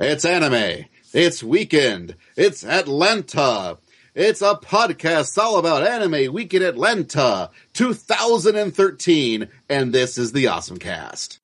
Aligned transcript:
It's 0.00 0.24
anime. 0.24 0.86
It's 1.12 1.40
weekend. 1.40 2.16
It's 2.36 2.64
Atlanta. 2.64 3.78
It's 4.12 4.42
a 4.42 4.54
podcast 4.54 5.38
all 5.38 5.58
about 5.58 5.86
anime 5.86 6.32
weekend 6.32 6.64
Atlanta 6.64 7.50
2013. 7.74 9.48
And 9.68 9.92
this 9.92 10.18
is 10.18 10.32
the 10.32 10.48
Awesome 10.48 10.78
Cast. 10.78 11.38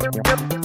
Hey, 0.00 0.55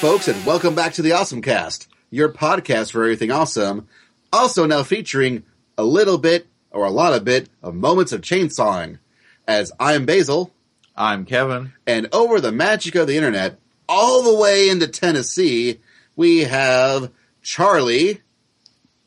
folks, 0.00 0.28
and 0.28 0.44
welcome 0.46 0.74
back 0.74 0.92
to 0.94 1.02
the 1.02 1.12
Awesome 1.12 1.42
Cast, 1.42 1.88
your 2.10 2.28
podcast 2.28 2.92
for 2.92 3.02
everything 3.02 3.30
awesome. 3.30 3.88
Also, 4.32 4.66
now 4.66 4.82
featuring 4.82 5.42
a 5.76 5.82
little 5.84 6.18
bit 6.18 6.46
or 6.70 6.84
a 6.84 6.90
lot 6.90 7.14
of 7.14 7.24
bit 7.24 7.48
of 7.62 7.74
moments 7.74 8.12
of 8.12 8.20
chainsawing. 8.20 8.98
As 9.46 9.72
I'm 9.80 10.04
Basil, 10.06 10.52
I'm 10.96 11.24
Kevin. 11.24 11.72
and 11.86 12.08
over 12.12 12.40
the 12.40 12.52
magic 12.52 12.94
of 12.94 13.06
the 13.06 13.16
internet, 13.16 13.58
all 13.88 14.22
the 14.22 14.38
way 14.38 14.68
into 14.68 14.86
Tennessee, 14.86 15.80
we 16.16 16.40
have 16.40 17.10
Charlie 17.42 18.20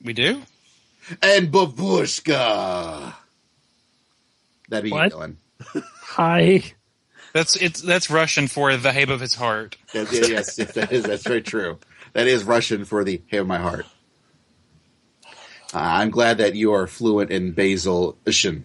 We 0.04 0.14
do? 0.14 0.42
and 1.22 1.52
Babushka. 1.52 3.14
That'd 4.70 4.84
be 4.86 4.92
What? 4.92 5.12
you, 5.12 5.18
Dylan. 5.18 5.36
Hi. 6.04 6.64
That's 7.34 7.56
it's 7.56 7.82
that's 7.82 8.10
Russian 8.10 8.48
for 8.48 8.76
the 8.76 8.92
habe 8.92 9.10
of 9.10 9.20
his 9.22 9.36
heart. 9.36 9.78
Yes, 9.94 10.12
yes, 10.12 10.30
yes, 10.58 10.74
that 10.74 10.92
is 10.92 11.04
that's 11.04 11.24
very 11.24 11.42
true. 11.42 11.80
That 12.14 12.28
is 12.28 12.44
Russian 12.44 12.86
for 12.86 13.04
the 13.04 13.22
hey 13.28 13.38
of 13.38 13.48
my 13.48 13.58
heart. 13.58 13.86
Uh, 15.74 15.80
I'm 15.80 16.10
glad 16.10 16.40
that 16.40 16.56
you 16.56 16.74
are 16.74 16.86
fluent 16.88 17.32
in 17.32 17.54
Basil-ishin. 17.54 18.64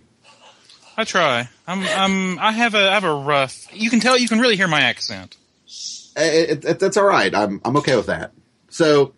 I 0.97 1.05
try. 1.05 1.49
I'm 1.67 1.83
I'm 1.83 2.39
I 2.39 2.53
have 2.53 2.75
a 2.75 2.91
I 2.91 2.95
have 2.95 3.05
a 3.05 3.15
rough. 3.15 3.69
You 3.73 3.91
can 3.91 4.01
tell 4.01 4.19
you 4.19 4.29
can 4.29 4.41
really 4.41 4.57
hear 4.57 4.69
my 4.69 4.81
accent. 4.81 5.37
Uh, 6.17 6.23
It, 6.23 6.65
it, 6.65 6.79
that's 6.81 6.97
all 6.97 7.05
right. 7.05 7.33
I'm 7.35 7.61
I'm 7.65 7.77
okay 7.77 7.95
with 7.97 8.07
that. 8.07 8.33
So, 8.71 9.15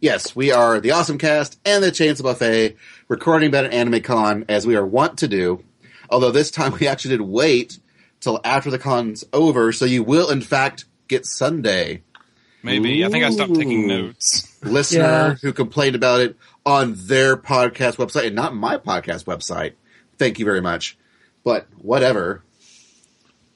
yes, 0.00 0.36
we 0.36 0.52
are 0.52 0.80
the 0.80 0.90
Awesome 0.90 1.18
Cast 1.18 1.58
and 1.64 1.82
the 1.82 1.90
Chainsaw 1.90 2.22
Buffet 2.24 2.76
recording 3.08 3.48
about 3.48 3.64
an 3.64 3.72
anime 3.72 4.02
con 4.02 4.44
as 4.48 4.66
we 4.66 4.76
are 4.76 4.84
wont 4.84 5.18
to 5.20 5.28
do. 5.28 5.64
Although 6.10 6.32
this 6.32 6.50
time 6.50 6.76
we 6.80 6.86
actually 6.88 7.16
did 7.16 7.22
wait 7.22 7.78
till 8.20 8.40
after 8.44 8.70
the 8.70 8.78
con's 8.78 9.24
over, 9.32 9.72
so 9.72 9.84
you 9.84 10.02
will 10.02 10.30
in 10.30 10.40
fact 10.40 10.84
get 11.08 11.26
Sunday. 11.26 12.02
Maybe 12.62 13.04
I 13.04 13.08
think 13.08 13.24
I 13.24 13.30
stopped 13.30 13.54
taking 13.54 13.86
notes. 13.86 14.54
Listener 14.62 15.00
Yeah. 15.02 15.34
who 15.40 15.52
complained 15.52 15.96
about 15.96 16.20
it 16.20 16.36
on 16.66 16.94
their 16.96 17.36
podcast 17.36 17.96
website 17.96 18.26
and 18.26 18.36
not 18.36 18.54
my 18.54 18.76
podcast 18.76 19.24
website. 19.24 19.72
Thank 20.18 20.38
you 20.38 20.44
very 20.44 20.60
much. 20.60 20.98
But 21.42 21.66
whatever. 21.78 22.42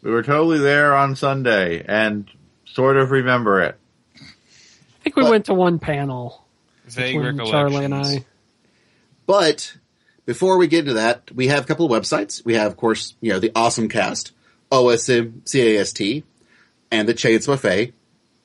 We 0.03 0.11
were 0.11 0.23
totally 0.23 0.59
there 0.59 0.95
on 0.95 1.17
Sunday 1.17 1.85
and 1.87 2.27
sort 2.67 2.97
of 2.97 3.11
remember 3.11 3.61
it. 3.63 3.79
I 4.17 5.03
think 5.03 5.17
we 5.17 5.23
What? 5.23 5.31
went 5.33 5.45
to 5.47 5.55
one 5.55 5.79
panel 5.79 6.47
Vague 6.87 7.17
recollections. 7.19 7.51
Charlie 7.51 7.85
and 7.85 7.95
I. 7.95 8.25
But 9.27 9.77
before 10.27 10.57
we 10.59 10.67
get 10.67 10.81
into 10.81 10.95
that, 10.95 11.31
we 11.35 11.49
have 11.49 11.65
a 11.65 11.67
couple 11.67 11.91
of 11.91 12.03
websites. 12.03 12.45
We 12.45 12.55
have, 12.55 12.71
of 12.73 12.77
course, 12.77 13.15
you 13.21 13.33
know, 13.33 13.39
the 13.39 13.53
Awesome 13.55 13.89
Cast, 13.89 14.33
OSM 14.75 15.51
CAST, 15.51 16.25
and 16.91 17.09
the 17.09 17.15
Chainsaw 17.15 17.47
Buffet, 17.47 17.93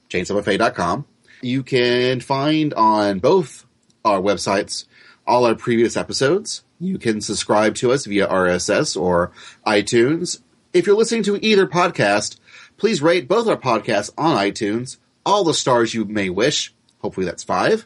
chainsawbuffet.com. 0.09 1.05
You 1.41 1.63
can 1.63 2.19
find 2.19 2.73
on 2.75 3.19
both 3.19 3.65
our 4.05 4.19
websites 4.19 4.85
all 5.25 5.45
our 5.45 5.55
previous 5.55 5.97
episodes. 5.97 6.63
You 6.79 6.97
can 6.97 7.21
subscribe 7.21 7.75
to 7.75 7.91
us 7.91 8.05
via 8.05 8.27
RSS 8.27 8.99
or 8.99 9.31
iTunes. 9.65 10.41
If 10.71 10.85
you're 10.85 10.95
listening 10.95 11.23
to 11.23 11.43
either 11.43 11.67
podcast, 11.67 12.37
please 12.77 13.01
rate 13.01 13.27
both 13.27 13.47
our 13.47 13.57
podcasts 13.57 14.11
on 14.17 14.37
iTunes, 14.37 14.97
all 15.25 15.43
the 15.43 15.53
stars 15.53 15.93
you 15.93 16.05
may 16.05 16.29
wish. 16.29 16.73
Hopefully 16.99 17.25
that's 17.25 17.43
five. 17.43 17.85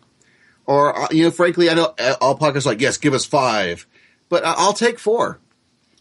Or, 0.66 0.98
uh, 0.98 1.08
you 1.12 1.24
know, 1.24 1.32
frankly, 1.32 1.70
I 1.70 1.74
know 1.74 1.94
uh, 2.00 2.16
all 2.22 2.38
podcasts 2.38 2.66
like, 2.66 2.82
yes, 2.82 2.98
give 2.98 3.14
us 3.14 3.26
five. 3.26 3.88
But 4.30 4.44
I'll 4.46 4.74
take 4.74 5.00
four. 5.00 5.40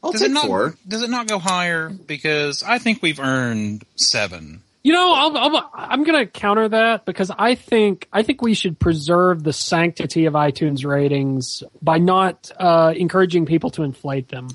I'll 0.02 0.12
Does 0.12 0.20
take 0.20 0.30
it 0.30 0.34
not 0.34 0.46
four. 0.46 0.74
does 0.86 1.02
it 1.02 1.10
not 1.10 1.28
go 1.28 1.38
higher? 1.38 1.88
Because 1.90 2.62
I 2.62 2.78
think 2.78 3.02
we've 3.02 3.20
earned 3.20 3.84
seven. 3.96 4.62
You 4.84 4.92
know, 4.92 5.12
I'll, 5.14 5.36
I'll, 5.38 5.70
I'm 5.74 6.02
going 6.02 6.18
to 6.18 6.26
counter 6.26 6.68
that 6.70 7.04
because 7.04 7.30
I 7.30 7.54
think 7.54 8.08
I 8.12 8.24
think 8.24 8.42
we 8.42 8.54
should 8.54 8.80
preserve 8.80 9.44
the 9.44 9.52
sanctity 9.52 10.24
of 10.24 10.34
iTunes 10.34 10.84
ratings 10.84 11.62
by 11.80 11.98
not 11.98 12.50
uh, 12.58 12.92
encouraging 12.96 13.46
people 13.46 13.70
to 13.70 13.84
inflate 13.84 14.28
them. 14.28 14.48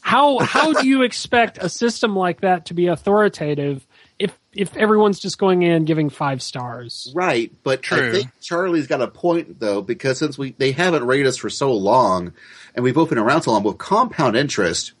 How 0.00 0.38
how 0.40 0.72
do 0.72 0.86
you 0.88 1.02
expect 1.04 1.58
a 1.58 1.68
system 1.68 2.16
like 2.16 2.40
that 2.40 2.66
to 2.66 2.74
be 2.74 2.86
authoritative 2.88 3.86
if 4.18 4.36
if 4.52 4.76
everyone's 4.76 5.20
just 5.20 5.38
going 5.38 5.62
in 5.62 5.70
and 5.72 5.86
giving 5.86 6.10
five 6.10 6.42
stars? 6.42 7.12
Right, 7.14 7.52
but 7.62 7.82
True. 7.82 7.98
I 7.98 8.00
True. 8.00 8.12
think 8.14 8.30
Charlie's 8.40 8.86
got 8.88 9.00
a 9.02 9.06
point 9.08 9.60
though, 9.60 9.80
because 9.82 10.18
since 10.18 10.36
we 10.36 10.52
they 10.58 10.72
haven't 10.72 11.04
rated 11.06 11.26
us 11.26 11.36
for 11.36 11.50
so 11.50 11.72
long, 11.72 12.32
and 12.78 12.84
we've 12.84 12.94
both 12.94 13.08
been 13.08 13.18
around 13.18 13.42
so 13.42 13.50
long 13.50 13.64
with 13.64 13.76
compound 13.76 14.36
interest, 14.36 14.92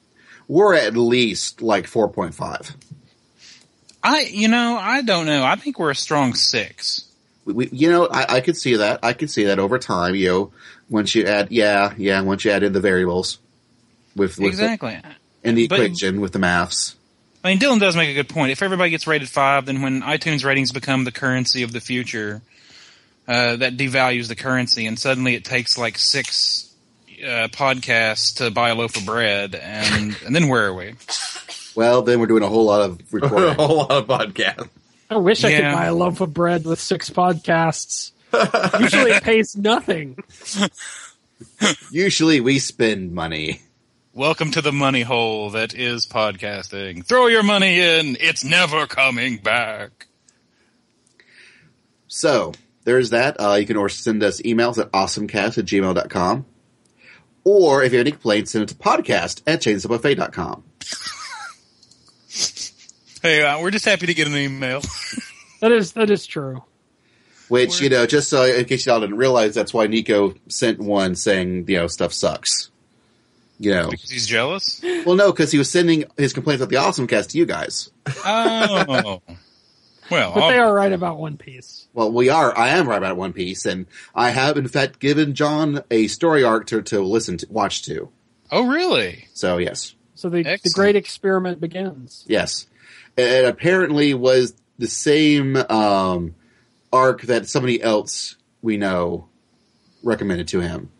we're 0.48 0.74
at 0.74 0.96
least 0.96 1.62
like 1.62 1.86
four 1.86 2.08
point 2.08 2.34
five. 2.34 2.76
I 4.02 4.22
you 4.22 4.48
know 4.48 4.76
I 4.76 5.02
don't 5.02 5.26
know. 5.26 5.44
I 5.44 5.54
think 5.54 5.78
we're 5.78 5.92
a 5.92 5.94
strong 5.94 6.34
six. 6.34 7.04
We, 7.44 7.52
we, 7.52 7.68
you 7.70 7.88
know, 7.88 8.08
I, 8.08 8.38
I 8.38 8.40
could 8.40 8.56
see 8.56 8.74
that. 8.78 8.98
I 9.04 9.12
could 9.12 9.30
see 9.30 9.44
that 9.44 9.60
over 9.60 9.78
time. 9.78 10.16
You 10.16 10.26
know, 10.26 10.52
once 10.90 11.14
you 11.14 11.26
add, 11.26 11.52
yeah, 11.52 11.94
yeah, 11.96 12.20
once 12.22 12.44
you 12.44 12.50
add 12.50 12.64
in 12.64 12.72
the 12.72 12.80
variables 12.80 13.38
with, 14.16 14.38
with 14.38 14.48
Exactly. 14.48 14.98
the, 15.42 15.48
in 15.48 15.54
the 15.54 15.68
But- 15.68 15.78
equation 15.78 16.20
with 16.20 16.32
the 16.32 16.40
maths. 16.40 16.96
I 17.44 17.50
mean, 17.50 17.60
Dylan 17.60 17.78
does 17.78 17.94
make 17.94 18.08
a 18.10 18.14
good 18.14 18.28
point. 18.28 18.50
If 18.50 18.60
everybody 18.60 18.90
gets 18.90 19.06
rated 19.06 19.28
five, 19.28 19.66
then 19.66 19.82
when 19.82 20.02
iTunes 20.02 20.44
ratings 20.44 20.72
become 20.72 21.04
the 21.04 21.12
currency 21.12 21.62
of 21.62 21.70
the 21.70 21.80
future, 21.80 22.42
uh, 23.28 23.54
that 23.54 23.76
devalues 23.76 24.26
the 24.26 24.34
currency, 24.34 24.86
and 24.86 24.98
suddenly 24.98 25.36
it 25.36 25.44
takes 25.44 25.78
like 25.78 25.96
six 25.98 26.67
uh, 27.24 27.48
podcasts 27.48 28.36
to 28.36 28.50
buy 28.50 28.70
a 28.70 28.74
loaf 28.74 28.96
of 28.96 29.06
bread, 29.06 29.54
and 29.54 30.16
and 30.24 30.34
then 30.34 30.48
where 30.48 30.66
are 30.66 30.74
we? 30.74 30.94
Well, 31.74 32.02
then 32.02 32.20
we're 32.20 32.26
doing 32.26 32.42
a 32.42 32.48
whole 32.48 32.64
lot 32.64 32.82
of 32.82 33.00
recording, 33.12 33.50
a 33.50 33.54
whole 33.54 33.78
lot 33.78 33.90
of 33.90 34.06
podcasts. 34.06 34.68
I 35.10 35.16
wish 35.16 35.44
I 35.44 35.54
could 35.54 35.72
buy 35.72 35.86
a 35.86 35.94
loaf 35.94 36.20
of 36.20 36.34
bread 36.34 36.64
with 36.64 36.80
six 36.80 37.10
podcasts. 37.10 38.12
Usually 38.80 39.12
it 39.12 39.22
pays 39.22 39.56
nothing. 39.56 40.18
Usually, 41.90 42.40
we 42.40 42.58
spend 42.58 43.12
money. 43.12 43.62
Welcome 44.12 44.50
to 44.50 44.60
the 44.60 44.72
money 44.72 45.02
hole 45.02 45.50
that 45.50 45.74
is 45.74 46.06
podcasting. 46.06 47.06
Throw 47.06 47.28
your 47.28 47.42
money 47.42 47.80
in; 47.80 48.16
it's 48.20 48.44
never 48.44 48.86
coming 48.86 49.38
back. 49.38 50.08
So 52.08 52.52
there's 52.84 53.10
that. 53.10 53.36
Uh, 53.38 53.54
you 53.54 53.66
can 53.66 53.76
or 53.76 53.88
send 53.88 54.22
us 54.22 54.40
emails 54.42 54.78
at 54.78 54.90
awesomecast 54.92 55.58
at 55.58 55.64
gmail.com. 55.64 56.46
Or 57.48 57.82
if 57.82 57.92
you 57.92 57.98
have 57.98 58.06
any 58.06 58.12
complaints, 58.12 58.50
send 58.50 58.64
it 58.64 58.68
to 58.68 58.74
podcast 58.74 59.40
at 59.46 59.62
chainsawbuffet.com. 59.62 60.64
Hey, 63.22 63.42
uh, 63.42 63.62
we're 63.62 63.70
just 63.70 63.86
happy 63.86 64.04
to 64.04 64.12
get 64.12 64.26
an 64.26 64.36
email. 64.36 64.82
That 65.60 65.72
is 65.72 65.90
that 65.94 66.08
is 66.08 66.24
true. 66.24 66.62
Which, 67.48 67.80
you 67.80 67.88
know, 67.88 68.06
just 68.06 68.28
so 68.28 68.44
in 68.44 68.64
case 68.66 68.86
y'all 68.86 69.00
didn't 69.00 69.16
realize, 69.16 69.56
that's 69.56 69.74
why 69.74 69.88
Nico 69.88 70.34
sent 70.46 70.78
one 70.78 71.16
saying, 71.16 71.64
you 71.66 71.78
know, 71.78 71.88
stuff 71.88 72.12
sucks. 72.12 72.70
You 73.58 73.72
know. 73.72 73.90
because 73.90 74.08
he's 74.08 74.28
jealous. 74.28 74.80
Well, 75.04 75.16
no, 75.16 75.32
because 75.32 75.50
he 75.50 75.58
was 75.58 75.68
sending 75.68 76.04
his 76.16 76.32
complaints 76.32 76.62
about 76.62 76.70
the 76.70 76.76
Awesome 76.76 77.08
Cast 77.08 77.30
to 77.30 77.38
you 77.38 77.44
guys. 77.44 77.90
Oh, 78.24 79.20
well, 80.10 80.32
But 80.34 80.48
they 80.50 80.58
I'll- 80.58 80.68
are 80.70 80.74
right 80.74 80.92
about 80.92 81.18
One 81.18 81.36
Piece. 81.36 81.86
Well, 81.94 82.10
we 82.12 82.28
are. 82.28 82.56
I 82.56 82.68
am 82.70 82.88
right 82.88 82.98
about 82.98 83.16
One 83.16 83.32
Piece, 83.32 83.66
and 83.66 83.86
I 84.14 84.30
have, 84.30 84.56
in 84.56 84.68
fact, 84.68 84.98
given 85.00 85.34
John 85.34 85.82
a 85.90 86.06
story 86.08 86.44
arc 86.44 86.66
to, 86.68 86.82
to 86.82 87.00
listen 87.02 87.36
to, 87.38 87.46
watch 87.50 87.82
to. 87.84 88.08
oh, 88.50 88.66
really? 88.68 89.26
So, 89.34 89.58
yes. 89.58 89.94
So 90.14 90.28
the, 90.28 90.42
the 90.42 90.70
great 90.74 90.96
experiment 90.96 91.60
begins. 91.60 92.24
Yes. 92.26 92.66
It 93.16 93.44
apparently 93.44 94.14
was 94.14 94.54
the 94.78 94.88
same 94.88 95.56
um, 95.56 96.34
arc 96.92 97.22
that 97.22 97.46
somebody 97.48 97.82
else 97.82 98.36
we 98.62 98.76
know 98.76 99.28
recommended 100.02 100.48
to 100.48 100.60
him. 100.60 100.90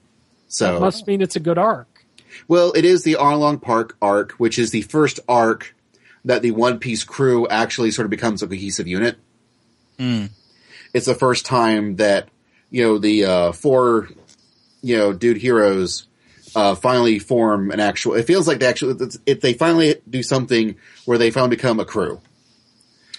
So, 0.49 0.81
Must 0.81 1.07
mean 1.07 1.21
it's 1.21 1.37
a 1.37 1.41
good 1.41 1.59
arc. 1.59 2.05
well, 2.49 2.73
it 2.73 2.85
is 2.85 3.03
the 3.05 3.15
Arlong 3.21 3.61
Park 3.61 3.97
arc, 4.03 4.33
which 4.33 4.59
is 4.59 4.71
the 4.71 4.83
first 4.83 5.21
arc 5.29 5.75
that 6.29 6.43
the 6.43 6.51
One 6.53 6.79
Piece 6.79 7.05
crew 7.05 7.49
actually 7.49 7.91
sort 7.91 8.05
of 8.05 8.11
becomes 8.11 8.43
a 8.43 8.47
cohesive 8.47 8.87
unit. 8.87 9.17
Hmm. 9.99 10.27
it's 10.95 11.07
the 11.07 11.15
first 11.15 11.45
time 11.47 11.97
that 11.97 12.29
you 12.71 12.85
know 12.85 12.99
the 12.99 13.25
uh, 13.25 13.53
four 13.53 14.09
you 14.83 14.97
know 14.97 15.13
dude 15.13 15.39
heroes 15.39 16.07
uh, 16.55 16.75
finally 16.77 17.19
form 17.19 17.71
an 17.73 17.81
actual. 17.81 18.15
It 18.15 18.27
feels 18.27 18.47
like 18.47 18.61
they 18.61 18.67
actually 18.67 19.09
if 19.27 19.41
they 19.41 19.55
finally 19.55 19.97
do 20.09 20.23
something 20.23 20.77
where 21.05 21.19
they 21.19 21.31
finally 21.33 21.57
become 21.57 21.81
a 21.81 21.85
crew 21.85 22.21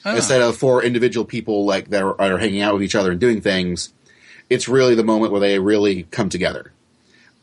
Oh. 0.05 0.15
instead 0.15 0.41
of 0.41 0.55
four 0.55 0.81
individual 0.81 1.25
people 1.25 1.65
like 1.65 1.89
that 1.89 2.01
are, 2.01 2.19
are 2.21 2.37
hanging 2.37 2.61
out 2.61 2.73
with 2.73 2.83
each 2.83 2.95
other 2.95 3.11
and 3.11 3.19
doing 3.19 3.41
things. 3.41 3.91
It's 4.49 4.69
really 4.69 4.95
the 4.95 5.03
moment 5.03 5.33
where 5.33 5.41
they 5.41 5.59
really 5.59 6.03
come 6.03 6.29
together, 6.29 6.71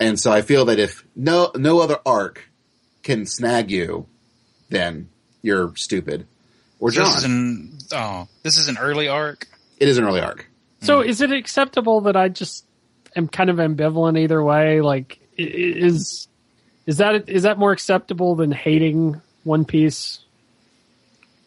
and 0.00 0.18
so 0.18 0.32
I 0.32 0.40
feel 0.40 0.64
that 0.64 0.78
if 0.78 1.04
no 1.14 1.50
no 1.54 1.80
other 1.80 1.98
arc 2.06 2.48
can 3.02 3.26
snag 3.26 3.70
you, 3.70 4.06
then 4.70 5.10
you're 5.42 5.74
stupid. 5.76 6.26
Or 6.78 6.90
So 6.92 6.96
John. 7.02 7.06
this 7.06 7.16
is 7.18 7.24
an 7.24 7.78
oh, 7.92 8.28
this 8.42 8.58
is 8.58 8.68
an 8.68 8.78
early 8.78 9.08
arc. 9.08 9.46
it 9.78 9.88
is 9.88 9.98
an 9.98 10.04
early 10.04 10.20
arc. 10.20 10.46
So 10.82 11.00
is 11.00 11.20
it 11.20 11.32
acceptable 11.32 12.02
that 12.02 12.16
I 12.16 12.28
just 12.28 12.64
am 13.16 13.28
kind 13.28 13.48
of 13.50 13.56
ambivalent 13.56 14.18
either 14.18 14.42
way? 14.42 14.80
Like, 14.82 15.18
i- 15.38 15.42
i- 15.42 15.46
is 15.46 16.28
is 16.86 16.98
that 16.98 17.28
is 17.28 17.42
that 17.44 17.58
more 17.58 17.72
acceptable 17.72 18.34
than 18.36 18.52
hating 18.52 19.20
One 19.44 19.64
Piece? 19.64 20.20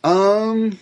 Um, 0.04 0.78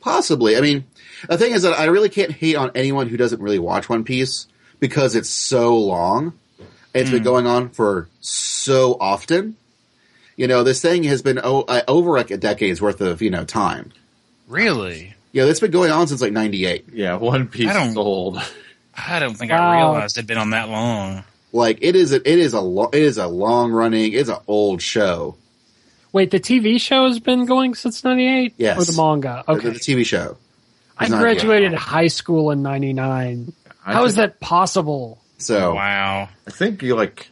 possibly. 0.00 0.56
I 0.56 0.60
mean, 0.60 0.84
the 1.28 1.38
thing 1.38 1.52
is 1.52 1.62
that 1.62 1.78
I 1.78 1.84
really 1.86 2.08
can't 2.08 2.32
hate 2.32 2.56
on 2.56 2.70
anyone 2.74 3.08
who 3.08 3.16
doesn't 3.16 3.40
really 3.40 3.58
watch 3.58 3.88
One 3.88 4.04
Piece 4.04 4.46
because 4.80 5.14
it's 5.14 5.28
so 5.30 5.76
long. 5.78 6.32
It's 6.94 7.10
been 7.10 7.22
going 7.22 7.46
on 7.46 7.70
for 7.70 8.08
so 8.20 8.96
often. 9.00 9.56
You 10.36 10.46
know, 10.46 10.64
this 10.64 10.80
thing 10.80 11.04
has 11.04 11.22
been 11.22 11.38
o- 11.42 11.62
uh, 11.62 11.82
over 11.88 12.10
like 12.12 12.30
a 12.30 12.36
decade's 12.36 12.80
worth 12.80 13.00
of 13.00 13.20
you 13.22 13.30
know 13.30 13.44
time. 13.44 13.92
Really? 14.48 15.14
Yeah, 15.32 15.44
it's 15.44 15.60
been 15.60 15.70
going 15.70 15.90
on 15.90 16.06
since 16.08 16.20
like 16.20 16.32
'98. 16.32 16.86
Yeah, 16.92 17.16
One 17.16 17.48
Piece 17.48 17.68
I 17.70 17.72
don't- 17.74 17.88
is 17.90 17.96
old. 17.96 18.38
I 18.94 19.18
don't 19.18 19.34
think 19.34 19.50
Wow. 19.52 19.70
I 19.70 19.76
realized 19.76 20.18
it'd 20.18 20.26
been 20.28 20.36
on 20.38 20.50
that 20.50 20.68
long. 20.68 21.24
Like 21.54 21.78
it 21.80 21.96
is, 21.96 22.12
a, 22.12 22.16
it 22.16 22.38
is 22.38 22.52
a, 22.54 22.60
lo- 22.60 22.90
it 22.92 23.02
is 23.02 23.16
a 23.18 23.26
long 23.26 23.72
running, 23.72 24.12
it's 24.12 24.28
an 24.28 24.36
old 24.46 24.80
show. 24.82 25.36
Wait, 26.12 26.30
the 26.30 26.40
TV 26.40 26.78
show 26.80 27.06
has 27.06 27.18
been 27.18 27.46
going 27.46 27.74
since 27.74 28.04
'98, 28.04 28.54
Yes. 28.58 28.78
or 28.78 28.84
the 28.84 28.96
manga? 28.96 29.44
The- 29.46 29.52
Okay, 29.54 29.68
the, 29.70 29.78
TV 29.78 30.04
show. 30.04 30.36
I 30.98 31.08
not- 31.08 31.20
graduated 31.20 31.72
high 31.74 32.08
school 32.08 32.50
in 32.50 32.62
'99. 32.62 33.52
I 33.84 33.92
How 33.94 34.04
is 34.04 34.14
think- 34.14 34.32
that 34.32 34.40
possible? 34.40 35.18
So 35.38 35.74
Wow. 35.74 36.28
I 36.46 36.50
think 36.50 36.82
you 36.82 36.94
like 36.94 37.30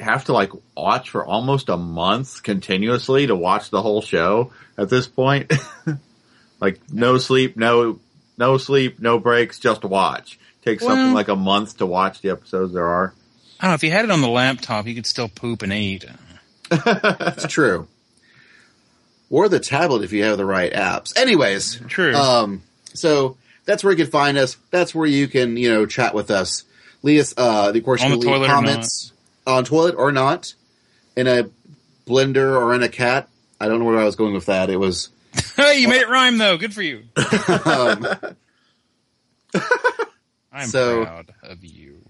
have 0.00 0.24
to 0.24 0.32
like 0.32 0.50
watch 0.76 1.10
for 1.10 1.24
almost 1.24 1.68
a 1.68 1.76
month 1.76 2.42
continuously 2.42 3.26
to 3.26 3.36
watch 3.36 3.70
the 3.70 3.82
whole 3.82 4.02
show 4.02 4.52
at 4.76 4.88
this 4.88 5.06
point. 5.06 5.52
like 6.60 6.80
no 6.90 7.18
sleep, 7.18 7.56
no 7.56 8.00
no 8.36 8.58
sleep, 8.58 9.00
no 9.00 9.18
breaks, 9.18 9.58
just 9.58 9.84
watch. 9.84 10.38
Takes 10.62 10.82
something 10.82 11.12
like 11.12 11.28
a 11.28 11.36
month 11.36 11.78
to 11.78 11.86
watch 11.86 12.22
the 12.22 12.30
episodes 12.30 12.72
there 12.72 12.86
are. 12.86 13.12
I 13.60 13.64
don't 13.64 13.70
know 13.72 13.74
if 13.74 13.84
you 13.84 13.90
had 13.90 14.04
it 14.04 14.10
on 14.10 14.22
the 14.22 14.28
laptop, 14.28 14.86
you 14.86 14.94
could 14.94 15.06
still 15.06 15.28
poop 15.28 15.62
and 15.62 15.72
eat. 15.72 16.04
it's 16.70 17.46
true. 17.46 17.86
Or 19.30 19.48
the 19.48 19.60
tablet 19.60 20.04
if 20.04 20.12
you 20.12 20.24
have 20.24 20.38
the 20.38 20.44
right 20.44 20.72
apps. 20.72 21.16
Anyways, 21.16 21.80
True. 21.88 22.14
Um, 22.14 22.62
so 22.94 23.36
that's 23.64 23.84
where 23.84 23.92
you 23.92 23.96
can 23.96 24.10
find 24.10 24.38
us. 24.38 24.56
That's 24.70 24.94
where 24.94 25.06
you 25.06 25.28
can, 25.28 25.56
you 25.56 25.70
know, 25.70 25.86
chat 25.86 26.14
with 26.14 26.30
us. 26.30 26.64
Leave 27.02 27.20
us, 27.20 27.34
uh, 27.36 27.72
of 27.74 27.84
course, 27.84 28.02
On 28.02 28.10
you 28.10 28.16
the 28.16 28.22
can 28.22 28.32
leave 28.32 28.40
toilet 28.40 28.50
or 28.50 28.54
comments 28.54 29.12
on 29.46 29.64
toilet 29.64 29.94
or 29.96 30.12
not, 30.12 30.54
in 31.16 31.26
a 31.26 31.48
blender 32.06 32.56
or 32.60 32.74
in 32.74 32.82
a 32.82 32.88
cat. 32.88 33.28
I 33.60 33.68
don't 33.68 33.78
know 33.78 33.84
where 33.86 33.98
I 33.98 34.04
was 34.04 34.16
going 34.16 34.34
with 34.34 34.46
that. 34.46 34.70
It 34.70 34.76
was, 34.76 35.10
hey, 35.56 35.78
you 35.80 35.88
made 35.88 36.02
it 36.02 36.08
rhyme 36.08 36.38
though. 36.38 36.56
Good 36.56 36.74
for 36.74 36.82
you. 36.82 37.02
um, 37.64 38.06
I'm 40.52 40.66
So- 40.68 41.04
proud 41.04 41.32
of 41.42 41.64
you. 41.64 42.02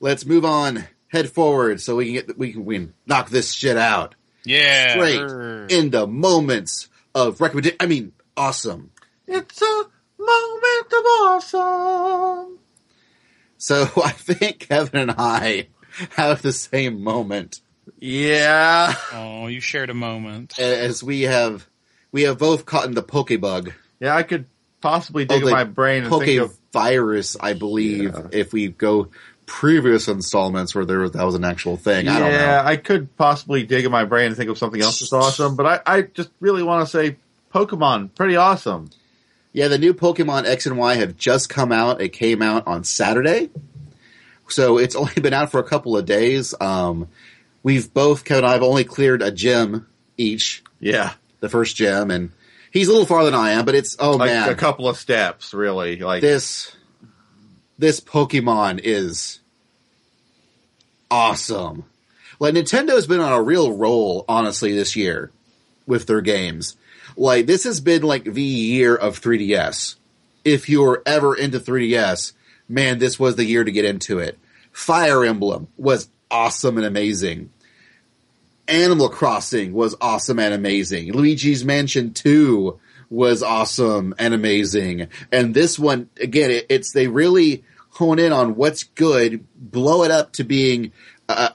let's 0.00 0.26
move 0.26 0.44
on. 0.44 0.84
Head 1.08 1.30
forward 1.30 1.80
so 1.80 1.96
we 1.96 2.06
can 2.06 2.14
get, 2.14 2.36
we 2.38 2.52
can, 2.52 2.64
we 2.64 2.74
can 2.76 2.92
knock 3.06 3.30
this 3.30 3.52
shit 3.52 3.76
out. 3.76 4.16
Yeah. 4.44 4.92
Straight 4.94 5.20
er. 5.20 5.66
the 5.68 6.06
moments 6.06 6.88
of 7.14 7.40
recommendation. 7.40 7.76
I 7.80 7.86
mean, 7.86 8.12
awesome. 8.36 8.90
It's 9.26 9.62
a 9.62 9.82
moment 10.18 10.86
of 10.92 11.04
awesome. 11.22 12.58
So 13.56 13.88
I 14.04 14.10
think 14.10 14.58
Kevin 14.60 15.00
and 15.00 15.14
I 15.16 15.68
have 16.16 16.42
the 16.42 16.52
same 16.52 17.02
moment. 17.02 17.60
Yeah. 17.98 18.94
Oh, 19.12 19.46
you 19.46 19.60
shared 19.60 19.90
a 19.90 19.94
moment. 19.94 20.58
as 20.58 21.02
we 21.02 21.22
have 21.22 21.66
we 22.12 22.22
have 22.22 22.38
both 22.38 22.64
caught 22.66 22.86
in 22.86 22.94
the 22.94 23.02
pokebug 23.02 23.72
Yeah, 24.00 24.14
I 24.14 24.22
could 24.22 24.46
possibly 24.80 25.24
dig 25.24 25.42
Oh, 25.44 25.46
in 25.46 25.52
my 25.52 25.64
brain 25.64 26.04
and 26.04 26.12
think 26.14 26.40
of 26.40 26.56
virus 26.72 27.36
i 27.40 27.54
believe 27.54 28.12
Yeah. 28.14 28.26
if 28.32 28.52
we 28.52 28.68
go 28.68 29.08
previous 29.46 30.06
installments 30.08 30.74
where 30.74 30.84
there 30.84 31.08
that 31.08 31.24
was 31.24 31.34
an 31.34 31.44
actual 31.44 31.76
thing 31.78 32.06
i 32.08 32.18
don't 32.18 32.30
yeah, 32.30 32.62
know 32.62 32.68
I 32.68 32.76
could 32.76 33.16
possibly 33.16 33.62
dig 33.64 33.84
in 33.86 33.90
my 33.90 34.04
brain 34.04 34.26
and 34.26 34.36
think 34.36 34.50
of 34.50 34.58
something 34.58 34.82
else 34.82 35.00
that's 35.00 35.12
awesome, 35.12 35.56
but 35.56 35.66
I, 35.86 35.96
I 35.98 36.02
just 36.02 36.30
really 36.40 36.62
want 36.62 36.86
to 36.86 36.90
say 36.90 37.16
Pokemon, 37.54 38.14
pretty 38.14 38.36
awesome. 38.36 38.90
yeah 39.54 39.68
the 39.68 39.78
new 39.78 39.94
pokemon 39.94 40.44
x 40.44 40.66
and 40.66 40.76
y 40.76 40.96
have 40.96 41.16
just 41.16 41.48
come 41.48 41.72
out 41.72 42.00
it 42.02 42.10
came 42.10 42.42
out 42.42 42.66
on 42.66 42.84
saturday 42.84 43.48
so 44.48 44.78
it's 44.78 44.96
only 44.96 45.14
been 45.14 45.32
out 45.34 45.50
for 45.50 45.60
a 45.60 45.64
couple 45.64 45.96
of 45.96 46.04
days 46.04 46.54
um 46.60 47.08
we've 47.62 47.92
both 47.92 48.24
kevin 48.24 48.44
and 48.44 48.50
i 48.50 48.52
have 48.52 48.62
only 48.62 48.84
cleared 48.84 49.22
a 49.22 49.30
gym 49.30 49.86
each 50.16 50.62
Yeah, 50.80 51.12
the 51.40 51.48
first 51.48 51.76
gym 51.76 52.10
and 52.10 52.30
he's 52.70 52.88
a 52.88 52.90
little 52.92 53.06
farther 53.06 53.30
than 53.30 53.40
i 53.40 53.52
am 53.52 53.64
but 53.64 53.74
it's 53.74 53.96
oh 53.98 54.12
like 54.12 54.30
man 54.30 54.48
a 54.48 54.54
couple 54.54 54.88
of 54.88 54.96
steps, 54.96 55.52
really. 55.52 55.98
Like 55.98 56.20
this 56.20 56.76
this 57.78 58.00
Pokemon 58.00 58.80
is 58.82 59.40
awesome. 61.10 61.84
Like 62.38 62.54
Nintendo's 62.54 63.06
been 63.06 63.20
on 63.20 63.32
a 63.32 63.42
real 63.42 63.72
roll, 63.72 64.24
honestly, 64.28 64.74
this 64.74 64.96
year 64.96 65.30
with 65.86 66.06
their 66.06 66.20
games. 66.20 66.76
Like 67.16 67.46
this 67.46 67.64
has 67.64 67.80
been 67.80 68.02
like 68.02 68.24
the 68.24 68.42
year 68.42 68.94
of 68.94 69.20
3DS. 69.20 69.96
If 70.44 70.68
you 70.68 70.82
were 70.82 71.02
ever 71.06 71.34
into 71.34 71.58
3DS, 71.58 72.32
man, 72.68 72.98
this 72.98 73.18
was 73.18 73.36
the 73.36 73.44
year 73.44 73.64
to 73.64 73.72
get 73.72 73.84
into 73.84 74.18
it. 74.18 74.38
Fire 74.72 75.24
Emblem 75.24 75.68
was 75.76 76.08
awesome 76.30 76.76
and 76.76 76.86
amazing. 76.86 77.50
Animal 78.68 79.08
Crossing 79.08 79.72
was 79.72 79.94
awesome 80.00 80.38
and 80.38 80.52
amazing. 80.52 81.12
Luigi's 81.12 81.64
Mansion 81.64 82.12
2 82.12 82.78
was 83.08 83.42
awesome 83.42 84.14
and 84.18 84.34
amazing. 84.34 85.08
And 85.30 85.54
this 85.54 85.78
one, 85.78 86.08
again, 86.20 86.50
it, 86.50 86.66
it's, 86.68 86.92
they 86.92 87.06
really 87.06 87.64
hone 87.90 88.18
in 88.18 88.32
on 88.32 88.56
what's 88.56 88.82
good, 88.82 89.46
blow 89.54 90.02
it 90.02 90.10
up 90.10 90.32
to 90.34 90.44
being, 90.44 90.92
uh, 91.28 91.50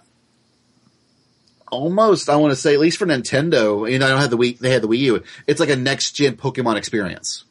almost, 1.69 2.29
I 2.29 2.37
want 2.37 2.51
to 2.51 2.55
say, 2.55 2.73
at 2.73 2.79
least 2.79 2.97
for 2.97 3.05
Nintendo, 3.05 3.89
you 3.91 3.99
know, 3.99 4.05
I 4.05 4.09
don't 4.09 4.21
have 4.21 4.29
the 4.29 4.37
Wii, 4.37 4.59
they 4.59 4.71
had 4.71 4.81
the 4.81 4.87
Wii 4.87 4.99
U. 4.99 5.23
It's 5.47 5.59
like 5.59 5.69
a 5.69 5.75
next 5.75 6.13
gen 6.13 6.37
Pokemon 6.37 6.77
experience. 6.77 7.43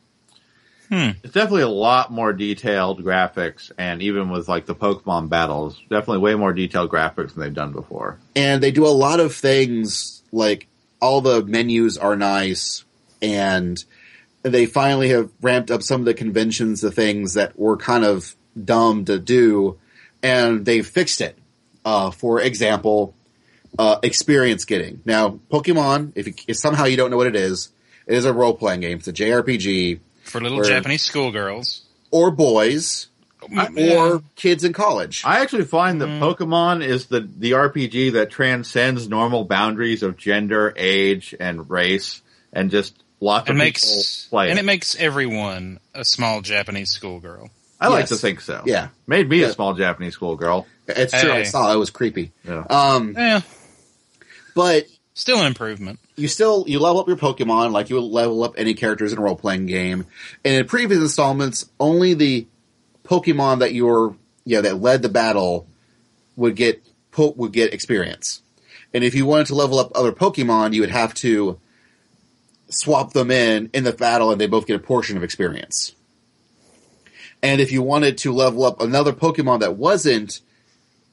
It's 0.90 1.34
definitely 1.34 1.62
a 1.62 1.68
lot 1.68 2.10
more 2.10 2.32
detailed 2.32 3.04
graphics, 3.04 3.70
and 3.78 4.02
even 4.02 4.30
with 4.30 4.48
like 4.48 4.66
the 4.66 4.74
Pokemon 4.74 5.28
battles, 5.28 5.78
definitely 5.88 6.18
way 6.18 6.34
more 6.34 6.52
detailed 6.52 6.90
graphics 6.90 7.34
than 7.34 7.42
they've 7.42 7.54
done 7.54 7.72
before. 7.72 8.18
and 8.34 8.62
they 8.62 8.72
do 8.72 8.86
a 8.86 8.88
lot 8.88 9.20
of 9.20 9.34
things 9.34 10.22
like 10.32 10.66
all 11.00 11.20
the 11.20 11.42
menus 11.44 11.96
are 11.96 12.16
nice 12.16 12.84
and 13.22 13.84
they 14.42 14.66
finally 14.66 15.10
have 15.10 15.30
ramped 15.40 15.70
up 15.70 15.82
some 15.82 16.00
of 16.00 16.04
the 16.04 16.14
conventions 16.14 16.80
the 16.80 16.90
things 16.90 17.34
that 17.34 17.58
were 17.58 17.76
kind 17.76 18.04
of 18.04 18.34
dumb 18.62 19.04
to 19.04 19.18
do 19.18 19.78
and 20.22 20.64
they 20.64 20.82
fixed 20.82 21.20
it. 21.20 21.36
Uh, 21.84 22.10
for 22.10 22.40
example 22.40 23.14
uh, 23.78 23.98
experience 24.02 24.64
getting. 24.66 25.00
Now 25.04 25.40
pokemon 25.50 26.12
if, 26.14 26.26
you, 26.26 26.34
if 26.48 26.56
somehow 26.56 26.84
you 26.84 26.96
don't 26.96 27.10
know 27.10 27.16
what 27.16 27.26
it 27.26 27.36
is 27.36 27.70
it 28.06 28.14
is 28.14 28.24
a 28.24 28.32
role-playing 28.32 28.80
game. 28.80 28.98
It's 28.98 29.08
a 29.08 29.12
jrpg 29.12 30.00
For 30.30 30.40
little 30.40 30.58
Where- 30.58 30.66
Japanese 30.68 31.02
schoolgirls. 31.02 31.82
or 32.10 32.30
boys 32.30 33.06
or 33.76 34.22
kids 34.36 34.64
in 34.64 34.72
college 34.72 35.22
I 35.24 35.40
actually 35.40 35.64
find 35.64 36.00
that 36.02 36.08
Pokemon 36.20 36.84
is 36.84 37.06
the 37.06 37.20
the 37.20 37.52
RPG 37.52 38.12
that 38.12 38.30
transcends 38.30 39.08
normal 39.08 39.44
boundaries 39.44 40.02
of 40.02 40.16
gender, 40.16 40.72
age, 40.76 41.34
and 41.40 41.68
race, 41.70 42.20
and 42.52 42.70
just 42.70 42.94
lots 43.20 43.48
and 43.48 43.56
of 43.56 43.64
makes 43.64 43.82
people 43.84 44.02
play 44.30 44.50
and 44.50 44.58
it. 44.58 44.62
it 44.62 44.64
makes 44.66 44.94
everyone 44.96 45.78
a 45.94 46.04
small 46.04 46.40
Japanese 46.42 46.90
schoolgirl. 46.90 47.50
I 47.80 47.88
like 47.88 48.06
to 48.08 48.16
think 48.16 48.40
so. 48.42 48.62
yeah 48.66 48.88
made 49.06 49.28
me 49.28 49.40
Yeah. 49.40 49.46
a 49.48 49.52
small 49.52 49.72
Japanese 49.74 50.14
schoolgirl. 50.14 50.66
it's 50.86 51.18
true 51.18 51.32
i 51.32 51.44
saw 51.44 51.72
it 51.72 51.76
was 51.76 51.88
creepy 51.90 52.30
Yeah. 52.46 52.64
um 52.68 53.14
Yeah, 53.16 53.40
but 54.54 54.86
still 55.14 55.40
an 55.40 55.46
improvement. 55.46 55.98
You 56.20 56.28
still 56.28 56.64
you 56.68 56.78
level 56.78 57.00
up 57.00 57.08
your 57.08 57.16
Pokemon 57.16 57.72
like 57.72 57.90
you 57.90 57.96
would 57.96 58.04
level 58.04 58.44
up 58.44 58.54
any 58.56 58.74
characters 58.74 59.12
in 59.12 59.18
a 59.18 59.22
role 59.22 59.36
playing 59.36 59.66
game. 59.66 60.06
And 60.44 60.54
in 60.54 60.66
previous 60.66 61.00
installments, 61.00 61.68
only 61.80 62.14
the 62.14 62.46
Pokemon 63.04 63.60
that 63.60 63.72
you 63.72 63.86
were 63.86 64.14
yeah 64.44 64.60
that 64.60 64.80
led 64.80 65.02
the 65.02 65.08
battle 65.08 65.66
would 66.36 66.56
get 66.56 66.86
po- 67.10 67.34
would 67.36 67.52
get 67.52 67.72
experience. 67.72 68.42
And 68.92 69.04
if 69.04 69.14
you 69.14 69.24
wanted 69.24 69.46
to 69.46 69.54
level 69.54 69.78
up 69.78 69.92
other 69.94 70.12
Pokemon, 70.12 70.74
you 70.74 70.80
would 70.82 70.90
have 70.90 71.14
to 71.14 71.58
swap 72.68 73.12
them 73.12 73.30
in 73.30 73.70
in 73.72 73.84
the 73.84 73.92
battle, 73.92 74.30
and 74.30 74.40
they 74.40 74.46
both 74.46 74.66
get 74.66 74.76
a 74.76 74.80
portion 74.80 75.16
of 75.16 75.22
experience. 75.22 75.94
And 77.42 77.60
if 77.60 77.72
you 77.72 77.82
wanted 77.82 78.18
to 78.18 78.32
level 78.32 78.64
up 78.64 78.82
another 78.82 79.12
Pokemon 79.12 79.60
that 79.60 79.76
wasn't 79.76 80.40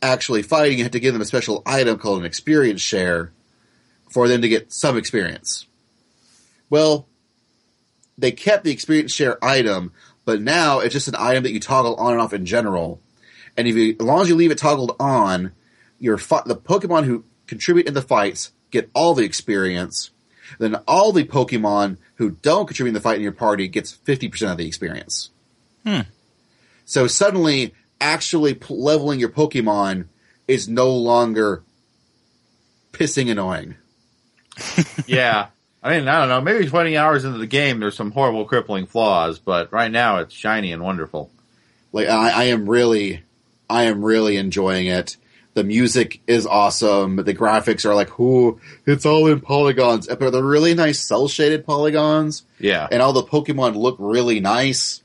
actually 0.02 0.42
fighting, 0.42 0.78
you 0.78 0.84
had 0.84 0.92
to 0.92 1.00
give 1.00 1.14
them 1.14 1.22
a 1.22 1.26
special 1.26 1.64
item 1.66 1.98
called 1.98 2.20
an 2.20 2.26
experience 2.26 2.82
share 2.82 3.32
for 4.10 4.28
them 4.28 4.42
to 4.42 4.50
get 4.50 4.72
some 4.72 4.98
experience. 4.98 5.66
Well, 6.70 7.08
they 8.18 8.32
kept 8.32 8.64
the 8.64 8.72
experience 8.72 9.14
share 9.14 9.44
item, 9.44 9.92
but 10.26 10.42
now 10.42 10.80
it's 10.80 10.94
just 10.94 11.08
an 11.08 11.16
item 11.18 11.44
that 11.44 11.52
you 11.52 11.60
toggle 11.60 11.96
on 11.96 12.14
and 12.14 12.22
off 12.22 12.34
in 12.34 12.46
general. 12.46 13.00
And 13.56 13.68
if 13.68 13.76
you, 13.76 13.96
as 14.00 14.06
long 14.06 14.22
as 14.22 14.30
you 14.30 14.36
leave 14.36 14.52
it 14.52 14.58
toggled 14.58 14.96
on, 15.00 15.52
your 16.00 16.18
the 16.18 16.56
Pokemon 16.56 17.06
who 17.06 17.24
contribute 17.48 17.88
in 17.88 17.94
the 17.94 18.02
fights 18.02 18.52
get 18.72 18.90
all 18.94 19.14
the 19.14 19.24
experience. 19.24 20.12
Then 20.60 20.76
all 20.88 21.12
the 21.12 21.24
Pokemon 21.24 21.98
who 22.16 22.32
don't 22.32 22.68
contribute 22.68 22.90
in 22.90 22.94
the 22.94 23.02
fight 23.02 23.18
in 23.18 23.24
your 23.24 23.32
party 23.32 23.68
gets 23.68 23.92
fifty 23.92 24.30
percent 24.30 24.52
of 24.52 24.58
the 24.58 24.68
experience. 24.68 25.30
Hmm. 25.86 26.02
So 26.86 27.08
suddenly, 27.08 27.74
actually 28.00 28.54
p- 28.54 28.74
leveling 28.74 29.20
your 29.20 29.30
Pokemon 29.30 30.08
is 30.48 30.70
no 30.70 30.92
longer 30.92 31.64
pissing 32.94 33.30
annoying. 33.30 33.76
yeah. 35.08 35.48
I 35.84 35.98
mean, 35.98 36.08
I 36.08 36.20
don't 36.20 36.30
know. 36.30 36.42
Maybe 36.42 36.68
20 36.68 36.98
hours 36.98 37.24
into 37.24 37.38
the 37.38 37.48
game, 37.48 37.80
there's 37.80 37.96
some 37.96 38.12
horrible, 38.12 38.46
crippling 38.46 38.88
flaws, 38.88 39.40
but 39.40 39.72
right 39.72 39.92
now 39.92 40.18
it's 40.18 40.34
shiny 40.34 40.72
and 40.72 40.84
wonderful. 40.84 41.30
Like 41.94 42.08
I, 42.08 42.30
I 42.32 42.44
am 42.46 42.70
really, 42.70 43.24
I 43.70 43.84
am 43.84 44.04
really 44.04 44.38
enjoying 44.38 44.88
it. 44.88 45.16
The 45.54 45.64
music 45.64 46.20
is 46.28 46.46
awesome. 46.46 47.16
The 47.16 47.34
graphics 47.34 47.86
are 47.86 47.96
like, 47.96 48.20
ooh, 48.20 48.60
it's 48.86 49.06
all 49.06 49.28
in 49.28 49.40
polygons, 49.40 50.08
but 50.08 50.32
they're 50.32 50.44
really 50.44 50.74
nice 50.76 51.00
cel 51.00 51.28
shaded 51.28 51.66
polygons, 51.66 52.44
Yeah. 52.60 52.88
and 52.92 53.02
all 53.02 53.14
the 53.14 53.24
Pokemon 53.24 53.76
look 53.76 53.96
really 53.98 54.40
nice, 54.40 55.02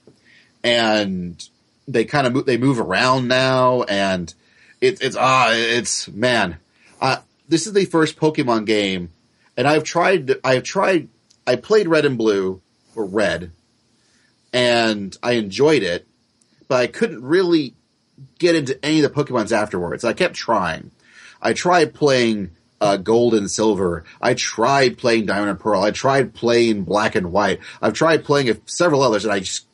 and 0.65 1.43
they 1.89 2.05
kind 2.05 2.27
of 2.27 2.33
move, 2.35 2.47
they 2.47 2.59
move 2.59 2.81
around 2.81 3.29
now, 3.29 3.83
and 3.85 4.33
it, 4.81 5.01
it's 5.03 5.17
ah, 5.19 5.51
it's 5.53 6.09
man, 6.09 6.59
uh, 7.01 7.19
this 7.49 7.67
is 7.67 7.73
the 7.73 7.85
first 7.87 8.17
Pokemon 8.19 8.67
game, 8.67 9.11
and 9.57 9.67
I've 9.67 9.85
tried, 9.85 10.35
I've 10.45 10.63
tried, 10.63 11.09
I 11.47 11.57
played 11.57 11.89
Red 11.89 12.05
and 12.05 12.19
Blue 12.19 12.61
or 12.95 13.05
Red, 13.05 13.53
and 14.53 15.17
I 15.23 15.33
enjoyed 15.33 15.83
it, 15.83 16.07
but 16.69 16.81
I 16.81 16.87
couldn't 16.87 17.23
really 17.23 17.75
get 18.39 18.55
into 18.55 18.83
any 18.85 19.01
of 19.03 19.13
the 19.13 19.25
Pokemons 19.25 19.53
afterwards. 19.53 20.05
I 20.05 20.13
kept 20.13 20.35
trying. 20.35 20.91
I 21.41 21.53
tried 21.53 21.95
playing 21.95 22.51
uh, 22.81 22.97
Gold 22.97 23.35
and 23.35 23.51
Silver. 23.51 24.05
I 24.21 24.35
tried 24.35 24.99
playing 24.99 25.27
Diamond 25.27 25.51
and 25.51 25.61
Pearl. 25.61 25.83
I 25.83 25.91
tried 25.91 26.35
playing 26.35 26.85
Black 26.85 27.15
and 27.15 27.33
White. 27.33 27.61
I've 27.81 27.95
tried 27.95 28.25
playing 28.25 28.51
a- 28.51 28.57
several 28.67 29.03
others, 29.03 29.25
and 29.25 29.33
I 29.33 29.41
just 29.41 29.67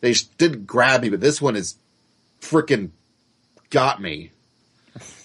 they 0.00 0.12
just 0.12 0.36
didn't 0.38 0.66
grab 0.66 1.02
me. 1.02 1.10
But 1.10 1.20
this 1.20 1.42
one 1.42 1.56
is 1.56 1.76
freaking 2.40 2.90
got 3.70 4.00
me. 4.00 4.32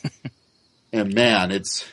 and 0.93 1.13
man, 1.13 1.51
it's 1.51 1.85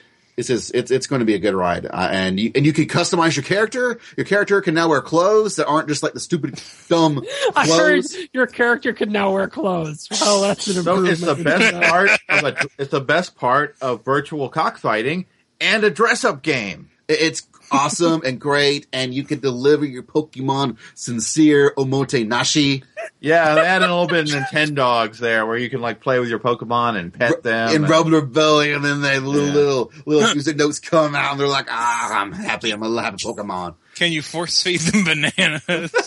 it's 0.50 0.64
just, 0.66 0.75
it's 0.75 0.90
it's 0.90 1.06
going 1.06 1.20
to 1.20 1.26
be 1.26 1.34
a 1.34 1.38
good 1.38 1.54
ride. 1.54 1.87
Uh, 1.87 2.08
and 2.11 2.40
you 2.40 2.50
and 2.54 2.66
you 2.66 2.72
can 2.72 2.87
customize 2.87 3.37
your 3.37 3.44
character. 3.44 3.99
Your 4.16 4.26
character 4.26 4.61
can 4.61 4.75
now 4.75 4.88
wear 4.88 5.00
clothes 5.00 5.56
that 5.56 5.66
aren't 5.66 5.88
just 5.88 6.02
like 6.02 6.12
the 6.12 6.20
stupid 6.20 6.61
dumb 6.88 7.25
I 7.56 7.66
heard 7.66 8.04
your 8.32 8.46
character 8.46 8.92
could 8.92 9.11
now 9.11 9.32
wear 9.32 9.49
clothes. 9.49 10.08
Well, 10.11 10.42
that's 10.42 10.66
an 10.68 10.78
improvement. 10.78 11.02
So 11.22 11.32
it's 11.32 11.38
the 11.38 11.44
best 11.44 11.90
part 11.90 12.11
of 12.28 12.44
a, 12.44 12.68
it's 12.78 12.90
the 12.90 13.00
best 13.00 13.37
part 13.37 13.76
of 13.80 14.04
virtual 14.04 14.49
cockfighting 14.49 15.26
and 15.61 15.84
a 15.84 15.90
dress 15.90 16.25
up 16.25 16.42
game. 16.42 16.90
It's 17.08 17.46
awesome 17.72 18.22
and 18.24 18.40
great, 18.40 18.86
and 18.92 19.12
you 19.12 19.24
can 19.24 19.40
deliver 19.40 19.84
your 19.84 20.02
Pokemon 20.04 20.76
sincere 20.94 21.72
omote 21.76 22.26
nashi 22.26 22.84
Yeah, 23.20 23.54
they 23.54 23.60
add 23.62 23.82
a 23.82 23.86
little 23.86 24.06
bit 24.06 24.32
of 24.32 24.40
Nintendogs 24.42 25.18
there 25.18 25.46
where 25.46 25.56
you 25.56 25.68
can 25.70 25.80
like 25.80 26.00
play 26.00 26.18
with 26.20 26.28
your 26.28 26.38
Pokemon 26.38 26.96
and 26.98 27.12
pet 27.12 27.42
them. 27.42 27.68
and 27.68 27.76
and- 27.84 27.88
rub 27.88 28.10
their 28.10 28.20
belly, 28.22 28.72
and 28.72 28.84
then 28.84 29.00
they 29.00 29.18
little 29.18 29.48
Yeah. 29.48 29.52
little 29.54 29.92
little 30.06 30.32
music 30.34 30.56
notes 30.56 30.78
come 30.78 31.14
out, 31.14 31.32
and 31.32 31.40
they're 31.40 31.48
like, 31.48 31.66
"Ah, 31.70 32.20
I'm 32.20 32.30
happy. 32.32 32.70
I'm 32.70 32.82
a 32.82 33.02
happy 33.02 33.16
Pokemon." 33.24 33.74
Can 33.96 34.12
you 34.12 34.22
force 34.22 34.62
feed 34.62 34.80
them 34.80 35.04
bananas? 35.04 35.92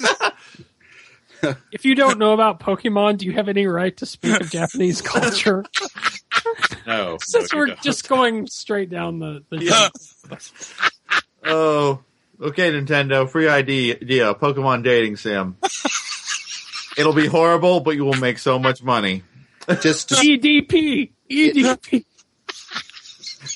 If 1.72 1.86
you 1.86 1.94
don't 1.94 2.18
know 2.18 2.34
about 2.34 2.60
Pokemon, 2.60 3.18
do 3.20 3.26
you 3.28 3.34
have 3.34 3.50
any 3.50 3.68
right 3.68 3.96
to 3.98 4.06
speak 4.08 4.40
of 4.42 4.50
Japanese 4.50 5.02
culture? 5.04 5.64
no. 6.88 7.18
Since 7.22 7.54
no, 7.54 7.60
we're 7.60 7.66
don't. 7.68 7.82
just 7.84 8.08
going 8.10 8.48
straight 8.48 8.90
down 8.90 9.20
the, 9.20 9.44
the 9.52 9.64
Yeah. 9.64 9.90
Oh, 11.46 12.02
okay, 12.42 12.72
Nintendo. 12.72 13.30
Free 13.30 13.48
idea, 13.48 13.96
idea 13.96 14.34
Pokemon 14.36 14.84
dating 14.84 15.16
sim. 15.18 15.58
It'll 16.98 17.14
be 17.14 17.28
horrible, 17.28 17.82
but 17.82 17.96
you 17.96 18.06
will 18.06 18.14
make 18.20 18.40
so 18.40 18.58
much 18.58 18.82
money. 18.82 19.24
Just 19.82 20.10
just 20.10 20.22
EDP, 20.24 21.12
EDP. 21.30 22.06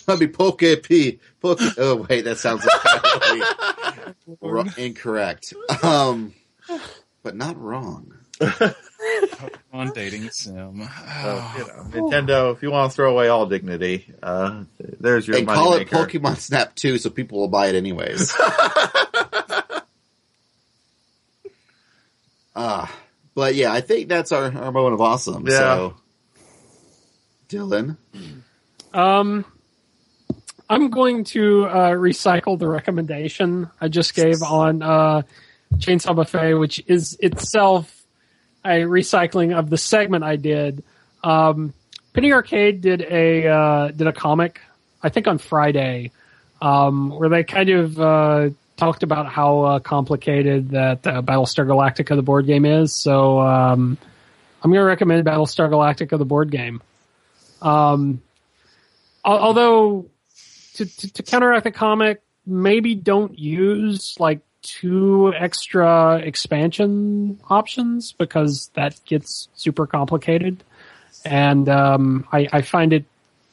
let 0.08 0.19
me 0.19 0.27
Poke 0.27 0.60
P. 0.84 1.19
Poke. 1.41 1.60
Oh 1.77 2.05
wait, 2.10 2.24
that 2.25 2.38
sounds 2.38 2.65
entirely 2.65 4.15
wrong- 4.41 4.74
incorrect. 4.77 5.53
Um, 5.84 6.34
but 7.24 7.36
not 7.36 7.58
wrong. 7.60 8.13
on 9.74 9.91
dating 9.94 10.29
sim. 10.32 10.53
So, 10.53 10.60
you 10.79 10.88
Oh. 10.88 11.63
know, 11.68 11.84
Nintendo, 12.10 12.53
if 12.53 12.62
you 12.63 12.72
want 12.72 12.91
to 12.91 12.96
throw 12.96 13.12
away 13.12 13.27
all 13.29 13.46
dignity, 13.46 14.13
uh, 14.22 14.63
there's 14.79 15.27
your 15.27 15.38
and 15.38 15.46
money 15.46 15.58
call 15.58 15.74
it. 15.75 15.89
Pokemon 15.89 16.38
Snap 16.38 16.75
2 16.75 16.98
so 16.98 17.10
people 17.10 17.39
will 17.39 17.48
buy 17.48 17.68
it 17.68 17.75
anyways. 17.75 18.34
Ah, 22.56 22.94
but 23.36 23.56
yeah, 23.56 23.72
I 23.72 23.82
think 23.82 24.10
that's 24.10 24.32
our, 24.32 24.46
our 24.46 24.72
moment 24.72 24.94
of 24.96 25.01
awesome. 25.01 25.48
Yeah. 25.48 25.58
So, 25.58 25.94
Dylan, 27.48 27.98
Um, 28.94 29.46
I'm 30.70 30.89
going 30.89 31.24
to 31.25 31.65
uh, 31.65 31.91
recycle 31.91 32.60
the 32.60 32.68
recommendation 32.68 33.70
I 33.79 33.88
just 33.88 34.13
gave 34.13 34.41
on 34.41 34.82
uh, 34.82 35.22
Chainsaw 35.75 36.15
Buffet, 36.15 36.56
which 36.56 36.84
is 36.88 37.15
itself 37.22 37.99
a 38.63 38.81
recycling 38.81 39.57
of 39.57 39.69
the 39.69 39.77
segment 39.77 40.23
I 40.23 40.35
did. 40.35 40.83
Um, 41.23 41.73
Penny 42.13 42.33
Arcade 42.33 42.81
did 42.81 43.01
a 43.01 43.47
uh, 43.47 43.87
did 43.89 44.07
a 44.07 44.13
comic, 44.13 44.61
I 45.01 45.09
think 45.09 45.27
on 45.27 45.37
Friday, 45.37 46.11
um, 46.61 47.09
where 47.09 47.29
they 47.29 47.43
kind 47.43 47.69
of 47.69 47.99
uh, 47.99 48.49
talked 48.77 49.03
about 49.03 49.27
how 49.27 49.61
uh, 49.61 49.79
complicated 49.79 50.69
that 50.69 51.05
uh, 51.05 51.21
Battlestar 51.21 51.67
Galactica 51.67 52.15
the 52.15 52.21
board 52.21 52.45
game 52.45 52.65
is. 52.65 52.93
So 52.93 53.39
um, 53.39 53.97
I'm 54.61 54.71
going 54.71 54.81
to 54.81 54.85
recommend 54.85 55.25
Battlestar 55.25 55.69
Galactica 55.69 56.17
the 56.17 56.25
board 56.25 56.51
game. 56.51 56.81
Um, 57.61 58.21
al- 59.25 59.39
although 59.39 60.05
to, 60.75 60.85
to, 60.85 61.13
to 61.13 61.23
counteract 61.23 61.65
the 61.65 61.71
comic, 61.71 62.21
maybe 62.45 62.95
don't 62.95 63.37
use 63.37 64.15
like 64.19 64.39
two 64.61 65.33
extra 65.35 66.17
expansion 66.17 67.39
options 67.49 68.11
because 68.11 68.69
that 68.73 68.99
gets 69.05 69.49
super 69.55 69.87
complicated. 69.87 70.63
And 71.25 71.67
um, 71.69 72.27
I, 72.31 72.47
I 72.51 72.61
find 72.61 72.93
it 72.93 73.05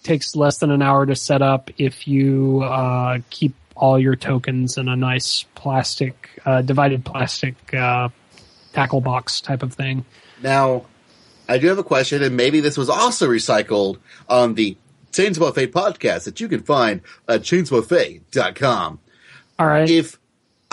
takes 0.02 0.36
less 0.36 0.58
than 0.58 0.70
an 0.70 0.82
hour 0.82 1.04
to 1.06 1.16
set 1.16 1.42
up 1.42 1.70
if 1.78 2.06
you 2.06 2.62
uh, 2.62 3.18
keep 3.30 3.54
all 3.74 3.98
your 3.98 4.16
tokens 4.16 4.78
in 4.78 4.88
a 4.88 4.96
nice 4.96 5.44
plastic, 5.54 6.40
uh, 6.44 6.62
divided 6.62 7.04
plastic 7.04 7.74
uh, 7.74 8.08
tackle 8.72 9.00
box 9.00 9.40
type 9.40 9.62
of 9.62 9.74
thing. 9.74 10.04
now 10.42 10.86
I 11.48 11.58
do 11.58 11.68
have 11.68 11.78
a 11.78 11.84
question, 11.84 12.22
and 12.22 12.36
maybe 12.36 12.60
this 12.60 12.76
was 12.76 12.88
also 12.88 13.28
recycled 13.28 13.98
on 14.28 14.54
the 14.54 14.76
Chainsaw 15.12 15.38
Buffet 15.38 15.68
podcast 15.68 16.24
that 16.24 16.40
you 16.40 16.48
can 16.48 16.60
find 16.60 17.02
at 17.28 17.42
chainsawbuffet.com. 17.42 18.98
All 19.58 19.66
right. 19.66 19.88
If 19.88 20.18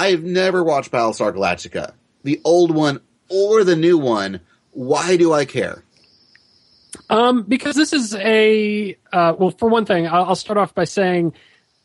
I've 0.04 0.24
never 0.26 0.62
watched 0.66 0.92
Battlestar 0.92 1.34
Galactica, 1.34 1.94
the 2.24 2.42
old 2.44 2.76
one 2.76 3.00
or 3.30 3.64
the 3.64 3.78
new 3.78 3.98
one, 3.98 4.42
why 4.72 5.16
do 5.16 5.32
I 5.32 5.46
care? 5.46 5.82
Um, 7.10 7.44
because 7.44 7.78
this 7.78 7.94
is 7.94 8.14
a 8.14 8.98
uh, 9.14 9.34
well, 9.40 9.52
for 9.52 9.70
one 9.70 9.86
thing, 9.86 10.06
I'll, 10.06 10.36
start 10.36 10.58
off 10.58 10.76
by 10.76 10.84
saying 10.84 11.34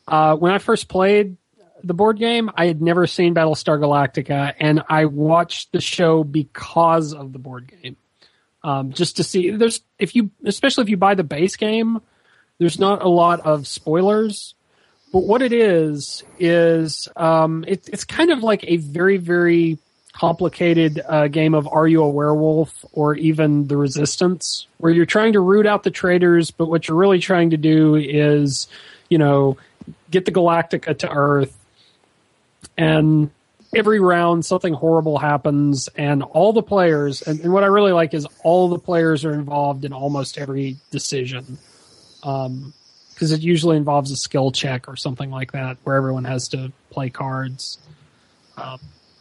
uh, 0.09 0.35
when 0.35 0.51
I 0.51 0.59
first 0.59 0.89
played 0.89 1.37
the 1.85 1.95
board 1.95 2.19
game, 2.19 2.51
I 2.57 2.67
had 2.67 2.83
never 2.83 3.07
seen 3.07 3.37
Battlestar 3.37 3.79
Galactica, 3.79 4.53
and 4.59 4.83
I 4.89 5.05
watched 5.05 5.71
the 5.71 5.81
show 5.81 6.25
because 6.25 7.15
of 7.15 7.33
the 7.33 7.39
board 7.39 7.71
game, 7.71 7.97
um, 8.65 8.91
just 8.91 9.19
to 9.19 9.23
see. 9.23 9.51
There's 9.51 9.81
if 9.97 10.17
you, 10.17 10.33
especially 10.45 10.83
if 10.83 10.91
you 10.91 10.97
buy 10.97 11.15
the 11.15 11.23
base 11.23 11.55
game, 11.55 12.01
there's 12.59 12.81
not 12.81 13.01
a 13.01 13.09
lot 13.09 13.39
of 13.47 13.69
spoilers. 13.69 14.57
But 15.13 15.25
what 15.25 15.41
it 15.43 15.53
is 15.53 16.23
is 16.39 17.09
um, 17.17 17.65
it, 17.67 17.89
it's 17.89 18.05
kind 18.05 18.31
of 18.31 18.43
like 18.43 18.65
a 18.65 18.77
very 18.77 19.17
very 19.17 19.79
complicated 20.13 21.01
uh, 21.07 21.29
game 21.29 21.55
of 21.55 21.69
Are 21.69 21.87
You 21.87 22.03
a 22.03 22.09
Werewolf 22.09 22.85
or 22.93 23.15
even 23.15 23.69
The 23.69 23.77
Resistance, 23.77 24.67
where 24.79 24.93
you're 24.93 25.07
trying 25.07 25.35
to 25.35 25.41
root 25.41 25.65
out 25.65 25.85
the 25.85 25.93
traitors, 25.93 26.51
but 26.51 26.67
what 26.67 26.89
you're 26.89 26.97
really 26.97 27.21
trying 27.21 27.51
to 27.51 27.57
do 27.57 27.95
is, 27.95 28.67
you 29.09 29.17
know, 29.17 29.57
get 30.11 30.25
the 30.25 30.33
Galactica 30.33 30.99
to 30.99 31.11
Earth. 31.11 31.57
And 32.77 33.31
every 33.75 34.01
round 34.01 34.45
something 34.45 34.73
horrible 34.73 35.19
happens 35.19 35.89
and 35.89 36.23
all 36.23 36.53
the 36.53 36.63
players 36.63 37.21
and, 37.23 37.41
and 37.41 37.53
what 37.53 37.63
i 37.63 37.67
really 37.67 37.93
like 37.93 38.15
is 38.15 38.27
all 38.43 38.69
the 38.71 38.79
players 38.79 39.27
are 39.27 39.35
involved 39.35 39.85
in 39.85 39.93
almost 39.93 40.39
every 40.39 40.77
decision. 40.91 41.59
Um 42.23 42.73
because 43.19 43.33
it 43.33 43.41
usually 43.41 43.77
involves 43.77 44.13
a 44.13 44.17
skill 44.17 44.53
check 44.53 44.89
or 44.89 44.95
something 44.95 45.29
like 45.31 45.51
that 45.51 45.77
where 45.83 45.97
everyone 45.97 46.25
has 46.25 46.47
to 46.49 46.73
play 46.91 47.11
cards 47.11 47.79
um, 48.57 48.79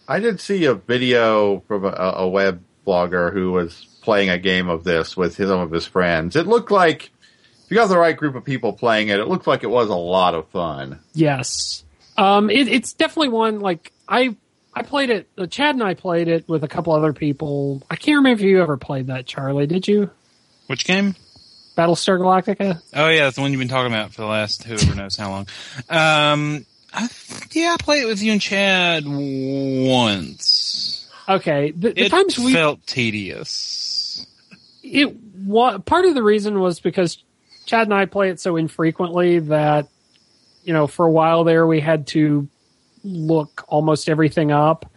I 0.07 0.19
did 0.19 0.39
see 0.39 0.65
a 0.65 0.75
video 0.75 1.61
from 1.67 1.83
a, 1.85 1.89
a 1.89 2.27
web 2.27 2.63
blogger 2.85 3.33
who 3.33 3.51
was 3.51 3.85
playing 4.01 4.29
a 4.29 4.37
game 4.37 4.69
of 4.69 4.83
this 4.83 5.17
with 5.17 5.35
his, 5.35 5.49
some 5.49 5.59
of 5.59 5.69
his 5.69 5.85
friends. 5.85 6.35
It 6.37 6.47
looked 6.47 6.71
like 6.71 7.11
if 7.65 7.71
you 7.71 7.75
got 7.75 7.87
the 7.87 7.97
right 7.97 8.15
group 8.15 8.35
of 8.35 8.45
people 8.45 8.71
playing 8.71 9.09
it, 9.09 9.19
it 9.19 9.27
looked 9.27 9.45
like 9.47 9.63
it 9.63 9.69
was 9.69 9.89
a 9.89 9.95
lot 9.95 10.33
of 10.33 10.47
fun. 10.49 10.99
yes 11.13 11.83
um 12.17 12.49
it, 12.49 12.67
it's 12.67 12.93
definitely 12.93 13.29
one 13.29 13.59
like 13.59 13.91
i 14.07 14.35
i 14.73 14.81
played 14.81 15.09
it 15.09 15.27
uh, 15.37 15.45
chad 15.45 15.75
and 15.75 15.83
i 15.83 15.93
played 15.93 16.27
it 16.27 16.47
with 16.47 16.63
a 16.63 16.67
couple 16.67 16.93
other 16.93 17.13
people 17.13 17.83
i 17.91 17.95
can't 17.95 18.17
remember 18.17 18.41
if 18.41 18.47
you 18.47 18.61
ever 18.61 18.77
played 18.77 19.07
that 19.07 19.25
charlie 19.25 19.67
did 19.67 19.87
you 19.87 20.09
Which 20.67 20.85
game? 20.85 21.15
Battlestar 21.77 22.19
galactica 22.19 22.81
Oh 22.93 23.09
yeah, 23.09 23.25
that's 23.25 23.35
the 23.35 23.41
one 23.41 23.51
you've 23.51 23.59
been 23.59 23.67
talking 23.67 23.93
about 23.93 24.11
for 24.11 24.21
the 24.21 24.27
last 24.27 24.63
whoever 24.63 24.95
knows 24.95 25.15
how 25.15 25.29
long. 25.29 25.47
Um, 25.89 26.65
I, 26.93 27.07
yeah, 27.51 27.75
I 27.79 27.83
played 27.83 28.03
it 28.03 28.07
with 28.07 28.21
you 28.23 28.31
and 28.31 28.41
Chad 28.41 29.03
once. 29.05 31.07
okay 31.29 31.71
the, 31.71 31.91
the 31.93 32.05
It 32.05 32.09
times 32.09 32.39
we 32.39 32.53
felt 32.53 32.85
tedious. 32.87 34.25
it 34.83 35.15
wa- 35.45 35.77
part 35.79 36.05
of 36.05 36.15
the 36.15 36.23
reason 36.23 36.59
was 36.59 36.79
because 36.79 37.23
Chad 37.65 37.87
and 37.87 37.93
I 37.93 38.05
play 38.05 38.29
it 38.29 38.39
so 38.39 38.55
infrequently 38.55 39.39
that 39.39 39.87
you 40.63 40.73
know 40.73 40.87
for 40.87 41.05
a 41.05 41.11
while 41.11 41.43
there 41.43 41.67
we 41.67 41.79
had 41.79 42.07
to 42.07 42.47
look 43.03 43.63
almost 43.67 44.09
everything 44.09 44.51
up. 44.51 44.89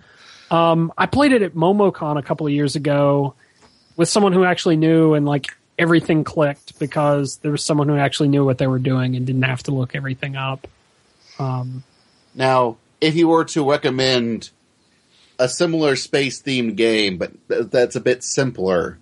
Um, 0.50 0.92
I 0.98 1.06
played 1.06 1.32
it 1.32 1.42
at 1.42 1.54
MomoCon 1.54 2.18
a 2.18 2.22
couple 2.22 2.46
of 2.46 2.52
years 2.52 2.74
ago 2.74 3.34
with 3.96 4.08
someone 4.08 4.32
who 4.32 4.44
actually 4.44 4.76
knew 4.76 5.14
and 5.14 5.26
like 5.26 5.46
everything 5.80 6.22
clicked 6.24 6.78
because 6.78 7.36
there 7.38 7.50
was 7.50 7.64
someone 7.64 7.88
who 7.88 7.96
actually 7.96 8.28
knew 8.28 8.44
what 8.44 8.58
they 8.58 8.66
were 8.66 8.78
doing 8.78 9.16
and 9.16 9.26
didn't 9.26 9.42
have 9.42 9.62
to 9.64 9.70
look 9.72 9.94
everything 9.94 10.36
up. 10.36 10.66
Um, 11.38 11.82
Now, 12.34 12.76
if 13.00 13.16
you 13.16 13.28
were 13.28 13.44
to 13.46 13.68
recommend 13.68 14.50
a 15.38 15.48
similar 15.48 15.96
space 15.96 16.42
themed 16.42 16.76
game, 16.76 17.16
but 17.18 17.32
th- 17.48 17.66
that's 17.70 17.96
a 17.96 18.00
bit 18.00 18.22
simpler, 18.22 18.98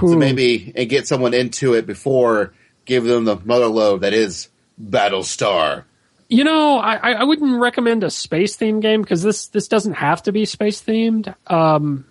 so 0.00 0.16
maybe 0.16 0.72
and 0.74 0.88
get 0.88 1.06
someone 1.06 1.34
into 1.34 1.74
it 1.74 1.86
before 1.86 2.52
give 2.86 3.04
them 3.04 3.24
the 3.24 3.36
mother 3.44 3.66
lode 3.66 4.00
that 4.02 4.14
is 4.14 4.48
Battlestar. 4.82 5.84
You 6.28 6.44
know, 6.44 6.78
I, 6.78 6.94
I- 6.96 7.12
I 7.20 7.24
wouldn't 7.24 7.60
recommend 7.60 8.02
a 8.04 8.10
space 8.10 8.56
themed 8.56 8.80
game 8.82 9.02
because 9.02 9.22
this 9.22 9.48
this 9.48 9.68
doesn't 9.68 9.94
have 9.94 10.22
to 10.24 10.32
be 10.32 10.44
space 10.44 10.80
themed. 10.82 11.32
Um, 11.46 12.04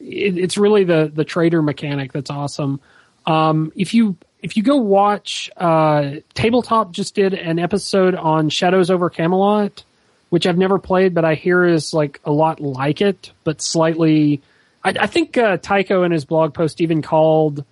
it, 0.00 0.36
it's 0.36 0.58
really 0.58 0.84
the 0.84 1.10
the 1.14 1.24
traitor 1.24 1.62
mechanic 1.62 2.12
that's 2.12 2.30
awesome. 2.30 2.80
Um, 3.26 3.72
if 3.76 3.94
you 3.94 4.16
if 4.42 4.56
you 4.56 4.62
go 4.62 4.76
watch, 4.76 5.50
uh, 5.56 6.16
Tabletop 6.34 6.92
just 6.92 7.14
did 7.14 7.34
an 7.34 7.58
episode 7.58 8.14
on 8.14 8.48
Shadows 8.48 8.90
over 8.90 9.10
Camelot, 9.10 9.84
which 10.30 10.46
I've 10.46 10.58
never 10.58 10.78
played, 10.78 11.14
but 11.14 11.24
I 11.24 11.34
hear 11.34 11.64
is 11.64 11.92
like 11.92 12.20
a 12.24 12.32
lot 12.32 12.60
like 12.60 13.00
it, 13.00 13.32
but 13.44 13.60
slightly. 13.60 14.42
I, 14.84 14.94
I 15.00 15.06
think 15.06 15.36
uh, 15.36 15.56
Tycho 15.56 16.04
in 16.04 16.12
his 16.12 16.24
blog 16.24 16.54
post 16.54 16.80
even 16.80 17.02
called 17.02 17.64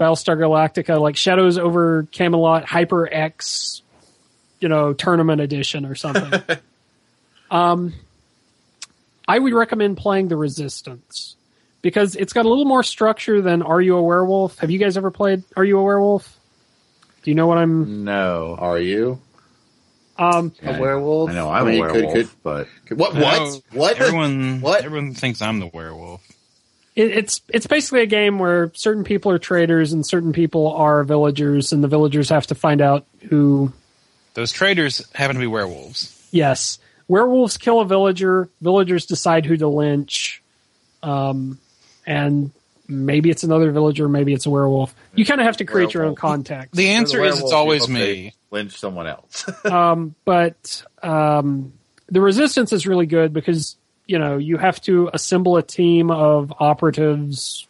Battlestar 0.00 0.38
Galactica 0.38 0.98
like 0.98 1.16
Shadows 1.16 1.58
over 1.58 2.04
Camelot 2.12 2.64
Hyper 2.64 3.12
X 3.12 3.82
you 4.62 4.68
know, 4.68 4.92
tournament 4.92 5.40
edition 5.40 5.84
or 5.84 5.94
something. 5.94 6.40
um, 7.50 7.92
I 9.26 9.38
would 9.38 9.52
recommend 9.52 9.98
playing 9.98 10.28
the 10.28 10.36
Resistance 10.36 11.36
because 11.82 12.16
it's 12.16 12.32
got 12.32 12.46
a 12.46 12.48
little 12.48 12.64
more 12.64 12.82
structure 12.82 13.40
than 13.42 13.62
Are 13.62 13.80
You 13.80 13.96
a 13.96 14.02
Werewolf? 14.02 14.58
Have 14.58 14.70
you 14.70 14.78
guys 14.78 14.96
ever 14.96 15.10
played 15.10 15.42
Are 15.56 15.64
You 15.64 15.78
a 15.78 15.82
Werewolf? 15.82 16.38
Do 17.22 17.30
you 17.30 17.34
know 17.34 17.46
what 17.46 17.58
I'm? 17.58 18.04
No. 18.04 18.56
Are 18.58 18.78
you 18.78 19.20
Um, 20.18 20.52
a 20.62 20.80
werewolf? 20.80 21.30
I 21.30 21.34
know 21.34 21.50
I'm 21.50 21.66
I 21.66 21.70
mean, 21.70 21.78
a 21.78 21.80
werewolf, 21.92 22.14
could- 22.14 22.28
but 22.42 22.68
could- 22.86 22.98
what? 22.98 23.14
What? 23.14 23.62
What? 23.72 24.00
Everyone, 24.00 24.60
What? 24.60 24.84
everyone 24.84 25.14
thinks 25.14 25.40
I'm 25.42 25.60
the 25.60 25.68
werewolf. 25.72 26.20
it, 26.96 27.10
it's 27.12 27.40
it's 27.48 27.66
basically 27.66 28.02
a 28.02 28.06
game 28.06 28.38
where 28.38 28.70
certain 28.74 29.04
people 29.04 29.30
are 29.32 29.38
traitors 29.38 29.92
and 29.92 30.04
certain 30.06 30.32
people 30.32 30.72
are 30.72 31.02
villagers, 31.04 31.72
and 31.72 31.82
the 31.82 31.88
villagers 31.88 32.28
have 32.30 32.46
to 32.48 32.54
find 32.54 32.80
out 32.80 33.06
who. 33.28 33.72
Those 34.34 34.50
traitors 34.52 35.06
happen 35.14 35.36
to 35.36 35.40
be 35.40 35.46
werewolves. 35.46 36.28
Yes, 36.32 36.78
werewolves 37.08 37.56
kill 37.56 37.80
a 37.80 37.84
villager. 37.86 38.48
Villagers 38.60 39.06
decide 39.06 39.46
who 39.46 39.56
to 39.56 39.68
lynch, 39.68 40.42
um, 41.02 41.58
and 42.06 42.50
maybe 42.88 43.30
it's 43.30 43.42
another 43.42 43.70
villager, 43.70 44.08
maybe 44.08 44.32
it's 44.32 44.46
a 44.46 44.50
werewolf. 44.50 44.94
You 45.14 45.24
kind 45.24 45.40
of 45.40 45.46
have 45.46 45.58
to 45.58 45.64
create 45.64 45.94
your 45.94 46.04
own 46.04 46.10
Werewolf. 46.10 46.18
context. 46.18 46.74
The 46.74 46.90
answer 46.90 47.24
is 47.24 47.40
it's 47.40 47.52
always 47.52 47.88
me. 47.88 48.34
Lynch 48.50 48.78
someone 48.78 49.06
else. 49.06 49.46
um, 49.64 50.14
but 50.24 50.84
um, 51.02 51.72
the 52.08 52.20
resistance 52.20 52.72
is 52.72 52.86
really 52.86 53.06
good 53.06 53.32
because 53.32 53.76
you 54.06 54.18
know 54.18 54.36
you 54.36 54.58
have 54.58 54.80
to 54.82 55.10
assemble 55.12 55.56
a 55.56 55.62
team 55.62 56.10
of 56.10 56.52
operatives. 56.58 57.66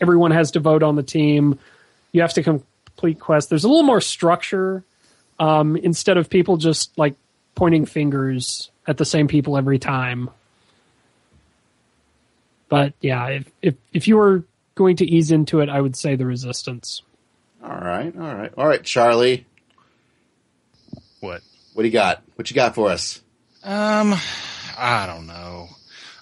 Everyone 0.00 0.30
has 0.30 0.52
to 0.52 0.60
vote 0.60 0.82
on 0.82 0.96
the 0.96 1.02
team. 1.02 1.58
You 2.12 2.22
have 2.22 2.34
to 2.34 2.42
complete 2.42 3.20
quests. 3.20 3.50
There's 3.50 3.64
a 3.64 3.68
little 3.68 3.82
more 3.82 4.00
structure 4.00 4.82
um, 5.38 5.76
instead 5.76 6.16
of 6.16 6.30
people 6.30 6.56
just 6.56 6.96
like 6.96 7.14
pointing 7.54 7.84
fingers 7.84 8.70
at 8.86 8.96
the 8.96 9.04
same 9.04 9.28
people 9.28 9.58
every 9.58 9.78
time. 9.78 10.30
But 12.68 12.92
yeah, 13.00 13.26
if 13.28 13.50
if 13.62 13.74
if 13.92 14.08
you 14.08 14.16
were 14.16 14.44
going 14.74 14.96
to 14.96 15.06
ease 15.06 15.30
into 15.30 15.60
it, 15.60 15.68
I 15.68 15.80
would 15.80 15.96
say 15.96 16.16
the 16.16 16.26
resistance. 16.26 17.02
All 17.62 17.70
right, 17.70 18.14
all 18.16 18.34
right, 18.34 18.52
all 18.56 18.68
right, 18.68 18.82
Charlie. 18.82 19.46
What? 21.20 21.42
What 21.74 21.82
do 21.82 21.88
you 21.88 21.92
got? 21.92 22.22
What 22.36 22.50
you 22.50 22.54
got 22.54 22.74
for 22.74 22.90
us? 22.90 23.20
Um, 23.64 24.14
I 24.76 25.06
don't 25.06 25.26
know. 25.26 25.68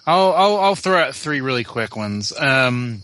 I'll 0.05 0.33
I'll, 0.33 0.57
I'll 0.57 0.75
throw 0.75 0.97
out 0.99 1.15
three 1.15 1.41
really 1.41 1.63
quick 1.63 1.95
ones. 1.95 2.33
Um, 2.37 3.01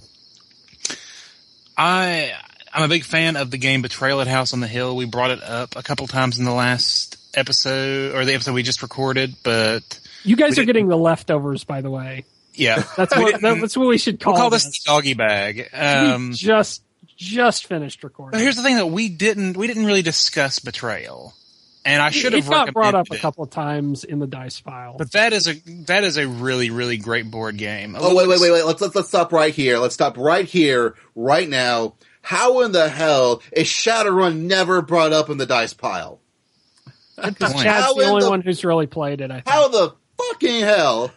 I 1.78 2.34
I'm 2.74 2.84
a 2.84 2.88
big 2.88 3.04
fan 3.04 3.36
of 3.36 3.52
the 3.52 3.58
game 3.58 3.82
Betrayal 3.82 4.22
at 4.22 4.28
House 4.28 4.54
on 4.54 4.60
the 4.60 4.68
Hill. 4.68 4.96
We 4.96 5.06
brought 5.06 5.32
it 5.32 5.44
up 5.44 5.76
a 5.76 5.84
couple 5.84 6.08
times 6.08 6.40
in 6.40 6.46
the 6.46 6.54
last 6.54 7.18
episode 7.36 8.16
or 8.16 8.26
the 8.26 8.34
episode 8.34 8.54
we 8.54 8.64
just 8.64 8.82
recorded, 8.82 9.36
but 9.44 10.00
You 10.24 10.36
guys 10.36 10.58
are 10.58 10.66
getting 10.66 10.88
the 10.88 10.98
leftovers, 10.98 11.64
by 11.64 11.82
the 11.82 11.92
way. 11.92 12.26
Yeah, 12.54 12.84
That's 12.98 13.16
what 13.16 13.42
didn't- 13.42 13.62
that's 13.62 13.76
what 13.78 13.88
we 13.88 13.98
should 13.98 14.20
call, 14.20 14.34
we'll 14.34 14.42
call 14.42 14.50
this 14.50 14.66
this. 14.66 14.84
the 14.84 14.88
doggy 14.90 15.14
bag. 15.16 15.70
Um, 15.74 16.30
we 16.30 16.36
just 16.36 16.84
just 17.16 17.68
finished 17.68 18.02
but 18.02 18.08
recording. 18.10 18.40
here's 18.40 18.56
the 18.56 18.64
thing 18.64 18.76
that 18.78 18.88
we 18.88 19.10
didn't 19.10 19.56
we 19.58 19.68
didn't 19.68 19.86
really 19.86 20.02
discuss 20.02 20.60
Betrayal, 20.60 21.34
and 21.86 22.02
I 22.02 22.10
should 22.10 22.34
have 22.34 22.48
got 22.50 22.74
brought 22.74 22.96
up 22.96 23.08
a 23.12 23.18
couple 23.18 23.44
of 23.44 23.50
times 23.50 24.04
in 24.04 24.20
the 24.20 24.28
dice 24.28 24.60
pile. 24.62 24.96
But 24.98 25.12
that 25.14 25.34
is 25.34 25.48
a 25.48 25.54
that 25.86 26.04
is 26.04 26.18
a 26.18 26.28
really 26.28 26.70
really 26.70 26.98
great 26.98 27.30
board 27.32 27.58
game. 27.58 27.96
Oh 27.98 28.16
wait, 28.16 28.28
wait, 28.28 28.40
wait, 28.40 28.52
wait. 28.52 28.66
Let's 28.66 28.82
let's 28.82 28.96
let's 28.96 29.08
stop 29.10 29.32
right 29.32 29.54
here. 29.54 29.78
Let's 29.80 29.94
stop 29.96 30.18
right 30.18 30.46
here, 30.46 30.96
right 31.16 31.48
now. 31.48 31.96
How 32.22 32.62
in 32.62 32.72
the 32.72 32.88
hell 32.88 33.42
is 33.52 33.68
Shadowrun 33.68 34.42
never 34.44 34.82
brought 34.82 35.12
up 35.12 35.30
in 35.30 35.38
the 35.38 35.46
dice 35.46 35.74
pile? 35.74 36.20
Good. 37.22 37.38
Chad's 37.38 37.96
the 37.96 38.06
only 38.06 38.24
the- 38.24 38.30
one 38.30 38.42
who's 38.42 38.64
really 38.66 38.88
played 38.88 39.22
it. 39.22 39.30
I 39.30 39.36
think. 39.36 39.50
How 39.50 39.68
the 39.68 39.94
fucking 40.18 40.62
hell 40.62 41.12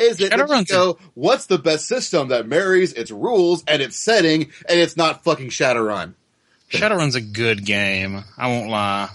is 0.00 0.20
it 0.20 0.30
that 0.30 0.38
you 0.38 0.44
Shadowrun's 0.44 0.70
a- 0.70 0.74
go, 0.74 0.98
what's 1.14 1.46
the 1.46 1.58
best 1.58 1.86
system 1.86 2.28
that 2.28 2.46
marries 2.48 2.92
its 2.92 3.10
rules 3.10 3.62
and 3.66 3.80
its 3.82 3.96
setting 3.96 4.50
and 4.68 4.80
it's 4.80 4.96
not 4.96 5.24
fucking 5.24 5.48
Shadowrun? 5.50 6.14
Shadowrun's 6.70 7.14
a 7.16 7.20
good 7.20 7.64
game. 7.64 8.22
I 8.38 8.46
won't 8.48 8.70
lie, 8.70 9.08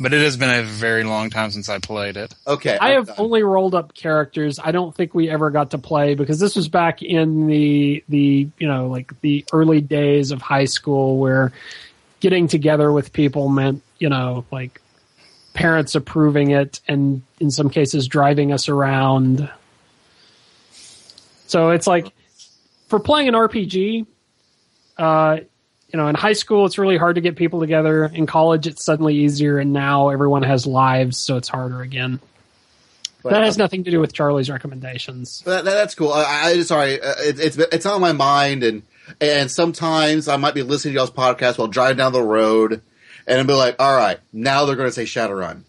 but 0.00 0.12
it 0.12 0.20
has 0.20 0.36
been 0.36 0.50
a 0.50 0.64
very 0.64 1.04
long 1.04 1.30
time 1.30 1.50
since 1.52 1.68
I 1.68 1.78
played 1.78 2.16
it. 2.16 2.34
Okay. 2.46 2.76
I 2.76 2.88
I'm 2.90 2.94
have 2.96 3.06
done. 3.06 3.16
only 3.18 3.42
rolled 3.44 3.74
up 3.76 3.94
characters. 3.94 4.58
I 4.62 4.72
don't 4.72 4.92
think 4.94 5.14
we 5.14 5.30
ever 5.30 5.50
got 5.50 5.70
to 5.70 5.78
play 5.78 6.14
because 6.16 6.40
this 6.40 6.56
was 6.56 6.68
back 6.68 7.02
in 7.02 7.46
the 7.46 8.02
the 8.08 8.48
you 8.58 8.66
know 8.66 8.88
like 8.88 9.12
the 9.20 9.44
early 9.52 9.80
days 9.80 10.32
of 10.32 10.42
high 10.42 10.64
school 10.64 11.18
where 11.18 11.52
getting 12.20 12.48
together 12.48 12.90
with 12.92 13.12
people 13.12 13.48
meant 13.48 13.82
you 14.00 14.08
know 14.08 14.44
like 14.50 14.80
parents 15.54 15.94
approving 15.94 16.50
it 16.50 16.80
and 16.88 17.22
in 17.40 17.50
some 17.52 17.70
cases 17.70 18.08
driving 18.08 18.52
us 18.52 18.68
around. 18.68 19.48
So 21.48 21.70
it's 21.70 21.86
like 21.86 22.12
for 22.88 23.00
playing 23.00 23.28
an 23.28 23.34
RPG, 23.34 24.06
uh, 24.96 25.38
you 25.92 25.96
know, 25.96 26.06
in 26.08 26.14
high 26.14 26.34
school 26.34 26.66
it's 26.66 26.78
really 26.78 26.96
hard 26.98 27.14
to 27.16 27.20
get 27.20 27.36
people 27.36 27.60
together. 27.60 28.04
In 28.04 28.26
college 28.26 28.66
it's 28.66 28.84
suddenly 28.84 29.16
easier, 29.16 29.58
and 29.58 29.72
now 29.72 30.10
everyone 30.10 30.42
has 30.44 30.66
lives, 30.66 31.16
so 31.18 31.36
it's 31.36 31.48
harder 31.48 31.80
again. 31.82 32.20
But- 33.22 33.30
that 33.32 33.42
has 33.44 33.58
nothing 33.58 33.84
to 33.84 33.90
do 33.90 33.98
with 33.98 34.12
Charlie's 34.12 34.48
recommendations. 34.48 35.40
That, 35.42 35.64
that- 35.64 35.74
that's 35.74 35.94
cool. 35.94 36.12
I, 36.12 36.24
I 36.24 36.60
sorry, 36.62 37.00
uh, 37.00 37.14
it, 37.18 37.40
it's 37.40 37.56
it's 37.56 37.86
on 37.86 38.00
my 38.00 38.12
mind, 38.12 38.62
and 38.62 38.82
and 39.20 39.50
sometimes 39.50 40.28
I 40.28 40.36
might 40.36 40.54
be 40.54 40.62
listening 40.62 40.92
to 40.94 40.98
y'all's 40.98 41.10
podcast 41.10 41.56
while 41.58 41.66
driving 41.68 41.96
down 41.96 42.12
the 42.12 42.22
road, 42.22 42.82
and 43.26 43.38
I'll 43.38 43.46
be 43.46 43.54
like, 43.54 43.76
all 43.78 43.96
right, 43.96 44.18
now 44.32 44.66
they're 44.66 44.76
going 44.76 44.88
to 44.88 44.92
say 44.92 45.04
Shadowrun. 45.04 45.62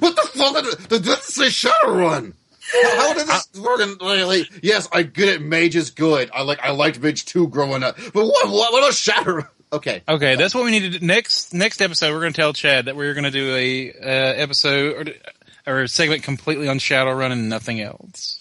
What 0.00 0.14
the 0.14 0.22
fuck? 0.22 0.62
Did, 0.64 0.88
did 0.88 1.02
this 1.04 1.24
say 1.24 1.46
Shadowrun? 1.46 2.34
How 2.72 3.14
did 3.14 3.26
this 3.26 3.46
fucking 3.46 3.98
like, 3.98 4.50
yes, 4.62 4.88
I 4.92 5.02
good 5.02 5.28
at 5.28 5.40
Mage 5.40 5.76
is 5.76 5.90
good. 5.90 6.30
I 6.32 6.42
like 6.42 6.60
I 6.60 6.70
liked 6.70 7.00
Mage 7.00 7.24
two 7.24 7.48
growing 7.48 7.82
up, 7.82 7.96
but 7.96 8.24
what 8.26 8.48
what, 8.48 8.72
what 8.72 8.82
about 8.82 8.94
Shatter? 8.94 9.50
Okay, 9.70 10.00
Okay, 10.08 10.34
that's 10.36 10.54
what 10.54 10.64
we 10.64 10.70
need 10.70 10.90
to 10.92 10.98
do. 10.98 11.06
Next 11.06 11.52
next 11.52 11.82
episode, 11.82 12.14
we're 12.14 12.20
going 12.20 12.32
to 12.32 12.40
tell 12.40 12.54
Chad 12.54 12.86
that 12.86 12.96
we're 12.96 13.12
going 13.12 13.24
to 13.24 13.30
do 13.30 13.54
a 13.54 13.92
uh, 13.92 14.34
episode 14.42 15.20
or, 15.66 15.74
or 15.74 15.82
a 15.82 15.88
segment 15.88 16.22
completely 16.22 16.68
on 16.68 16.78
Shadowrun 16.78 17.32
and 17.32 17.50
nothing 17.50 17.78
else. 17.82 18.40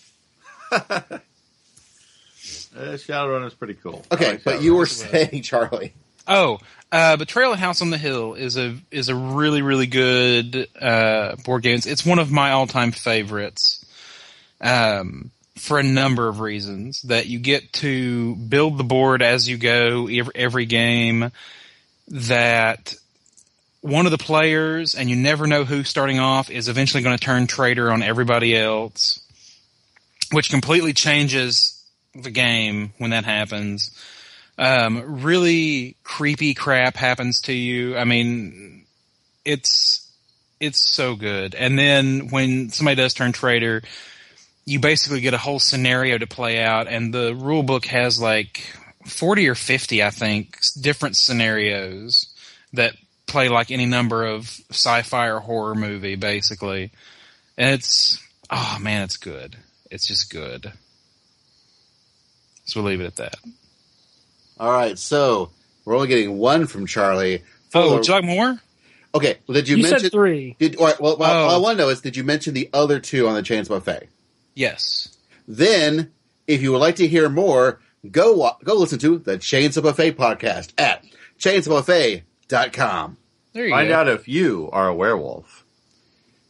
Uh, 2.78 2.94
Shadowrun 2.94 3.46
is 3.48 3.56
pretty 3.56 3.74
cool. 3.74 4.06
Okay, 4.12 4.32
like 4.34 4.44
but 4.44 4.62
you 4.62 4.76
were 4.76 4.86
saying 4.86 5.42
Charlie. 5.42 5.94
Oh, 6.28 6.60
uh, 6.92 7.18
Betrayal 7.18 7.54
at 7.54 7.60
House 7.60 7.82
on 7.82 7.90
the 7.90 7.98
Hill 7.98 8.36
is 8.36 8.56
a 8.56 8.78
is 8.92 9.10
a 9.10 9.16
really 9.16 9.62
really 9.62 9.88
good 9.88 10.68
uh, 10.80 11.36
board 11.38 11.64
game. 11.64 11.76
It's, 11.76 11.88
it's 11.88 12.06
one 12.06 12.20
of 12.20 12.32
my 12.32 12.52
all 12.52 12.68
time 12.68 12.92
favorites, 12.92 13.77
um, 14.62 15.32
for 15.56 15.80
a 15.80 15.84
number 15.84 16.28
of 16.28 16.40
reasons. 16.40 17.02
That 17.04 17.28
you 17.28 17.40
get 17.40 17.74
to 17.74 18.36
build 18.36 18.78
the 18.78 18.84
board 18.84 19.22
as 19.22 19.48
you 19.48 19.58
go 19.58 20.08
every, 20.36 20.66
game. 20.66 21.32
That 22.10 22.96
one 23.82 24.06
of 24.06 24.12
the 24.12 24.18
players, 24.18 24.96
and 24.96 25.10
you 25.10 25.16
never 25.16 25.48
know 25.48 25.66
who 25.66 25.84
starting 25.84 26.20
off 26.20 26.50
is 26.50 26.70
eventually 26.70 27.04
going 27.04 27.18
to 27.18 27.24
turn 27.24 27.48
traitor 27.48 27.92
on 27.92 28.02
everybody 28.02 28.56
else, 28.56 29.22
which 30.32 30.50
completely 30.50 30.94
changes 30.94 31.74
the 32.14 32.32
game 32.32 32.94
when 32.98 33.12
that 33.12 33.26
happens 33.26 33.92
um, 34.58 35.22
really 35.24 35.96
creepy 36.04 36.54
crap 36.54 36.96
happens 36.96 37.42
to 37.42 37.54
you. 37.54 37.96
I 37.98 38.04
mean, 38.04 38.86
it's 39.46 40.10
it's 40.60 40.80
so 40.80 41.16
good. 41.16 41.54
And 41.54 41.78
then 41.78 42.30
when 42.30 42.70
somebody 42.70 42.96
does 42.96 43.14
turn 43.14 43.32
traitor, 43.32 43.84
you 44.68 44.80
basically 44.82 45.22
get 45.22 45.34
a 45.34 45.38
whole 45.38 45.60
scenario 45.60 46.18
to 46.18 46.28
play 46.28 46.62
out, 46.62 46.88
and 46.88 47.14
the 47.14 47.34
rule 47.34 47.64
book 47.64 47.86
has 47.86 48.20
like 48.22 48.62
forty 49.06 49.48
or 49.48 49.56
fifty, 49.56 50.04
I 50.04 50.10
think, 50.12 50.60
different 50.80 51.16
scenarios 51.16 52.28
that 52.74 52.94
play 53.28 53.48
like 53.50 53.72
any 53.72 53.86
number 53.86 54.26
of 54.26 54.44
sci-fi 54.70 55.28
or 55.30 55.40
horror 55.40 55.74
movie, 55.74 56.16
basically. 56.16 56.92
And 57.58 57.74
it's 57.74 58.22
oh 58.52 58.78
man, 58.82 59.04
it's 59.04 59.18
good. 59.18 59.56
It's 59.90 60.06
just 60.06 60.30
good. 60.30 60.74
So 62.66 62.82
we'll 62.82 62.92
leave 62.92 63.00
it 63.02 63.06
at 63.06 63.16
that. 63.16 63.36
All 64.60 64.72
right, 64.72 65.00
so 65.00 65.52
we're 65.86 65.96
only 65.96 66.10
getting 66.10 66.38
one 66.38 66.68
from 66.68 66.86
Charlie. 66.88 67.44
Oh, 67.74 67.90
For- 67.90 67.96
would 67.96 68.08
you 68.08 68.14
like 68.14 68.26
more? 68.26 68.60
okay. 69.16 69.38
Well, 69.48 69.54
did 69.54 69.70
you, 69.70 69.78
You 69.78 69.84
mention? 69.84 70.00
said 70.02 70.12
three. 70.12 70.56
Did 70.60 70.76
all 70.76 70.88
right, 70.88 71.00
well, 71.00 71.16
well, 71.18 71.32
Oh. 71.32 71.48
all 71.48 71.56
I 71.56 71.58
want 71.58 71.78
to 71.78 71.84
know 71.86 71.90
is, 71.90 72.02
did 72.02 72.18
you 72.18 72.24
mention 72.26 72.54
the 72.54 72.70
other 72.74 73.00
two 73.00 73.28
on 73.30 73.36
the 73.36 73.42
Chainsaw 73.42 73.70
Buffet? 73.70 74.10
Yes. 74.58 75.16
Then, 75.48 76.12
if 76.48 76.64
you 76.64 76.72
would 76.72 76.80
like 76.80 76.96
to 76.96 77.08
hear 77.08 77.30
more, 77.30 77.80
go 78.10 78.52
go 78.64 78.74
listen 78.74 78.98
to 79.00 79.20
the 79.20 79.38
Chainsaw 79.38 79.84
Buffet 79.84 80.14
podcast 80.14 80.72
at 80.80 81.04
chainsawbuffet.com. 81.40 83.18
There 83.54 83.66
you 83.66 83.72
Find 83.72 83.90
go. 83.90 83.96
out 83.96 84.08
if 84.08 84.28
you 84.28 84.70
are 84.74 84.88
a 84.88 84.96
werewolf. 84.96 85.64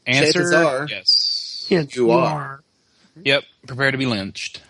Answer 0.05 0.31
chances 0.39 0.53
are- 0.53 0.87
yes. 0.89 1.65
Yes, 1.69 1.95
You 1.97 2.11
are. 2.11 2.63
Yep. 3.25 3.43
Prepare 3.67 3.91
to 3.91 3.97
be 3.97 4.05
lynched. 4.05 4.61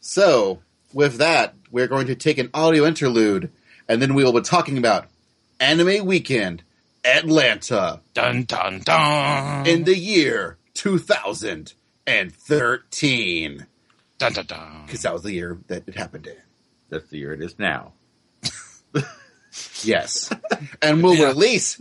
So, 0.00 0.60
with 0.92 1.16
that, 1.16 1.54
we're 1.72 1.88
going 1.88 2.06
to 2.06 2.14
take 2.14 2.38
an 2.38 2.50
audio 2.54 2.84
interlude, 2.86 3.50
and 3.88 4.00
then 4.00 4.14
we 4.14 4.22
will 4.22 4.32
be 4.32 4.42
talking 4.42 4.78
about 4.78 5.06
Anime 5.58 6.06
Weekend 6.06 6.62
Atlanta 7.04 8.00
Dun 8.14 8.44
dun 8.44 8.80
dun. 8.80 9.66
in 9.66 9.82
the 9.84 9.96
year 9.98 10.56
2013. 10.74 13.66
dun 14.18 14.32
dun 14.32 14.46
dun. 14.46 14.82
Because 14.86 15.02
that 15.02 15.12
was 15.12 15.22
the 15.22 15.32
year 15.32 15.58
that 15.68 15.86
it 15.88 15.96
happened 15.96 16.26
in. 16.26 16.36
That's 16.90 17.08
the 17.08 17.18
year 17.18 17.32
it 17.32 17.40
is 17.40 17.58
now. 17.58 17.92
Yes. 19.84 20.30
and 20.82 21.00
we'll 21.02 21.14
Yeah. 21.14 21.26
release 21.28 21.80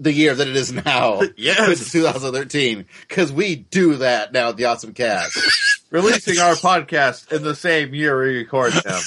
the 0.00 0.12
year 0.12 0.34
that 0.34 0.48
it 0.48 0.56
is 0.56 0.72
now. 0.72 1.20
Yes. 1.36 1.80
It's 1.80 1.92
2013. 1.92 2.86
Because 3.08 3.30
we 3.32 3.54
do 3.56 3.96
that 3.96 4.32
now 4.32 4.48
at 4.48 4.56
the 4.56 4.64
Awesome 4.64 4.94
Cast. 4.94 5.38
Releasing 5.90 6.40
our 6.40 6.54
podcast 6.54 7.30
in 7.32 7.42
the 7.44 7.54
same 7.54 7.94
year 7.94 8.18
we 8.20 8.38
record 8.38 8.72
them. 8.72 9.00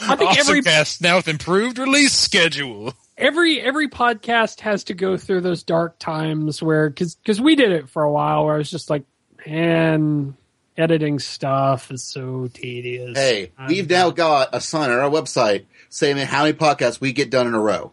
I 0.00 0.16
think 0.16 0.30
Awesome 0.30 0.40
every 0.40 0.62
cast 0.62 1.02
now 1.02 1.16
with 1.16 1.28
improved 1.28 1.78
release 1.78 2.14
schedule. 2.14 2.94
Every 3.20 3.60
every 3.60 3.88
podcast 3.88 4.60
has 4.60 4.84
to 4.84 4.94
go 4.94 5.16
through 5.16 5.42
those 5.42 5.62
dark 5.62 5.98
times 5.98 6.62
where 6.62 6.88
because 6.88 7.14
because 7.16 7.40
we 7.40 7.54
did 7.56 7.72
it 7.72 7.88
for 7.88 8.02
a 8.02 8.10
while 8.10 8.44
where 8.46 8.54
I 8.54 8.58
was 8.58 8.70
just 8.70 8.90
like, 8.90 9.04
man, 9.46 10.36
editing 10.76 11.18
stuff 11.18 11.90
is 11.90 12.02
so 12.02 12.48
tedious. 12.52 13.16
Hey, 13.16 13.52
I'm- 13.58 13.68
we've 13.68 13.88
now 13.88 14.10
got 14.10 14.48
a 14.52 14.60
sign 14.60 14.90
on 14.90 14.98
our 14.98 15.10
website 15.10 15.64
saying 15.88 16.16
how 16.18 16.42
many 16.44 16.54
podcasts 16.56 17.00
we 17.00 17.12
get 17.12 17.30
done 17.30 17.46
in 17.46 17.54
a 17.54 17.60
row. 17.60 17.92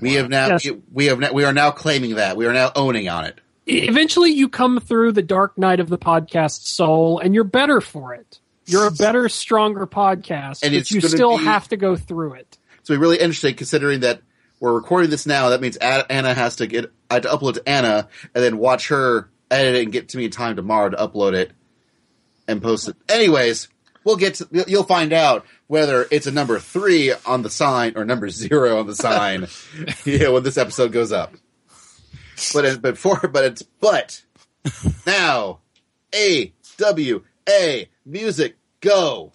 We 0.00 0.14
have 0.14 0.28
now 0.28 0.48
Yes. 0.48 0.68
we 0.92 1.06
have 1.06 1.18
now, 1.18 1.32
we 1.32 1.44
are 1.44 1.52
now 1.54 1.70
claiming 1.70 2.16
that 2.16 2.36
we 2.36 2.46
are 2.46 2.52
now 2.52 2.70
owning 2.76 3.08
on 3.08 3.24
it. 3.24 3.40
eventually 3.68 4.30
you 4.30 4.48
come 4.48 4.78
through 4.78 5.10
the 5.12 5.22
dark 5.22 5.58
night 5.58 5.80
of 5.80 5.88
the 5.88 5.98
podcast 5.98 6.66
soul 6.66 7.18
and 7.18 7.34
you're 7.34 7.42
better 7.44 7.80
for 7.80 8.14
it. 8.14 8.38
You're 8.66 8.86
a 8.86 8.90
better, 8.92 9.28
stronger 9.28 9.86
podcast, 9.86 10.62
And 10.62 10.72
but 10.74 10.90
you 10.90 11.00
still 11.00 11.38
be- 11.38 11.44
have 11.44 11.66
to 11.68 11.76
go 11.76 11.96
through 11.96 12.34
it. 12.34 12.58
So 12.86 12.94
it's 12.94 13.00
really 13.00 13.18
interesting 13.18 13.56
considering 13.56 14.00
that 14.00 14.22
we're 14.60 14.72
recording 14.72 15.10
this 15.10 15.26
now. 15.26 15.48
That 15.48 15.60
means 15.60 15.76
Anna 15.76 16.32
has 16.32 16.54
to 16.56 16.68
get 16.68 16.92
I 17.10 17.14
have 17.14 17.24
to 17.24 17.28
upload 17.30 17.54
to 17.54 17.68
Anna 17.68 18.08
and 18.32 18.44
then 18.44 18.58
watch 18.58 18.90
her 18.90 19.28
edit 19.50 19.74
it 19.74 19.82
and 19.82 19.92
get 19.92 20.10
to 20.10 20.18
me 20.18 20.26
in 20.26 20.30
time 20.30 20.54
tomorrow 20.54 20.90
to 20.90 20.96
upload 20.96 21.34
it 21.34 21.50
and 22.46 22.62
post 22.62 22.86
it. 22.86 22.94
Anyways, 23.08 23.66
we'll 24.04 24.14
get 24.14 24.36
to, 24.36 24.64
you'll 24.68 24.84
find 24.84 25.12
out 25.12 25.46
whether 25.66 26.06
it's 26.12 26.28
a 26.28 26.30
number 26.30 26.60
three 26.60 27.12
on 27.26 27.42
the 27.42 27.50
sign 27.50 27.94
or 27.96 28.04
number 28.04 28.30
zero 28.30 28.78
on 28.78 28.86
the 28.86 28.94
sign. 28.94 29.48
yeah, 30.04 30.28
when 30.28 30.44
this 30.44 30.56
episode 30.56 30.92
goes 30.92 31.10
up. 31.10 31.34
But 32.54 32.66
it, 32.66 32.82
but 32.82 32.96
for 32.96 33.18
but 33.26 33.46
it's 33.46 33.62
but 33.62 34.22
now 35.04 35.58
A 36.14 36.52
W 36.76 37.24
A 37.48 37.88
music 38.04 38.58
go. 38.80 39.32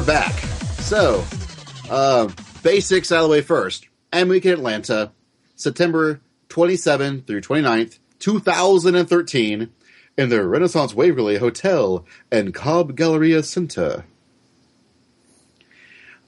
We're 0.00 0.06
back. 0.06 0.32
So, 0.80 1.22
uh, 1.90 2.30
basics 2.62 3.12
out 3.12 3.18
of 3.18 3.24
the 3.24 3.28
way 3.28 3.42
first. 3.42 3.86
Anime 4.10 4.30
Weekend 4.30 4.54
Atlanta, 4.54 5.12
September 5.56 6.22
27 6.48 7.20
through 7.20 7.42
29th, 7.42 7.98
2013, 8.18 9.70
in 10.16 10.28
the 10.30 10.42
Renaissance 10.42 10.94
Waverly 10.94 11.36
Hotel 11.36 12.06
and 12.32 12.54
Cobb 12.54 12.96
Galleria 12.96 13.42
Center. 13.42 14.06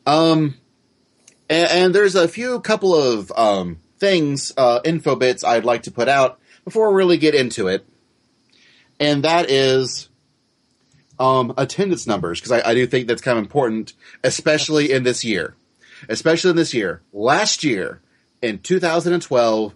Um, 0.04 0.56
and, 1.48 1.70
and 1.70 1.94
there's 1.94 2.14
a 2.14 2.28
few 2.28 2.60
couple 2.60 2.94
of 2.94 3.32
um, 3.34 3.80
things, 3.98 4.52
uh, 4.58 4.80
info 4.84 5.16
bits 5.16 5.44
I'd 5.44 5.64
like 5.64 5.84
to 5.84 5.90
put 5.90 6.08
out 6.08 6.38
before 6.66 6.90
we 6.90 6.96
really 6.96 7.16
get 7.16 7.34
into 7.34 7.68
it. 7.68 7.86
And 9.00 9.24
that 9.24 9.50
is 9.50 10.10
um, 11.22 11.54
attendance 11.56 12.04
numbers 12.04 12.40
because 12.40 12.50
I, 12.50 12.70
I 12.70 12.74
do 12.74 12.84
think 12.84 13.06
that's 13.06 13.22
kind 13.22 13.38
of 13.38 13.44
important, 13.44 13.92
especially 14.24 14.90
in 14.90 15.04
this 15.04 15.24
year. 15.24 15.54
Especially 16.08 16.50
in 16.50 16.56
this 16.56 16.74
year. 16.74 17.00
Last 17.12 17.62
year, 17.62 18.00
in 18.42 18.58
2012, 18.58 19.72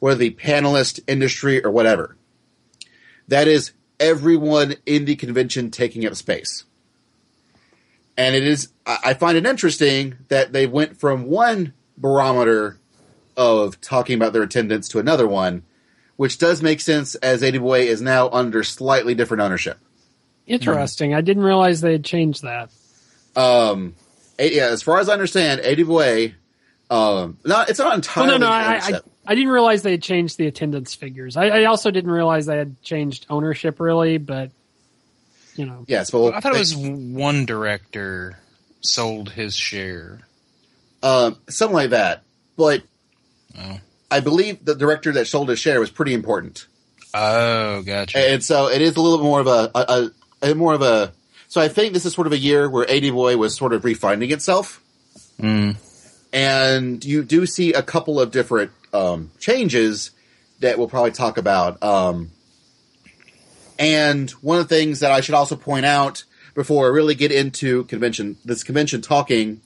whether 0.00 0.18
the 0.18 0.30
panelist, 0.30 1.00
industry, 1.06 1.64
or 1.64 1.70
whatever. 1.70 2.16
That 3.28 3.48
is 3.48 3.72
everyone 3.98 4.76
in 4.84 5.04
the 5.04 5.16
convention 5.16 5.70
taking 5.70 6.04
up 6.06 6.14
space. 6.14 6.64
And 8.16 8.34
it 8.34 8.44
is, 8.44 8.68
I 8.86 9.12
find 9.14 9.36
it 9.36 9.44
interesting 9.44 10.16
that 10.28 10.52
they 10.52 10.66
went 10.66 10.98
from 10.98 11.26
one 11.26 11.74
barometer 11.98 12.78
of 13.36 13.80
talking 13.82 14.14
about 14.16 14.32
their 14.32 14.42
attendance 14.42 14.88
to 14.88 14.98
another 14.98 15.28
one, 15.28 15.64
which 16.16 16.38
does 16.38 16.62
make 16.62 16.80
sense 16.80 17.14
as 17.16 17.42
AD 17.42 17.56
is 17.56 18.00
now 18.00 18.30
under 18.30 18.62
slightly 18.62 19.14
different 19.14 19.42
ownership. 19.42 19.78
Interesting. 20.46 21.12
I 21.12 21.20
didn't 21.20 21.42
realize 21.42 21.82
they 21.82 21.92
had 21.92 22.04
changed 22.04 22.42
that. 22.42 22.70
Um, 23.34 23.94
yeah, 24.38 24.66
as 24.66 24.82
far 24.82 24.98
as 24.98 25.08
I 25.08 25.12
understand, 25.12 25.60
AD 25.60 25.80
um, 26.88 27.38
not, 27.44 27.68
it's 27.68 27.78
not 27.78 27.86
Well, 27.88 27.94
entirely 27.96 28.30
no, 28.32 28.36
no, 28.38 28.48
I, 28.48 28.80
I. 28.82 29.00
I 29.28 29.34
didn't 29.34 29.50
realize 29.50 29.82
they 29.82 29.90
had 29.90 30.02
changed 30.02 30.38
the 30.38 30.46
attendance 30.46 30.94
figures. 30.94 31.36
I, 31.36 31.46
I 31.48 31.64
also 31.64 31.90
didn't 31.90 32.12
realize 32.12 32.46
they 32.46 32.56
had 32.58 32.80
changed 32.82 33.26
ownership, 33.28 33.80
really, 33.80 34.18
but, 34.18 34.52
you 35.56 35.66
know. 35.66 35.84
yes, 35.88 36.12
but 36.12 36.32
I 36.32 36.38
thought 36.38 36.54
it 36.54 36.58
was 36.60 36.76
one 36.76 37.44
director 37.44 38.38
sold 38.82 39.30
his 39.30 39.56
share. 39.56 40.20
um, 41.02 41.36
something 41.48 41.74
like 41.74 41.90
that. 41.90 42.22
But 42.56 42.82
Oh. 43.58 43.80
I 44.10 44.20
believe 44.20 44.64
the 44.64 44.74
director 44.76 45.12
that 45.14 45.26
sold 45.26 45.48
his 45.48 45.58
share 45.58 45.80
was 45.80 45.90
pretty 45.90 46.12
important. 46.14 46.66
Oh, 47.14 47.82
gotcha. 47.82 48.18
And 48.18 48.44
so 48.44 48.68
it 48.68 48.80
is 48.82 48.94
a 48.96 49.00
little 49.00 49.18
bit 49.18 49.24
more 49.24 49.40
of 49.40 49.46
a, 49.46 49.70
a, 49.74 50.10
a, 50.42 50.50
a 50.50 50.54
more 50.54 50.74
of 50.74 50.82
a. 50.82 51.12
So 51.48 51.60
I 51.60 51.68
think 51.68 51.92
this 51.92 52.04
is 52.04 52.12
sort 52.12 52.26
of 52.26 52.32
a 52.32 52.38
year 52.38 52.68
where 52.68 52.88
AD 52.90 53.10
Boy 53.12 53.36
was 53.36 53.54
sort 53.56 53.72
of 53.72 53.82
refinding 53.82 54.30
itself, 54.32 54.82
Mm. 55.40 55.76
and 56.32 57.04
you 57.04 57.22
do 57.22 57.46
see 57.46 57.72
a 57.72 57.82
couple 57.82 58.18
of 58.20 58.30
different 58.30 58.70
um, 58.92 59.30
changes 59.38 60.10
that 60.60 60.78
we'll 60.78 60.88
probably 60.88 61.10
talk 61.12 61.36
about. 61.38 61.82
Um, 61.82 62.30
and 63.78 64.30
one 64.42 64.58
of 64.58 64.68
the 64.68 64.74
things 64.74 65.00
that 65.00 65.12
I 65.12 65.20
should 65.20 65.34
also 65.34 65.54
point 65.56 65.84
out 65.86 66.24
before 66.54 66.86
I 66.86 66.88
really 66.88 67.14
get 67.14 67.30
into 67.30 67.84
convention, 67.84 68.36
this 68.44 68.64
convention 68.64 69.02
talking, 69.02 69.60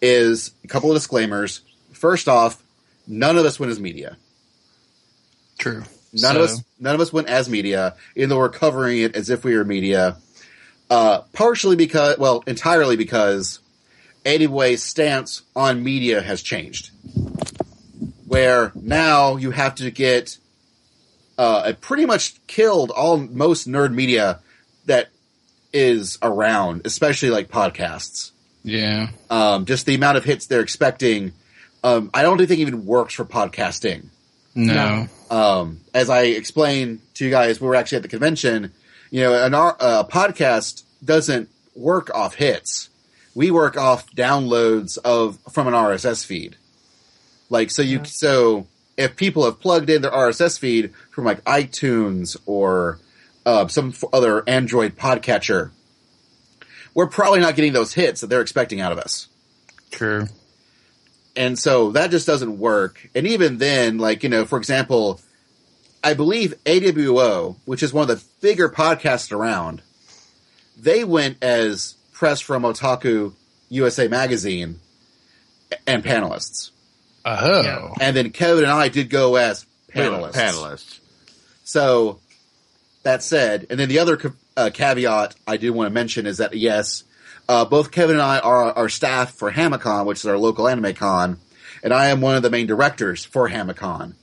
is 0.00 0.52
a 0.64 0.66
couple 0.68 0.90
of 0.90 0.96
disclaimers. 0.96 1.60
First 1.92 2.28
off, 2.28 2.62
none 3.06 3.38
of 3.38 3.46
us 3.46 3.60
went 3.60 3.70
as 3.70 3.78
media. 3.78 4.16
True. 5.58 5.84
None 6.12 6.34
So- 6.34 6.42
of 6.42 6.50
us, 6.50 6.62
none 6.80 6.94
of 6.96 7.00
us 7.00 7.12
went 7.12 7.28
as 7.28 7.48
media, 7.48 7.94
even 8.16 8.28
though 8.28 8.38
we're 8.38 8.48
covering 8.48 8.98
it 8.98 9.14
as 9.14 9.30
if 9.30 9.44
we 9.44 9.56
were 9.56 9.64
media. 9.64 10.16
Uh, 10.92 11.22
partially 11.32 11.74
because, 11.74 12.18
well, 12.18 12.44
entirely 12.46 12.96
because 12.96 13.60
Anyway's 14.26 14.82
stance 14.82 15.40
on 15.56 15.82
media 15.82 16.20
has 16.20 16.42
changed, 16.42 16.90
where 18.26 18.72
now 18.74 19.36
you 19.36 19.50
have 19.50 19.74
to 19.76 19.90
get 19.90 20.36
uh, 21.38 21.64
it 21.68 21.80
pretty 21.80 22.04
much 22.04 22.46
killed 22.46 22.90
all 22.90 23.16
most 23.16 23.66
nerd 23.66 23.94
media 23.94 24.40
that 24.84 25.08
is 25.72 26.18
around, 26.20 26.82
especially 26.84 27.30
like 27.30 27.48
podcasts. 27.48 28.32
Yeah. 28.62 29.08
Um, 29.30 29.64
just 29.64 29.86
the 29.86 29.94
amount 29.94 30.18
of 30.18 30.24
hits 30.24 30.46
they're 30.46 30.60
expecting, 30.60 31.32
um, 31.82 32.10
I 32.12 32.20
don't 32.20 32.36
think 32.36 32.60
even 32.60 32.84
works 32.84 33.14
for 33.14 33.24
podcasting 33.24 34.10
No. 34.54 35.08
um, 35.30 35.80
as 35.94 36.10
I 36.10 36.24
explained 36.24 37.00
to 37.14 37.24
you 37.24 37.30
guys, 37.30 37.60
we 37.62 37.66
were 37.66 37.76
actually 37.76 37.96
at 37.96 38.02
the 38.02 38.08
convention. 38.08 38.72
You 39.12 39.20
know, 39.20 39.44
an 39.44 39.52
our 39.52 39.76
uh, 39.78 40.04
podcast 40.04 40.84
doesn't 41.04 41.50
work 41.76 42.08
off 42.14 42.34
hits. 42.36 42.88
We 43.34 43.50
work 43.50 43.76
off 43.76 44.10
downloads 44.12 44.96
of 45.04 45.38
from 45.52 45.68
an 45.68 45.74
RSS 45.74 46.24
feed. 46.24 46.56
Like 47.50 47.70
so, 47.70 47.82
you 47.82 47.98
Yeah. 47.98 48.04
so 48.04 48.66
if 48.96 49.14
people 49.16 49.44
have 49.44 49.60
plugged 49.60 49.90
in 49.90 50.00
their 50.00 50.10
RSS 50.10 50.58
feed 50.58 50.94
from 51.10 51.24
like 51.26 51.44
iTunes 51.44 52.38
or 52.46 52.98
uh, 53.44 53.68
some 53.68 53.92
other 54.14 54.48
Android 54.48 54.96
podcatcher, 54.96 55.72
we're 56.94 57.06
probably 57.06 57.40
not 57.40 57.54
getting 57.54 57.74
those 57.74 57.92
hits 57.92 58.22
that 58.22 58.28
they're 58.28 58.40
expecting 58.40 58.80
out 58.80 58.92
of 58.92 58.98
us 58.98 59.28
True. 59.90 60.26
and 61.36 61.58
so 61.58 61.90
that 61.92 62.10
just 62.10 62.26
doesn't 62.26 62.58
work. 62.58 63.10
And 63.14 63.26
even 63.26 63.58
then, 63.58 63.98
like 63.98 64.22
you 64.22 64.30
know, 64.30 64.46
for 64.46 64.56
example, 64.56 65.20
I 66.04 66.14
believe 66.14 66.54
AWO, 66.64 67.56
which 67.64 67.82
is 67.82 67.92
one 67.92 68.08
of 68.10 68.18
the 68.18 68.24
bigger 68.40 68.68
podcasts 68.68 69.30
around, 69.32 69.82
they 70.78 71.04
went 71.04 71.42
as 71.42 71.94
press 72.12 72.40
from 72.40 72.62
Otaku 72.64 73.32
USA 73.68 74.08
magazine 74.08 74.80
and 75.86 76.04
panelists, 76.04 76.70
Oh. 77.24 77.62
Yeah. 77.62 77.88
and 78.00 78.16
then 78.16 78.30
Kevin 78.30 78.64
and 78.64 78.72
I 78.72 78.88
did 78.88 79.08
go 79.10 79.36
as 79.36 79.64
Panelists. 79.94 80.32
panelists. 80.32 80.34
Panelists. 80.34 80.98
So 81.64 82.18
that 83.04 83.22
said, 83.22 83.66
and 83.70 83.78
then 83.78 83.88
the 83.88 83.98
other 84.00 84.18
uh, 84.56 84.70
caveat 84.74 85.34
I 85.46 85.56
do 85.56 85.72
want 85.72 85.86
to 85.88 85.94
mention 85.94 86.26
is 86.26 86.38
that 86.38 86.54
yes, 86.54 87.04
uh, 87.48 87.64
both 87.64 87.90
Kevin 87.90 88.16
and 88.16 88.22
I 88.22 88.38
are 88.40 88.72
our 88.72 88.88
staff 88.88 89.32
for 89.34 89.50
Hamicon, 89.52 90.04
which 90.06 90.18
is 90.18 90.26
our 90.26 90.36
local 90.38 90.68
anime 90.68 90.94
con, 90.94 91.38
and 91.82 91.92
I 91.92 92.08
am 92.08 92.20
one 92.20 92.34
of 92.36 92.42
the 92.42 92.50
main 92.50 92.66
directors 92.66 93.24
for 93.24 93.48
Hamicon. 93.48 94.14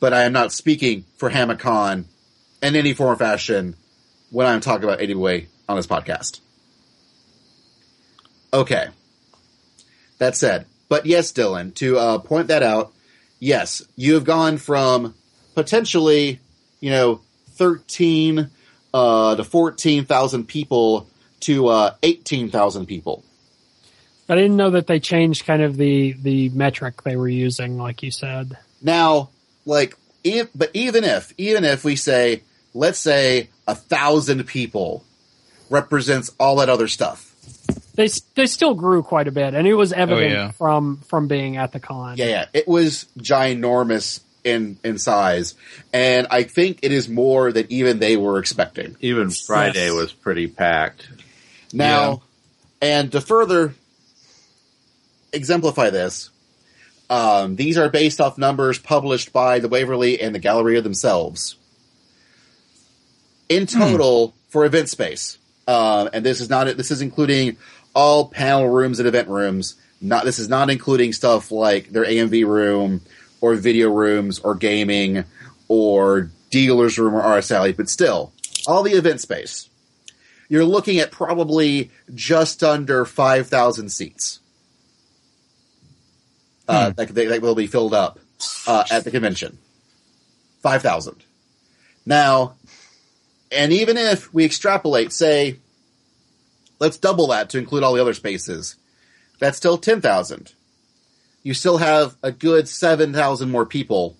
But 0.00 0.12
I 0.12 0.22
am 0.22 0.32
not 0.32 0.52
speaking 0.52 1.04
for 1.16 1.30
Hamicon 1.30 2.04
in 2.62 2.76
any 2.76 2.94
form 2.94 3.10
or 3.10 3.16
fashion 3.16 3.74
when 4.30 4.46
I'm 4.46 4.60
talking 4.60 4.84
about 4.84 5.00
Anyway 5.00 5.48
on 5.68 5.76
this 5.76 5.86
podcast. 5.86 6.40
Okay. 8.52 8.88
That 10.18 10.36
said, 10.36 10.66
but 10.88 11.06
yes, 11.06 11.32
Dylan, 11.32 11.74
to 11.76 11.98
uh, 11.98 12.18
point 12.18 12.48
that 12.48 12.62
out, 12.62 12.92
yes, 13.38 13.82
you 13.96 14.14
have 14.14 14.24
gone 14.24 14.56
from 14.58 15.14
potentially, 15.54 16.40
you 16.80 16.90
know, 16.90 17.20
13 17.50 18.50
uh, 18.94 19.36
to 19.36 19.44
14,000 19.44 20.44
people 20.46 21.08
to 21.40 21.68
uh, 21.68 21.94
18,000 22.02 22.86
people. 22.86 23.24
I 24.28 24.34
didn't 24.34 24.56
know 24.56 24.70
that 24.70 24.86
they 24.86 25.00
changed 25.00 25.46
kind 25.46 25.62
of 25.62 25.76
the, 25.76 26.12
the 26.12 26.50
metric 26.50 27.02
they 27.02 27.16
were 27.16 27.28
using, 27.28 27.78
like 27.78 28.02
you 28.02 28.10
said. 28.10 28.58
Now, 28.82 29.30
like, 29.68 29.96
if, 30.24 30.48
but 30.54 30.70
even 30.74 31.04
if, 31.04 31.32
even 31.38 31.64
if 31.64 31.84
we 31.84 31.94
say, 31.94 32.42
let's 32.74 32.98
say 32.98 33.50
a 33.66 33.74
thousand 33.74 34.44
people 34.46 35.04
represents 35.70 36.30
all 36.40 36.56
that 36.56 36.68
other 36.68 36.88
stuff. 36.88 37.26
They 37.94 38.08
they 38.34 38.46
still 38.46 38.74
grew 38.74 39.02
quite 39.02 39.28
a 39.28 39.32
bit, 39.32 39.54
and 39.54 39.66
it 39.66 39.74
was 39.74 39.92
oh, 39.92 39.96
evident 39.96 40.32
yeah. 40.32 40.50
from 40.52 40.98
from 41.08 41.28
being 41.28 41.56
at 41.56 41.72
the 41.72 41.80
con. 41.80 42.16
Yeah, 42.16 42.26
yeah, 42.26 42.44
it 42.54 42.68
was 42.68 43.06
ginormous 43.18 44.20
in 44.44 44.78
in 44.84 44.98
size, 44.98 45.54
and 45.92 46.28
I 46.30 46.44
think 46.44 46.78
it 46.82 46.92
is 46.92 47.08
more 47.08 47.52
than 47.52 47.66
even 47.68 47.98
they 47.98 48.16
were 48.16 48.38
expecting. 48.38 48.96
Even 49.00 49.30
Friday 49.30 49.86
Yes. 49.86 49.94
was 49.94 50.12
pretty 50.12 50.46
packed. 50.46 51.08
Now, 51.72 52.22
and 52.80 53.10
to 53.12 53.20
further 53.20 53.74
exemplify 55.32 55.90
this, 55.90 56.30
um, 57.10 57.56
these 57.56 57.78
are 57.78 57.88
based 57.88 58.20
off 58.20 58.38
numbers 58.38 58.78
published 58.78 59.32
by 59.32 59.58
the 59.58 59.68
Waverly 59.68 60.20
and 60.20 60.34
the 60.34 60.38
Galleria 60.38 60.82
themselves. 60.82 61.56
In 63.48 63.66
total, 63.66 64.34
for 64.48 64.64
event 64.64 64.88
space, 64.88 65.38
um, 65.66 66.10
and 66.12 66.24
this 66.24 66.40
is 66.40 66.50
not 66.50 66.66
this 66.76 66.90
is 66.90 67.00
including 67.00 67.56
all 67.94 68.28
panel 68.28 68.68
rooms 68.68 68.98
and 68.98 69.08
event 69.08 69.28
rooms. 69.28 69.76
Not 70.00 70.24
this 70.24 70.38
is 70.38 70.48
not 70.48 70.70
including 70.70 71.12
stuff 71.12 71.50
like 71.50 71.90
their 71.90 72.04
AMV 72.04 72.46
room 72.46 73.00
or 73.40 73.54
video 73.54 73.90
rooms 73.90 74.38
or 74.38 74.54
gaming 74.54 75.24
or 75.68 76.30
dealer's 76.50 76.98
room 76.98 77.14
or 77.14 77.22
RSL, 77.22 77.74
but 77.76 77.88
still, 77.88 78.32
all 78.66 78.82
the 78.82 78.92
event 78.92 79.20
space 79.20 79.68
you're 80.48 80.64
looking 80.64 80.98
at 80.98 81.10
probably 81.10 81.90
just 82.14 82.62
under 82.62 83.04
5,000 83.04 83.90
seats. 83.90 84.40
Uh, 86.68 86.90
that, 86.90 87.08
that, 87.14 87.28
that 87.28 87.42
will 87.42 87.54
be 87.54 87.66
filled 87.66 87.94
up 87.94 88.18
uh, 88.66 88.84
at 88.90 89.04
the 89.04 89.10
convention. 89.10 89.58
5,000. 90.60 91.16
Now, 92.04 92.54
and 93.50 93.72
even 93.72 93.96
if 93.96 94.32
we 94.34 94.44
extrapolate, 94.44 95.12
say, 95.12 95.56
let's 96.78 96.98
double 96.98 97.28
that 97.28 97.50
to 97.50 97.58
include 97.58 97.82
all 97.82 97.94
the 97.94 98.00
other 98.00 98.14
spaces, 98.14 98.76
that's 99.38 99.56
still 99.56 99.78
10,000. 99.78 100.52
you 101.42 101.54
still 101.54 101.78
have 101.78 102.16
a 102.22 102.32
good 102.32 102.68
7,000 102.68 103.50
more 103.50 103.64
people 103.64 104.16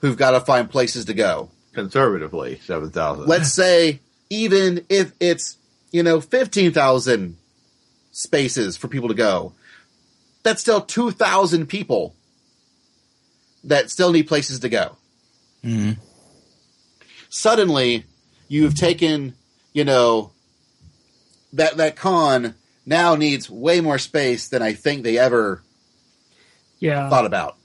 who've 0.00 0.16
got 0.16 0.32
to 0.32 0.40
find 0.40 0.68
places 0.68 1.06
to 1.06 1.14
go. 1.14 1.50
Conservatively, 1.72 2.58
7,000. 2.58 3.26
Let's 3.26 3.52
say 3.52 4.00
even 4.28 4.84
if 4.88 5.12
it's, 5.20 5.56
you 5.90 6.02
know, 6.02 6.20
15,000 6.20 7.36
spaces 8.10 8.76
for 8.76 8.88
people 8.88 9.08
to 9.08 9.14
go, 9.14 9.54
that's 10.42 10.60
still 10.60 10.80
2,000 10.80 11.66
people 11.66 12.14
that 13.64 13.90
still 13.90 14.12
need 14.12 14.24
places 14.24 14.60
to 14.60 14.68
go. 14.68 14.96
Mhm. 15.64 15.98
Suddenly, 17.28 18.04
you've 18.48 18.74
taken, 18.74 19.34
you 19.72 19.84
know, 19.84 20.32
that, 21.52 21.76
that 21.76 21.96
con 21.96 22.54
now 22.84 23.14
needs 23.14 23.48
way 23.48 23.80
more 23.80 23.98
space 23.98 24.48
than 24.48 24.62
I 24.62 24.72
think 24.72 25.02
they 25.02 25.18
ever 25.18 25.62
Yeah. 26.80 27.08
thought 27.08 27.26
about. 27.26 27.56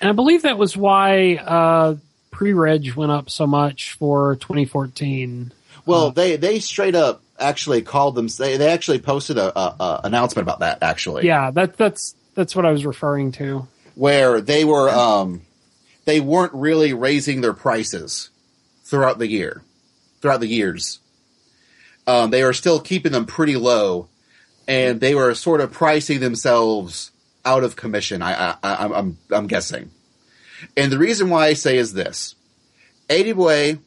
And 0.00 0.10
I 0.10 0.12
believe 0.12 0.42
that 0.42 0.58
was 0.58 0.76
why 0.76 1.36
uh, 1.36 1.94
pre-reg 2.30 2.92
went 2.94 3.10
up 3.12 3.30
so 3.30 3.46
much 3.46 3.94
for 3.94 4.36
2014. 4.36 5.52
Well, 5.86 6.10
they 6.10 6.36
they 6.36 6.58
straight 6.60 6.94
up 6.94 7.22
actually 7.38 7.82
called 7.82 8.14
them. 8.14 8.28
They 8.28 8.56
they 8.56 8.70
actually 8.70 8.98
posted 9.00 9.38
a, 9.38 9.58
a, 9.58 9.76
a 9.80 10.00
announcement 10.04 10.46
about 10.46 10.60
that 10.60 10.82
actually. 10.82 11.26
Yeah, 11.26 11.50
that 11.52 11.76
that's 11.76 12.14
that's 12.34 12.54
what 12.54 12.66
I 12.66 12.72
was 12.72 12.84
referring 12.86 13.32
to. 13.32 13.66
where 13.94 14.40
they 14.40 14.64
were 14.64 14.90
um 14.90 15.42
they 16.04 16.20
weren't 16.20 16.52
really 16.54 16.92
raising 16.92 17.40
their 17.40 17.52
prices 17.54 18.30
throughout 18.84 19.18
the 19.18 19.26
year, 19.28 19.62
throughout 20.20 20.40
the 20.40 20.46
years. 20.48 21.00
Um, 22.06 22.30
they 22.30 22.44
were 22.44 22.52
still 22.52 22.78
keeping 22.78 23.10
them 23.12 23.26
pretty 23.26 23.56
low, 23.56 24.08
and 24.68 25.00
they 25.00 25.14
were 25.14 25.34
sort 25.34 25.60
of 25.60 25.72
pricing 25.72 26.20
themselves 26.20 27.10
out 27.44 27.64
of 27.64 27.74
commission. 27.74 28.22
I, 28.22 28.50
I, 28.50 28.56
I 28.62 28.98
I'm 28.98 29.18
I'm 29.30 29.46
guessing, 29.48 29.90
and 30.76 30.92
the 30.92 30.98
reason 30.98 31.30
why 31.30 31.46
I 31.46 31.54
say 31.54 31.76
is 31.78 31.94
this: 31.94 32.36
Way, 33.10 33.78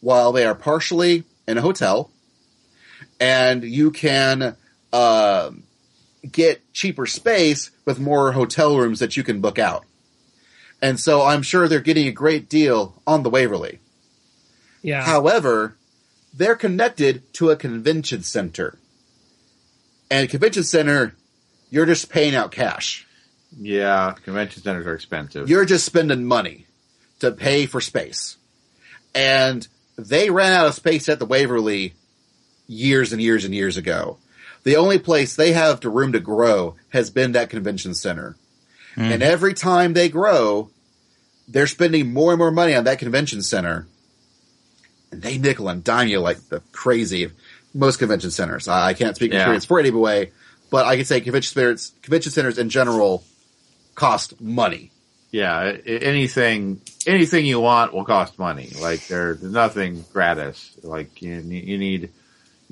while 0.00 0.30
they 0.30 0.44
are 0.46 0.54
partially 0.54 1.24
in 1.48 1.58
a 1.58 1.62
hotel, 1.62 2.10
and 3.20 3.64
you 3.64 3.90
can 3.90 4.56
uh, 4.92 5.50
get 6.30 6.72
cheaper 6.72 7.06
space 7.06 7.70
with 7.84 7.98
more 7.98 8.32
hotel 8.32 8.76
rooms 8.76 9.00
that 9.00 9.16
you 9.16 9.22
can 9.22 9.40
book 9.40 9.58
out. 9.58 9.84
And 10.82 11.00
so 11.00 11.22
I'm 11.22 11.42
sure 11.42 11.66
they're 11.66 11.80
getting 11.80 12.08
a 12.08 12.12
great 12.12 12.48
deal 12.48 13.00
on 13.06 13.22
the 13.22 13.30
Waverly. 13.30 13.80
Yeah. 14.82 15.02
However, 15.02 15.76
they're 16.34 16.56
connected 16.56 17.32
to 17.34 17.50
a 17.50 17.56
convention 17.56 18.22
center. 18.22 18.78
And 20.10 20.24
a 20.24 20.28
convention 20.28 20.64
center, 20.64 21.14
you're 21.70 21.86
just 21.86 22.10
paying 22.10 22.34
out 22.34 22.52
cash. 22.52 23.06
yeah, 23.58 24.14
convention 24.24 24.62
centers 24.62 24.86
are 24.86 24.94
expensive. 24.94 25.48
You're 25.48 25.64
just 25.64 25.86
spending 25.86 26.24
money 26.24 26.66
to 27.20 27.30
pay 27.32 27.66
for 27.66 27.80
space. 27.80 28.36
And 29.14 29.66
they 29.96 30.28
ran 30.28 30.52
out 30.52 30.66
of 30.66 30.74
space 30.74 31.08
at 31.08 31.18
the 31.18 31.26
Waverly 31.26 31.94
years 32.66 33.12
and 33.12 33.20
years 33.20 33.44
and 33.44 33.54
years 33.54 33.76
ago. 33.76 34.18
The 34.64 34.76
only 34.76 34.98
place 34.98 35.36
they 35.36 35.52
have 35.52 35.80
to 35.80 35.90
room 35.90 36.12
to 36.12 36.20
grow 36.20 36.76
has 36.90 37.10
been 37.10 37.32
that 37.32 37.50
convention 37.50 37.94
center. 37.94 38.36
Hmm. 38.94 39.02
And 39.02 39.22
every 39.22 39.52
time 39.54 39.92
they 39.92 40.08
grow, 40.08 40.70
they're 41.48 41.66
spending 41.66 42.12
more 42.12 42.32
and 42.32 42.38
more 42.38 42.50
money 42.50 42.74
on 42.74 42.84
that 42.84 42.98
convention 42.98 43.42
center. 43.42 43.86
And 45.12 45.20
they 45.22 45.36
nickel 45.38 45.68
and 45.68 45.84
dime 45.84 46.08
you 46.08 46.20
like 46.20 46.48
the 46.48 46.60
crazy. 46.72 47.30
Most 47.74 47.98
convention 47.98 48.30
centers. 48.30 48.68
I, 48.68 48.88
I 48.90 48.94
can't 48.94 49.16
speak 49.16 49.32
Yeah. 49.32 49.38
experience 49.40 49.64
for 49.64 49.78
anyway, 49.80 50.30
but 50.70 50.86
I 50.86 50.96
can 50.96 51.04
say 51.04 51.20
convention 51.20 51.52
centers, 51.54 51.92
convention 52.02 52.32
centers 52.32 52.56
in 52.56 52.68
general 52.70 53.24
cost 53.94 54.40
money. 54.40 54.90
yeah, 55.32 55.76
anything 55.84 56.80
anything 57.06 57.44
you 57.44 57.58
want 57.60 57.92
will 57.92 58.04
cost 58.04 58.38
money. 58.38 58.70
Like 58.80 59.06
there- 59.08 59.34
there's 59.34 59.52
nothing 59.52 60.04
gratis. 60.12 60.70
Like 60.84 61.20
you 61.20 61.34
you 61.40 61.76
need 61.78 62.10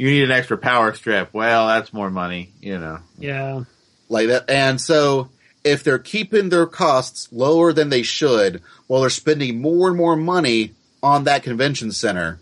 you 0.02 0.10
need 0.10 0.24
an 0.24 0.32
extra 0.32 0.58
power 0.58 0.92
strip. 0.94 1.32
Well, 1.32 1.68
that's 1.68 1.92
more 1.92 2.10
money. 2.10 2.52
You 2.60 2.76
know. 2.76 2.98
yeah. 3.20 3.62
like 4.08 4.26
that. 4.26 4.50
And 4.50 4.80
so 4.80 5.30
if 5.62 5.84
they're 5.84 6.00
keeping 6.00 6.48
their 6.48 6.66
costs 6.66 7.28
lower 7.30 7.72
than 7.72 7.88
they 7.88 8.02
should 8.02 8.62
while 8.88 9.02
they're 9.02 9.10
spending 9.10 9.62
more 9.62 9.86
and 9.86 9.96
more 9.96 10.16
money 10.16 10.72
on 11.04 11.22
that 11.24 11.44
convention 11.44 11.92
center, 11.92 12.40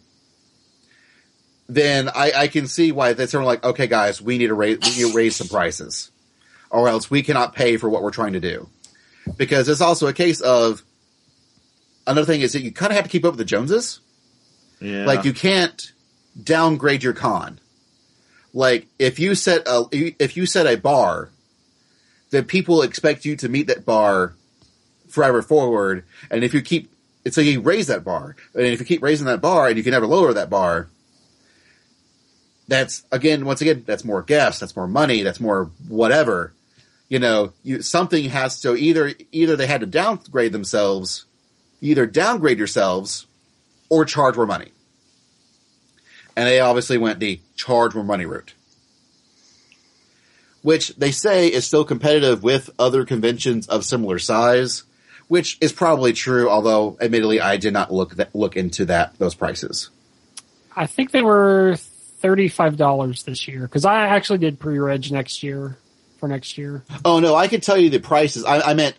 then 1.69 2.09
I, 2.09 2.33
I 2.35 2.49
can 2.49 2.67
see 2.67 2.93
why 2.93 3.13
they're 3.13 3.27
sort 3.27 3.43
of 3.43 3.49
like, 3.49 3.63
okay, 3.63 3.87
guys, 3.87 4.23
we 4.23 4.39
need 4.39 4.47
to 4.47 4.55
raise, 4.55 4.79
we 4.81 5.03
need 5.03 5.11
to 5.11 5.15
raise 5.15 5.37
some 5.37 5.49
prices 5.49 6.11
or 6.71 6.89
else 6.89 7.11
we 7.11 7.23
cannot 7.23 7.55
pay 7.55 7.77
for 7.77 7.91
what 7.91 8.03
we're 8.03 8.11
trying 8.11 8.33
to 8.33 8.41
do. 8.41 8.71
Because 9.37 9.69
it's 9.69 9.83
also 9.83 10.07
a 10.07 10.15
case 10.15 10.41
of 10.41 10.83
another 12.07 12.25
thing 12.25 12.41
is 12.41 12.55
that 12.55 12.63
you 12.63 12.73
kind 12.73 12.91
of 12.91 12.97
have 12.97 13.05
to 13.05 13.11
keep 13.11 13.27
up 13.27 13.33
with 13.33 13.39
the 13.39 13.45
Joneses. 13.45 14.01
Yeah. 14.81 15.05
Like 15.05 15.27
you 15.27 15.35
can't 15.35 15.93
downgrade 16.45 17.03
your 17.03 17.13
con. 17.13 17.61
Like 18.53 18.87
if 18.99 19.19
you 19.19 19.35
set 19.35 19.63
a 19.67 19.85
if 19.93 20.37
you 20.37 20.47
set 20.47 20.67
a 20.67 20.77
bar, 20.77 21.31
then 22.31 22.45
people 22.45 22.83
expect 22.83 23.25
you 23.25 23.37
to 23.37 23.49
meet 23.49 23.69
that 23.69 23.85
bar 23.85 24.35
forever 25.09 25.43
forward. 25.43 26.05
And 26.31 26.43
if 26.43 26.55
you 26.55 26.63
keep 26.63 26.91
it's 27.25 27.35
so 27.35 27.43
like 27.43 27.51
you 27.51 27.61
raise 27.61 27.89
that 27.89 28.05
bar, 28.05 28.35
and 28.55 28.67
if 28.67 28.81
you 28.81 28.87
keep 28.87 29.03
raising 29.03 29.27
that 29.27 29.41
bar 29.41 29.69
and 29.69 29.77
you 29.77 29.83
can 29.83 29.93
never 29.93 30.07
lower 30.07 30.33
that 30.33 30.51
bar, 30.51 30.89
that's 32.67 33.05
again 33.13 33.45
once 33.45 33.61
again 33.61 33.85
that's 33.87 34.05
more 34.05 34.23
guests, 34.23 34.61
that's 34.61 34.77
more 34.77 34.89
money, 34.89 35.23
that's 35.23 35.41
more 35.41 35.71
whatever. 35.89 36.53
You 37.09 37.19
know, 37.19 37.53
you 37.63 37.83
something 37.83 38.25
has 38.31 38.61
to 38.63 38.77
either 38.77 39.13
either 39.33 39.57
they 39.57 39.67
had 39.67 39.81
to 39.81 39.87
downgrade 39.87 40.53
themselves, 40.53 41.27
either 41.81 42.07
downgrade 42.07 42.59
yourselves 42.59 43.27
or 43.89 44.05
charge 44.05 44.37
more 44.37 44.47
money. 44.47 44.71
And 46.37 46.47
they 46.47 46.61
obviously 46.61 46.99
went 46.99 47.21
the 47.21 47.41
charge 47.57 47.95
more 47.95 48.05
money 48.05 48.27
route. 48.27 48.55
Which 50.63 50.89
they 50.97 51.11
say 51.11 51.49
is 51.49 51.67
still 51.67 51.85
competitive 51.85 52.43
with 52.43 52.71
other 52.79 53.05
conventions 53.05 53.67
of 53.67 53.85
similar 53.85 54.19
size, 54.19 54.85
which 55.29 55.57
is 55.61 55.73
probably 55.73 56.13
true, 56.13 56.51
although 56.51 56.99
admittedly 57.01 57.41
I 57.41 57.57
did 57.57 57.73
not 57.73 57.93
look 57.93 58.17
that, 58.17 58.35
look 58.35 58.57
into 58.57 58.85
that 58.87 59.19
those 59.19 59.35
prices. 59.35 59.89
I 60.77 60.87
think 60.87 61.13
they 61.13 61.23
were 61.23 61.77
thirty-five 61.77 62.77
dollars 62.77 63.23
this 63.23 63.49
year 63.49 63.63
because 63.63 63.87
I 63.87 64.07
actually 64.09 64.39
did 64.39 64.61
pre-reg 64.61 65.11
next 65.11 65.43
year 65.43 65.79
for 66.19 66.29
next 66.29 66.59
year. 66.59 66.85
Oh 67.07 67.21
no, 67.21 67.35
I 67.35 67.49
can 67.49 67.63
tell 67.63 67.79
you 67.79 67.89
the 67.89 67.99
prices. 68.01 68.45
I, 68.45 68.61
I 68.61 68.75
meant 68.75 68.97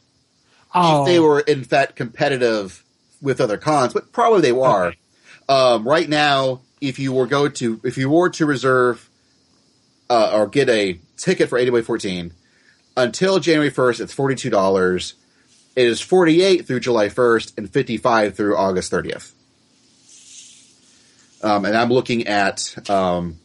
Oh, 0.73 1.01
if 1.01 1.07
they 1.07 1.19
were 1.19 1.41
in 1.41 1.63
fact 1.63 1.95
competitive 1.95 2.83
with 3.21 3.39
other 3.39 3.57
cons, 3.57 3.93
but 3.93 4.11
probably 4.11 4.41
they 4.41 4.57
are. 4.57 4.87
Okay. 4.87 4.97
Um, 5.49 5.87
right 5.87 6.07
now, 6.07 6.61
if 6.81 6.99
you 6.99 7.13
were 7.13 7.27
go 7.27 7.47
to 7.47 7.79
if 7.83 7.97
you 7.97 8.09
were 8.09 8.29
to 8.31 8.45
reserve 8.45 9.09
uh, 10.09 10.31
or 10.33 10.47
get 10.47 10.67
a 10.67 10.99
ticket 11.15 11.47
for 11.47 11.57
80 11.57 11.71
by 11.71 11.81
14 11.81 12.33
until 12.97 13.39
January 13.39 13.71
1st, 13.71 14.01
it's 14.01 14.13
forty 14.13 14.35
two 14.35 14.49
dollars. 14.49 15.13
It 15.75 15.85
is 15.85 16.01
forty 16.01 16.41
eight 16.41 16.67
through 16.67 16.81
July 16.81 17.07
1st 17.07 17.57
and 17.57 17.69
fifty 17.71 17.97
five 17.97 18.35
through 18.35 18.57
August 18.57 18.91
30th. 18.91 19.31
Um, 21.43 21.65
and 21.65 21.75
I'm 21.75 21.89
looking 21.89 22.27
at 22.27 22.89
um, 22.89 23.39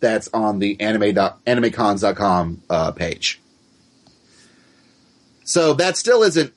that's 0.00 0.28
on 0.32 0.58
the 0.58 0.80
anime 0.80 1.14
animecons.com 1.46 2.62
uh, 2.70 2.92
page. 2.92 3.40
So 5.44 5.74
that 5.74 5.96
still 5.96 6.22
isn't 6.22 6.52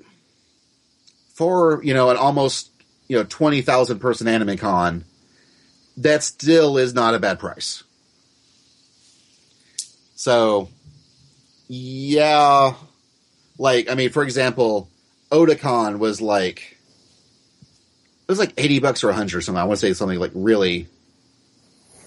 for 1.33 1.83
you 1.83 1.93
know 1.93 2.09
an 2.09 2.17
almost 2.17 2.69
you 3.07 3.17
know 3.17 3.23
twenty 3.23 3.61
thousand 3.61 3.99
person 3.99 4.27
anime 4.27 4.57
con. 4.57 5.05
That 5.99 6.23
still 6.23 6.77
is 6.77 6.93
not 6.93 7.13
a 7.13 7.19
bad 7.19 7.39
price. 7.39 7.83
So, 10.15 10.69
yeah, 11.67 12.73
like 13.57 13.89
I 13.89 13.95
mean, 13.95 14.09
for 14.09 14.23
example, 14.23 14.89
Otakon 15.31 15.99
was 15.99 16.21
like 16.21 16.77
it 18.21 18.31
was 18.31 18.39
like 18.39 18.53
eighty 18.57 18.79
bucks 18.79 19.03
or 19.03 19.09
a 19.09 19.13
hundred 19.13 19.37
or 19.37 19.41
something. 19.41 19.61
I 19.61 19.65
want 19.65 19.79
to 19.79 19.87
say 19.87 19.93
something 19.93 20.19
like 20.19 20.31
really, 20.33 20.87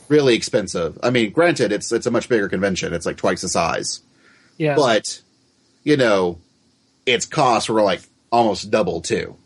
really 0.09 0.35
expensive. 0.35 0.99
I 1.03 1.11
mean, 1.11 1.31
granted, 1.31 1.73
it's 1.73 1.93
it's 1.93 2.07
a 2.07 2.11
much 2.11 2.29
bigger 2.29 2.49
convention. 2.49 2.93
It's 2.93 3.07
like 3.07 3.17
twice 3.17 3.43
the 3.43 3.49
size 3.49 4.01
yeah. 4.59 4.75
but 4.75 5.21
you 5.85 5.97
know, 5.97 6.39
its 7.07 7.27
costs 7.27 7.69
were 7.69 7.83
like 7.83 8.03
almost 8.31 8.71
double 8.71 9.01
too. 9.01 9.37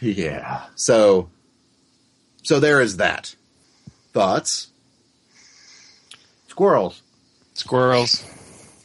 yeah. 0.00 0.64
So, 0.74 1.28
so 2.48 2.60
there 2.60 2.80
is 2.80 2.96
that. 2.96 3.34
Thoughts? 4.14 4.68
Squirrels. 6.48 7.02
Squirrels. 7.52 8.24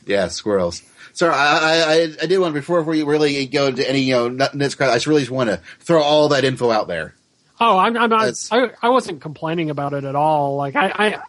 Yeah, 0.06 0.28
squirrels. 0.28 0.84
Sorry, 1.14 1.34
I, 1.34 1.58
I, 1.58 1.94
I, 1.94 2.02
I 2.24 2.26
did 2.26 2.40
want 2.40 2.54
before 2.56 2.82
we 2.84 3.04
really 3.04 3.46
go 3.46 3.68
into 3.68 3.88
any 3.90 4.02
you 4.02 4.14
know 4.16 4.28
nut- 4.28 4.54
nits. 4.54 4.80
I 4.82 4.94
just 4.96 5.08
really 5.08 5.22
just 5.22 5.32
want 5.32 5.50
to 5.50 5.62
throw 5.80 6.02
all 6.02 6.28
that 6.30 6.44
info 6.44 6.72
out 6.72 6.90
there. 6.90 7.16
Oh, 7.62 7.78
I'm, 7.78 7.96
I'm 7.96 8.10
not. 8.10 8.20
That's- 8.20 8.50
I, 8.52 8.72
I 8.82 8.90
wasn't 8.90 9.22
complaining 9.22 9.70
about 9.70 9.94
it 9.94 10.04
at 10.04 10.16
all. 10.16 10.58
Like 10.58 10.76
I, 10.76 10.88
I 10.90 11.22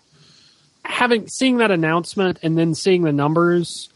having 0.85 1.29
seeing 1.29 1.59
that 1.59 1.71
announcement 1.71 2.41
and 2.43 2.59
then 2.59 2.75
seeing 2.75 3.03
the 3.03 3.13
numbers, 3.13 3.91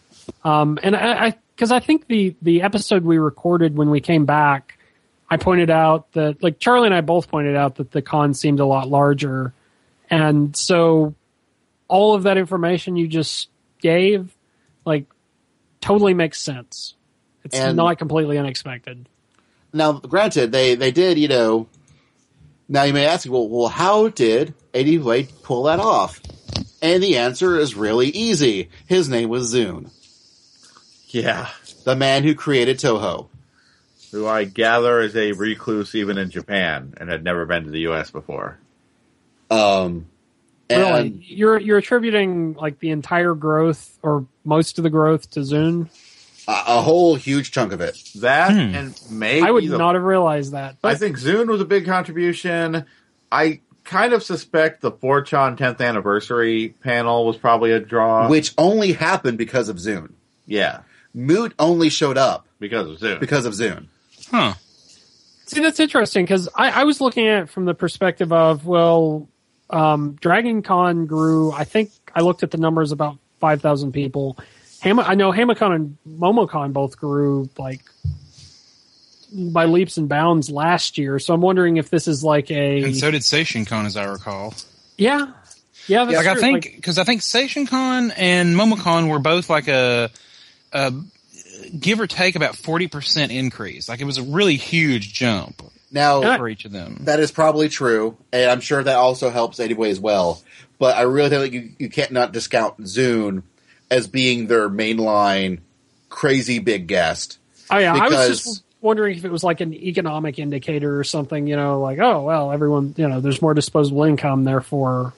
Um, 0.45 0.78
and 0.80 0.95
I, 0.95 1.34
because 1.57 1.72
I, 1.72 1.80
think 1.80 2.07
the 2.07 2.36
the 2.41 2.62
episode 2.62 3.03
we 3.03 3.18
recorded 3.18 3.76
when 3.76 3.91
we 3.91 4.01
came 4.01 4.26
back, 4.26 4.78
I 5.31 5.37
pointed 5.37 5.70
out 5.70 6.11
that 6.12 6.43
like 6.43 6.59
Charlie 6.59 6.87
and 6.87 6.95
I 6.95 7.01
both 7.03 7.29
pointed 7.29 7.55
out 7.57 7.76
that 7.76 7.91
the 7.91 8.01
con 8.03 8.35
seemed 8.35 8.61
a 8.61 8.66
lot 8.66 8.89
larger, 8.89 9.53
and 10.11 10.57
so 10.57 11.14
all 11.89 12.14
of 12.14 12.22
that 12.24 12.37
information 12.39 12.97
you 12.97 13.09
just 13.09 13.49
gave, 13.81 14.35
like, 14.85 15.05
totally 15.81 16.12
makes 16.14 16.41
sense. 16.41 16.95
It's 17.45 17.57
And- 17.59 17.76
not 17.76 17.99
completely 17.99 18.37
unexpected. 18.39 19.09
Now, 19.72 19.93
granted, 19.93 20.51
they 20.53 20.74
they 20.74 20.91
did, 20.91 21.18
you 21.18 21.29
know. 21.29 21.66
Now 22.70 22.83
you 22.83 22.93
may 22.93 23.07
ask, 23.07 23.29
well, 23.31 23.49
well, 23.49 23.68
how 23.68 24.09
did 24.09 24.53
Eddie 24.74 24.99
Wade 24.99 25.29
pull 25.43 25.62
that 25.64 25.81
off? 25.81 26.20
And 26.83 27.03
the 27.03 27.16
answer 27.16 27.59
is 27.59 27.74
really 27.74 28.09
easy. 28.09 28.68
His 28.87 29.09
name 29.09 29.29
was 29.31 29.53
ZUN, 29.55 29.91
Yeah. 31.09 31.49
the 31.85 31.97
man 31.97 32.24
who 32.24 32.35
created 32.35 32.79
Touhou. 32.79 33.26
Who 34.12 34.26
I 34.26 34.44
gather 34.44 35.00
is 35.00 35.14
a 35.16 35.32
recluse 35.32 35.94
even 35.94 36.16
in 36.18 36.30
Japan 36.30 36.94
and 36.96 37.11
had 37.11 37.22
never 37.22 37.44
been 37.46 37.64
to 37.64 37.70
the 37.70 37.80
U.S. 37.80 38.11
before. 38.11 38.59
Um, 39.50 40.06
and 40.70 40.80
really, 40.82 41.09
you're 41.26 41.59
you're 41.59 41.78
attributing 41.78 42.54
like 42.54 42.78
the 42.78 42.90
entire 42.90 43.34
growth 43.34 43.98
or 44.02 44.26
most 44.44 44.78
of 44.78 44.84
the 44.84 44.90
growth 44.90 45.30
to 45.32 45.40
ZUN. 45.40 45.88
a, 46.46 46.52
a 46.52 46.82
whole 46.82 47.14
huge 47.16 47.50
chunk 47.52 47.72
of 47.72 47.80
it. 47.80 47.96
That 48.16 48.50
Hmm. 48.52 48.74
and 48.74 49.00
maybe 49.11 49.46
I 49.46 49.50
would 49.50 49.66
the 49.68 49.78
not 49.78 49.94
have 49.94 50.04
realized 50.04 50.52
that. 50.52 50.76
I 50.84 50.94
think 50.94 51.18
ZUN 51.18 51.46
was 51.48 51.61
a 51.61 51.64
big 51.66 51.86
contribution. 51.86 52.84
I 53.32 53.61
kind 53.84 54.12
of 54.12 54.22
suspect 54.22 54.82
the 54.82 54.92
4chan 54.92 55.56
10th 55.56 55.80
anniversary 55.80 56.74
panel 56.82 57.24
was 57.26 57.38
probably 57.38 57.72
a 57.72 57.80
draw. 57.80 58.28
which 58.28 58.52
only 58.59 58.92
happened 58.92 59.38
because 59.38 59.70
of 59.70 59.76
ZUN. 59.76 60.12
yeah, 60.46 60.80
Moot 61.14 61.54
only 61.59 61.88
showed 61.88 62.18
up 62.18 62.46
because 62.61 62.86
of 62.88 62.98
ZUN. 62.98 63.20
because 63.20 63.46
of 63.46 63.54
ZUN. 63.54 63.86
Huh. 64.31 64.55
see, 65.47 65.61
that's 65.61 65.81
interesting 65.81 66.24
because 66.24 66.49
I, 66.55 66.83
I 66.83 66.85
was 66.85 67.01
looking 67.01 67.26
at 67.26 67.45
it 67.45 67.51
from 67.51 67.64
the 67.64 67.74
perspective 67.74 68.33
of 68.33 68.66
well, 68.66 69.29
um, 69.70 70.16
Dragon 70.20 70.62
Con 70.62 71.07
grew. 71.07 71.53
I 71.53 71.64
think 71.64 71.91
I 72.14 72.20
looked 72.20 72.43
at 72.43 72.51
the 72.51 72.59
numbers 72.59 72.93
about 72.93 73.18
five 73.41 73.61
thousand 73.62 73.93
people. 73.93 74.39
Ham- 74.81 75.01
I 75.01 75.14
know 75.14 75.33
Hamicon 75.33 75.74
and 75.74 75.99
Momocon 76.09 76.72
both 76.72 76.97
grew 76.99 77.49
like 77.59 77.81
by 79.33 79.66
leaps 79.66 79.97
and 79.97 80.09
bounds 80.09 80.51
last 80.51 80.99
year. 80.99 81.18
So 81.18 81.35
I'm 81.35 81.41
wondering 81.41 81.76
if 81.76 81.91
this 81.91 82.09
is 82.09 82.24
like 82.24 82.51
a 82.51 82.83
And 82.83 82.97
so 82.97 83.11
did 83.11 83.22
SationCon, 83.22 83.85
as 83.85 83.97
I 83.97 84.05
recall. 84.05 84.55
yeah, 84.97 85.33
yeah. 85.87 86.05
That's 86.05 86.16
like 86.16 86.26
I 86.26 86.35
think 86.41 86.76
because 86.76 86.99
I 86.99 87.05
think 87.05 87.20
SationCon 87.20 88.12
and 88.16 88.55
MomoCon 88.55 89.11
were 89.11 89.18
both 89.18 89.51
like 89.51 89.68
a, 89.68 90.11
a 90.72 90.93
give 91.78 92.00
or 92.00 92.06
take 92.06 92.36
about 92.36 92.56
forty 92.56 92.88
percent 92.88 93.32
increase. 93.32 93.88
Like 93.88 94.00
it 94.00 94.04
was 94.04 94.18
a 94.18 94.22
really 94.22 94.56
huge 94.56 95.12
jump 95.14 95.62
Now, 95.90 96.20
Yeah. 96.22 96.36
for 96.36 96.48
each 96.48 96.64
of 96.64 96.72
them. 96.72 96.98
that 97.02 97.20
is 97.20 97.30
probably 97.30 97.68
true, 97.68 98.16
and 98.32 98.50
I'm 98.50 98.61
sure 98.61 98.82
that 98.82 98.96
also 98.96 99.30
helps 99.30 99.59
anyway 99.61 99.90
as 99.90 100.00
well. 100.00 100.42
But 100.78 100.96
I 100.96 101.02
really 101.02 101.28
think 101.30 101.54
you, 101.54 101.70
you 101.78 101.88
can't 101.90 102.12
not 102.12 102.32
discount 102.32 102.78
ZUN 102.84 103.42
as 103.90 104.06
being 104.06 104.46
their 104.46 104.68
mainline 104.68 105.61
crazy 106.09 106.59
big 106.61 106.86
guest. 106.86 107.38
Oh 107.70 107.78
yeah, 107.78 107.94
I 107.94 108.09
was 108.09 108.42
just 108.44 108.62
wondering 108.80 109.16
if 109.18 109.24
it 109.24 109.30
was 109.30 109.42
like 109.42 109.61
an 109.61 109.74
economic 109.74 110.38
indicator 110.38 110.98
or 110.98 111.04
something. 111.04 111.46
You 111.46 111.56
know, 111.56 111.80
like 111.80 111.98
oh 111.98 112.22
well, 112.22 112.52
everyone, 112.52 112.94
you 112.96 113.09
know, 113.09 113.20
there's 113.20 113.42
more 113.42 113.54
disposable 113.54 114.04
income, 114.04 114.44
therefore. 114.44 115.14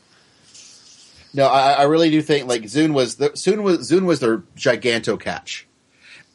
No, 1.33 1.47
I, 1.47 1.73
I 1.75 1.83
really 1.85 2.11
do 2.11 2.21
think 2.23 2.49
like 2.49 2.63
ZUN 2.63 2.93
was 2.93 3.17
the 3.17 3.31
ZUN 3.31 3.63
was 3.63 3.89
ZUN 3.91 4.05
was 4.05 4.19
their 4.21 4.39
giganto 4.57 5.21
catch, 5.21 5.67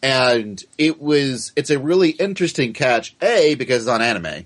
and 0.05 0.63
it 0.77 1.01
was 1.01 1.51
it's 1.55 1.69
a 1.71 1.79
really 1.79 2.09
interesting 2.11 2.73
catch. 2.73 3.15
A 3.21 3.55
because 3.55 3.81
it's 3.83 3.89
on 3.89 4.01
anime, 4.01 4.45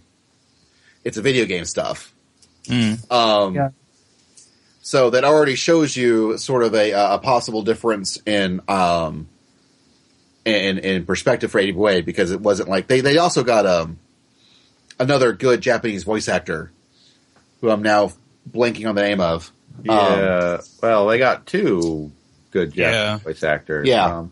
it's 1.04 1.18
a 1.18 1.22
video 1.22 1.46
game 1.46 1.66
stuff. 1.66 2.14
Mm. 2.66 3.12
Um, 3.12 3.56
Yeah. 3.56 3.70
So 4.82 5.12
that 5.12 5.24
already 5.24 5.56
shows 5.56 5.96
you 5.96 6.38
sort 6.40 6.64
of 6.64 6.74
a, 6.74 6.92
a 6.92 7.20
possible 7.20 7.62
difference 7.62 8.18
in 8.26 8.62
um, 8.68 9.28
in 10.46 10.80
in 10.80 11.06
perspective 11.06 11.52
for 11.52 11.60
80 11.60 11.74
Way 11.74 12.02
because 12.02 12.32
it 12.32 12.42
wasn't 12.42 12.70
like 12.70 12.88
they 12.88 13.02
they 13.02 13.18
also 13.18 13.44
got 13.44 13.66
um 13.68 14.00
another 15.00 15.34
good 15.34 15.62
Japanese 15.62 16.04
voice 16.06 16.28
actor 16.28 16.72
who 17.62 17.70
I'm 17.70 17.84
now 17.84 18.14
blanking 18.50 18.88
on 18.90 18.96
the 18.96 19.02
name 19.02 19.20
of. 19.22 19.52
yeah, 19.84 20.60
well, 20.82 21.06
they 21.08 21.18
got 21.20 21.46
two 21.46 22.12
good 22.52 22.74
Japanese 22.74 22.78
Yeah. 22.96 23.18
voice 23.18 23.44
actors. 23.44 23.88
Yeah. 23.88 24.06
Um, 24.20 24.32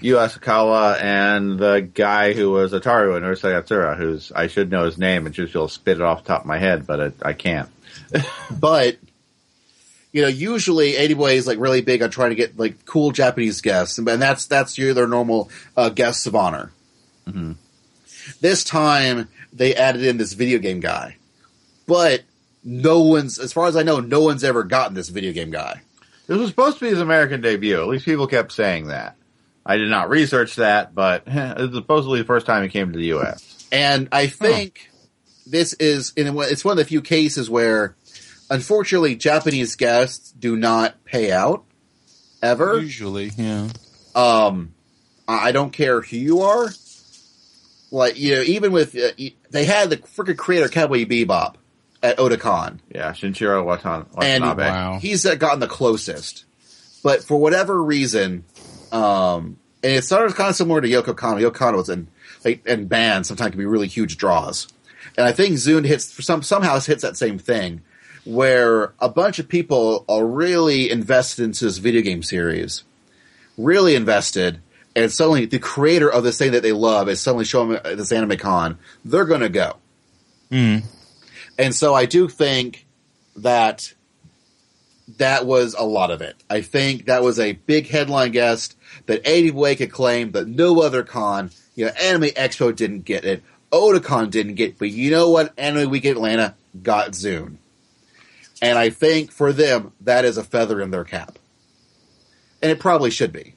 Yu 0.00 0.16
Asakawa 0.16 1.00
and 1.00 1.58
the 1.58 1.80
guy 1.80 2.32
who 2.32 2.50
was 2.50 2.72
Ataru 2.72 3.16
in 3.16 3.22
Urusei 3.22 3.60
Yatsura, 3.60 3.96
who's, 3.96 4.30
I 4.32 4.46
should 4.46 4.70
know 4.70 4.84
his 4.84 4.98
name 4.98 5.26
and 5.26 5.34
just 5.34 5.54
will 5.54 5.68
spit 5.68 5.96
it 5.96 6.02
off 6.02 6.22
the 6.22 6.28
top 6.28 6.42
of 6.42 6.46
my 6.46 6.58
head, 6.58 6.86
but 6.86 7.00
it, 7.00 7.14
I 7.22 7.32
can't. 7.32 7.70
but 8.50 8.98
you 10.12 10.22
know, 10.22 10.28
usually 10.28 10.96
80 10.96 11.14
Way 11.14 11.36
is 11.36 11.46
like 11.46 11.58
really 11.58 11.82
big 11.82 12.02
on 12.02 12.10
trying 12.10 12.30
to 12.30 12.36
get 12.36 12.58
like 12.58 12.86
cool 12.86 13.10
Japanese 13.10 13.60
guests, 13.60 13.98
and 13.98 14.06
that's 14.06 14.46
that's 14.46 14.78
your 14.78 14.94
their 14.94 15.06
normal 15.06 15.50
uh, 15.76 15.90
guests 15.90 16.26
of 16.26 16.34
honor. 16.34 16.72
Mhm. 17.26 17.56
This 18.40 18.64
time 18.64 19.28
they 19.52 19.74
added 19.74 20.04
in 20.04 20.16
this 20.16 20.32
video 20.32 20.58
game 20.58 20.80
guy, 20.80 21.16
but 21.86 22.22
no 22.64 23.02
one's, 23.02 23.38
as 23.38 23.52
far 23.52 23.66
as 23.66 23.76
I 23.76 23.82
know, 23.82 24.00
no 24.00 24.20
one's 24.22 24.42
ever 24.42 24.64
gotten 24.64 24.94
this 24.94 25.08
video 25.10 25.32
game 25.32 25.50
guy. 25.50 25.82
This 26.26 26.38
was 26.38 26.48
supposed 26.48 26.78
to 26.78 26.84
be 26.86 26.90
his 26.90 27.00
American 27.00 27.40
debut. 27.40 27.80
At 27.80 27.86
least 27.86 28.04
people 28.04 28.26
kept 28.26 28.52
saying 28.52 28.88
that. 28.88 29.16
I 29.66 29.76
did 29.78 29.88
not 29.90 30.08
research 30.08 30.56
that, 30.56 30.94
but 30.94 31.24
it's 31.26 31.74
supposedly 31.74 32.20
the 32.20 32.24
first 32.26 32.46
time 32.46 32.62
he 32.62 32.68
came 32.68 32.92
to 32.92 32.98
the 32.98 33.06
U.S. 33.06 33.66
And 33.72 34.08
I 34.12 34.28
think 34.28 34.88
this 35.46 35.72
is, 35.74 36.12
in 36.16 36.26
a 36.28 36.32
way- 36.32 36.46
it's 36.46 36.64
one 36.64 36.72
of 36.72 36.78
the 36.78 36.84
few 36.84 37.02
cases 37.02 37.50
where, 37.50 37.96
unfortunately, 38.48 39.16
Japanese 39.16 39.74
guests 39.76 40.30
do 40.32 40.56
not 40.56 41.04
pay 41.04 41.32
out 41.32 41.64
ever. 42.42 42.78
Usually, 42.80 43.32
yeah. 43.36 43.68
Um, 44.14 44.72
I 45.28 45.48
I 45.48 45.52
don't 45.52 45.72
care 45.72 46.00
who 46.00 46.16
you 46.16 46.40
are. 46.42 46.68
Like 47.90 48.18
you 48.18 48.36
know, 48.36 48.42
even 48.42 48.72
with 48.72 48.96
uh, 48.96 49.10
they 49.50 49.64
had 49.64 49.90
the 49.90 49.96
freaking 49.98 50.36
creator 50.36 50.68
Cowboy 50.68 51.04
Bebop 51.04 51.54
at 52.02 52.18
Otakon, 52.18 52.78
Yeah, 52.92 53.12
Shinichiro 53.12 53.64
Watan- 53.64 54.06
and 54.22 54.42
Watanabe. 54.44 54.64
Wow. 54.68 54.98
he's 55.00 55.24
uh, 55.24 55.34
gotten 55.36 55.60
the 55.60 55.66
closest. 55.68 56.44
But 57.02 57.22
for 57.22 57.36
whatever 57.36 57.80
reason, 57.82 58.44
um, 58.92 59.56
and 59.82 59.92
it's 59.92 60.08
sort 60.08 60.26
of 60.26 60.34
kind 60.34 60.50
of 60.50 60.56
similar 60.56 60.80
to 60.80 60.88
Yoko 60.88 61.14
Kanno. 61.14 61.40
Yoko 61.40 61.52
Kanno 61.54 61.76
was 61.76 61.88
in 61.88 62.08
like 62.44 62.62
and 62.66 62.88
bands 62.88 63.28
sometimes 63.28 63.50
can 63.50 63.58
be 63.58 63.66
really 63.66 63.88
huge 63.88 64.16
draws, 64.16 64.68
and 65.16 65.26
I 65.26 65.32
think 65.32 65.54
ZUN 65.56 65.84
hits 65.86 66.12
for 66.12 66.22
some 66.22 66.42
somehow 66.42 66.78
hits 66.80 67.02
that 67.02 67.16
same 67.16 67.38
thing 67.38 67.82
where 68.24 68.92
a 68.98 69.08
bunch 69.08 69.38
of 69.38 69.48
people 69.48 70.04
are 70.08 70.26
really 70.26 70.90
invested 70.90 71.44
into 71.44 71.64
this 71.64 71.78
video 71.78 72.02
game 72.02 72.22
series, 72.24 72.82
really 73.56 73.94
invested, 73.94 74.60
and 74.96 75.12
suddenly 75.12 75.46
the 75.46 75.60
creator 75.60 76.10
of 76.10 76.24
this 76.24 76.36
thing 76.36 76.50
that 76.52 76.62
they 76.62 76.72
love 76.72 77.08
is 77.08 77.20
suddenly 77.20 77.44
showing 77.44 77.78
this 77.84 78.10
anime 78.10 78.36
con. 78.36 78.78
They're 79.04 79.24
going 79.24 79.42
to 79.42 79.48
go, 79.48 79.76
Mm. 80.50 80.84
and 81.58 81.74
so 81.74 81.94
I 81.94 82.06
do 82.06 82.28
think 82.28 82.86
that 83.36 83.92
that 85.18 85.46
was 85.46 85.74
a 85.74 85.84
lot 85.84 86.10
of 86.10 86.20
it. 86.20 86.36
I 86.50 86.60
think 86.60 87.06
that 87.06 87.22
was 87.22 87.38
a 87.38 87.52
big 87.52 87.88
headline 87.88 88.32
guest 88.32 88.76
that 89.06 89.22
80 89.24 89.52
Way 89.52 89.76
could 89.76 89.92
claim 89.92 90.32
that 90.32 90.48
no 90.48 90.82
other 90.82 91.02
con, 91.02 91.50
you 91.74 91.86
know, 91.86 91.92
Anime 91.92 92.30
Expo 92.30 92.74
didn't 92.74 93.04
get 93.04 93.24
it, 93.24 93.42
Otakon 93.72 94.30
didn't 94.30 94.54
get, 94.54 94.78
but 94.78 94.90
you 94.90 95.10
know 95.10 95.30
what? 95.30 95.52
Anime 95.58 95.90
Week 95.90 96.04
Atlanta 96.04 96.54
got 96.82 97.12
ZUN. 97.12 97.56
And 98.62 98.78
I 98.78 98.90
think 98.90 99.32
for 99.32 99.52
them, 99.52 99.92
that 100.00 100.24
is 100.24 100.38
a 100.38 100.44
feather 100.44 100.80
in 100.80 100.90
their 100.90 101.04
cap. 101.04 101.38
And 102.62 102.70
it 102.72 102.80
probably 102.80 103.10
should 103.10 103.32
be. 103.32 103.54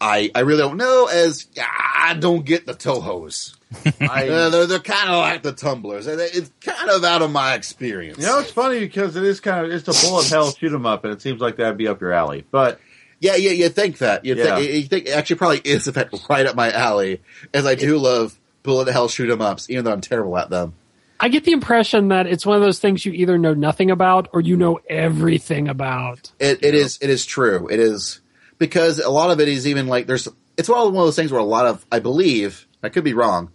I, 0.00 0.30
I 0.34 0.40
really 0.40 0.62
don't 0.62 0.78
know 0.78 1.08
as 1.12 1.46
I 1.60 2.16
don't 2.18 2.44
get 2.44 2.66
the 2.66 2.74
Touhous. 2.74 3.54
I, 4.00 4.28
Uh, 4.28 4.50
they're 4.50 4.66
they're 4.66 4.78
kind 4.78 5.10
of 5.10 5.16
like 5.18 5.42
the 5.42 5.52
tumblers. 5.52 6.06
It's 6.06 6.50
kind 6.60 6.90
of 6.90 7.04
out 7.04 7.22
of 7.22 7.30
my 7.30 7.54
experience. 7.54 8.18
you 8.18 8.26
know, 8.26 8.38
it's 8.40 8.50
funny 8.52 8.80
because 8.80 9.16
it 9.16 9.24
is 9.24 9.40
kind 9.40 9.64
of 9.66 9.72
it's 9.72 9.88
a 9.88 9.92
bullet 10.06 10.28
hell 10.28 10.52
shoot 10.52 10.72
'em 10.72 10.86
up, 10.86 11.04
and 11.04 11.12
it 11.12 11.22
seems 11.22 11.40
like 11.40 11.56
that'd 11.56 11.76
be 11.78 11.88
up 11.88 12.00
your 12.00 12.12
alley. 12.12 12.44
But 12.50 12.78
Yeah, 13.20 13.36
yeah, 13.36 13.52
you 13.52 13.68
think 13.68 13.98
that. 13.98 14.24
You 14.24 14.34
Yeah. 14.34 14.56
think 14.56 14.72
you 14.72 14.82
think 14.82 15.06
it 15.06 15.12
actually 15.12 15.36
probably 15.36 15.60
is 15.64 15.86
in 15.86 15.92
fact 15.94 16.12
right 16.28 16.44
up 16.44 16.56
my 16.56 16.72
alley, 16.72 17.20
as 17.54 17.66
I 17.66 17.74
do 17.76 17.96
love 17.98 18.36
bullet 18.64 18.88
hell 18.92 19.06
shoot 19.08 19.30
'em 19.30 19.40
ups, 19.40 19.70
even 19.70 19.84
though 19.84 19.92
I'm 19.92 20.00
terrible 20.00 20.36
at 20.38 20.50
them. 20.50 20.74
I 21.20 21.28
get 21.28 21.44
the 21.44 21.52
impression 21.52 22.08
that 22.08 22.26
it's 22.26 22.44
one 22.44 22.56
of 22.56 22.62
those 22.62 22.80
things 22.80 23.06
you 23.06 23.12
either 23.12 23.38
know 23.38 23.54
nothing 23.54 23.92
about 23.92 24.28
or 24.32 24.40
you 24.40 24.56
know 24.56 24.80
everything 24.90 25.68
about. 25.68 26.32
It, 26.40 26.64
it 26.64 26.74
is 26.74 26.98
it 27.00 27.10
is 27.10 27.24
true. 27.24 27.68
It 27.70 27.78
is 27.78 28.20
because 28.58 28.98
a 28.98 29.08
lot 29.10 29.30
of 29.30 29.38
it 29.40 29.46
is 29.48 29.66
even 29.68 29.86
like 29.86 30.06
there's. 30.08 30.26
It's 30.56 30.68
one 30.68 30.84
of 30.84 30.92
those 30.92 31.14
things 31.16 31.30
where 31.30 31.40
a 31.40 31.44
lot 31.44 31.66
of 31.66 31.86
I 31.92 32.00
believe 32.00 32.66
I 32.82 32.88
could 32.88 33.04
be 33.04 33.14
wrong, 33.14 33.50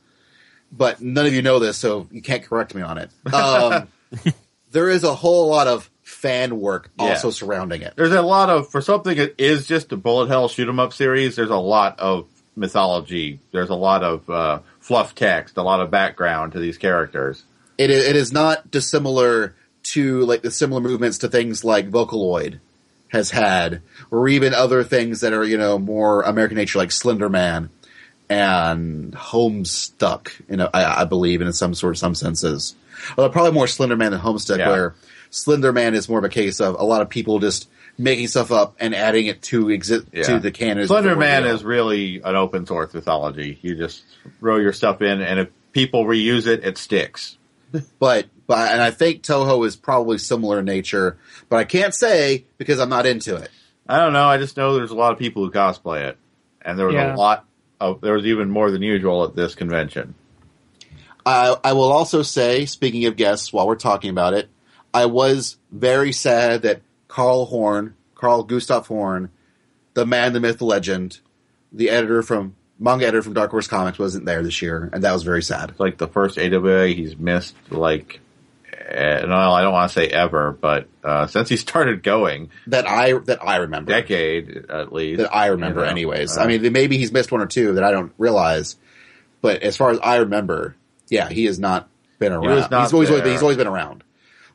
but 0.71 1.01
none 1.01 1.25
of 1.25 1.33
you 1.33 1.41
know 1.41 1.59
this, 1.59 1.77
so 1.77 2.07
you 2.11 2.21
can't 2.21 2.43
correct 2.43 2.73
me 2.75 2.81
on 2.81 2.97
it. 2.97 3.09
Um, 3.33 3.87
there 4.71 4.89
is 4.89 5.03
a 5.03 5.13
whole 5.15 5.47
lot 5.49 5.67
of 5.67 5.89
fan 6.03 6.59
work 6.59 6.89
Yeah. 6.99 7.09
also 7.09 7.29
surrounding 7.31 7.81
it. 7.81 7.93
There's 7.95 8.11
a 8.13 8.21
lot 8.21 8.49
of 8.49 8.69
for 8.69 8.81
something 8.81 9.17
that 9.17 9.35
is 9.41 9.67
just 9.67 9.91
a 9.91 9.97
bullet 9.97 10.27
hell 10.29 10.47
shoot 10.47 10.67
'em 10.69 10.79
up 10.79 10.93
series. 10.93 11.35
There's 11.35 11.49
a 11.49 11.55
lot 11.57 11.99
of 11.99 12.27
mythology. 12.55 13.39
There's 13.51 13.69
a 13.69 13.75
lot 13.75 14.03
of 14.03 14.29
uh, 14.29 14.59
fluff 14.79 15.15
text, 15.15 15.57
a 15.57 15.61
lot 15.63 15.79
of 15.79 15.91
background 15.91 16.53
to 16.53 16.59
these 16.59 16.77
characters. 16.77 17.43
It 17.77 17.89
is, 17.89 18.05
it 18.07 18.15
is 18.15 18.31
not 18.33 18.71
dissimilar 18.71 19.53
to 19.83 20.21
like 20.25 20.41
the 20.41 20.51
similar 20.51 20.81
movements 20.81 21.19
to 21.19 21.27
things 21.29 21.63
like 21.63 21.89
Vocaloid 21.91 22.59
has 23.09 23.29
had, 23.31 23.81
or 24.11 24.27
even 24.27 24.53
other 24.53 24.83
things 24.83 25.21
that 25.21 25.31
are 25.33 25.43
you 25.43 25.57
know 25.57 25.77
more 25.79 26.23
American 26.23 26.57
nature, 26.57 26.79
like 26.79 26.91
Slender 26.91 27.29
Man 27.29 27.69
and 28.29 29.13
Homestuck. 29.13 30.31
You 30.49 30.57
know, 30.57 30.69
I, 30.73 31.01
I 31.01 31.05
believe 31.05 31.41
in 31.41 31.51
some 31.53 31.73
sort, 31.73 31.95
of 31.95 31.97
some 31.97 32.15
senses. 32.15 32.75
Although 33.17 33.31
probably 33.31 33.51
more 33.51 33.67
Slender 33.67 33.95
Man 33.95 34.11
than 34.11 34.19
Homestuck, 34.21 34.57
Yeah. 34.59 34.69
where 34.69 34.95
Slender 35.29 35.71
Man 35.71 35.93
is 35.93 36.09
more 36.09 36.19
of 36.19 36.25
a 36.25 36.29
case 36.29 36.59
of 36.59 36.75
a 36.79 36.83
lot 36.83 37.01
of 37.01 37.09
people 37.09 37.39
just 37.39 37.69
making 37.97 38.27
stuff 38.27 38.51
up 38.51 38.75
and 38.79 38.93
adding 38.93 39.25
it 39.27 39.41
to 39.41 39.69
exist 39.69 40.05
Yeah. 40.13 40.23
to 40.23 40.39
the 40.39 40.51
canon. 40.51 40.79
of 40.79 40.87
Slender 40.87 41.15
Man 41.15 41.45
is 41.45 41.63
really 41.63 42.21
an 42.23 42.35
open 42.35 42.65
source 42.65 42.93
mythology. 42.93 43.59
You 43.61 43.75
just 43.75 44.03
throw 44.39 44.57
your 44.57 44.73
stuff 44.73 45.01
in, 45.01 45.21
and 45.21 45.39
if 45.39 45.49
people 45.73 46.05
reuse 46.05 46.47
it, 46.47 46.63
it 46.63 46.77
sticks. 46.77 47.37
but 47.99 48.27
but 48.47 48.71
and 48.71 48.81
I 48.81 48.91
think 48.91 49.23
Touhou 49.23 49.65
is 49.65 49.75
probably 49.75 50.17
similar 50.19 50.59
in 50.59 50.65
nature, 50.65 51.17
but 51.49 51.57
I 51.57 51.63
can't 51.65 51.93
say 51.93 52.45
because 52.57 52.79
I'm 52.79 52.89
not 52.89 53.05
into 53.05 53.35
it. 53.35 53.49
I 53.89 53.99
don't 53.99 54.13
know. 54.13 54.27
I 54.27 54.37
just 54.37 54.57
know 54.57 54.75
there's 54.75 54.91
a 54.91 54.95
lot 54.95 55.11
of 55.13 55.19
people 55.19 55.43
who 55.43 55.51
cosplay 55.51 56.07
it, 56.09 56.17
and 56.61 56.77
there 56.79 56.85
was 56.87 56.95
Yeah. 56.95 57.13
a 57.13 57.17
lot 57.17 57.45
of 57.79 58.01
there 58.01 58.13
was 58.13 58.25
even 58.25 58.49
more 58.49 58.71
than 58.71 58.81
usual 58.81 59.23
at 59.23 59.35
this 59.35 59.55
convention. 59.55 60.15
I 61.25 61.55
I 61.63 61.73
will 61.73 61.91
also 61.91 62.21
say, 62.21 62.65
speaking 62.65 63.05
of 63.05 63.15
guests, 63.15 63.51
while 63.51 63.67
we're 63.67 63.75
talking 63.75 64.09
about 64.09 64.33
it, 64.33 64.49
I 64.93 65.05
was 65.05 65.57
very 65.71 66.11
sad 66.11 66.61
that 66.63 66.81
Carl 67.07 67.45
Horn, 67.45 67.95
Carl 68.15 68.43
Gustav 68.43 68.87
Horn, 68.87 69.29
the 69.93 70.05
man, 70.05 70.33
the 70.33 70.39
myth, 70.39 70.59
the 70.59 70.65
legend, 70.65 71.19
the 71.71 71.89
editor 71.89 72.21
from 72.21 72.55
manga 72.79 73.05
editor 73.05 73.21
from 73.21 73.33
Dark 73.33 73.51
Horse 73.51 73.67
Comics, 73.67 73.99
wasn't 73.99 74.25
there 74.25 74.43
this 74.43 74.61
year, 74.61 74.89
and 74.93 75.03
that 75.03 75.13
was 75.13 75.23
very 75.23 75.43
sad. 75.43 75.71
It's 75.71 75.79
like 75.79 75.97
the 75.97 76.07
first 76.07 76.37
AWA 76.37 76.87
he's 76.87 77.17
missed. 77.17 77.55
Like, 77.69 78.19
eh, 78.87 79.25
no, 79.25 79.35
I 79.35 79.61
don't 79.61 79.73
want 79.73 79.91
to 79.91 79.93
say 79.99 80.07
ever, 80.07 80.51
but 80.51 80.87
uh, 81.03 81.27
since 81.27 81.49
he 81.49 81.57
started 81.57 82.03
going, 82.03 82.49
That 82.67 82.87
I 82.87 83.13
that 83.13 83.43
I 83.43 83.57
remember. 83.57 83.91
decade 83.91 84.65
at 84.69 84.91
least. 84.93 85.19
that 85.21 85.33
I 85.33 85.47
remember, 85.47 85.81
you 85.81 85.85
know. 85.85 85.91
anyways. 85.91 86.37
Uh, 86.37 86.41
I 86.41 86.47
mean, 86.47 86.71
maybe 86.73 86.97
he's 86.97 87.11
missed 87.11 87.31
one 87.31 87.41
or 87.41 87.47
two 87.47 87.73
that 87.73 87.83
I 87.83 87.91
don't 87.91 88.11
realize, 88.17 88.75
but 89.41 89.61
as 89.63 89.77
far 89.77 89.91
as 89.91 89.99
I 89.99 90.17
remember, 90.17 90.75
yeah, 91.09 91.29
he 91.29 91.45
has 91.45 91.59
not 91.59 91.89
been 92.19 92.31
around. 92.33 92.55
was 92.55 92.71
not 92.71 92.83
he's 92.83 92.93
always, 92.93 93.09
always 93.09 93.23
there. 93.23 93.31
he's 93.33 93.41
always 93.41 93.57
been 93.57 93.67
around. 93.67 94.03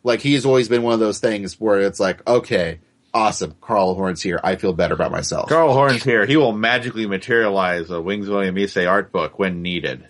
Like 0.05 0.21
he's 0.21 0.45
always 0.45 0.69
been 0.69 0.83
one 0.83 0.95
of 0.95 1.01
those 1.01 1.21
things 1.21 1.61
where 1.61 1.81
it's 1.81 2.01
like, 2.01 2.27
okay, 2.29 2.81
awesome, 3.15 3.55
Carl 3.61 3.95
Horn's 3.95 4.21
here. 4.21 4.41
I 4.43 4.57
feel 4.57 4.73
better 4.73 4.95
about 4.95 5.13
myself. 5.13 5.49
Carl 5.49 5.73
Horn's 5.73 6.03
here. 6.03 6.27
He 6.27 6.37
will 6.37 6.53
magically 6.53 7.07
materialize 7.07 7.89
a 7.91 8.01
Wings 8.01 8.27
of 8.29 8.35
Honneamise 8.35 8.89
art 8.89 9.13
book 9.13 9.39
when 9.39 9.63
needed. 9.63 10.09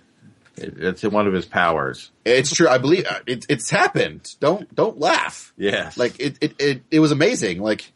It, 0.56 0.74
it's 0.78 1.02
one 1.02 1.26
of 1.26 1.32
his 1.32 1.46
powers. 1.46 2.10
It's 2.24 2.54
true. 2.54 2.68
I 2.68 2.78
believe 2.78 3.06
uh, 3.06 3.20
it, 3.26 3.46
it's 3.48 3.70
happened. 3.70 4.34
Don't 4.40 4.72
don't 4.74 4.98
laugh. 4.98 5.52
Yes. 5.56 5.96
Like 5.96 6.20
it, 6.20 6.38
it, 6.40 6.54
it, 6.58 6.82
it 6.90 7.00
was 7.00 7.12
amazing. 7.12 7.60
Like 7.60 7.92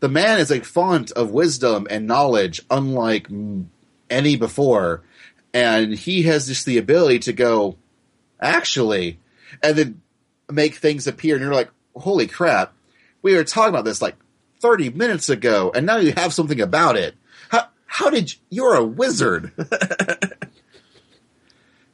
the 0.00 0.08
man 0.08 0.40
is 0.40 0.50
a 0.50 0.60
font 0.60 1.12
of 1.12 1.30
wisdom 1.30 1.86
and 1.88 2.06
knowledge, 2.06 2.60
unlike 2.70 3.28
any 4.10 4.36
before, 4.36 5.02
and 5.54 5.94
he 5.94 6.22
has 6.24 6.48
just 6.48 6.66
the 6.66 6.78
ability 6.78 7.20
to 7.20 7.32
go, 7.32 7.76
actually, 8.40 9.20
and 9.62 9.76
then 9.76 10.02
make 10.50 10.74
things 10.74 11.06
appear, 11.06 11.36
and 11.36 11.44
you're 11.44 11.54
like, 11.54 11.70
holy 11.94 12.26
crap, 12.26 12.72
we 13.22 13.34
were 13.34 13.44
talking 13.44 13.70
about 13.70 13.84
this 13.84 14.02
like 14.02 14.16
30 14.60 14.90
minutes 14.90 15.28
ago, 15.28 15.70
and 15.74 15.86
now 15.86 15.98
you 15.98 16.12
have 16.16 16.32
something 16.32 16.60
about 16.60 16.96
it. 16.96 17.14
How, 17.50 17.68
how 17.86 18.10
did 18.10 18.32
you, 18.32 18.38
you're 18.50 18.74
a 18.74 18.84
wizard? 18.84 19.52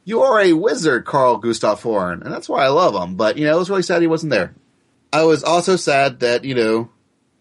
you 0.09 0.21
are 0.21 0.39
a 0.41 0.53
wizard, 0.53 1.05
Carl 1.05 1.37
Gustav 1.37 1.81
Horn, 1.83 2.23
and 2.23 2.33
that's 2.33 2.49
why 2.49 2.63
I 2.65 2.69
love 2.69 2.95
him. 2.95 3.15
But 3.15 3.37
you 3.37 3.45
know, 3.45 3.55
it 3.55 3.59
was 3.59 3.69
really 3.69 3.83
sad 3.83 4.01
he 4.01 4.07
wasn't 4.07 4.31
there. 4.31 4.53
I 5.13 5.23
was 5.23 5.43
also 5.43 5.75
sad 5.75 6.19
that 6.21 6.43
you 6.43 6.55
know 6.55 6.89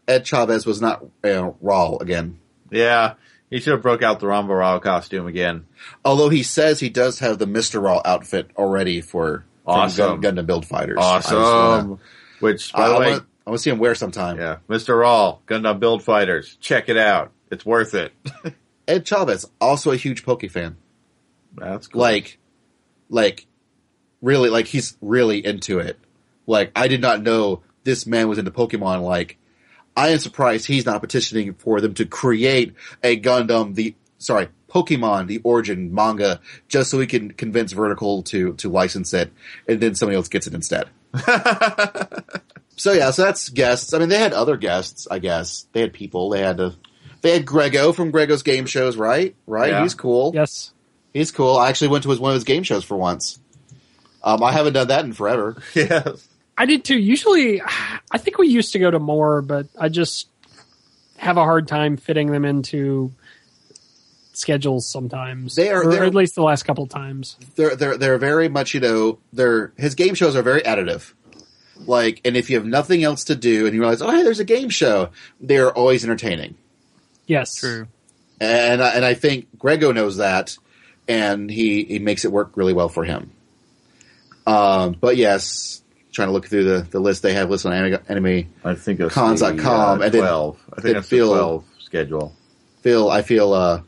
Ed 0.07 0.25
Chavez 0.25 0.67
was 0.67 0.81
not 0.81 1.03
you 1.25 1.31
know, 1.33 1.57
Ral 1.61 1.99
again. 2.01 2.39
yeah. 2.71 3.15
He 3.51 3.61
should 3.61 3.73
have 3.73 3.81
broke 3.83 4.03
out 4.03 4.21
the 4.21 4.27
Ramba 4.27 4.59
Ral 4.59 4.79
costume 4.79 5.27
again. 5.27 5.65
Although 6.05 6.29
he 6.29 6.43
says 6.43 6.81
he 6.81 6.91
does 6.91 7.21
have 7.21 7.39
the 7.39 7.47
Mister 7.47 7.81
Ral 7.81 8.03
outfit 8.05 8.51
already 8.59 9.01
for 9.01 9.47
Awesome. 9.67 10.21
Gun, 10.21 10.37
Gundam 10.37 10.47
Build 10.47 10.67
Fighters. 10.67 10.99
Just 10.99 11.33
wanna- 11.33 11.45
Awesome. 11.47 11.99
Which, 12.41 12.73
by 12.75 12.83
I, 12.85 12.89
the 12.89 12.95
way, 13.01 13.07
wanna, 13.13 13.27
I 13.47 13.51
want 13.51 13.59
to 13.59 13.63
see 13.63 13.71
him 13.71 13.79
wear 13.79 13.95
sometime. 13.95 14.37
yeah, 14.39 14.59
Mr. 14.69 14.99
Ral, 15.01 15.41
Gundam 15.47 15.81
Build 15.81 16.03
Fighters. 16.03 16.57
Check 16.61 16.91
it 16.91 16.99
out. 16.99 17.33
It's 17.51 17.65
worth 17.65 17.95
it. 17.95 18.13
Ed 18.87 19.07
Chavez 19.07 19.47
also 19.63 19.93
a 19.93 19.97
huge 19.97 20.25
Poke 20.25 20.49
fan. 20.51 20.77
That's 21.57 21.87
cool. 21.89 22.03
Like, 22.03 22.39
like, 23.09 23.47
really, 24.23 24.51
like 24.51 24.67
he's 24.67 24.97
really 25.01 25.45
into 25.45 25.79
it. 25.79 25.99
Like 26.47 26.73
I 26.75 26.89
did 26.89 27.01
not 27.01 27.23
know 27.23 27.63
this 27.85 28.07
man 28.07 28.29
was 28.29 28.39
into 28.39 28.51
Pokemon. 28.51 29.03
Like 29.03 29.39
I 29.97 30.09
am 30.09 30.19
surprised 30.19 30.67
he's 30.67 30.87
not 30.87 31.01
petitioning 31.01 31.55
for 31.55 31.81
them 31.81 31.95
to 31.95 32.07
create 32.07 32.75
a 33.03 33.19
Gundam 33.21 33.75
the 33.75 33.95
sorry 34.19 34.49
Pokemon 34.69 35.27
the 35.27 35.39
origin 35.39 35.95
manga 35.95 36.41
just 36.69 36.91
so 36.91 37.01
he 37.01 37.07
can 37.07 37.33
convince 37.33 37.73
Vertical 37.73 38.23
to 38.25 38.55
to 38.55 38.69
license 38.69 39.13
it, 39.15 39.33
and 39.67 39.81
then 39.81 39.95
somebody 39.95 40.17
else 40.17 40.29
gets 40.29 40.47
it 40.47 40.55
instead. 40.55 40.89
so 42.77 42.93
yeah, 42.93 43.11
so 43.11 43.25
that's 43.25 43.49
guests. 43.49 43.93
I 43.93 43.99
mean, 43.99 44.09
they 44.09 44.19
had 44.19 44.33
other 44.33 44.57
guests. 44.57 45.09
I 45.11 45.19
guess 45.19 45.67
they 45.73 45.81
had 45.81 45.93
people. 45.93 46.31
They 46.31 46.41
had 46.41 46.59
to. 46.59 46.75
They 47.21 47.33
had 47.33 47.45
Grego 47.45 47.93
from 47.93 48.13
Grego's 48.13 48.45
game 48.45 48.67
shows, 48.67 48.97
right? 48.97 49.35
Right. 49.47 49.71
Yeah. 49.71 49.83
He's 49.83 49.95
cool. 49.95 50.31
Yes. 50.35 50.73
He's 51.13 51.31
cool. 51.31 51.57
I 51.57 51.69
actually 51.69 51.89
went 51.89 52.05
to 52.05 52.11
his 52.11 52.19
one 52.21 52.31
of 52.31 52.35
his 52.35 52.45
game 52.45 52.63
shows 52.63 52.85
for 52.85 52.97
once. 52.97 53.39
Um, 54.23 54.43
I 54.43 54.53
haven't 54.53 54.73
done 54.75 54.89
that 54.89 55.05
in 55.05 55.13
forever. 55.13 55.63
yes. 55.75 56.29
I 56.57 56.67
did 56.67 56.85
too. 56.85 56.99
Usually, 56.99 57.61
I 58.11 58.19
think 58.19 58.39
we 58.39 58.49
used 58.49 58.73
to 58.73 58.79
go 58.79 58.91
to 58.91 58.99
more, 58.99 59.43
but 59.43 59.67
I 59.79 59.89
just 59.89 60.29
have 61.17 61.37
a 61.37 61.43
hard 61.45 61.67
time 61.69 61.97
fitting 61.97 62.31
them 62.31 62.45
into 62.45 63.13
schedules 64.33 64.89
sometimes. 64.91 65.55
They 65.55 65.71
are- 65.71 65.85
or 65.85 65.91
they're- 65.93 66.05
at 66.05 66.15
least 66.15 66.35
the 66.35 66.43
last 66.43 66.65
couple 66.65 66.87
times. 66.87 67.37
They're 67.57 67.75
they're 67.77 67.97
they're 67.97 68.19
very 68.19 68.49
much 68.49 68.75
you 68.75 68.81
know 68.81 69.19
they're 69.33 69.73
his 69.77 69.95
game 69.95 70.15
shows 70.15 70.37
are 70.37 70.43
very 70.43 70.61
additive. 70.63 71.13
Like, 71.87 72.21
and 72.25 72.37
if 72.37 72.51
you 72.51 72.57
have 72.57 72.67
nothing 72.67 73.05
else 73.05 73.25
to 73.25 73.37
do 73.37 73.65
and 73.67 73.75
you 73.75 73.81
realize, 73.81 74.03
oh 74.03 74.11
hey, 74.11 74.23
there's 74.25 74.41
a 74.41 74.45
game 74.45 74.69
show, 74.69 75.11
they're 75.41 75.71
always 75.73 76.05
entertaining. 76.05 76.57
Yes, 77.27 77.55
True. 77.55 77.87
And 78.41 78.83
I, 78.83 78.91
and 78.95 79.05
I 79.05 79.15
think 79.15 79.47
Grego 79.59 79.93
knows 79.93 80.17
that, 80.17 80.57
and 81.09 81.51
he 81.51 81.85
he 81.85 81.99
makes 81.99 82.25
it 82.25 82.31
work 82.33 82.53
really 82.57 82.73
well 82.75 82.89
for 82.89 83.05
him. 83.05 83.31
Um, 84.47 84.93
but 85.01 85.17
yes, 85.17 85.83
trying 86.13 86.29
to 86.29 86.33
look 86.33 86.47
through 86.47 86.65
the, 86.65 86.81
the 86.83 87.01
list 87.01 87.23
they 87.23 87.35
have 87.35 87.51
listed 87.51 87.71
on 87.73 87.77
Anime, 87.77 88.01
anime 88.09 88.53
I 88.65 88.75
think 88.75 89.01
it's 89.01 89.15
Cons.com, 89.15 90.01
uh, 90.01 90.05
and 90.05 90.13
then- 90.15 90.23
12. 90.23 90.65
I 90.77 90.81
think 90.81 90.95
that's 90.95 91.09
Phil- 91.09 91.29
the 91.31 91.35
12 91.37 91.65
schedule. 91.81 92.35
feel 92.83 93.09
I 93.11 93.23
feel 93.23 93.53
uh 93.53 93.83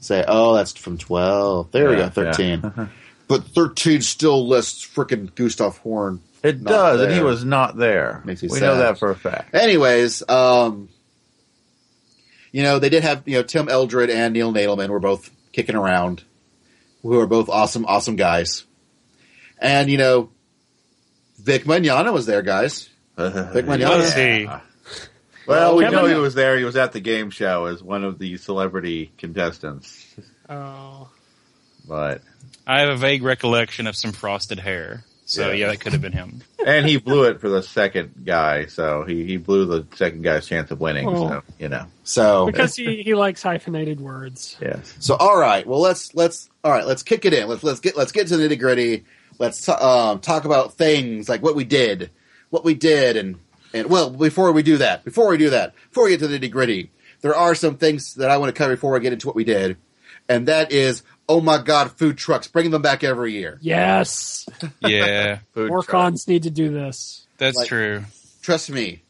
say 0.00 0.24
oh 0.26 0.54
that's 0.54 0.72
from 0.72 0.98
twelve. 0.98 1.70
There 1.72 1.88
we 1.88 1.96
go, 1.96 2.08
thirteen. 2.10 2.60
yeah. 2.62 2.86
but 3.28 3.44
thirteen 3.44 4.02
still 4.02 4.46
lists 4.46 4.84
frickin' 4.86 5.34
Gustav 5.34 5.78
Horn. 5.78 6.20
It 6.42 6.62
does, 6.62 7.00
and 7.00 7.10
he 7.10 7.22
was 7.22 7.42
not 7.42 7.74
there. 7.78 8.20
Makes 8.26 8.42
me 8.42 8.48
we 8.52 8.58
sad. 8.58 8.66
know 8.66 8.76
that 8.78 8.98
for 8.98 9.10
a 9.10 9.16
fact. 9.16 9.54
Anyways, 9.54 10.28
um 10.28 10.90
you 12.52 12.62
know, 12.62 12.78
they 12.78 12.88
did 12.90 13.02
have 13.02 13.22
you 13.26 13.36
know 13.38 13.42
Tim 13.42 13.68
Eldred 13.68 14.10
and 14.10 14.34
Neil 14.34 14.52
Nadelman 14.52 14.88
were 14.90 15.00
both 15.00 15.30
kicking 15.54 15.76
around, 15.76 16.22
who 17.02 17.18
are 17.20 17.26
both 17.26 17.48
awesome, 17.48 17.86
awesome 17.86 18.16
guys. 18.16 18.64
And 19.58 19.88
you 19.88 19.96
know, 19.96 20.30
Vic 21.40 21.64
Mignogna 21.64 22.12
was 22.12 22.26
there, 22.26 22.42
guys. 22.42 22.90
Uh-huh. 23.16 23.52
Vic 23.52 23.64
Mignogna. 23.64 23.96
Was 23.96 24.14
he? 24.14 24.46
Ah. 24.48 24.62
Well, 25.46 25.76
we 25.76 25.84
Kevin- 25.84 25.98
know 26.00 26.06
he 26.06 26.14
was 26.14 26.34
there. 26.34 26.58
He 26.58 26.64
was 26.64 26.76
at 26.76 26.92
the 26.92 27.00
game 27.00 27.30
show 27.30 27.66
as 27.66 27.82
one 27.82 28.02
of 28.02 28.18
the 28.18 28.36
celebrity 28.38 29.12
contestants. 29.18 30.06
Oh, 30.48 31.08
But 31.86 32.22
I 32.66 32.80
have 32.80 32.88
a 32.88 32.96
vague 32.96 33.22
recollection 33.22 33.86
of 33.86 33.94
some 33.94 34.12
frosted 34.12 34.58
hair. 34.58 35.04
So 35.34 35.48
Yeah. 35.48 35.54
yeah, 35.54 35.66
that 35.68 35.80
could 35.80 35.92
have 35.92 36.02
been 36.02 36.12
him. 36.12 36.42
and 36.66 36.86
he 36.86 36.96
blew 36.96 37.24
it 37.24 37.40
for 37.40 37.48
the 37.48 37.62
second 37.62 38.22
guy, 38.24 38.66
so 38.66 39.04
he, 39.04 39.24
he 39.24 39.36
blew 39.36 39.66
the 39.66 39.86
second 39.96 40.22
guy's 40.22 40.46
chance 40.46 40.70
of 40.70 40.80
winning. 40.80 41.08
Oh. 41.08 41.28
So 41.28 41.42
you 41.58 41.68
know, 41.68 41.86
So 42.04 42.46
because 42.46 42.74
he, 42.76 43.02
he 43.02 43.14
likes 43.14 43.42
hyphenated 43.42 44.00
words. 44.00 44.56
yes. 44.60 44.94
So 45.00 45.16
all 45.16 45.38
right, 45.38 45.66
well 45.66 45.80
let's 45.80 46.14
let's 46.14 46.48
all 46.62 46.72
right, 46.72 46.86
let's 46.86 47.02
kick 47.02 47.24
it 47.24 47.34
in. 47.34 47.48
Let's 47.48 47.62
let's 47.62 47.80
get 47.80 47.96
let's 47.96 48.12
get 48.12 48.28
to 48.28 48.36
the 48.36 48.48
nitty 48.48 48.58
gritty. 48.58 49.04
Let's 49.38 49.66
t- 49.66 49.72
um, 49.72 50.20
talk 50.20 50.44
about 50.44 50.74
things 50.74 51.28
like 51.28 51.42
what 51.42 51.56
we 51.56 51.64
did, 51.64 52.10
what 52.50 52.64
we 52.64 52.74
did, 52.74 53.16
and 53.16 53.38
and 53.72 53.90
well 53.90 54.10
before 54.10 54.52
we 54.52 54.62
do 54.62 54.76
that, 54.78 55.04
before 55.04 55.28
we 55.28 55.36
do 55.36 55.50
that, 55.50 55.74
before 55.88 56.04
we 56.04 56.10
get 56.10 56.20
to 56.20 56.28
the 56.28 56.38
nitty 56.38 56.50
gritty, 56.52 56.90
there 57.20 57.34
are 57.34 57.54
some 57.56 57.76
things 57.76 58.14
that 58.14 58.30
I 58.30 58.36
want 58.36 58.54
to 58.54 58.58
cover 58.58 58.74
before 58.74 58.94
I 58.94 59.00
get 59.00 59.12
into 59.12 59.26
what 59.26 59.34
we 59.34 59.42
did, 59.44 59.76
and 60.28 60.46
that 60.48 60.70
is 60.70 61.02
oh 61.28 61.40
my 61.40 61.58
god, 61.58 61.92
food 61.92 62.18
trucks, 62.18 62.46
bringing 62.48 62.70
them 62.72 62.82
back 62.82 63.02
every 63.04 63.32
year. 63.32 63.58
Yes, 63.62 64.46
Yeah, 64.80 65.38
Food 65.54 65.68
more 65.68 65.82
truck. 65.82 65.88
cons 65.90 66.28
need 66.28 66.42
to 66.44 66.50
do 66.50 66.70
this. 66.70 67.26
that's 67.38 67.56
Like- 67.56 67.68
true. 67.68 68.04
trust 68.42 68.70
me, 68.70 69.02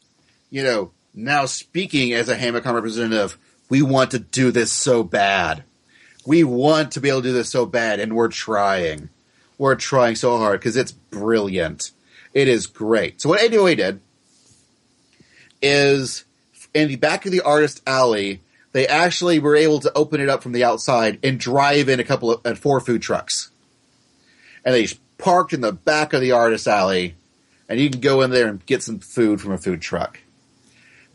you 0.49 0.63
know, 0.63 0.91
now 1.13 1.45
speaking 1.45 2.13
as 2.13 2.29
a 2.29 2.35
Hamicon 2.35 2.73
representative, 2.73 3.37
we 3.69 3.81
want 3.81 4.11
to 4.11 4.19
do 4.19 4.51
this 4.51 4.71
so 4.71 5.03
bad. 5.03 5.63
We 6.25 6.43
want 6.43 6.91
to 6.93 7.01
be 7.01 7.09
able 7.09 7.21
to 7.21 7.27
do 7.29 7.33
this 7.33 7.49
so 7.49 7.65
bad, 7.65 7.99
and 7.99 8.15
we're 8.15 8.27
trying. 8.29 9.09
We're 9.57 9.75
trying 9.75 10.15
so 10.15 10.37
hard 10.37 10.59
because 10.59 10.75
it's 10.75 10.91
brilliant. 10.91 11.91
It 12.33 12.47
is 12.47 12.67
great. 12.67 13.21
So 13.21 13.29
what 13.29 13.39
ADOA 13.41 13.77
did 13.77 14.01
is 15.61 16.25
in 16.73 16.87
the 16.89 16.95
back 16.95 17.25
of 17.25 17.31
the 17.31 17.41
artist 17.41 17.81
alley, 17.87 18.41
they 18.75 18.89
actually 18.89 19.39
were 19.39 19.55
able 19.55 19.79
to 19.79 19.93
open 19.95 20.19
it 20.19 20.27
up 20.27 20.43
from 20.43 20.51
the 20.51 20.65
outside 20.65 21.17
and 21.23 21.39
drive 21.39 21.87
in 21.87 22.01
a 22.01 22.03
couple 22.03 22.29
of 22.29 22.41
and 22.43 22.59
four 22.59 22.81
food 22.81 23.01
trucks. 23.01 23.49
And 24.65 24.75
they 24.75 24.89
parked 25.17 25.53
in 25.53 25.61
the 25.61 25.71
back 25.71 26.11
of 26.11 26.19
the 26.19 26.33
artist 26.33 26.67
alley, 26.67 27.15
and 27.69 27.79
you 27.79 27.89
can 27.89 28.01
go 28.01 28.21
in 28.21 28.31
there 28.31 28.49
and 28.49 28.65
get 28.65 28.83
some 28.83 28.99
food 28.99 29.39
from 29.39 29.53
a 29.53 29.57
food 29.57 29.81
truck. 29.81 30.19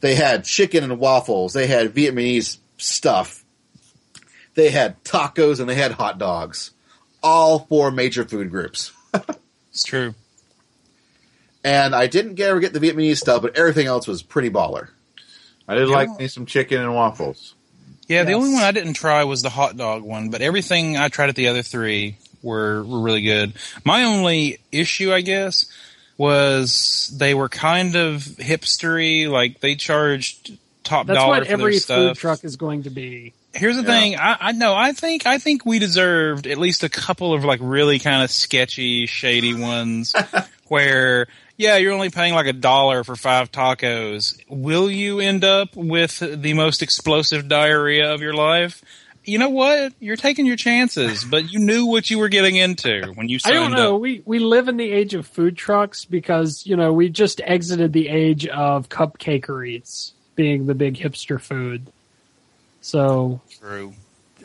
They 0.01 0.15
had 0.15 0.45
chicken 0.45 0.85
and 0.85 0.99
waffles. 0.99 1.53
They 1.53 1.67
had 1.67 1.93
Vietnamese 1.93 2.57
stuff. 2.79 3.45
They 4.55 4.71
had 4.71 5.05
tacos 5.05 5.61
and 5.61 5.69
they 5.69 5.75
had 5.75 5.93
hot 5.93 6.17
dogs. 6.17 6.71
All 7.23 7.67
four 7.69 7.91
major 7.91 8.25
food 8.25 8.51
groups. 8.51 8.91
It's 9.73 9.85
true. 9.85 10.17
And 11.63 11.95
I 11.95 12.09
didn't 12.09 12.35
get, 12.35 12.49
ever 12.49 12.59
get 12.59 12.73
the 12.73 12.81
Vietnamese 12.81 13.19
stuff, 13.19 13.41
but 13.43 13.57
everything 13.57 13.87
else 13.87 14.09
was 14.09 14.21
pretty 14.21 14.51
baller. 14.51 14.89
I 15.71 15.75
did 15.77 15.89
like 15.89 16.18
me 16.18 16.27
some 16.29 16.47
chicken 16.47 16.81
and 16.81 16.95
waffles. 16.95 17.55
Yeah, 18.09 18.25
the 18.25 18.33
only 18.33 18.53
one 18.53 18.64
I 18.64 18.73
didn't 18.73 18.95
try 18.95 19.23
was 19.23 19.43
the 19.43 19.51
hot 19.51 19.77
dog 19.77 20.03
one, 20.03 20.31
but 20.31 20.43
everything 20.43 20.97
I 20.97 21.09
tried 21.09 21.29
at 21.29 21.37
the 21.37 21.47
other 21.47 21.62
three 21.62 22.16
were, 22.43 22.83
were 22.83 23.01
really 23.01 23.23
good. 23.23 23.53
My 23.85 24.03
only 24.03 24.59
issue, 24.73 25.12
I 25.12 25.21
guess, 25.21 25.66
was 26.18 27.14
they 27.16 27.35
were 27.35 27.49
kind 27.49 27.95
of 27.95 28.23
hipstery. 28.23 29.29
Like 29.31 29.61
they 29.61 29.77
charged 29.77 30.59
top 30.83 31.07
That's 31.07 31.18
dollar 31.18 31.39
what 31.39 31.47
for 31.47 31.53
every 31.53 31.79
their 31.79 32.09
food 32.09 32.16
truck 32.16 32.43
is 32.45 32.57
going 32.57 32.83
to 32.83 32.91
be. 32.91 33.33
Here's 33.55 33.77
the 33.77 33.83
Yeah. 33.83 33.89
thing. 33.89 34.16
I, 34.16 34.37
I 34.41 34.53
know. 34.53 34.75
I 34.75 34.93
think. 34.93 35.27
I 35.27 35.39
think 35.39 35.64
we 35.64 35.79
deserved 35.79 36.47
at 36.47 36.59
least 36.59 36.83
a 36.83 36.89
couple 36.89 37.33
of 37.33 37.45
like 37.45 37.61
really 37.62 37.99
kind 38.01 38.23
of 38.25 38.31
sketchy, 38.31 39.07
shady 39.07 39.55
ones, 39.55 40.14
where 40.68 41.27
yeah, 41.61 41.77
you're 41.77 41.93
only 41.93 42.09
paying 42.09 42.33
like 42.33 42.47
a 42.47 42.55
dollar 42.55 43.05
for 43.05 43.15
five 43.17 43.53
tacos. 43.53 44.35
Will 44.49 44.91
you 44.91 45.21
end 45.21 45.45
up 45.45 45.77
with 45.77 46.19
the 46.19 46.55
most 46.55 46.81
explosive 46.81 47.49
diarrhea 47.49 48.15
of 48.15 48.23
your 48.23 48.33
life? 48.33 48.83
You 49.25 49.39
know 49.39 49.51
what? 49.51 49.93
You're 50.01 50.17
taking 50.17 50.47
your 50.47 50.57
chances, 50.57 51.23
but 51.31 51.53
you 51.53 51.59
knew 51.59 51.85
what 51.85 52.09
you 52.09 52.19
were 52.19 52.31
getting 52.31 52.57
into 52.57 53.13
when 53.15 53.29
you 53.29 53.39
signed 53.39 53.57
I 53.57 53.61
signed 53.61 53.75
don't 53.75 53.79
know. 53.85 53.97
up. 53.97 54.01
We 54.01 54.23
we 54.25 54.39
live 54.39 54.69
in 54.69 54.79
the 54.79 54.91
age 54.91 55.13
of 55.13 55.27
food 55.27 55.55
trucks 55.55 56.07
because 56.07 56.67
you 56.67 56.77
know 56.77 56.95
we 56.95 57.11
just 57.11 57.43
exited 57.45 57.93
the 57.93 58.09
age 58.09 58.47
of 58.47 58.89
cupcakeries 58.89 60.13
being 60.37 60.65
the 60.65 60.75
big 60.75 60.95
hipster 60.97 61.39
food. 61.39 61.87
So 62.81 63.43
True. 63.61 63.93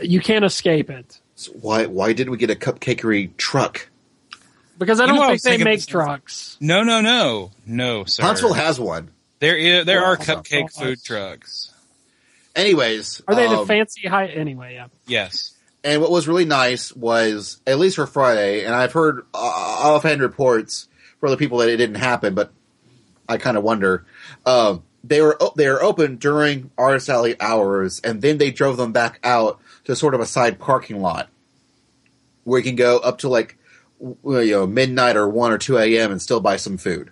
you 0.02 0.20
can't 0.20 0.44
escape 0.44 0.90
it 0.90 1.18
So 1.36 1.54
why 1.54 1.86
why 1.86 2.12
did 2.12 2.30
we 2.30 2.36
get 2.36 2.50
a 2.50 2.56
cupcakery 2.56 3.36
truck? 3.38 3.88
Because 4.78 5.00
I 5.00 5.06
don't 5.06 5.16
know, 5.16 5.24
I 5.24 5.28
think 5.38 5.44
was 5.44 5.44
they 5.44 5.64
make 5.64 5.86
trucks. 5.86 6.58
No, 6.60 6.84
no, 6.84 7.02
no, 7.02 7.52
no, 7.66 8.06
sir. 8.06 8.24
Huntsville 8.24 8.54
has 8.54 8.80
one. 8.80 9.12
there 9.40 9.58
is 9.58 9.86
there 9.86 10.00
Yeah, 10.02 10.06
are 10.08 10.18
awesome. 10.18 10.42
cupcake 10.44 10.70
Oh, 10.78 10.82
food 10.82 10.90
nice. 10.90 11.04
trucks. 11.04 11.72
Anyways, 12.56 13.22
Are 13.28 13.36
they 13.36 13.48
the 13.48 13.58
um, 13.60 13.68
fancy 13.68 14.08
high? 14.08 14.28
Anyway, 14.28 14.76
yeah. 14.76 14.88
Yes. 15.08 15.52
And 15.84 16.02
what 16.02 16.10
was 16.10 16.28
really 16.28 16.46
nice 16.46 16.96
was, 16.96 17.62
at 17.68 17.78
least 17.78 17.98
for 17.98 18.08
Friday, 18.08 18.64
and 18.64 18.74
I've 18.74 18.94
heard 18.94 19.26
uh, 19.34 19.38
offhand 19.38 20.22
reports 20.22 20.88
for 21.20 21.28
other 21.28 21.38
people 21.38 21.58
that 21.60 21.70
it 21.70 21.78
didn't 21.78 21.96
happen, 21.98 22.34
but 22.34 22.52
I 23.30 23.38
kind 23.38 23.58
of 23.58 23.64
wonder. 23.64 24.06
Um, 24.46 24.84
they 25.04 25.22
were 25.22 25.38
they 25.56 25.68
were 25.70 25.84
open 25.84 26.16
during 26.16 26.72
Artist 26.78 27.10
Alley 27.10 27.40
hours, 27.40 28.00
and 28.04 28.22
then 28.22 28.38
they 28.40 28.50
drove 28.52 28.78
them 28.78 28.94
back 28.94 29.20
out 29.24 29.60
to 29.84 29.96
sort 29.96 30.16
of 30.16 30.22
a 30.22 30.26
side 30.26 30.58
parking 30.58 31.02
lot 31.02 31.30
where 32.46 32.58
you 32.60 32.64
can 32.64 32.76
go 32.76 32.98
up 32.98 33.20
to 33.20 33.30
like 33.30 33.50
w- 33.50 33.56
you 34.00 34.52
know 34.52 34.68
midnight 34.68 35.16
or 35.16 35.28
one 35.28 35.52
or 35.52 35.58
two 35.58 35.78
a.m. 35.78 36.12
and 36.12 36.22
still 36.22 36.40
buy 36.40 36.58
some 36.58 36.78
food. 36.78 37.12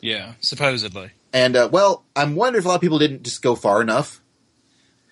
Yeah. 0.00 0.34
Supposedly. 0.40 1.10
And 1.32 1.56
uh, 1.56 1.68
well, 1.70 2.04
I'm 2.16 2.34
wondering 2.34 2.62
if 2.62 2.64
a 2.64 2.68
lot 2.68 2.76
of 2.76 2.80
people 2.80 2.98
didn't 2.98 3.22
just 3.22 3.42
go 3.42 3.54
far 3.54 3.82
enough. 3.82 4.20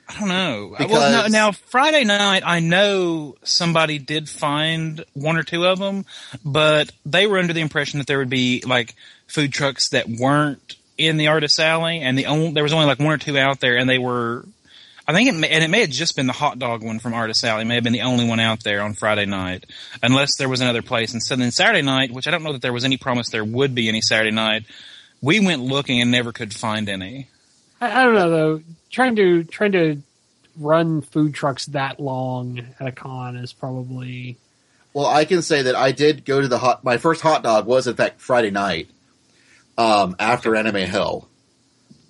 I 0.09 0.21
don't 0.21 0.29
know. 0.29 0.77
well, 0.89 1.25
no, 1.25 1.27
now 1.27 1.51
Friday 1.51 2.05
night, 2.05 2.45
I 2.47 2.61
know 2.61 3.35
somebody 3.43 3.99
did 3.99 4.29
find 4.29 5.05
one 5.15 5.37
or 5.37 5.43
two 5.43 5.67
of 5.67 5.81
them, 5.81 6.05
but 6.45 6.93
they 7.05 7.27
were 7.27 7.39
under 7.39 7.53
the 7.53 7.61
impression 7.61 7.99
that 7.99 8.07
there 8.07 8.19
would 8.19 8.31
be 8.31 8.63
like 8.65 8.95
food 9.27 9.53
trucks 9.53 9.89
that 9.89 10.09
weren't 10.09 10.77
in 10.97 11.17
the 11.17 11.27
artist 11.27 11.59
alley, 11.59 12.01
and 12.01 12.17
the 12.17 12.27
only 12.27 12.53
there 12.53 12.63
was 12.63 12.73
only 12.73 12.87
like 12.87 13.01
one 13.01 13.13
or 13.13 13.19
two 13.19 13.37
out 13.37 13.61
there, 13.61 13.77
and 13.77 13.89
they 13.91 13.99
were. 13.99 14.45
I 15.09 15.13
think 15.13 15.29
it 15.29 15.35
may, 15.35 15.49
and 15.49 15.63
it 15.63 15.69
may 15.69 15.83
have 15.83 15.91
just 15.91 16.17
been 16.17 16.27
the 16.27 16.33
hot 16.33 16.59
dog 16.59 16.83
one 16.83 16.99
from 16.99 17.15
Artist 17.15 17.45
Alley. 17.45 17.63
It 17.63 17.67
may 17.67 17.77
have 17.77 17.85
been 17.85 17.93
the 17.93 18.03
only 18.03 18.27
one 18.27 18.41
out 18.41 18.65
there 18.65 18.83
on 18.83 18.95
Friday 18.95 19.25
night, 19.27 19.65
unless 20.03 20.37
there 20.37 20.49
was 20.49 20.61
another 20.61 20.83
place. 20.83 21.13
And 21.13 21.23
so 21.23 21.37
then 21.37 21.53
Saturday 21.53 21.83
night, 21.83 22.13
which 22.13 22.27
I 22.27 22.33
don't 22.33 22.43
know 22.43 22.53
that 22.53 22.63
there 22.63 22.73
was 22.73 22.85
any 22.85 22.97
promise 22.97 23.31
there 23.31 23.45
would 23.45 23.75
be 23.75 23.89
any 23.89 24.01
Saturday 24.01 24.33
night, 24.33 24.65
we 25.23 25.39
went 25.39 25.63
looking 25.63 26.01
and 26.01 26.11
never 26.11 26.33
could 26.33 26.53
find 26.53 26.89
any. 26.89 27.29
I, 27.81 28.01
I 28.01 28.05
don't 28.05 28.15
know 28.15 28.31
though. 28.31 28.63
Trying 28.91 29.17
to 29.17 29.45
trying 29.45 29.73
to 29.73 30.03
run 30.59 31.03
food 31.03 31.35
trucks 31.35 31.67
that 31.67 32.01
long 32.01 32.61
at 32.81 32.87
a 32.89 32.93
con 32.93 33.37
is 33.37 33.53
probably 33.53 34.39
Well, 34.93 35.07
I 35.07 35.25
can 35.25 35.43
say 35.43 35.63
that 35.63 35.77
I 35.77 35.93
did 35.93 36.25
go 36.25 36.41
to 36.41 36.49
the 36.49 36.59
hot. 36.59 36.83
My 36.83 36.97
first 36.97 37.21
hot 37.21 37.43
dog 37.43 37.67
was 37.67 37.87
in 37.87 37.95
fact 37.95 38.21
Friday 38.21 38.51
night, 38.51 38.89
um, 39.79 40.17
after 40.19 40.57
Anime 40.57 40.77
Hell. 40.77 41.29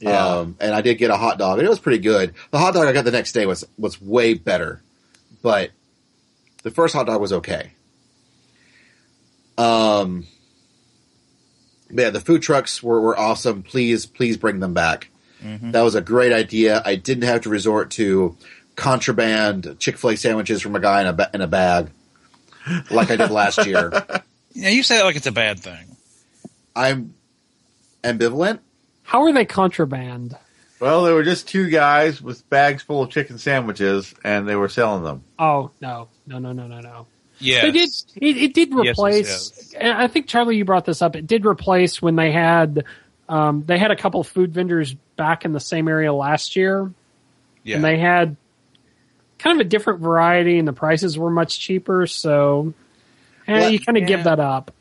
Yeah. 0.00 0.26
Um, 0.26 0.56
and 0.60 0.74
I 0.74 0.82
did 0.82 0.96
get 0.98 1.10
a 1.10 1.16
hot 1.16 1.38
dog, 1.38 1.58
and 1.58 1.66
it 1.66 1.70
was 1.70 1.78
pretty 1.78 1.98
good. 2.02 2.34
The 2.50 2.58
hot 2.58 2.74
dog 2.74 2.86
I 2.86 2.92
got 2.92 3.04
the 3.04 3.10
next 3.10 3.32
day 3.32 3.46
was 3.46 3.64
was 3.78 4.00
way 4.00 4.34
better, 4.34 4.82
but 5.42 5.70
the 6.62 6.70
first 6.70 6.94
hot 6.94 7.06
dog 7.06 7.20
was 7.20 7.32
okay. 7.32 7.72
Um, 9.58 10.26
but 11.90 12.02
yeah, 12.02 12.10
the 12.10 12.20
food 12.20 12.42
trucks 12.42 12.82
were, 12.82 13.00
were 13.00 13.18
awesome. 13.18 13.62
Please, 13.62 14.04
please 14.06 14.36
bring 14.36 14.60
them 14.60 14.74
back. 14.74 15.08
That 15.42 15.82
was 15.82 15.94
a 15.94 16.00
great 16.00 16.32
idea. 16.32 16.82
I 16.84 16.96
didn't 16.96 17.22
have 17.24 17.42
to 17.42 17.48
resort 17.50 17.92
to 17.92 18.36
contraband 18.74 19.76
Chick 19.78 19.96
Fil 19.96 20.10
A 20.10 20.16
sandwiches 20.16 20.60
from 20.60 20.74
a 20.74 20.80
guy 20.80 21.02
in 21.02 21.06
a 21.06 21.12
ba- 21.12 21.30
in 21.32 21.40
a 21.40 21.46
bag, 21.46 21.90
like 22.90 23.10
I 23.12 23.16
did 23.16 23.30
last 23.30 23.64
year. 23.66 23.92
Yeah, 24.58 24.70
you 24.70 24.82
say 24.82 24.96
that 24.96 25.04
like 25.04 25.16
it's 25.16 25.26
a 25.26 25.32
bad 25.32 25.60
thing. 25.60 25.84
I'm 26.74 27.12
ambivalent. 28.02 28.60
How 29.06 29.22
are 29.22 29.32
they 29.32 29.44
contraband? 29.44 30.36
Well, 30.80 31.04
there 31.04 31.14
were 31.14 31.22
just 31.22 31.48
two 31.48 31.70
guys 31.70 32.20
with 32.20 32.48
bags 32.50 32.82
full 32.82 33.02
of 33.02 33.10
chicken 33.10 33.38
sandwiches, 33.38 34.14
and 34.22 34.46
they 34.46 34.56
were 34.56 34.68
selling 34.68 35.02
them. 35.04 35.22
Oh 35.38 35.70
no 35.80 36.08
no 36.26 36.38
no 36.38 36.52
no 36.52 36.66
no 36.66 36.80
no. 36.80 37.06
Yeah, 37.38 37.62
They 37.62 37.70
did. 37.70 37.90
It, 38.16 38.36
it 38.38 38.54
did 38.54 38.70
Yes, 38.70 38.78
it 38.78 38.90
replace. 38.90 39.50
does. 39.50 39.74
and 39.78 39.88
I 39.96 40.06
think 40.08 40.26
Charlie, 40.26 40.56
you 40.56 40.64
brought 40.64 40.84
this 40.86 41.02
up. 41.02 41.16
It 41.16 41.26
did 41.26 41.44
replace 41.46 42.00
when 42.02 42.16
they 42.16 42.30
had 42.32 42.84
um, 43.28 43.62
they 43.66 43.78
had 43.78 43.90
a 43.90 43.96
couple 43.96 44.20
of 44.20 44.26
food 44.26 44.52
vendors 44.54 44.94
back 45.16 45.44
in 45.44 45.52
the 45.52 45.60
same 45.60 45.88
area 45.88 46.12
last 46.12 46.56
year, 46.56 46.92
Yeah. 47.64 47.76
and 47.76 47.84
they 47.84 47.98
had 47.98 48.36
kind 49.38 49.60
of 49.60 49.66
a 49.66 49.68
different 49.68 50.00
variety, 50.00 50.58
and 50.58 50.66
the 50.68 50.72
prices 50.72 51.18
were 51.18 51.30
much 51.30 51.58
cheaper. 51.60 52.06
So, 52.06 52.72
eh, 53.46 53.60
Well, 53.60 53.70
you 53.70 53.80
kind 53.80 53.96
of 53.98 54.02
yeah. 54.02 54.08
give 54.08 54.24
that 54.24 54.40
up. 54.40 54.72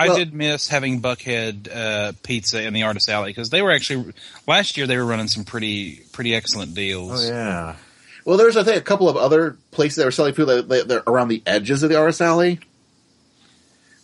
I 0.00 0.08
Well- 0.08 0.16
did 0.16 0.32
miss 0.32 0.66
having 0.66 1.02
Buckhead 1.02 1.68
uh, 1.74 2.12
Pizza 2.22 2.62
in 2.62 2.72
the 2.72 2.84
Artist 2.84 3.08
Alley 3.10 3.30
because 3.30 3.50
they 3.50 3.60
were 3.60 3.70
actually 3.70 4.14
last 4.46 4.78
year 4.78 4.86
they 4.86 4.96
were 4.96 5.04
running 5.04 5.28
some 5.28 5.44
pretty 5.44 6.02
pretty 6.12 6.34
excellent 6.34 6.74
deals. 6.74 7.26
Oh 7.26 7.28
yeah. 7.28 7.76
Well, 8.24 8.38
there's 8.38 8.56
I 8.56 8.64
think 8.64 8.78
a 8.78 8.80
couple 8.80 9.08
of 9.10 9.16
other 9.18 9.58
places 9.72 9.96
that 9.96 10.06
were 10.06 10.10
selling 10.10 10.32
food 10.32 10.46
that 10.46 10.68
that- 10.68 10.88
that 10.88 11.02
are 11.06 11.12
around 11.12 11.28
the 11.28 11.42
edges 11.44 11.82
of 11.82 11.90
the 11.90 11.98
artist 11.98 12.22
alley, 12.22 12.60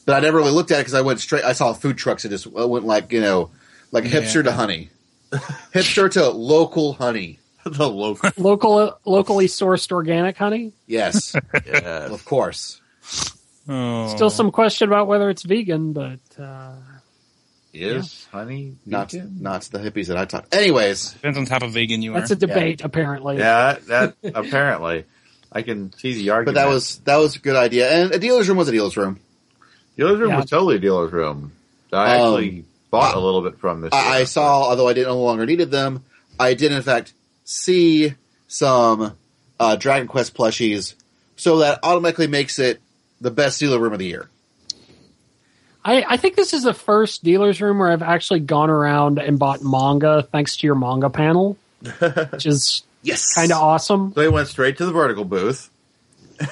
but 0.05 0.17
I 0.17 0.21
never 0.21 0.37
really 0.37 0.51
looked 0.51 0.71
at 0.71 0.77
it 0.77 0.81
because 0.81 0.95
I 0.95 1.01
went 1.01 1.21
straight. 1.21 1.45
I 1.45 1.53
saw 1.53 1.73
food 1.73 1.97
trucks 1.97 2.25
and 2.25 2.31
just 2.31 2.47
went 2.47 2.85
like 2.85 3.11
you 3.13 3.21
know, 3.23 3.51
like 3.91 4.05
hipster 4.05 4.45
to 4.45 4.53
honey, 4.53 4.91
hipster 5.33 6.11
to 6.13 6.29
local 6.29 6.93
honey. 6.93 7.39
the 7.65 7.89
local. 7.91 8.31
Local, 8.37 8.99
locally 9.05 9.47
sourced 9.47 9.91
organic 9.91 10.37
honey. 10.37 10.73
Yes, 10.87 11.35
yes. 11.67 12.11
of 12.11 12.25
course. 12.25 12.81
Oh. 13.69 14.09
Still 14.15 14.31
some 14.31 14.51
question 14.53 14.89
about 14.89 15.07
whether 15.09 15.29
it's 15.31 15.43
vegan, 15.43 15.93
but 15.93 16.21
uh, 16.39 16.73
Is 17.73 18.27
honey 18.31 18.77
Not 18.87 19.11
vegan? 19.11 19.39
not 19.41 19.63
the 19.63 19.79
hippies 19.79 20.07
that 20.09 20.17
I 20.17 20.25
talked. 20.25 20.55
Anyways, 20.55 21.13
depends 21.13 21.37
on 21.39 21.45
the 21.45 21.51
type 21.51 21.63
of 21.63 21.73
vegan 21.73 22.01
you 22.03 22.15
are. 22.15 22.21
that's 22.21 22.31
a 22.31 22.37
debate. 22.37 22.83
Apparently, 22.83 23.39
Yeah, 23.39 23.77
that 23.89 24.15
apparently. 24.35 25.05
I 25.53 25.63
can 25.63 25.93
see 25.95 26.15
the 26.15 26.31
argument, 26.31 26.55
but 26.57 26.61
that 26.63 26.69
was 26.69 26.99
that 27.05 27.17
was 27.17 27.37
a 27.37 27.39
good 27.39 27.57
idea. 27.57 27.91
And 27.91 28.13
a 28.13 28.19
dealer's 28.19 28.49
room 28.49 28.59
was 28.59 28.69
a 28.69 28.73
dealer's 28.73 28.97
room. 28.97 29.19
dealer's 29.97 30.19
room 30.19 30.31
Yeah. 30.31 30.41
was 30.41 30.51
totally 30.51 30.77
a 30.77 30.79
dealer's 30.79 31.13
room. 31.13 31.53
I 31.93 32.19
Um, 32.19 32.35
actually 32.35 32.65
bought 32.91 33.15
a 33.17 33.21
little 33.21 33.43
bit 33.43 33.59
from 33.59 33.81
this. 33.81 33.91
I, 33.93 34.19
I 34.21 34.25
saw, 34.25 34.65
although 34.65 34.89
I 34.89 34.93
didn't 34.93 35.09
no 35.09 35.19
longer 35.23 35.47
needed 35.47 35.71
them, 35.71 36.05
I 36.39 36.55
did 36.55 36.73
in 36.73 36.83
fact 36.83 37.15
see 37.45 38.15
some 38.49 39.13
uh, 39.59 39.77
Dragon 39.77 40.07
Quest 40.09 40.35
plushies, 40.35 40.95
so 41.37 41.59
that 41.59 41.79
automatically 41.83 42.27
makes 42.27 42.59
it 42.59 42.81
the 43.27 43.31
best 43.33 43.59
dealer 43.59 43.81
room 43.81 43.93
of 43.93 43.99
the 43.99 44.07
year. 44.07 44.31
I, 45.85 46.05
I 46.09 46.17
think 46.17 46.37
this 46.37 46.53
is 46.53 46.63
the 46.63 46.73
first 46.73 47.25
dealer's 47.25 47.61
room 47.61 47.79
where 47.81 47.91
I've 47.91 48.03
actually 48.03 48.41
gone 48.41 48.71
around 48.71 49.19
and 49.19 49.37
bought 49.37 49.63
manga 49.63 50.23
thanks 50.23 50.57
to 50.59 50.67
your 50.67 50.77
manga 50.77 51.11
panel, 51.11 51.59
which 52.31 52.47
is 52.47 52.85
Yes. 53.03 53.35
kind 53.35 53.51
of 53.51 53.59
awesome. 53.59 54.13
So 54.15 54.21
he 54.23 54.29
went 54.29 54.47
straight 54.47 54.79
to 54.79 54.87
the 54.87 54.93
vertical 54.93 55.25
booth. 55.25 55.71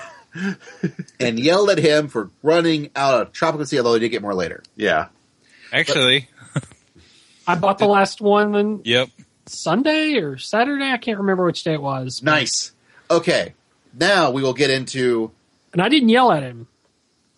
And 1.21 1.39
yelled 1.39 1.71
at 1.71 1.79
him 1.79 2.09
for 2.09 2.29
running 2.43 2.91
out 2.97 3.23
of 3.23 3.33
Tropical 3.33 3.65
Sea, 3.67 3.79
although 3.79 3.95
he 3.95 4.01
did 4.01 4.09
get 4.09 4.21
more 4.21 4.35
later. 4.35 4.65
Yeah. 4.75 5.07
Actually, 5.73 6.29
I 7.47 7.55
bought 7.55 7.79
the 7.79 7.87
last 7.87 8.21
one 8.21 8.57
on 8.57 8.81
yep. 8.85 9.11
Sunday 9.47 10.15
or 10.17 10.37
Saturday. 10.39 10.91
I 10.91 10.97
can't 10.97 11.19
remember 11.19 11.45
which 11.45 11.63
day 11.63 11.75
it 11.75 11.81
was. 11.81 12.21
Nice. 12.21 12.73
Okay. 13.09 13.55
Now 13.97 14.33
we 14.33 14.43
will 14.43 14.55
get 14.55 14.71
into 14.71 15.31
And 15.75 15.83
I 15.83 15.89
didn't 15.91 16.09
yell 16.09 16.33
at 16.33 16.43
him. 16.43 16.67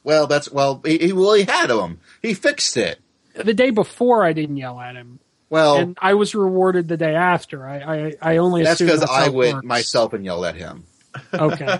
well, 0.04 0.28
that's 0.28 0.50
well, 0.52 0.80
he, 0.84 0.98
he 0.98 1.12
well 1.12 1.32
he 1.34 1.42
had 1.44 1.70
him. 1.70 1.98
He 2.22 2.32
fixed 2.34 2.76
it. 2.76 3.00
The 3.34 3.52
day 3.54 3.70
before, 3.70 4.24
I 4.24 4.32
didn't 4.32 4.56
yell 4.58 4.78
at 4.80 4.94
him. 4.94 5.18
Well, 5.50 5.76
and 5.76 5.98
I 6.00 6.14
was 6.14 6.34
rewarded 6.34 6.86
the 6.88 6.96
day 6.96 7.14
after. 7.14 7.66
I, 7.66 7.78
I, 7.80 8.14
I 8.22 8.36
only 8.38 8.62
that's 8.62 8.80
because 8.80 9.02
I 9.02 9.24
how 9.24 9.30
went 9.32 9.54
works. 9.56 9.66
myself 9.66 10.12
and 10.12 10.24
yelled 10.24 10.44
at 10.44 10.54
him. 10.54 10.84
Okay. 11.34 11.78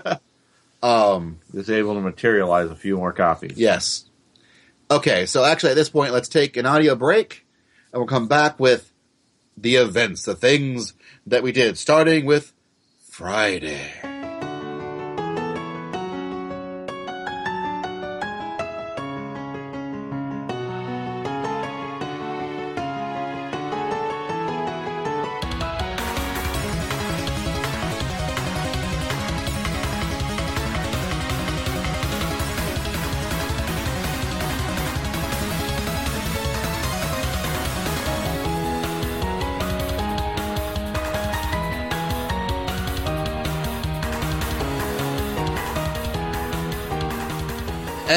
Um, 0.83 1.39
He 1.51 1.57
was 1.57 1.69
able 1.69 1.93
to 1.95 2.01
materialize 2.01 2.69
a 2.69 2.75
few 2.75 2.97
more 2.97 3.13
copies. 3.13 3.57
yes. 3.57 4.03
Okay, 4.89 5.25
so 5.25 5.43
actually 5.43 5.71
at 5.71 5.75
this 5.75 5.89
point, 5.89 6.13
let's 6.13 6.29
take 6.29 6.55
an 6.57 6.65
audio 6.65 6.95
break, 6.95 7.45
and 7.91 7.99
we'll 7.99 8.07
come 8.07 8.27
back 8.27 8.59
with 8.59 8.91
the 9.57 9.75
events, 9.75 10.23
the 10.23 10.35
things 10.35 10.93
that 11.25 11.43
we 11.43 11.51
did, 11.51 11.77
starting 11.77 12.25
with 12.25 12.53
Friday. 13.09 13.91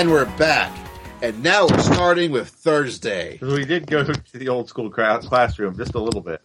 And 0.00 0.10
we're 0.10 0.24
back. 0.38 0.74
And 1.20 1.42
now 1.42 1.66
we're 1.66 1.78
starting 1.80 2.30
with 2.30 2.48
Thursday. 2.48 3.38
we 3.42 3.66
did 3.66 3.86
go 3.86 4.02
to 4.02 4.38
the 4.38 4.48
old 4.48 4.66
school 4.66 4.88
classroom 4.88 5.76
just 5.76 5.94
a 5.94 6.00
little 6.00 6.22
bit. 6.22 6.40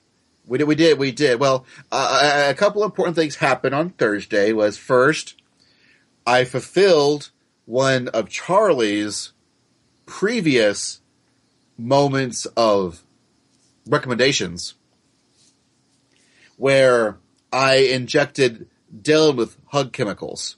We 0.45 0.57
did, 0.57 0.65
we 0.65 0.75
did, 0.75 0.99
we 0.99 1.13
did. 1.13 1.39
Well, 1.39 1.65
uh, 1.89 2.47
a 2.49 2.49
a 2.49 2.53
couple 2.53 2.83
important 2.83 3.15
things 3.15 3.37
happened 3.37 3.73
on 3.73 3.91
Thursday. 3.91 4.51
Was 4.51 4.77
first, 4.77 5.41
I 6.27 6.43
fulfilled 6.43 7.31
one 7.63 8.09
of 8.09 8.27
Charlie's 8.27 9.31
previous 10.05 10.99
moments 11.77 12.45
of 12.57 13.03
recommendations, 13.87 14.73
where 16.57 17.19
I 17.53 17.75
injected 17.75 18.67
Dylan 18.93 19.37
with 19.37 19.55
hug 19.67 19.93
chemicals. 19.93 20.57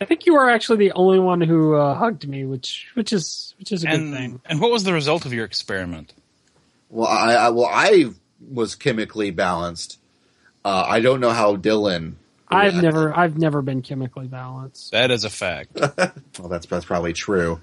I 0.00 0.04
think 0.04 0.26
you 0.26 0.34
were 0.34 0.50
actually 0.50 0.78
the 0.78 0.92
only 0.92 1.18
one 1.18 1.40
who 1.40 1.74
uh, 1.74 1.94
hugged 1.94 2.28
me, 2.28 2.44
which 2.44 2.88
which 2.94 3.12
is 3.12 3.54
which 3.58 3.72
is 3.72 3.84
a 3.84 3.86
good 3.88 4.12
thing. 4.12 4.40
and 4.44 4.60
what 4.60 4.70
was 4.70 4.84
the 4.84 4.92
result 4.92 5.24
of 5.24 5.32
your 5.32 5.44
experiment? 5.44 6.12
Well, 6.90 7.08
I, 7.08 7.34
I 7.34 7.48
well 7.50 7.68
I 7.70 8.10
was 8.50 8.74
chemically 8.74 9.30
balanced. 9.30 9.98
Uh, 10.64 10.84
I 10.86 11.00
don't 11.00 11.20
know 11.20 11.30
how 11.30 11.56
Dylan. 11.56 12.14
I've 12.48 12.74
reacted. 12.74 12.82
never 12.82 13.16
I've 13.16 13.38
never 13.38 13.62
been 13.62 13.82
chemically 13.82 14.26
balanced. 14.26 14.92
That 14.92 15.10
is 15.10 15.24
a 15.24 15.30
fact. 15.30 15.78
Well, 16.38 16.48
that's 16.48 16.66
that's 16.66 16.84
probably 16.84 17.14
true. 17.14 17.60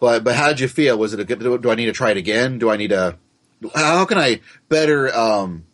But 0.00 0.22
but 0.22 0.36
how 0.36 0.48
did 0.48 0.60
you 0.60 0.68
feel? 0.68 0.96
Was 0.96 1.12
it 1.14 1.20
a 1.20 1.24
good? 1.24 1.40
Do, 1.40 1.58
do 1.58 1.70
I 1.70 1.74
need 1.74 1.86
to 1.86 1.92
try 1.92 2.12
it 2.12 2.16
again? 2.16 2.60
Do 2.60 2.70
I 2.70 2.76
need 2.76 2.90
to? 2.90 3.16
How 3.74 4.04
can 4.04 4.18
I 4.18 4.40
better 4.68 5.12
um, 5.12 5.64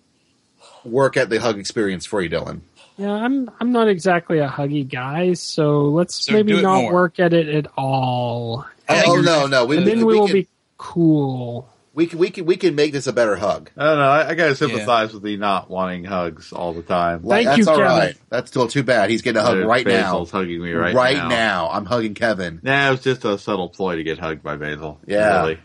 work 0.84 1.18
at 1.18 1.28
the 1.28 1.38
hug 1.38 1.58
experience 1.58 2.06
for 2.06 2.22
you, 2.22 2.30
Dylan? 2.30 2.60
Yeah, 3.02 3.12
I'm 3.14 3.50
I'm 3.58 3.72
not 3.72 3.88
exactly 3.88 4.38
a 4.38 4.48
huggy 4.48 4.88
guy, 4.88 5.32
so 5.32 5.86
let's 5.88 6.24
So 6.24 6.32
maybe 6.34 6.62
not 6.62 6.82
more. 6.82 6.92
work 6.92 7.18
at 7.18 7.32
it 7.32 7.48
at 7.48 7.66
all. 7.76 8.64
Oh, 8.88 9.02
oh, 9.06 9.20
no, 9.20 9.46
no, 9.46 9.64
we, 9.64 9.78
and 9.78 9.86
then 9.86 9.98
we, 9.98 10.04
we, 10.04 10.18
will 10.20 10.26
can, 10.28 10.34
be 10.34 10.48
cool. 10.76 11.68
we 11.94 12.06
can 12.06 12.18
we 12.18 12.30
can 12.30 12.44
we 12.46 12.56
can 12.56 12.74
make 12.74 12.92
this 12.92 13.06
a 13.08 13.12
better 13.12 13.34
hug. 13.36 13.70
I 13.76 13.84
don't 13.84 13.98
know. 13.98 14.08
I, 14.08 14.28
I 14.28 14.34
gotta 14.34 14.54
sympathize 14.54 15.12
with 15.14 15.22
the 15.24 15.36
not 15.36 15.68
wanting 15.70 16.04
hugs 16.04 16.52
all 16.52 16.72
the 16.74 16.82
time. 16.82 17.24
Like, 17.24 17.44
Thank 17.46 17.56
that's 17.56 17.58
you, 17.66 17.72
all 17.72 17.78
Kevin. 17.78 17.98
right. 17.98 18.16
That's 18.28 18.50
still 18.50 18.68
too 18.68 18.82
bad. 18.82 19.10
He's 19.10 19.22
getting 19.22 19.40
a 19.40 19.44
hug 19.44 19.58
Uh, 19.58 19.66
right 19.66 19.84
Basil's 19.84 20.32
now. 20.32 20.38
hugging 20.40 20.62
me 20.62 20.72
right, 20.72 20.94
now. 20.94 21.00
Right 21.00 21.28
now. 21.28 21.70
I'm 21.72 21.86
hugging 21.86 22.14
Kevin. 22.14 22.60
Nah, 22.62 22.88
it 22.88 22.90
was 22.92 23.00
just 23.02 23.24
a 23.24 23.36
subtle 23.38 23.68
ploy 23.68 23.96
to 23.96 24.04
get 24.04 24.18
hugged 24.18 24.42
by 24.42 24.56
Basil. 24.56 25.00
Yeah. 25.06 25.40
Really. 25.40 25.58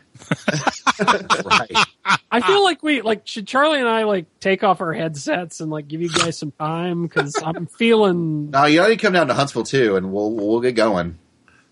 Right. 1.45 1.72
I 2.32 2.41
feel 2.41 2.63
like 2.63 2.84
we 2.84 3.01
like 3.01 3.28
should 3.28 3.47
Charlie 3.47 3.80
and 3.80 3.88
I 3.88 4.03
like 4.03 4.26
take 4.39 4.63
off 4.63 4.82
our 4.82 4.93
headsets 4.93 5.59
and 5.59 5.72
like 5.72 5.88
give 5.88 6.01
you 6.01 6.09
guys 6.09 6.38
some 6.38 6.51
time 6.51 7.03
because 7.03 7.41
I'm 7.43 7.68
feeling 7.68 8.51
Now 8.51 8.65
you 8.65 8.80
already 8.80 8.97
come 8.97 9.13
down 9.13 9.28
to 9.28 9.34
Huntsville 9.34 9.63
too, 9.63 9.95
and 9.95 10.11
we'll 10.11 10.32
we'll 10.32 10.61
get 10.61 10.74
going. 10.74 11.18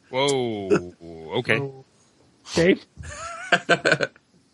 Whoa. 0.09 0.93
Okay. 1.37 1.61
okay. 2.57 2.77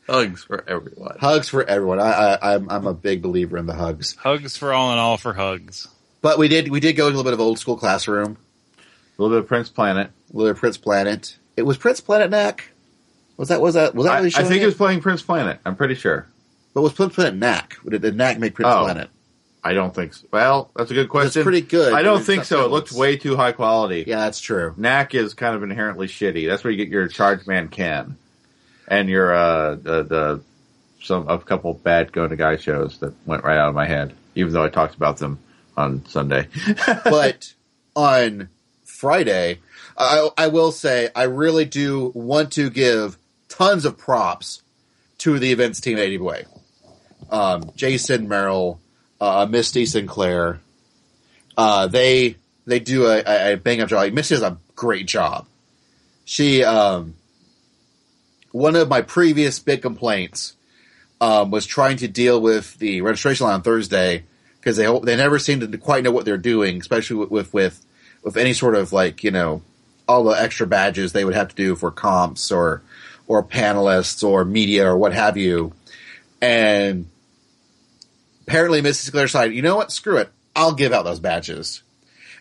Hugs 0.10 0.44
for 0.44 0.64
everyone. 0.68 1.18
Hugs 1.20 1.48
for 1.48 1.64
everyone. 1.64 2.00
I, 2.00 2.12
I 2.12 2.56
I'm 2.56 2.70
I'm 2.70 2.88
a 2.88 2.94
big 2.94 3.22
believer 3.22 3.58
in 3.58 3.66
the 3.66 3.76
hugs. 3.76 4.16
Hugs 4.16 4.58
for 4.58 4.74
all 4.74 4.92
and 4.92 5.00
all 5.00 5.18
for 5.18 5.34
hugs. 5.34 5.88
But 6.22 6.38
we 6.38 6.48
did 6.48 6.70
we 6.70 6.80
did 6.80 6.94
go 6.94 7.04
to 7.04 7.08
a 7.08 7.16
little 7.16 7.24
bit 7.24 7.34
of 7.34 7.40
old 7.40 7.60
school 7.60 7.78
classroom. 7.78 8.38
A 8.78 9.22
little 9.22 9.38
bit 9.38 9.44
of 9.44 9.48
Prince 9.48 9.70
Planet. 9.70 10.08
A 10.08 10.38
little 10.38 10.50
bit 10.50 10.58
of 10.58 10.60
Prince 10.60 10.78
Planet. 10.78 11.38
It 11.56 11.64
was 11.64 11.78
Prince 11.78 12.02
Planet 12.02 12.30
Knack. 12.30 12.71
Was 13.38 13.50
that 13.50 13.62
was 13.62 13.74
that 13.76 13.96
was 13.96 14.06
that 14.06 14.22
I, 14.22 14.26
I 14.26 14.44
think 14.48 14.62
it? 14.62 14.66
was 14.66 14.76
playing 14.76 15.02
Prince 15.02 15.22
Planet. 15.22 15.60
I'm 15.66 15.76
pretty 15.76 15.96
sure. 15.96 16.28
But 16.74 16.82
was 16.82 16.94
Prince 16.94 17.16
Planet 17.16 17.36
Knack? 17.36 17.78
Did, 17.88 18.02
did 18.02 18.16
Knack 18.16 18.40
make 18.40 18.54
Prince 18.54 18.74
Oh. 18.74 18.84
Planet? 18.84 19.10
I 19.64 19.74
don't 19.74 19.94
think 19.94 20.14
so. 20.16 20.26
Well, 20.32 20.72
that's 20.76 20.90
a 20.90 20.96
good 20.96 21.10
question. 21.10 21.42
It's 21.42 21.44
pretty 21.44 21.62
good. 21.62 21.94
I 21.94 22.02
don't 22.02 22.24
think 22.24 22.46
so. 22.46 22.66
It 22.66 22.72
looked 22.72 22.92
way 22.92 23.16
too 23.18 23.36
high 23.36 23.52
quality. 23.52 24.04
Yeah, 24.08 24.18
that's 24.18 24.40
true. 24.40 24.74
Knack 24.76 25.14
is 25.14 25.36
kind 25.36 25.56
of 25.56 25.62
inherently 25.62 26.08
shitty. 26.08 26.48
That's 26.48 26.64
where 26.64 26.72
you 26.72 26.78
get 26.78 26.88
your 26.90 27.08
Charge 27.08 27.46
Man 27.46 27.68
Ken 27.68 28.18
and 28.88 29.08
your 29.08 29.34
uh 29.34 29.76
the, 29.76 30.04
the 30.04 30.42
some 31.04 31.28
a 31.30 31.38
couple 31.40 31.74
bad 31.76 32.12
go 32.12 32.28
to 32.28 32.36
guy 32.36 32.56
shows 32.58 32.98
that 33.00 33.14
went 33.28 33.44
right 33.44 33.58
out 33.58 33.70
of 33.70 33.76
my 33.76 33.86
head. 33.86 34.14
Even 34.36 34.54
though 34.54 34.64
I 34.64 34.70
talked 34.70 34.96
about 34.96 35.18
them 35.18 35.40
on 35.78 36.06
Sunday. 36.08 36.48
but 37.04 37.54
on 37.96 38.50
Friday, 38.84 39.60
I, 39.98 40.30
I 40.38 40.48
will 40.48 40.72
say 40.72 41.10
I 41.16 41.24
really 41.24 41.66
do 41.66 42.12
want 42.16 42.54
to 42.54 42.70
give 42.70 43.18
tons 43.62 43.86
of 43.86 43.96
props 43.96 44.64
to 45.20 45.38
the 45.38 45.52
events 45.52 45.80
team 45.80 46.00
at 46.00 46.10
ADWay. 46.10 46.46
Um, 47.30 47.72
Jason 47.76 48.28
Merrill, 48.28 48.80
uh, 49.20 49.46
Misty 49.48 49.86
Sinclair, 49.86 50.60
uh, 51.56 51.86
they 51.86 52.38
they 52.66 52.80
do 52.80 53.06
a, 53.06 53.54
a, 53.54 53.58
bang 53.58 53.82
up 53.82 53.90
job. 53.90 54.12
Misty 54.14 54.34
does 54.34 54.44
a 54.44 54.58
great 54.76 55.06
job. 55.06 55.48
She 56.26 56.64
um, 56.64 57.14
one 58.52 58.76
of 58.76 58.90
my 58.90 59.04
previous 59.04 59.60
big 59.60 59.84
complaints 59.84 60.56
um, 61.20 61.52
was 61.52 61.68
trying 61.68 61.98
to 61.98 62.08
deal 62.08 62.42
with 62.42 62.80
the 62.80 63.02
registration 63.02 63.46
line 63.46 63.56
on 63.56 63.62
Thursday 63.62 64.24
because 64.60 64.76
they 64.76 64.88
they 65.04 65.16
never 65.16 65.38
seem 65.38 65.60
to 65.60 65.78
quite 65.78 66.04
know 66.04 66.12
what 66.12 66.26
they're 66.26 66.38
doing, 66.38 66.80
especially 66.80 67.18
with, 67.18 67.30
with 67.30 67.54
with 67.54 67.86
with 68.24 68.38
any 68.38 68.54
sort 68.54 68.74
of 68.74 68.92
like 68.92 69.24
you 69.24 69.30
know 69.30 69.62
all 70.08 70.24
the 70.24 70.32
extra 70.32 70.66
badges 70.66 71.14
they 71.14 71.24
would 71.24 71.36
have 71.36 71.50
to 71.50 71.56
do 71.56 71.76
for 71.76 71.92
comps 71.92 72.52
or 72.52 72.82
or 73.28 73.44
panelists 73.44 74.28
or 74.28 74.44
media 74.46 74.88
or 74.88 74.98
what 74.98 75.14
have 75.14 75.38
you. 75.38 75.74
And 76.42 77.08
apparently, 78.48 78.82
Mrs. 78.82 78.96
Sinclair 79.04 79.26
decided, 79.26 79.56
you 79.56 79.62
know 79.62 79.76
what, 79.76 79.92
screw 79.92 80.18
it, 80.18 80.30
I'll 80.56 80.74
give 80.74 80.92
out 80.92 81.04
those 81.04 81.20
badges. 81.20 81.84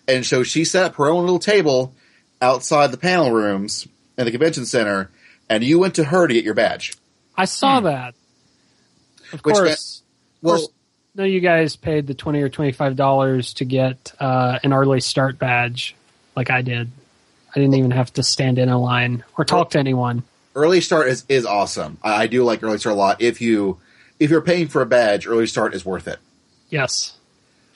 And 0.08 0.24
so 0.26 0.42
she 0.42 0.64
set 0.64 0.84
up 0.84 0.94
her 0.96 1.08
own 1.08 1.22
little 1.22 1.38
table 1.38 1.94
outside 2.42 2.88
the 2.90 2.96
panel 2.96 3.30
rooms 3.30 3.86
in 4.18 4.24
the 4.24 4.30
convention 4.30 4.66
center, 4.66 5.10
and 5.48 5.62
you 5.62 5.78
went 5.78 5.94
to 5.96 6.04
her 6.04 6.26
to 6.26 6.34
get 6.34 6.44
your 6.44 6.54
badge. 6.54 6.94
I 7.36 7.44
saw 7.44 7.80
that. 7.80 8.14
Of 9.32 9.40
Which 9.40 9.54
course. 9.54 10.02
Well, 10.42 10.56
course- 10.56 10.68
No, 11.14 11.24
you 11.24 11.40
guys 11.40 11.76
paid 11.76 12.06
the 12.06 12.14
twenty 12.14 12.40
or 12.42 12.48
twenty 12.48 12.72
five 12.72 12.96
dollars 12.96 13.54
to 13.54 13.64
get 13.64 14.12
uh, 14.18 14.58
an 14.64 14.72
early 14.72 15.00
start 15.00 15.38
badge, 15.38 15.94
like 16.34 16.50
I 16.50 16.62
did. 16.62 16.90
I 17.54 17.58
didn't 17.58 17.74
even 17.74 17.90
have 17.92 18.12
to 18.14 18.22
stand 18.22 18.58
in 18.58 18.68
a 18.68 18.78
line 18.80 19.24
or 19.36 19.44
talk 19.44 19.70
to 19.70 19.78
anyone. 19.78 20.22
Early 20.54 20.80
start 20.80 21.08
is, 21.08 21.24
is 21.28 21.46
awesome. 21.46 21.98
I, 22.02 22.22
I 22.22 22.26
do 22.26 22.44
like 22.44 22.62
early 22.62 22.78
start 22.78 22.94
a 22.94 22.98
lot. 22.98 23.20
If 23.22 23.40
you 23.40 23.78
if 24.18 24.30
you're 24.30 24.42
paying 24.42 24.68
for 24.68 24.82
a 24.82 24.86
badge, 24.86 25.26
early 25.26 25.46
start 25.46 25.74
is 25.74 25.84
worth 25.84 26.08
it. 26.08 26.18
Yes. 26.68 27.16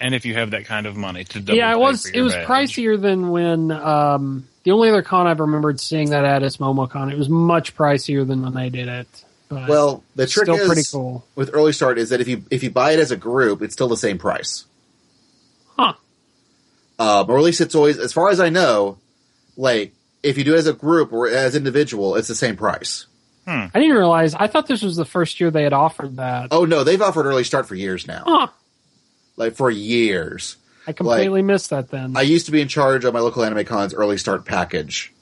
And 0.00 0.14
if 0.14 0.26
you 0.26 0.34
have 0.34 0.50
that 0.50 0.66
kind 0.66 0.86
of 0.86 0.96
money 0.96 1.24
to 1.24 1.40
double 1.40 1.56
yeah, 1.56 1.72
it 1.72 1.78
was 1.78 2.06
it 2.06 2.20
was 2.20 2.34
badge. 2.34 2.46
pricier 2.46 3.00
than 3.00 3.30
when 3.30 3.70
um, 3.70 4.46
The 4.64 4.72
only 4.72 4.88
other 4.90 5.02
con 5.02 5.26
I've 5.26 5.40
remembered 5.40 5.80
seeing 5.80 6.10
that 6.10 6.24
at 6.24 6.42
is 6.42 6.58
MomoCon. 6.58 7.10
It 7.12 7.16
was 7.16 7.28
much 7.28 7.74
pricier 7.76 8.26
than 8.26 8.42
when 8.42 8.54
they 8.54 8.68
did 8.70 8.88
it. 8.88 9.24
But 9.48 9.68
Well, 9.68 10.02
the 10.16 10.26
trick 10.26 10.46
still 10.46 10.56
is 10.56 10.66
pretty 10.66 10.82
cool. 10.90 11.24
with 11.36 11.50
early 11.54 11.72
start 11.72 11.98
is 11.98 12.10
that 12.10 12.20
if 12.20 12.28
you 12.28 12.44
if 12.50 12.62
you 12.62 12.70
buy 12.70 12.92
it 12.92 12.98
as 12.98 13.10
a 13.12 13.16
group, 13.16 13.62
it's 13.62 13.72
still 13.72 13.88
the 13.88 13.96
same 13.96 14.18
price. 14.18 14.64
Huh. 15.78 15.94
Um, 16.98 17.28
or 17.30 17.38
at 17.38 17.44
least 17.44 17.60
it's 17.60 17.74
always, 17.74 17.98
as 17.98 18.12
far 18.12 18.30
as 18.30 18.38
I 18.40 18.48
know, 18.50 18.98
like 19.56 19.92
if 20.24 20.38
you 20.38 20.44
do 20.44 20.54
it 20.54 20.58
as 20.58 20.66
a 20.66 20.72
group 20.72 21.12
or 21.12 21.28
as 21.28 21.54
individual, 21.54 22.16
it's 22.16 22.28
the 22.28 22.34
same 22.34 22.56
price. 22.56 23.06
I 23.46 23.68
didn't 23.74 23.94
realize. 23.94 24.34
I 24.34 24.46
thought 24.46 24.66
this 24.66 24.82
was 24.82 24.96
the 24.96 25.04
first 25.04 25.38
year 25.38 25.50
they 25.50 25.64
had 25.64 25.74
offered 25.74 26.16
that. 26.16 26.48
Oh 26.50 26.64
no, 26.64 26.82
they've 26.82 27.00
offered 27.02 27.26
early 27.26 27.44
start 27.44 27.66
for 27.68 27.74
years 27.74 28.06
now, 28.06 28.22
Huh. 28.26 28.46
like 29.36 29.54
for 29.54 29.70
years. 29.70 30.56
I 30.86 30.92
completely 30.92 31.42
missed 31.42 31.68
that 31.70 31.90
then. 31.90 32.16
I 32.16 32.22
used 32.22 32.46
to 32.46 32.52
be 32.52 32.62
in 32.62 32.68
charge 32.68 33.04
of 33.04 33.12
my 33.12 33.20
local 33.20 33.44
anime 33.44 33.66
cons 33.66 33.92
early 33.92 34.16
start 34.16 34.46
package. 34.46 35.12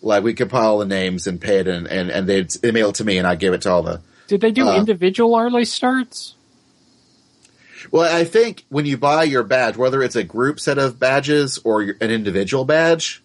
Like 0.00 0.22
we 0.22 0.32
compile 0.34 0.78
the 0.78 0.84
names 0.86 1.26
and 1.26 1.40
pay 1.40 1.58
it, 1.58 1.66
and 1.66 1.88
and, 1.88 2.08
and 2.10 2.28
they'd 2.28 2.52
email 2.64 2.90
it 2.90 2.96
to 2.96 3.04
me, 3.04 3.18
and 3.18 3.26
I 3.26 3.34
give 3.34 3.52
it 3.52 3.62
to 3.62 3.70
all 3.72 3.82
the. 3.82 4.00
Did 4.28 4.40
they 4.40 4.52
do 4.52 4.68
uh, 4.68 4.76
individual 4.76 5.36
early 5.36 5.64
starts? 5.64 6.34
Well, 7.90 8.14
I 8.14 8.24
think 8.24 8.64
when 8.68 8.86
you 8.86 8.96
buy 8.96 9.24
your 9.24 9.42
badge, 9.42 9.76
whether 9.76 10.02
it's 10.04 10.16
a 10.16 10.24
group 10.24 10.60
set 10.60 10.78
of 10.78 11.00
badges 11.00 11.58
or 11.64 11.82
an 11.82 12.10
individual 12.12 12.64
badge, 12.64 13.23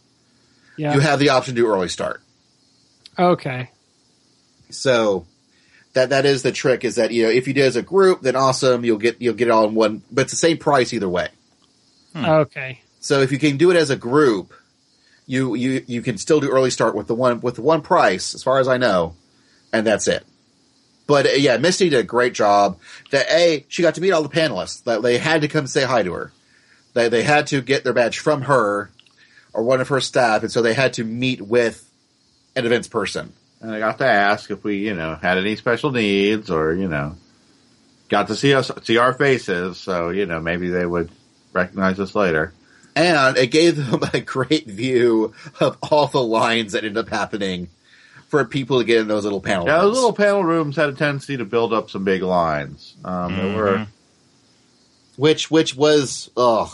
Yeah. 0.79 0.93
you 0.93 1.01
have 1.01 1.19
the 1.19 1.29
option 1.29 1.55
to 1.55 1.61
do 1.61 1.67
early 1.67 1.89
start. 1.89 2.21
okay. 3.17 3.69
So 4.69 5.25
that 5.93 6.09
that 6.09 6.25
is 6.25 6.41
the 6.43 6.51
trick 6.51 6.85
is 6.85 6.95
that 6.95 7.11
you 7.11 7.23
know 7.23 7.29
if 7.29 7.47
you 7.47 7.53
do 7.53 7.63
it 7.63 7.67
as 7.67 7.75
a 7.75 7.81
group, 7.81 8.21
then 8.21 8.35
awesome, 8.35 8.85
you'll 8.85 8.97
get 8.97 9.21
you'll 9.21 9.33
get 9.35 9.49
it 9.49 9.51
all 9.51 9.67
in 9.67 9.75
one, 9.75 10.03
but 10.11 10.21
it's 10.21 10.31
the 10.31 10.37
same 10.37 10.57
price 10.57 10.93
either 10.93 11.09
way. 11.09 11.27
Okay. 12.15 12.81
So 13.01 13.21
if 13.21 13.31
you 13.31 13.39
can 13.39 13.57
do 13.57 13.71
it 13.71 13.75
as 13.75 13.89
a 13.89 13.95
group, 13.95 14.53
you 15.25 15.55
you 15.55 15.83
you 15.85 16.01
can 16.01 16.17
still 16.17 16.39
do 16.39 16.49
early 16.49 16.69
start 16.69 16.95
with 16.95 17.07
the 17.07 17.15
one 17.15 17.41
with 17.41 17.55
the 17.55 17.61
one 17.61 17.81
price, 17.81 18.33
as 18.33 18.43
far 18.43 18.59
as 18.59 18.67
I 18.67 18.77
know, 18.77 19.15
and 19.73 19.85
that's 19.85 20.07
it. 20.07 20.25
But 21.07 21.25
uh, 21.25 21.29
yeah, 21.31 21.57
Misty 21.57 21.89
did 21.89 21.99
a 21.99 22.03
great 22.03 22.33
job. 22.33 22.79
That 23.11 23.25
a 23.29 23.65
she 23.67 23.81
got 23.81 23.95
to 23.95 24.01
meet 24.01 24.11
all 24.11 24.23
the 24.23 24.29
panelists. 24.29 24.83
That 24.83 25.01
they 25.01 25.17
had 25.17 25.41
to 25.41 25.47
come 25.47 25.67
say 25.67 25.83
hi 25.83 26.03
to 26.03 26.13
her. 26.13 26.31
They 26.93 27.09
they 27.09 27.23
had 27.23 27.47
to 27.47 27.61
get 27.61 27.83
their 27.83 27.93
badge 27.93 28.19
from 28.19 28.43
her 28.43 28.91
or 29.53 29.63
one 29.63 29.81
of 29.81 29.87
her 29.89 29.99
staff, 29.99 30.43
and 30.43 30.51
so 30.51 30.61
they 30.61 30.73
had 30.73 30.93
to 30.93 31.03
meet 31.03 31.41
with 31.41 31.89
an 32.55 32.65
events 32.65 32.87
person. 32.87 33.33
And 33.61 33.71
I 33.73 33.79
got 33.79 33.97
to 33.97 34.05
ask 34.05 34.49
if 34.51 34.63
we, 34.63 34.77
you 34.77 34.93
know, 34.95 35.15
had 35.15 35.37
any 35.37 35.55
special 35.55 35.91
needs 35.91 36.49
or, 36.49 36.73
you 36.73 36.87
know, 36.87 37.15
got 38.07 38.27
to 38.27 38.35
see 38.35 38.53
us, 38.53 38.71
see 38.83 38.97
our 38.97 39.13
faces. 39.13 39.77
So, 39.77 40.09
you 40.09 40.25
know, 40.25 40.39
maybe 40.39 40.69
they 40.69 40.85
would 40.85 41.09
recognize 41.51 41.99
us 41.99 42.15
later. 42.15 42.53
and 42.95 43.37
it 43.37 43.47
gave 43.47 43.75
them 43.75 44.01
a 44.13 44.21
great 44.21 44.65
view 44.67 45.33
of 45.59 45.77
all 45.81 46.07
the 46.07 46.23
lines 46.23 46.71
that 46.71 46.83
ended 46.85 46.97
up 46.97 47.09
happening 47.09 47.67
for 48.29 48.45
people 48.45 48.79
to 48.79 48.85
get 48.85 48.99
in 49.01 49.07
those 49.07 49.23
little 49.23 49.41
panel 49.41 49.65
Yeah, 49.65 49.79
those 49.79 49.95
little 49.95 50.13
panel 50.13 50.43
rooms 50.43 50.75
had 50.75 50.89
a 50.89 50.93
tendency 50.93 51.37
to 51.37 51.45
build 51.45 51.73
up 51.73 51.89
some 51.89 52.03
big 52.03 52.21
lines. 52.21 52.95
Um, 53.03 53.35
there 53.35 53.55
were, 53.57 53.87
which 55.17 55.49
which 55.51 55.75
was 55.75 56.29
ugh, 56.37 56.69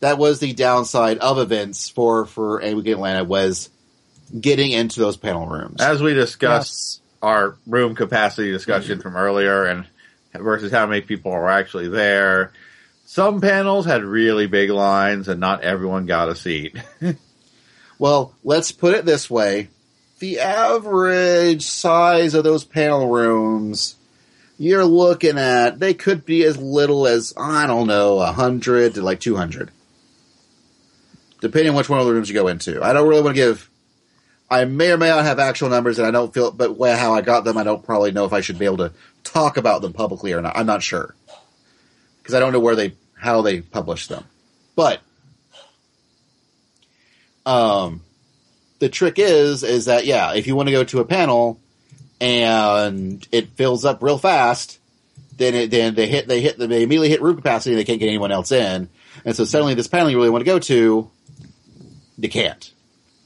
that 0.00 0.18
was 0.18 0.38
the 0.40 0.52
downside 0.52 1.18
of 1.18 1.38
events 1.38 1.88
for 1.88 2.24
for 2.26 2.62
a 2.62 2.74
week 2.74 2.86
in 2.86 2.92
Atlanta 2.94 3.24
was 3.24 3.68
getting 4.38 4.72
into 4.72 5.00
those 5.00 5.16
panel 5.16 5.46
rooms. 5.46 5.80
as 5.80 6.02
we 6.02 6.14
discussed 6.14 7.00
Yes. 7.00 7.00
our 7.22 7.56
room 7.66 7.94
capacity 7.94 8.50
discussion 8.52 9.00
from 9.00 9.16
earlier 9.16 9.64
and 9.64 9.86
versus 10.34 10.70
how 10.70 10.86
many 10.86 11.00
people 11.00 11.32
are 11.32 11.48
actually 11.48 11.88
there. 11.88 12.52
Some 13.06 13.40
panels 13.40 13.86
had 13.86 14.04
really 14.04 14.46
big 14.46 14.68
lines 14.70 15.28
and 15.28 15.40
not 15.40 15.62
everyone 15.62 16.06
got 16.06 16.28
a 16.28 16.34
seat. 16.36 16.76
Well, 18.00 18.32
let's 18.44 18.70
put 18.70 18.94
it 18.94 19.04
this 19.04 19.28
way: 19.28 19.70
the 20.20 20.38
average 20.40 21.62
size 21.64 22.34
of 22.34 22.44
those 22.44 22.62
panel 22.64 23.08
rooms. 23.08 23.96
You're 24.56 24.84
looking 24.84 25.38
at 25.38 25.78
they 25.80 25.94
could 25.94 26.24
be 26.24 26.44
as 26.44 26.56
little 26.56 27.06
as 27.08 27.32
I 27.36 27.66
don't 27.66 27.86
know, 27.88 28.20
hundred 28.20 28.94
to 28.94 29.02
like 29.02 29.18
two 29.20 29.34
hundred, 29.36 29.70
depending 31.40 31.70
on 31.70 31.76
which 31.76 31.88
one 31.88 32.00
of 32.00 32.06
the 32.06 32.12
rooms 32.12 32.28
you 32.28 32.34
go 32.34 32.48
into. 32.48 32.82
I 32.82 32.92
don't 32.92 33.08
really 33.08 33.22
want 33.22 33.36
to 33.36 33.42
give. 33.42 33.70
I 34.50 34.64
may 34.64 34.90
or 34.90 34.96
may 34.96 35.08
not 35.08 35.24
have 35.24 35.38
actual 35.38 35.68
numbers, 35.68 35.98
and 35.98 36.08
I 36.08 36.10
don't 36.10 36.32
feel, 36.32 36.50
but 36.50 36.74
how 36.96 37.14
I 37.14 37.20
got 37.20 37.44
them, 37.44 37.58
I 37.58 37.64
don't 37.64 37.84
probably 37.84 38.12
know 38.12 38.24
if 38.24 38.32
I 38.32 38.40
should 38.40 38.58
be 38.58 38.64
able 38.64 38.78
to 38.78 38.92
talk 39.22 39.58
about 39.58 39.82
them 39.82 39.92
publicly 39.92 40.32
or 40.32 40.40
not. 40.40 40.56
I'm 40.56 40.66
not 40.66 40.82
sure 40.82 41.14
because 42.18 42.34
I 42.34 42.40
don't 42.40 42.52
know 42.52 42.60
where 42.60 42.76
they, 42.76 42.94
how 43.14 43.42
they 43.42 43.60
publish 43.60 44.06
them. 44.06 44.24
But, 44.74 45.00
um, 47.44 48.02
the 48.78 48.88
trick 48.88 49.18
is, 49.18 49.62
is 49.64 49.86
that 49.86 50.06
yeah, 50.06 50.34
if 50.34 50.46
you 50.46 50.54
want 50.54 50.68
to 50.68 50.72
go 50.72 50.84
to 50.84 51.00
a 51.00 51.04
panel 51.04 51.60
and 52.20 53.26
it 53.32 53.48
fills 53.50 53.84
up 53.84 54.02
real 54.02 54.18
fast, 54.18 54.78
then 55.36 55.54
it, 55.54 55.70
then 55.70 55.94
they 55.94 56.06
hit, 56.06 56.28
they 56.28 56.40
hit, 56.40 56.58
they 56.58 56.82
immediately 56.82 57.08
hit 57.08 57.22
room 57.22 57.36
capacity. 57.36 57.72
and 57.72 57.80
They 57.80 57.84
can't 57.84 58.00
get 58.00 58.08
anyone 58.08 58.32
else 58.32 58.52
in, 58.52 58.88
and 59.24 59.36
so 59.36 59.44
suddenly 59.44 59.74
this 59.74 59.88
panel 59.88 60.10
you 60.10 60.16
really 60.16 60.30
want 60.30 60.42
to 60.42 60.50
go 60.50 60.58
to, 60.58 61.10
you 62.18 62.28
can't 62.28 62.72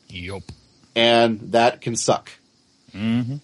Yup. 0.09 0.43
and 0.95 1.41
that 1.53 1.81
can 1.81 1.97
suck. 1.97 2.31
hmm 2.93 3.37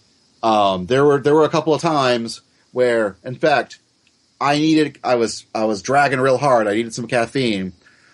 Um, 0.42 0.86
there 0.86 1.04
were 1.04 1.18
there 1.20 1.34
were 1.34 1.44
a 1.44 1.48
couple 1.48 1.72
of 1.74 1.80
times 1.80 2.42
where, 2.72 3.16
in 3.24 3.34
fact, 3.34 3.78
I 4.40 4.58
needed 4.58 4.98
I 5.02 5.14
was 5.16 5.46
I 5.54 5.64
was 5.64 5.82
dragging 5.82 6.20
real 6.20 6.36
hard. 6.38 6.66
I 6.68 6.74
needed 6.74 6.94
some 6.94 7.08
caffeine, 7.08 7.72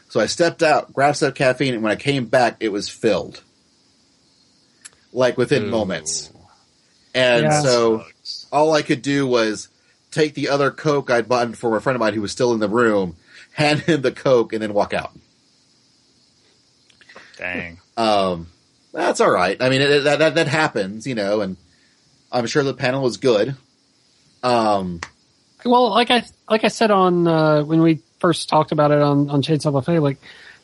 so 0.09 0.21
I 0.21 0.27
stepped 0.27 0.63
out, 0.63 0.93
grabbed 0.93 1.17
some 1.19 1.33
caffeine, 1.33 1.75
and 1.75 1.83
when 1.83 1.93
I 1.93 1.97
came 1.97 2.27
back, 2.27 2.57
it 2.61 2.71
was 2.71 2.89
filled, 2.89 3.43
like 5.13 5.37
within 5.37 5.65
Ooh. 5.65 5.71
moments. 5.71 6.31
And 7.15 7.43
Yeah. 7.45 7.61
so 7.61 7.99
Sucks. 7.99 8.47
all 8.53 8.73
I 8.73 8.83
could 8.83 9.03
do 9.03 9.27
was 9.27 9.69
take 10.11 10.35
the 10.35 10.49
other 10.49 10.71
Coke 10.71 11.11
I'd 11.11 11.29
bought 11.29 11.57
for 11.57 11.77
a 11.77 11.81
friend 11.81 11.97
of 11.97 12.01
mine 12.01 12.15
who 12.15 12.23
was 12.23 12.33
still 12.33 12.53
in 12.53 12.61
the 12.61 12.69
room, 12.69 13.17
hand 13.53 13.81
him 13.81 14.03
the 14.03 14.13
Coke, 14.13 14.53
and 14.53 14.63
then 14.63 14.73
walk 14.75 14.95
out. 14.95 15.13
Dang. 17.37 17.79
Um, 17.97 18.49
that's 18.93 19.21
all 19.21 19.31
right. 19.31 19.61
I 19.61 19.69
mean, 19.71 19.81
it, 19.83 19.91
it- 19.91 20.05
that, 20.05 20.19
that 20.21 20.35
that 20.37 20.49
happens, 20.49 21.07
you 21.07 21.15
know, 21.15 21.41
and 21.41 21.57
I'm 22.33 22.47
sure 22.47 22.63
the 22.63 22.75
panel 22.75 23.03
was 23.03 23.17
good. 23.17 23.55
Um, 24.43 25.01
Well, 25.65 25.91
like 25.91 26.11
I 26.11 26.25
like 26.49 26.65
I 26.65 26.69
said 26.69 26.91
on 26.91 27.27
uh, 27.27 27.63
when 27.63 27.81
we 27.83 28.01
first 28.19 28.49
talked 28.49 28.73
about 28.73 28.91
it 28.91 29.01
on 29.01 29.31
on 29.31 29.43
Chainsaw 29.43 29.73
Buffet, 29.73 29.99
like 30.01 30.19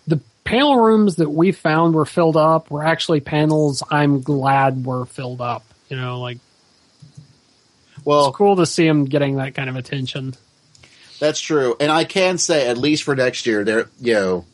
the 0.06 0.20
panel 0.44 0.76
rooms 0.76 1.16
that 1.16 1.30
we 1.30 1.52
found 1.52 1.94
were 1.94 2.04
filled 2.06 2.36
up 2.36 2.70
were 2.70 2.84
actually 2.84 3.20
panels 3.20 3.82
I'm 3.90 4.20
glad 4.20 4.84
were 4.84 5.06
filled 5.06 5.40
up. 5.40 5.64
You 5.88 5.96
know, 5.96 6.20
like 6.20 6.38
well, 8.04 8.28
it's 8.28 8.36
cool 8.36 8.56
to 8.56 8.66
see 8.66 8.86
them 8.86 9.04
getting 9.04 9.36
that 9.36 9.54
kind 9.54 9.68
of 9.68 9.76
attention. 9.76 10.34
that's 11.18 11.40
true, 11.40 11.76
and 11.80 11.90
I 11.92 12.04
can 12.04 12.38
say 12.38 12.68
at 12.68 12.78
least 12.78 13.02
for 13.02 13.14
next 13.16 13.46
year, 13.46 13.64
they're 13.64 13.88
you 14.00 14.14
know, 14.14 14.44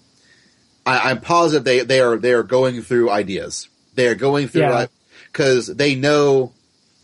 I, 0.86 1.10
I'm 1.10 1.20
positive 1.20 1.64
they 1.64 1.80
they 1.80 2.00
are 2.00 2.16
they 2.16 2.32
are 2.32 2.42
going 2.42 2.80
through 2.82 3.10
ideas. 3.10 3.68
They 3.94 4.06
are 4.08 4.14
going 4.14 4.48
through 4.48 4.62
Yeah. 4.62 4.86
because 5.32 5.66
they 5.66 5.94
know 5.94 6.52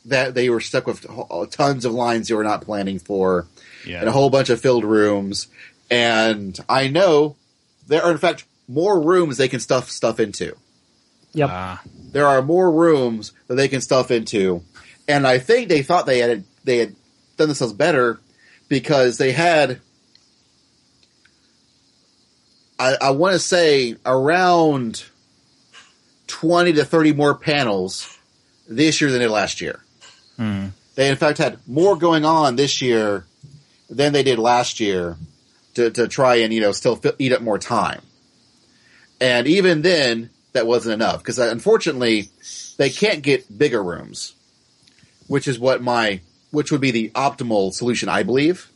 that 0.07 0.35
they 0.35 0.49
were 0.51 0.61
stuck 0.61 0.87
with 0.87 1.05
tons 1.51 1.85
of 1.85 1.93
lines 1.93 2.29
they 2.29 2.35
were 2.35 2.45
not 2.45 2.63
planning 2.63 2.99
for. 2.99 3.47
and 4.01 4.09
a 4.09 4.13
whole 4.13 4.31
bunch 4.31 4.49
of 4.51 4.61
filled 4.61 4.85
rooms. 4.85 5.49
And 5.91 6.59
I 6.69 6.89
know 6.89 7.37
there 7.89 8.03
are, 8.03 8.11
in 8.13 8.19
fact, 8.19 8.45
more 8.69 9.01
rooms 9.01 9.37
they 9.37 9.49
can 9.49 9.61
stuff 9.61 9.91
stuff 9.91 10.21
into. 10.21 10.57
Yep. 11.35 11.49
Ah, 11.51 11.83
There 12.13 12.27
are 12.27 12.43
more 12.43 12.71
rooms 12.71 13.33
that 13.49 13.55
they 13.57 13.69
can 13.69 13.81
stuff 13.81 14.11
into, 14.11 14.63
and 15.09 15.27
I 15.27 15.39
think 15.39 15.69
they 15.69 15.83
thought 15.83 16.07
they 16.07 16.19
had 16.19 16.45
they 16.65 16.79
had 16.79 16.95
done 17.37 17.49
themselves 17.49 17.73
better 17.75 18.21
because 18.69 19.19
they 19.19 19.33
had. 19.33 19.81
I, 22.79 22.97
I 23.01 23.11
want 23.11 23.35
to 23.35 23.39
say 23.39 23.97
around 24.05 25.05
twenty 26.27 26.73
to 26.75 26.85
thirty 26.85 27.13
more 27.13 27.35
panels 27.35 28.19
this 28.69 29.01
year 29.01 29.11
than 29.11 29.21
they 29.21 29.27
did 29.27 29.33
last 29.33 29.61
year. 29.61 29.83
hmm. 30.37 30.69
They 30.95 31.09
in 31.09 31.17
fact 31.17 31.39
had 31.39 31.59
more 31.67 31.97
going 31.97 32.25
on 32.25 32.57
this 32.57 32.83
year 32.83 33.25
than 33.89 34.13
they 34.13 34.23
did 34.23 34.39
last 34.39 34.81
year 34.81 35.17
to, 35.75 35.91
to 35.91 36.09
try 36.09 36.37
and 36.37 36.53
you 36.53 36.61
know 36.61 36.73
still 36.73 37.01
eat 37.19 37.33
up 37.33 37.43
more 37.43 37.59
time. 37.59 38.03
And 39.21 39.47
even 39.47 39.83
then, 39.83 40.31
that 40.53 40.67
wasn't 40.67 40.95
enough 40.95 41.19
because 41.19 41.39
unfortunately, 41.39 42.29
they 42.77 42.91
can't 42.91 43.23
get 43.23 43.57
bigger 43.57 43.83
rooms, 43.83 44.35
which 45.29 45.47
is 45.49 45.59
what 45.59 45.83
my 45.83 46.21
which 46.51 46.71
would 46.71 46.81
be 46.81 46.91
the 46.91 47.11
optimal 47.11 47.73
solution, 47.73 48.09
I 48.09 48.23
believe. 48.23 48.69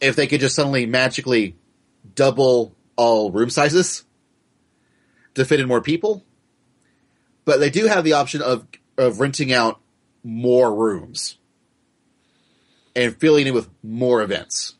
If 0.00 0.16
they 0.16 0.26
could 0.26 0.40
just 0.40 0.54
suddenly 0.54 0.86
magically 0.86 1.54
double 2.14 2.74
all 2.96 3.30
room 3.30 3.50
sizes 3.50 4.04
to 5.34 5.44
fit 5.44 5.60
in 5.60 5.68
more 5.68 5.80
people, 5.80 6.24
but 7.44 7.60
they 7.60 7.70
do 7.70 7.86
have 7.86 8.04
the 8.04 8.14
option 8.14 8.42
of 8.42 8.66
of 8.98 9.20
renting 9.20 9.52
out 9.52 9.80
more 10.22 10.74
rooms 10.74 11.38
and 12.94 13.16
filling 13.16 13.46
it 13.46 13.54
with 13.54 13.68
more 13.82 14.22
events. 14.22 14.74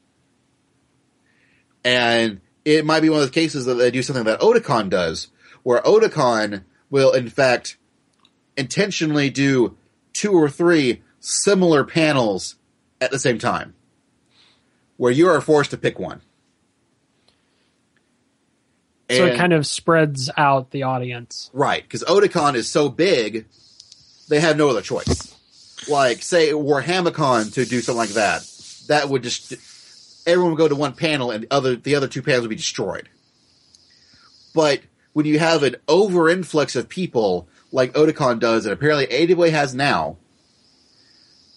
And 1.84 2.40
it 2.64 2.84
might 2.84 3.00
be 3.00 3.08
one 3.08 3.20
of 3.20 3.26
the 3.26 3.32
cases 3.32 3.64
that 3.64 3.74
they 3.74 3.90
do 3.90 4.02
something 4.02 4.24
that 4.24 4.40
Otakon 4.40 4.90
does, 4.90 5.28
where 5.62 5.80
Otakon 5.80 6.64
will 6.90 7.12
in 7.12 7.28
fact 7.28 7.78
intentionally 8.56 9.30
do 9.30 9.76
two 10.12 10.32
or 10.32 10.50
three 10.50 11.02
similar 11.20 11.84
panels 11.84 12.56
at 13.00 13.10
the 13.10 13.18
same 13.18 13.38
time, 13.38 13.74
where 14.96 15.12
you 15.12 15.28
are 15.28 15.40
forced 15.40 15.70
to 15.70 15.78
pick 15.78 15.98
one. 15.98 16.20
So 19.16 19.26
it 19.26 19.36
kind 19.36 19.52
of 19.52 19.66
spreads 19.66 20.30
out 20.36 20.70
the 20.70 20.84
audience. 20.84 21.50
Right, 21.52 21.82
because 21.82 22.04
Otakon 22.04 22.54
is 22.54 22.68
so 22.68 22.88
big, 22.88 23.46
they 24.28 24.40
have 24.40 24.56
no 24.56 24.68
other 24.68 24.82
choice. 24.82 25.34
Like, 25.88 26.22
say, 26.22 26.50
Warhamicon 26.50 27.54
to 27.54 27.64
do 27.64 27.80
something 27.80 27.98
like 27.98 28.10
that, 28.10 28.46
that 28.88 29.08
would 29.08 29.22
just 29.22 29.54
everyone 30.26 30.52
would 30.52 30.58
go 30.58 30.68
to 30.68 30.76
one 30.76 30.92
panel, 30.92 31.30
and 31.30 31.44
the 31.44 31.48
other 31.50 31.76
the 31.76 31.94
other 31.94 32.08
two 32.08 32.22
panels 32.22 32.42
would 32.42 32.50
be 32.50 32.56
destroyed. 32.56 33.08
But 34.54 34.80
when 35.12 35.26
you 35.26 35.38
have 35.38 35.62
an 35.62 35.76
over 35.88 36.28
influx 36.28 36.76
of 36.76 36.88
people 36.88 37.48
like 37.72 37.92
Otakon 37.94 38.40
does, 38.40 38.66
and 38.66 38.72
apparently 38.72 39.32
AWA 39.32 39.50
has 39.50 39.74
now, 39.74 40.16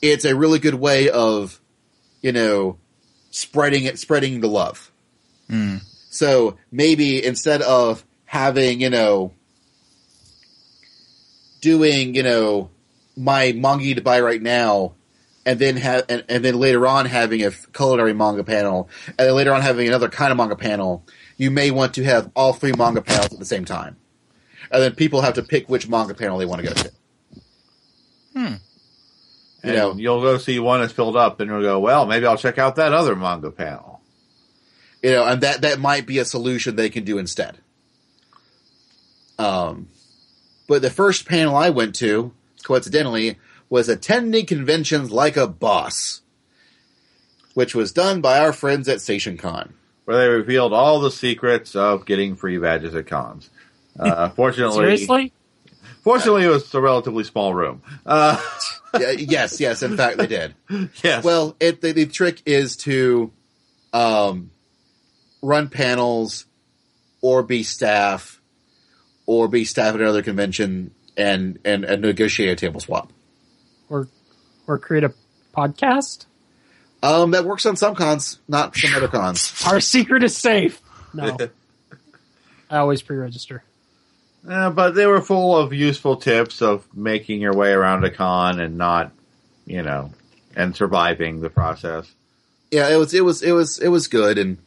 it's 0.01 0.25
a 0.25 0.35
really 0.35 0.59
good 0.59 0.75
way 0.75 1.09
of, 1.09 1.59
you 2.21 2.31
know, 2.31 2.77
spreading 3.31 3.85
it, 3.85 3.99
spreading 3.99 4.41
the 4.41 4.47
love. 4.47 4.91
Hmm. 5.49 5.77
So 6.13 6.57
maybe 6.71 7.25
instead 7.25 7.63
of 7.63 8.05
having, 8.25 8.81
you 8.81 8.91
know, 8.91 9.33
doing, 11.59 12.13
you 12.13 12.21
know, 12.21 12.69
my 13.17 13.51
manga 13.53 13.95
to 13.95 14.01
buy 14.01 14.21
right 14.21 14.41
now, 14.41 14.93
and 15.43 15.57
then 15.57 15.75
have, 15.77 16.05
and, 16.09 16.23
and 16.29 16.45
then 16.45 16.59
later 16.59 16.85
on 16.85 17.07
having 17.07 17.43
a 17.43 17.49
culinary 17.49 18.13
manga 18.13 18.43
panel, 18.43 18.89
and 19.07 19.27
then 19.27 19.33
later 19.33 19.51
on 19.53 19.61
having 19.61 19.87
another 19.87 20.07
kind 20.07 20.31
of 20.31 20.37
manga 20.37 20.55
panel, 20.55 21.03
you 21.37 21.49
may 21.49 21.71
want 21.71 21.95
to 21.95 22.03
have 22.03 22.29
all 22.35 22.53
three 22.53 22.73
manga 22.77 23.01
panels 23.01 23.33
at 23.33 23.39
the 23.39 23.45
same 23.45 23.65
time. 23.65 23.95
And 24.69 24.83
then 24.83 24.93
people 24.93 25.21
have 25.21 25.33
to 25.33 25.41
pick 25.41 25.67
which 25.67 25.89
manga 25.89 26.13
panel 26.13 26.37
they 26.37 26.45
want 26.45 26.61
to 26.61 26.67
go 26.67 26.73
to. 26.75 26.91
Hmm. 28.33 28.45
You 28.45 28.59
And 29.63 29.73
know, 29.73 29.95
you'll 29.95 30.21
go 30.21 30.37
see 30.37 30.59
one 30.59 30.81
that's 30.81 30.93
filled 30.93 31.17
up, 31.17 31.39
and 31.39 31.49
you'll 31.49 31.61
go, 31.61 31.79
well, 31.79 32.05
maybe 32.05 32.27
I'll 32.27 32.37
check 32.37 32.59
out 32.59 32.75
that 32.75 32.93
other 32.93 33.15
manga 33.15 33.49
panel. 33.49 34.01
You 35.03 35.11
know, 35.11 35.25
and 35.25 35.41
that 35.41 35.61
that 35.61 35.79
might 35.79 36.07
be 36.07 36.17
a 36.17 36.25
solution 36.25 36.75
they 36.75 36.89
can 36.89 37.03
do 37.03 37.17
instead. 37.17 37.57
Um, 39.37 39.89
but 40.67 40.81
the 40.81 40.89
first 40.89 41.27
panel 41.27 41.55
I 41.55 41.69
went 41.69 41.95
to, 41.95 42.31
coincidentally, 42.63 43.37
was 43.69 43.89
attending 43.89 44.45
conventions 44.45 45.11
like 45.11 45.35
a 45.35 45.47
boss, 45.47 46.21
which 47.53 47.75
was 47.75 47.91
done 47.91 48.21
by 48.21 48.39
our 48.39 48.53
friends 48.53 48.87
at 48.87 49.01
Station 49.01 49.37
Con. 49.37 49.73
where 50.05 50.17
they 50.17 50.27
revealed 50.29 50.73
all 50.73 50.99
the 50.99 51.11
secrets 51.11 51.75
of 51.75 52.05
getting 52.05 52.35
free 52.35 52.57
badges 52.57 52.95
at 52.95 53.07
cons. 53.07 53.49
Uh, 53.99 54.29
fortunately, 54.35 54.95
Seriously? 54.97 55.33
fortunately, 56.01 56.45
it 56.45 56.49
was 56.49 56.73
a 56.73 56.79
relatively 56.81 57.23
small 57.23 57.53
room. 57.53 57.81
Uh, 58.05 58.41
yes, 59.17 59.59
yes, 59.59 59.83
in 59.83 59.97
fact, 59.97 60.17
they 60.17 60.27
did. 60.27 60.55
yes. 61.03 61.23
Well, 61.23 61.55
it, 61.59 61.81
the, 61.81 61.91
the 61.91 62.05
trick 62.05 62.41
is 62.45 62.77
to 62.77 63.31
um, 63.91 64.51
run 65.43 65.69
panels 65.69 66.45
or 67.21 67.43
be 67.43 67.61
staff 67.61 68.41
or 69.27 69.47
be 69.47 69.65
staff 69.65 69.93
at 69.93 70.01
another 70.01 70.23
convention 70.23 70.91
and, 71.15 71.59
and, 71.63 71.83
and 71.83 72.01
negotiate 72.01 72.49
a 72.49 72.55
table 72.55 72.79
swap. 72.79 73.11
Or 73.89 74.07
or 74.65 74.79
create 74.79 75.03
a 75.03 75.13
podcast? 75.55 76.25
Um, 77.03 77.31
that 77.31 77.43
works 77.43 77.65
on 77.65 77.75
some 77.75 77.95
cons, 77.95 78.39
not 78.47 78.75
some 78.75 78.95
other 78.95 79.09
cons. 79.09 79.61
Our 79.67 79.81
secret 79.81 80.23
is 80.23 80.35
safe. 80.35 80.81
No. 81.13 81.37
I 82.69 82.77
always 82.77 83.01
pre-register. 83.01 83.63
Uh, 84.47 84.69
but 84.69 84.95
they 84.95 85.05
were 85.05 85.21
full 85.21 85.57
of 85.57 85.73
useful 85.73 86.15
tips 86.15 86.61
of 86.61 86.87
making 86.95 87.41
your 87.41 87.53
way 87.53 87.71
around 87.71 88.03
a 88.03 88.09
con 88.09 88.59
and 88.59 88.77
not, 88.77 89.11
you 89.65 89.83
know, 89.83 90.11
and 90.55 90.75
surviving 90.75 91.41
the 91.41 91.49
process. 91.49 92.11
Yeah, 92.71 92.89
it 92.89 92.95
was 92.95 93.13
it 93.13 93.23
was 93.23 93.43
it 93.43 93.51
was 93.51 93.79
it 93.79 93.89
was 93.89 94.07
good, 94.07 94.37
and 94.37 94.57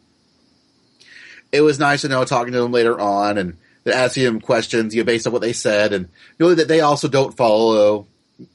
it 1.53 1.61
was 1.61 1.79
nice 1.79 2.03
to 2.03 2.09
know 2.09 2.25
talking 2.25 2.53
to 2.53 2.61
them 2.61 2.73
later 2.73 2.99
on 3.01 3.39
and 3.39 3.57
asking 3.87 4.25
them 4.25 4.41
questions, 4.41 4.95
you 4.95 5.03
know, 5.03 5.07
based 5.07 5.27
on 5.27 5.33
what 5.33 5.43
they 5.43 5.53
said, 5.53 5.93
and 5.93 6.09
knowing 6.41 6.57
that 6.57 6.69
they 6.69 6.81
also 6.81 7.09
don't 7.09 7.37
follow 7.37 8.07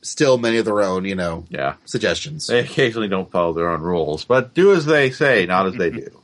still 0.02 0.38
many 0.38 0.58
of 0.58 0.66
their 0.66 0.82
own, 0.82 1.06
you 1.06 1.16
know, 1.16 1.46
Yeah. 1.50 1.76
suggestions. 1.86 2.48
They 2.48 2.60
occasionally 2.60 3.08
don't 3.08 3.32
follow 3.32 3.54
their 3.54 3.70
own 3.70 3.82
rules, 3.82 4.26
but 4.26 4.54
do 4.54 4.74
as 4.74 4.86
they 4.86 5.10
say, 5.10 5.46
not 5.46 5.66
as 5.68 5.76
they 5.76 5.90
do. 5.90 6.10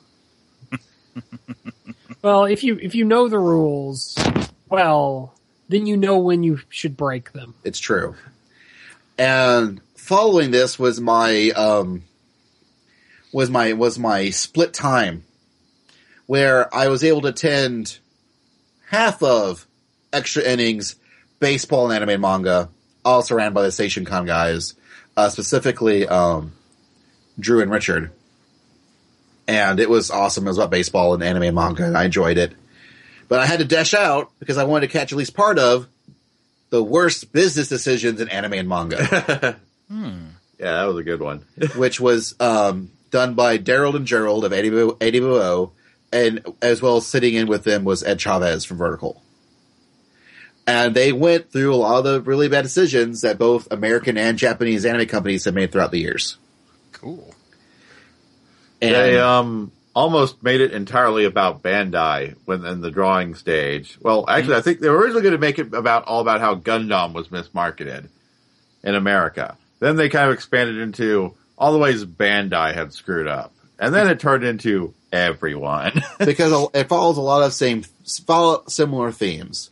Well, 2.23 2.45
if 2.45 2.63
you 2.63 2.77
if 2.81 2.95
you 2.95 3.05
know 3.05 3.29
the 3.29 3.37
rules, 3.39 4.17
well, 4.69 5.33
then 5.69 5.85
you 5.85 5.95
know 5.95 6.17
when 6.17 6.43
you 6.43 6.59
should 6.69 6.97
break 6.97 7.31
them. 7.31 7.53
It's 7.63 7.79
true. 7.79 8.15
And 9.17 9.79
following 9.95 10.51
this 10.51 10.77
was 10.79 10.99
my 10.99 11.51
um 11.51 12.03
was 13.31 13.49
my 13.49 13.73
was 13.73 13.99
my 13.99 14.31
split 14.31 14.73
time 14.73 15.23
where 16.27 16.73
I 16.73 16.89
was 16.89 17.03
able 17.03 17.21
to 17.21 17.29
attend 17.29 17.97
half 18.89 19.23
of 19.23 19.65
extra 20.13 20.43
innings 20.43 20.95
baseball 21.39 21.89
and 21.89 22.03
anime 22.03 22.21
manga, 22.21 22.69
also 23.03 23.35
ran 23.35 23.53
by 23.53 23.63
the 23.63 23.71
Station 23.71 24.05
Con 24.05 24.25
guys, 24.25 24.75
uh, 25.15 25.29
specifically 25.29 26.07
um, 26.07 26.53
Drew 27.39 27.61
and 27.61 27.71
Richard. 27.71 28.11
And 29.47 29.79
it 29.79 29.89
was 29.89 30.11
awesome. 30.11 30.45
It 30.45 30.49
was 30.49 30.57
about 30.57 30.71
baseball 30.71 31.13
and 31.13 31.23
anime 31.23 31.43
and 31.43 31.55
manga, 31.55 31.85
and 31.85 31.97
I 31.97 32.03
enjoyed 32.03 32.37
it. 32.37 32.53
But 33.29 33.39
I 33.39 33.45
had 33.45 33.59
to 33.59 33.65
dash 33.65 33.93
out 33.93 34.31
because 34.39 34.57
I 34.57 34.65
wanted 34.65 34.87
to 34.87 34.93
catch 34.93 35.11
at 35.11 35.17
least 35.17 35.33
part 35.33 35.57
of 35.57 35.87
the 36.69 36.83
worst 36.83 37.31
business 37.31 37.69
decisions 37.69 38.19
in 38.19 38.27
anime 38.29 38.53
and 38.53 38.69
manga, 38.69 39.57
Yeah, 40.59 40.71
that 40.71 40.85
was 40.85 40.97
a 40.97 41.03
good 41.03 41.21
one. 41.21 41.45
which 41.75 41.99
was 41.99 42.35
um, 42.39 42.91
done 43.11 43.35
by 43.35 43.57
Daryl 43.57 43.95
and 43.95 44.05
Gerald 44.05 44.43
of 44.43 44.51
80 44.53 45.69
and 46.11 46.41
as 46.61 46.81
well 46.81 46.97
as 46.97 47.07
sitting 47.07 47.33
in 47.33 47.47
with 47.47 47.63
them 47.63 47.83
was 47.83 48.03
Ed 48.03 48.19
Chavez 48.19 48.65
from 48.65 48.77
Vertical. 48.77 49.21
And 50.65 50.93
they 50.93 51.13
went 51.13 51.51
through 51.51 51.73
a 51.73 51.77
lot 51.77 51.99
of 51.99 52.03
the 52.03 52.21
really 52.21 52.49
bad 52.49 52.63
decisions 52.63 53.21
that 53.21 53.37
both 53.37 53.71
American 53.71 54.17
and 54.17 54.37
Japanese 54.37 54.85
anime 54.85 55.07
companies 55.07 55.45
have 55.45 55.53
made 55.53 55.71
throughout 55.71 55.91
the 55.91 55.99
years. 55.99 56.37
Cool. 56.91 57.33
And 58.81 58.93
They 58.93 59.19
um 59.19 59.71
almost 59.97 60.43
made 60.43 60.61
it 60.61 60.73
entirely 60.73 61.25
about 61.25 61.63
Bandai 61.63 62.35
when 62.45 62.63
in 62.65 62.81
the 62.81 62.91
drawing 62.91 63.33
stage. 63.33 63.97
Well, 63.99 64.25
actually, 64.27 64.55
I 64.55 64.61
think 64.61 64.79
they 64.79 64.89
were 64.89 64.99
originally 64.99 65.23
going 65.23 65.31
to 65.31 65.39
make 65.39 65.57
it 65.57 65.73
about 65.73 66.03
all 66.03 66.21
about 66.21 66.39
how 66.39 66.53
Gundam 66.53 67.13
was 67.13 67.29
mismarketed 67.29 68.07
in 68.83 68.93
America. 68.93 69.57
Then 69.79 69.95
they 69.95 70.09
kind 70.09 70.27
of 70.29 70.35
expanded 70.35 70.77
into 70.77 71.33
all 71.57 71.73
the 71.73 71.79
ways 71.79 72.05
Bandai 72.05 72.75
had 72.75 72.93
screwed 72.93 73.27
up, 73.27 73.53
and 73.79 73.93
then 73.93 74.07
it 74.07 74.19
turned 74.19 74.43
into 74.43 74.93
everyone. 75.11 76.01
because 76.19 76.69
it 76.73 76.89
follows 76.89 77.17
a 77.17 77.21
lot 77.21 77.43
of 77.43 77.53
same 77.53 77.83
follow 78.25 78.63
similar 78.67 79.11
themes, 79.11 79.69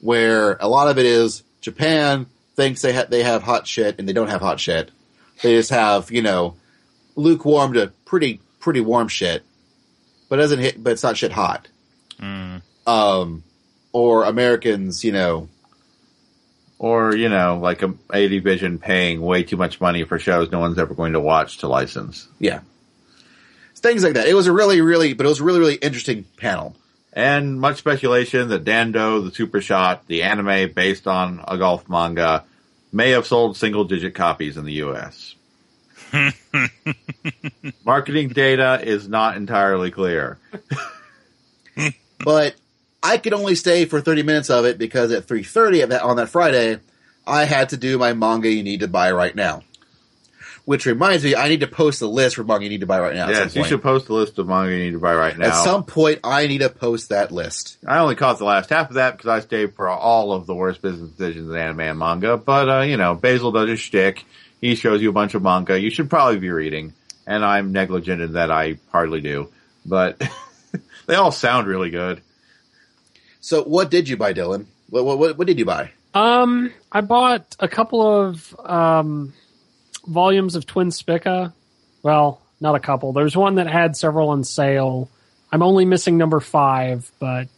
where 0.00 0.56
a 0.60 0.68
lot 0.68 0.88
of 0.88 0.98
it 0.98 1.06
is 1.06 1.42
Japan 1.60 2.26
thinks 2.56 2.82
they 2.82 2.94
ha- 2.94 3.06
they 3.08 3.22
have 3.22 3.42
hot 3.42 3.66
shit 3.66 3.98
and 3.98 4.08
they 4.08 4.12
don't 4.12 4.28
have 4.28 4.40
hot 4.40 4.60
shit. 4.60 4.90
They 5.42 5.56
just 5.56 5.70
have 5.70 6.10
you 6.10 6.22
know 6.22 6.56
lukewarm 7.16 7.74
to 7.74 7.92
pretty 8.04 8.40
pretty 8.60 8.80
warm 8.80 9.08
shit, 9.08 9.42
but 10.28 10.36
doesn't 10.36 10.60
hit. 10.60 10.82
But 10.82 10.92
it's 10.92 11.02
not 11.02 11.16
shit 11.16 11.32
hot. 11.32 11.68
Mm. 12.18 12.62
Um, 12.86 13.42
or 13.92 14.24
Americans, 14.24 15.04
you 15.04 15.12
know, 15.12 15.48
or 16.78 17.14
you 17.16 17.28
know, 17.28 17.58
like 17.62 17.82
a 17.82 17.94
ADV 18.12 18.80
paying 18.80 19.20
way 19.20 19.42
too 19.42 19.56
much 19.56 19.80
money 19.80 20.04
for 20.04 20.18
shows 20.18 20.50
no 20.50 20.60
one's 20.60 20.78
ever 20.78 20.94
going 20.94 21.14
to 21.14 21.20
watch 21.20 21.58
to 21.58 21.68
license. 21.68 22.28
yeah, 22.38 22.60
things 23.84 24.02
like 24.02 24.14
that. 24.14 24.26
It 24.26 24.34
was 24.34 24.48
a 24.48 24.52
really 24.52 24.80
really, 24.80 25.12
but 25.12 25.26
it 25.26 25.28
was 25.28 25.40
a 25.40 25.44
really 25.44 25.60
really 25.60 25.76
interesting 25.76 26.24
panel. 26.38 26.74
and 27.12 27.60
much 27.60 27.78
speculation 27.78 28.48
that 28.48 28.64
Dan 28.64 28.90
Doh, 28.90 29.20
the 29.20 29.30
Super 29.30 29.60
Shot, 29.60 30.08
the 30.08 30.24
anime 30.24 30.72
based 30.72 31.06
on 31.06 31.44
a 31.46 31.56
golf 31.56 31.88
manga, 31.88 32.44
may 32.92 33.10
have 33.10 33.26
sold 33.26 33.56
single 33.56 33.84
digit 33.84 34.14
copies 34.14 34.56
in 34.56 34.64
the 34.64 34.72
U.S. 34.84 35.36
Marketing 37.84 38.28
data 38.30 38.80
is 38.82 39.08
not 39.08 39.36
entirely 39.36 39.90
clear. 39.90 40.38
but 42.24 42.54
I 43.02 43.18
could 43.18 43.34
only 43.34 43.54
stay 43.54 43.84
for 43.84 44.00
30 44.00 44.22
minutes 44.22 44.50
of 44.50 44.64
it 44.64 44.78
because 44.78 45.12
at 45.12 45.26
3.30 45.26 45.84
of 45.84 45.90
that, 45.90 46.02
on 46.02 46.16
that 46.16 46.28
Friday, 46.28 46.80
I 47.26 47.44
had 47.44 47.68
to 47.70 47.76
do 47.76 47.98
my 47.98 48.12
manga 48.12 48.48
you 48.48 48.62
need 48.62 48.80
to 48.80 48.88
buy 48.88 49.12
right 49.12 49.34
now. 49.34 49.62
Which 50.64 50.86
reminds 50.86 51.22
me, 51.24 51.34
I 51.34 51.48
need 51.48 51.60
to 51.60 51.66
post 51.66 52.00
a 52.00 52.06
list 52.06 52.36
for 52.36 52.44
manga 52.44 52.64
you 52.64 52.70
need 52.70 52.80
to 52.80 52.86
buy 52.86 52.98
right 52.98 53.14
now. 53.14 53.28
at 53.28 53.34
some 53.34 53.44
yes, 53.44 53.54
you 53.54 53.60
point. 53.60 53.68
should 53.68 53.82
post 53.82 54.08
a 54.08 54.14
list 54.14 54.38
of 54.38 54.48
manga 54.48 54.72
you 54.72 54.84
need 54.84 54.92
to 54.92 54.98
buy 54.98 55.14
right 55.14 55.36
now. 55.36 55.48
At 55.48 55.62
some 55.62 55.84
point, 55.84 56.20
I 56.24 56.46
need 56.46 56.58
to 56.58 56.70
post 56.70 57.10
that 57.10 57.30
list. 57.30 57.76
I 57.86 57.98
only 57.98 58.14
caught 58.14 58.38
the 58.38 58.46
last 58.46 58.70
half 58.70 58.88
of 58.88 58.94
that 58.94 59.18
because 59.18 59.28
I 59.28 59.40
stayed 59.40 59.74
for 59.74 59.90
all 59.90 60.32
of 60.32 60.46
the 60.46 60.54
worst 60.54 60.80
business 60.80 61.10
decisions 61.10 61.50
in 61.50 61.56
anime 61.56 61.80
and 61.80 61.98
manga. 61.98 62.38
But, 62.38 62.68
uh, 62.70 62.80
you 62.80 62.96
know, 62.96 63.14
Basil 63.14 63.52
does 63.52 63.68
his 63.68 63.80
shtick. 63.80 64.24
He 64.60 64.74
shows 64.74 65.02
you 65.02 65.10
a 65.10 65.12
bunch 65.12 65.34
of 65.34 65.42
manga 65.42 65.78
you 65.78 65.90
should 65.90 66.08
probably 66.08 66.38
be 66.38 66.50
reading. 66.50 66.94
And 67.26 67.44
I'm 67.44 67.72
negligent 67.72 68.22
in 68.22 68.32
that 68.32 68.50
I 68.50 68.78
hardly 68.90 69.20
do. 69.20 69.50
But 69.84 70.22
they 71.06 71.14
all 71.14 71.32
sound 71.32 71.66
really 71.66 71.90
good. 71.90 72.22
So, 73.40 73.62
what 73.62 73.90
did 73.90 74.08
you 74.08 74.16
buy, 74.16 74.32
Dylan? 74.32 74.64
What 74.88 75.04
what, 75.04 75.18
what, 75.18 75.38
what 75.38 75.46
did 75.46 75.58
you 75.58 75.66
buy? 75.66 75.90
Um, 76.14 76.72
I 76.90 77.00
bought 77.02 77.56
a 77.58 77.68
couple 77.68 78.00
of 78.00 78.56
um, 78.60 79.34
volumes 80.06 80.54
of 80.54 80.66
Twin 80.66 80.90
Spica. 80.90 81.52
Well, 82.02 82.40
not 82.60 82.74
a 82.74 82.80
couple. 82.80 83.12
There's 83.12 83.36
one 83.36 83.56
that 83.56 83.66
had 83.66 83.96
several 83.96 84.30
on 84.30 84.44
sale. 84.44 85.10
I'm 85.52 85.62
only 85.62 85.84
missing 85.84 86.18
number 86.18 86.40
five, 86.40 87.10
but 87.18 87.48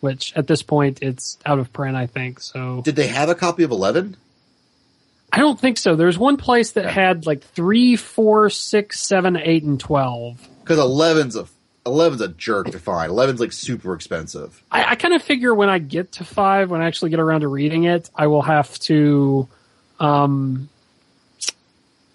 which 0.00 0.32
at 0.36 0.46
this 0.46 0.62
point 0.62 1.02
it's 1.02 1.38
out 1.46 1.58
of 1.58 1.72
print, 1.72 1.96
I 1.96 2.06
think. 2.06 2.40
So 2.40 2.82
Did 2.82 2.96
they 2.96 3.06
have 3.08 3.28
a 3.28 3.34
copy 3.34 3.62
of 3.62 3.70
Eleven? 3.70 4.16
I 5.32 5.38
don't 5.38 5.58
think 5.58 5.78
so. 5.78 5.96
There's 5.96 6.18
one 6.18 6.36
place 6.36 6.72
that 6.72 6.86
had 6.86 7.26
like 7.26 7.42
three, 7.42 7.96
four, 7.96 8.50
six, 8.50 9.00
seven, 9.00 9.36
eight, 9.36 9.64
and 9.64 9.80
twelve. 9.80 10.46
Because 10.60 10.78
11's 10.78 11.36
a 11.36 11.46
11's 11.84 12.20
a 12.20 12.28
jerk 12.28 12.70
to 12.70 12.78
find. 12.78 13.10
11's 13.10 13.40
like 13.40 13.52
super 13.52 13.94
expensive. 13.94 14.62
I, 14.70 14.92
I 14.92 14.94
kind 14.94 15.12
of 15.12 15.22
figure 15.22 15.54
when 15.54 15.68
I 15.68 15.78
get 15.78 16.12
to 16.12 16.24
five, 16.24 16.70
when 16.70 16.80
I 16.80 16.86
actually 16.86 17.10
get 17.10 17.20
around 17.20 17.42
to 17.42 17.48
reading 17.48 17.84
it, 17.84 18.08
I 18.14 18.28
will 18.28 18.42
have 18.42 18.78
to, 18.80 19.48
um, 20.00 20.68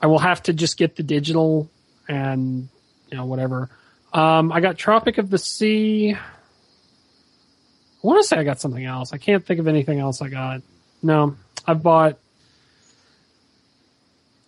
I 0.02 0.08
will 0.08 0.20
have 0.20 0.44
to 0.44 0.54
just 0.54 0.78
get 0.78 0.96
the 0.96 1.04
digital 1.04 1.70
and 2.08 2.70
you 3.10 3.18
know 3.18 3.26
whatever. 3.26 3.70
Um, 4.14 4.52
I 4.52 4.60
got 4.60 4.78
Tropic 4.78 5.18
of 5.18 5.30
the 5.30 5.38
Sea. 5.38 6.14
I 6.14 8.08
want 8.08 8.22
to 8.22 8.28
say 8.28 8.38
I 8.38 8.44
got 8.44 8.60
something 8.60 8.84
else. 8.84 9.12
I 9.14 9.18
can't 9.18 9.46
think 9.46 9.60
of 9.60 9.68
anything 9.68 10.00
else 10.00 10.22
I 10.22 10.30
got. 10.30 10.62
No, 11.04 11.36
I've 11.68 11.84
bought. 11.84 12.18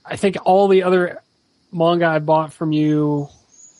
I 0.05 0.15
think 0.15 0.37
all 0.43 0.67
the 0.67 0.83
other 0.83 1.21
manga 1.71 2.05
I 2.05 2.19
bought 2.19 2.53
from 2.53 2.71
you, 2.71 3.29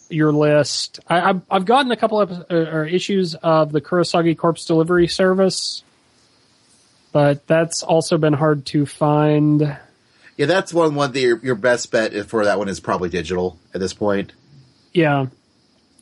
your 0.09 0.31
list. 0.31 0.99
I, 1.07 1.21
I've, 1.21 1.41
I've 1.49 1.65
gotten 1.65 1.91
a 1.91 1.97
couple 1.97 2.19
of 2.19 2.51
or 2.51 2.85
issues 2.85 3.33
of 3.35 3.71
the 3.71 3.81
Kurosagi 3.81 4.37
Corpse 4.37 4.65
Delivery 4.65 5.07
Service, 5.07 5.83
but 7.11 7.47
that's 7.47 7.81
also 7.81 8.17
been 8.17 8.33
hard 8.33 8.65
to 8.67 8.85
find. 8.85 9.77
Yeah, 10.41 10.47
that's 10.47 10.73
one 10.73 10.95
one 10.95 11.11
that 11.11 11.19
your, 11.19 11.39
your 11.45 11.53
best 11.53 11.91
bet 11.91 12.15
for 12.27 12.45
that 12.45 12.57
one 12.57 12.67
is 12.67 12.79
probably 12.79 13.09
digital 13.09 13.59
at 13.75 13.79
this 13.79 13.93
point. 13.93 14.33
Yeah. 14.91 15.27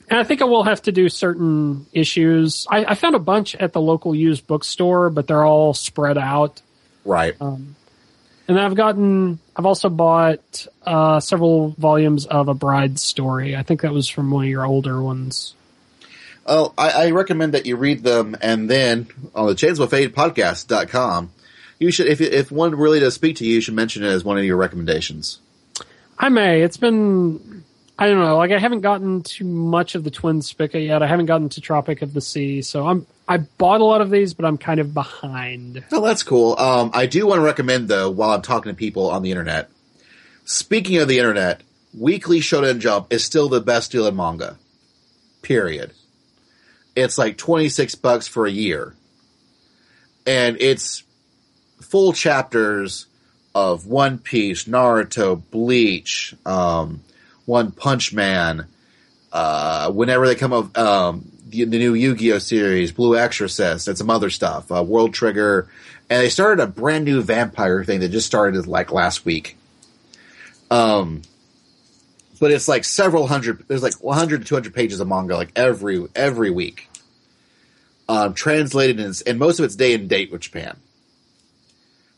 And 0.09 0.17
I 0.17 0.23
think 0.23 0.41
I 0.41 0.45
will 0.45 0.63
have 0.63 0.81
to 0.83 0.93
do 0.93 1.09
certain 1.09 1.87
issues. 1.91 2.65
I, 2.71 2.85
I 2.85 2.95
found 2.95 3.15
a 3.15 3.19
bunch 3.19 3.53
at 3.55 3.73
the 3.73 3.81
local 3.81 4.15
used 4.15 4.47
bookstore, 4.47 5.09
but 5.09 5.27
they're 5.27 5.43
all 5.43 5.73
spread 5.73 6.17
out. 6.17 6.61
Right. 7.03 7.35
Um, 7.41 7.75
and 8.47 8.57
I've 8.57 8.75
gotten, 8.75 9.39
I've 9.57 9.65
also 9.65 9.89
bought 9.89 10.67
uh, 10.85 11.19
several 11.19 11.71
volumes 11.77 12.25
of 12.25 12.47
A 12.47 12.53
Bride's 12.53 13.01
Story. 13.01 13.57
I 13.57 13.63
think 13.63 13.81
that 13.81 13.91
was 13.91 14.07
from 14.07 14.31
one 14.31 14.45
of 14.45 14.49
your 14.49 14.65
older 14.65 15.03
ones. 15.03 15.53
Oh, 16.45 16.73
I, 16.77 16.91
I 16.91 17.11
recommend 17.11 17.55
that 17.55 17.65
you 17.65 17.75
read 17.75 18.03
them 18.03 18.37
and 18.39 18.69
then 18.69 19.09
on 19.35 19.47
the 19.47 19.53
Chainsaw 19.53 19.79
Buffet 19.79 20.15
podcast.com, 20.15 21.29
you 21.80 21.91
should, 21.91 22.07
if, 22.07 22.21
if 22.21 22.51
one 22.51 22.75
really 22.75 22.99
does 22.99 23.15
speak 23.15 23.38
to 23.38 23.45
you, 23.45 23.55
you 23.55 23.61
should 23.61 23.73
mention 23.73 24.03
it 24.03 24.07
as 24.07 24.23
one 24.23 24.38
of 24.38 24.43
your 24.43 24.57
recommendations. 24.57 25.39
I 26.17 26.30
may. 26.30 26.61
It's 26.61 26.77
been, 26.77 27.63
I 27.97 28.07
don't 28.07 28.19
know. 28.19 28.38
Like 28.38 28.51
I 28.51 28.59
haven't 28.59 28.82
gotten 28.82 29.23
to 29.23 29.45
much 29.45 29.95
of 29.95 30.03
the 30.03 30.11
Twin 30.11 30.41
Spica 30.41 30.80
yet. 30.80 31.01
I 31.01 31.07
haven't 31.07 31.27
gotten 31.27 31.49
to 31.49 31.61
Tropic 31.61 32.01
of 32.01 32.13
the 32.13 32.21
Sea, 32.21 32.61
so 32.61 32.86
I'm. 32.86 33.07
I 33.27 33.38
bought 33.38 33.80
a 33.80 33.86
lot 33.86 34.01
of 34.01 34.09
these, 34.09 34.34
but 34.34 34.45
I'm 34.45 34.57
kind 34.57 34.80
of 34.80 34.93
behind. 34.93 35.84
Oh, 35.91 36.01
that's 36.03 36.23
cool. 36.23 36.57
Um, 36.57 36.89
I 36.95 37.05
do 37.05 37.27
want 37.27 37.39
to 37.39 37.43
recommend 37.43 37.88
though, 37.88 38.09
while 38.09 38.32
I'm 38.32 38.41
talking 38.41 38.71
to 38.71 38.75
people 38.75 39.09
on 39.11 39.21
the 39.21 39.30
internet, 39.30 39.69
speaking 40.45 40.97
of 40.97 41.07
the 41.07 41.19
internet, 41.19 41.61
Weekly 41.97 42.39
Shonen 42.39 42.80
Jump 42.80 43.13
is 43.13 43.23
still 43.23 43.47
the 43.47 43.61
best 43.61 43.91
deal 43.91 44.07
in 44.07 44.15
manga. 44.15 44.57
Period. 45.41 45.93
It's 46.95 47.17
like 47.17 47.38
26 47.38 47.95
bucks 47.95 48.27
for 48.27 48.45
a 48.45 48.51
year. 48.51 48.95
And 50.25 50.57
it's 50.59 51.03
full 51.89 52.13
chapters 52.13 53.07
of 53.53 53.87
One 53.87 54.19
Piece, 54.19 54.65
Naruto, 54.65 55.41
Bleach, 55.51 56.35
um, 56.45 57.01
One 57.45 57.71
Punch 57.71 58.13
Man, 58.13 58.67
uh, 59.33 59.91
whenever 59.91 60.27
they 60.27 60.35
come 60.35 60.53
up, 60.53 60.77
um, 60.77 61.29
the, 61.47 61.65
the 61.65 61.79
new 61.79 61.95
Yu-Gi-Oh 61.95 62.39
series, 62.39 62.91
Blue 62.91 63.17
Exorcist, 63.17 63.87
and 63.87 63.97
some 63.97 64.09
other 64.09 64.29
stuff, 64.29 64.71
uh, 64.71 64.83
World 64.83 65.13
Trigger, 65.13 65.67
and 66.09 66.21
they 66.21 66.29
started 66.29 66.61
a 66.61 66.67
brand 66.67 67.05
new 67.05 67.21
vampire 67.21 67.83
thing 67.83 67.99
that 68.01 68.09
just 68.09 68.27
started 68.27 68.67
like 68.67 68.91
last 68.91 69.25
week. 69.25 69.57
Um, 70.69 71.23
but 72.39 72.51
it's 72.51 72.67
like 72.67 72.85
several 72.85 73.25
hundred, 73.25 73.67
there's 73.67 73.83
like 73.83 73.95
100 73.95 74.41
to 74.41 74.45
200 74.45 74.73
pages 74.73 74.99
of 74.99 75.07
manga 75.07 75.35
like 75.35 75.51
every, 75.55 76.05
every 76.15 76.51
week. 76.51 76.87
Um, 78.07 78.33
translated 78.33 78.99
and 78.99 79.37
most 79.37 79.59
of 79.59 79.65
it's 79.65 79.75
day 79.75 79.93
and 79.93 80.09
date 80.09 80.31
with 80.31 80.41
Japan. 80.41 80.77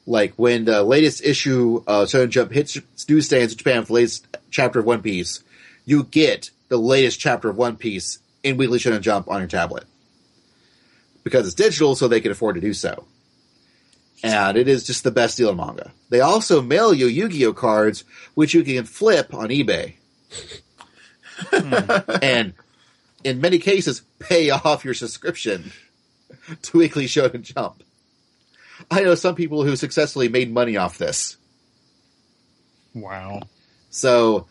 Like 0.05 0.33
when 0.35 0.65
the 0.65 0.83
latest 0.83 1.23
issue, 1.23 1.83
of 1.87 2.07
Shonen 2.07 2.29
Jump 2.29 2.51
hits 2.51 2.77
newsstands 3.07 3.53
in 3.53 3.57
Japan 3.57 3.83
for 3.83 3.87
the 3.87 3.93
latest 3.93 4.27
chapter 4.49 4.79
of 4.79 4.85
One 4.85 5.01
Piece, 5.01 5.43
you 5.85 6.03
get 6.03 6.51
the 6.69 6.77
latest 6.77 7.19
chapter 7.19 7.49
of 7.49 7.57
One 7.57 7.75
Piece 7.75 8.19
in 8.43 8.57
Weekly 8.57 8.79
Shonen 8.79 9.01
Jump 9.01 9.29
on 9.29 9.41
your 9.41 9.47
tablet. 9.47 9.85
Because 11.23 11.45
it's 11.45 11.55
digital, 11.55 11.95
so 11.95 12.07
they 12.07 12.21
can 12.21 12.31
afford 12.31 12.55
to 12.55 12.61
do 12.61 12.73
so. 12.73 13.05
And 14.23 14.57
it 14.57 14.67
is 14.67 14.85
just 14.85 15.03
the 15.03 15.11
best 15.11 15.37
deal 15.37 15.49
in 15.49 15.57
manga. 15.57 15.91
They 16.09 16.19
also 16.19 16.61
mail 16.61 16.93
you 16.93 17.07
Yu-Gi-Oh 17.07 17.53
cards, 17.53 18.03
which 18.33 18.53
you 18.53 18.63
can 18.63 18.85
flip 18.85 19.33
on 19.33 19.49
eBay. 19.49 19.95
Hmm. 21.49 21.73
and 22.21 22.53
in 23.23 23.41
many 23.41 23.59
cases, 23.59 24.01
pay 24.19 24.49
off 24.49 24.85
your 24.85 24.93
subscription 24.93 25.71
to 26.61 26.77
Weekly 26.77 27.05
Shonen 27.05 27.41
Jump. 27.41 27.83
I 28.91 29.01
know 29.01 29.15
some 29.15 29.35
people 29.35 29.63
who 29.63 29.75
successfully 29.75 30.27
made 30.27 30.51
money 30.53 30.75
off 30.77 30.97
this. 30.97 31.37
Wow. 32.93 33.41
So 33.89 34.47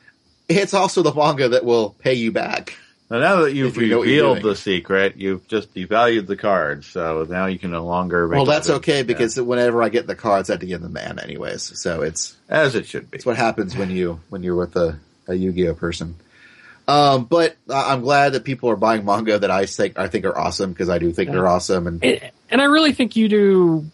it's 0.49 0.74
also 0.74 1.03
the 1.03 1.14
manga 1.14 1.51
that 1.51 1.64
will 1.64 1.91
pay 1.91 2.14
you 2.14 2.32
back. 2.32 2.74
Now, 3.11 3.18
now 3.18 3.36
that 3.43 3.55
you've 3.55 3.76
you 3.76 3.88
know 3.88 3.99
what 3.99 4.09
you're 4.09 4.28
revealed 4.30 4.43
the 4.43 4.57
secret, 4.57 5.16
you've 5.16 5.47
just 5.49 5.74
devalued 5.74 6.26
the 6.28 6.36
cards, 6.36 6.86
so 6.86 7.26
now 7.28 7.47
you 7.47 7.59
can 7.59 7.72
no 7.72 7.84
longer. 7.84 8.28
Make 8.28 8.36
Well, 8.36 8.45
that's 8.47 8.68
living. 8.68 8.78
okay 8.80 8.97
Yeah. 8.99 9.03
because 9.03 9.41
whenever 9.41 9.82
I 9.82 9.88
get 9.88 10.07
the 10.07 10.14
cards, 10.14 10.49
I 10.49 10.53
have 10.55 10.61
to 10.61 10.66
give 10.66 10.80
them 10.80 10.95
to 10.95 10.95
man 10.95 11.18
anyways. 11.18 11.78
So 11.80 12.03
it's 12.03 12.36
as 12.49 12.76
it 12.76 12.86
should 12.86 13.11
be. 13.11 13.16
it's 13.16 13.26
what 13.26 13.36
happens 13.36 13.76
when 13.76 13.91
you 13.91 14.20
when 14.30 14.43
you're 14.45 14.55
with 14.55 14.76
a, 14.76 14.99
a 15.26 15.34
Yu-Gi-Oh 15.34 15.74
person. 15.74 16.14
Um, 16.86 17.24
but 17.24 17.57
I'm 17.68 18.01
glad 18.03 18.32
that 18.34 18.45
people 18.45 18.70
are 18.70 18.76
buying 18.76 19.05
manga 19.05 19.38
that 19.41 19.51
I 19.51 19.66
think 19.66 19.99
I 19.99 20.07
think 20.09 20.24
are 20.24 20.36
awesome 20.38 20.72
because 20.72 20.88
I 20.88 20.99
do 20.99 21.11
think 21.12 21.28
Yeah. 21.28 21.34
they're 21.34 21.49
awesome. 21.49 21.86
And 21.88 22.05
And, 22.05 22.30
and 22.49 22.61
I 22.61 22.64
really 22.66 22.93
think 22.93 23.16
you 23.16 23.28
do 23.28 23.86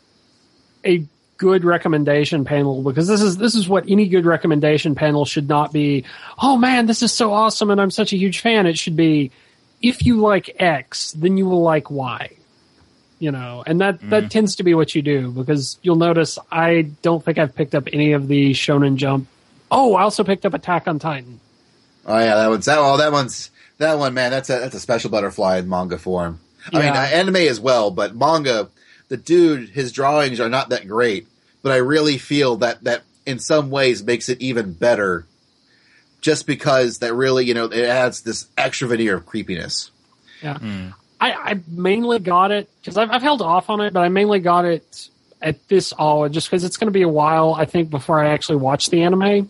a 0.86 1.04
good 1.38 1.64
recommendation 1.64 2.44
panel 2.46 2.82
because 2.82 3.06
this 3.08 3.20
is 3.20 3.36
this 3.36 3.54
is 3.54 3.68
what 3.68 3.84
any 3.88 4.08
good 4.08 4.24
recommendation 4.24 4.94
panel 4.94 5.24
should 5.24 5.48
not 5.48 5.72
be. 5.72 6.04
Oh 6.40 6.56
man, 6.56 6.86
this 6.86 7.02
is 7.02 7.12
so 7.12 7.32
awesome, 7.32 7.70
and 7.70 7.80
I'm 7.80 7.90
such 7.90 8.12
a 8.12 8.16
huge 8.16 8.40
fan. 8.40 8.66
It 8.66 8.78
should 8.78 8.96
be 8.96 9.30
if 9.82 10.04
you 10.04 10.16
like 10.20 10.56
X, 10.58 11.12
then 11.12 11.36
you 11.36 11.46
will 11.46 11.62
like 11.62 11.90
Y. 11.90 12.30
You 13.18 13.30
know, 13.30 13.64
and 13.66 13.80
that 13.80 13.98
that 14.10 14.30
tends 14.30 14.56
to 14.56 14.62
be 14.62 14.74
what 14.74 14.94
you 14.94 15.00
do 15.00 15.30
because 15.30 15.78
you'll 15.80 15.96
notice 15.96 16.38
I 16.52 16.82
don't 17.00 17.24
think 17.24 17.38
I've 17.38 17.54
picked 17.54 17.74
up 17.74 17.88
any 17.90 18.12
of 18.12 18.28
the 18.28 18.52
Shonen 18.52 18.96
Jump. 18.96 19.26
Oh, 19.70 19.94
I 19.94 20.02
also 20.02 20.22
picked 20.22 20.44
up 20.44 20.52
Attack 20.52 20.86
on 20.86 20.98
Titan. 20.98 21.40
oh 22.04 22.18
yeah, 22.18 22.34
that 22.34 22.48
one's 22.50 22.66
that. 22.66 22.76
Oh, 22.78 22.98
that 22.98 23.12
one's 23.12 23.50
that 23.78 23.98
one, 23.98 24.12
man. 24.12 24.30
That's 24.30 24.50
a 24.50 24.58
that's 24.58 24.74
a 24.74 24.80
special 24.80 25.10
butterfly 25.10 25.58
in 25.58 25.68
manga 25.68 25.96
form. 25.96 26.40
I 26.74 26.78
mean, 26.78 26.88
uh, 26.88 27.08
anime 27.12 27.36
as 27.36 27.58
well, 27.58 27.90
but 27.90 28.14
manga. 28.14 28.68
The 29.08 29.16
dude, 29.16 29.68
his 29.68 29.92
drawings 29.92 30.40
are 30.40 30.48
not 30.48 30.70
that 30.70 30.88
great, 30.88 31.26
but 31.62 31.72
I 31.72 31.76
really 31.76 32.18
feel 32.18 32.56
that 32.56 32.84
that 32.84 33.02
in 33.24 33.38
some 33.38 33.70
ways 33.70 34.02
makes 34.02 34.28
it 34.28 34.40
even 34.40 34.72
better. 34.72 35.26
Just 36.22 36.46
because 36.46 36.98
that 36.98 37.14
really, 37.14 37.44
you 37.44 37.54
know, 37.54 37.66
it 37.66 37.84
adds 37.84 38.22
this 38.22 38.48
extra 38.58 38.88
veneer 38.88 39.16
of 39.16 39.26
creepiness. 39.26 39.92
Yeah. 40.42 40.58
I, 41.20 41.32
I 41.32 41.60
mainly 41.68 42.18
got 42.18 42.50
it 42.50 42.68
because 42.80 42.96
I've, 42.96 43.10
I've 43.10 43.22
held 43.22 43.42
off 43.42 43.70
on 43.70 43.80
it, 43.80 43.92
but 43.92 44.00
I 44.00 44.08
mainly 44.08 44.40
got 44.40 44.64
it 44.64 45.08
at 45.40 45.68
this 45.68 45.92
all 45.92 46.28
just 46.28 46.48
because 46.48 46.64
it's 46.64 46.78
going 46.78 46.88
to 46.88 46.92
be 46.92 47.02
a 47.02 47.08
while, 47.08 47.54
I 47.54 47.64
think, 47.64 47.90
before 47.90 48.18
I 48.18 48.30
actually 48.30 48.56
watch 48.56 48.90
the 48.90 49.02
anime. 49.02 49.48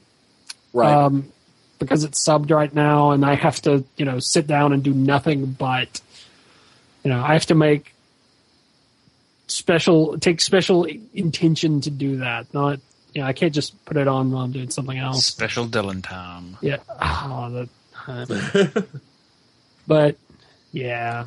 Right. 0.75 0.93
Um, 0.93 1.33
because 1.79 2.05
it's 2.05 2.23
subbed 2.23 2.51
right 2.51 2.75
now, 2.75 3.13
and 3.13 3.25
I 3.25 3.35
have 3.35 3.63
to, 3.63 3.85
you 3.97 4.05
know, 4.05 4.19
sit 4.19 4.47
down 4.47 4.73
and 4.73 4.83
do 4.83 4.93
nothing 4.93 5.47
but, 5.47 6.01
you 7.05 7.11
know, 7.11 7.23
I 7.23 7.33
have 7.33 7.47
to 7.47 7.55
make 7.55 7.95
special, 9.47 10.19
take 10.19 10.41
special 10.41 10.85
intention 11.15 11.81
to 11.83 11.91
do 11.91 12.19
that. 12.19 12.53
Not, 12.53 12.81
you 13.15 13.23
know, 13.23 13.27
I 13.27 13.33
can't 13.33 13.55
just 13.55 13.85
put 13.85 13.97
it 13.97 14.09
on 14.09 14.31
while 14.31 14.45
I'm 14.45 14.53
doing 14.53 14.71
something 14.71 14.99
else. 14.99 15.25
Special 15.25 15.67
Dylan 15.67 16.03
time. 16.03 16.57
Yeah. 16.61 16.79
Oh, 16.89 17.67
that, 18.07 18.87
but 19.87 20.17
yeah. 20.73 21.27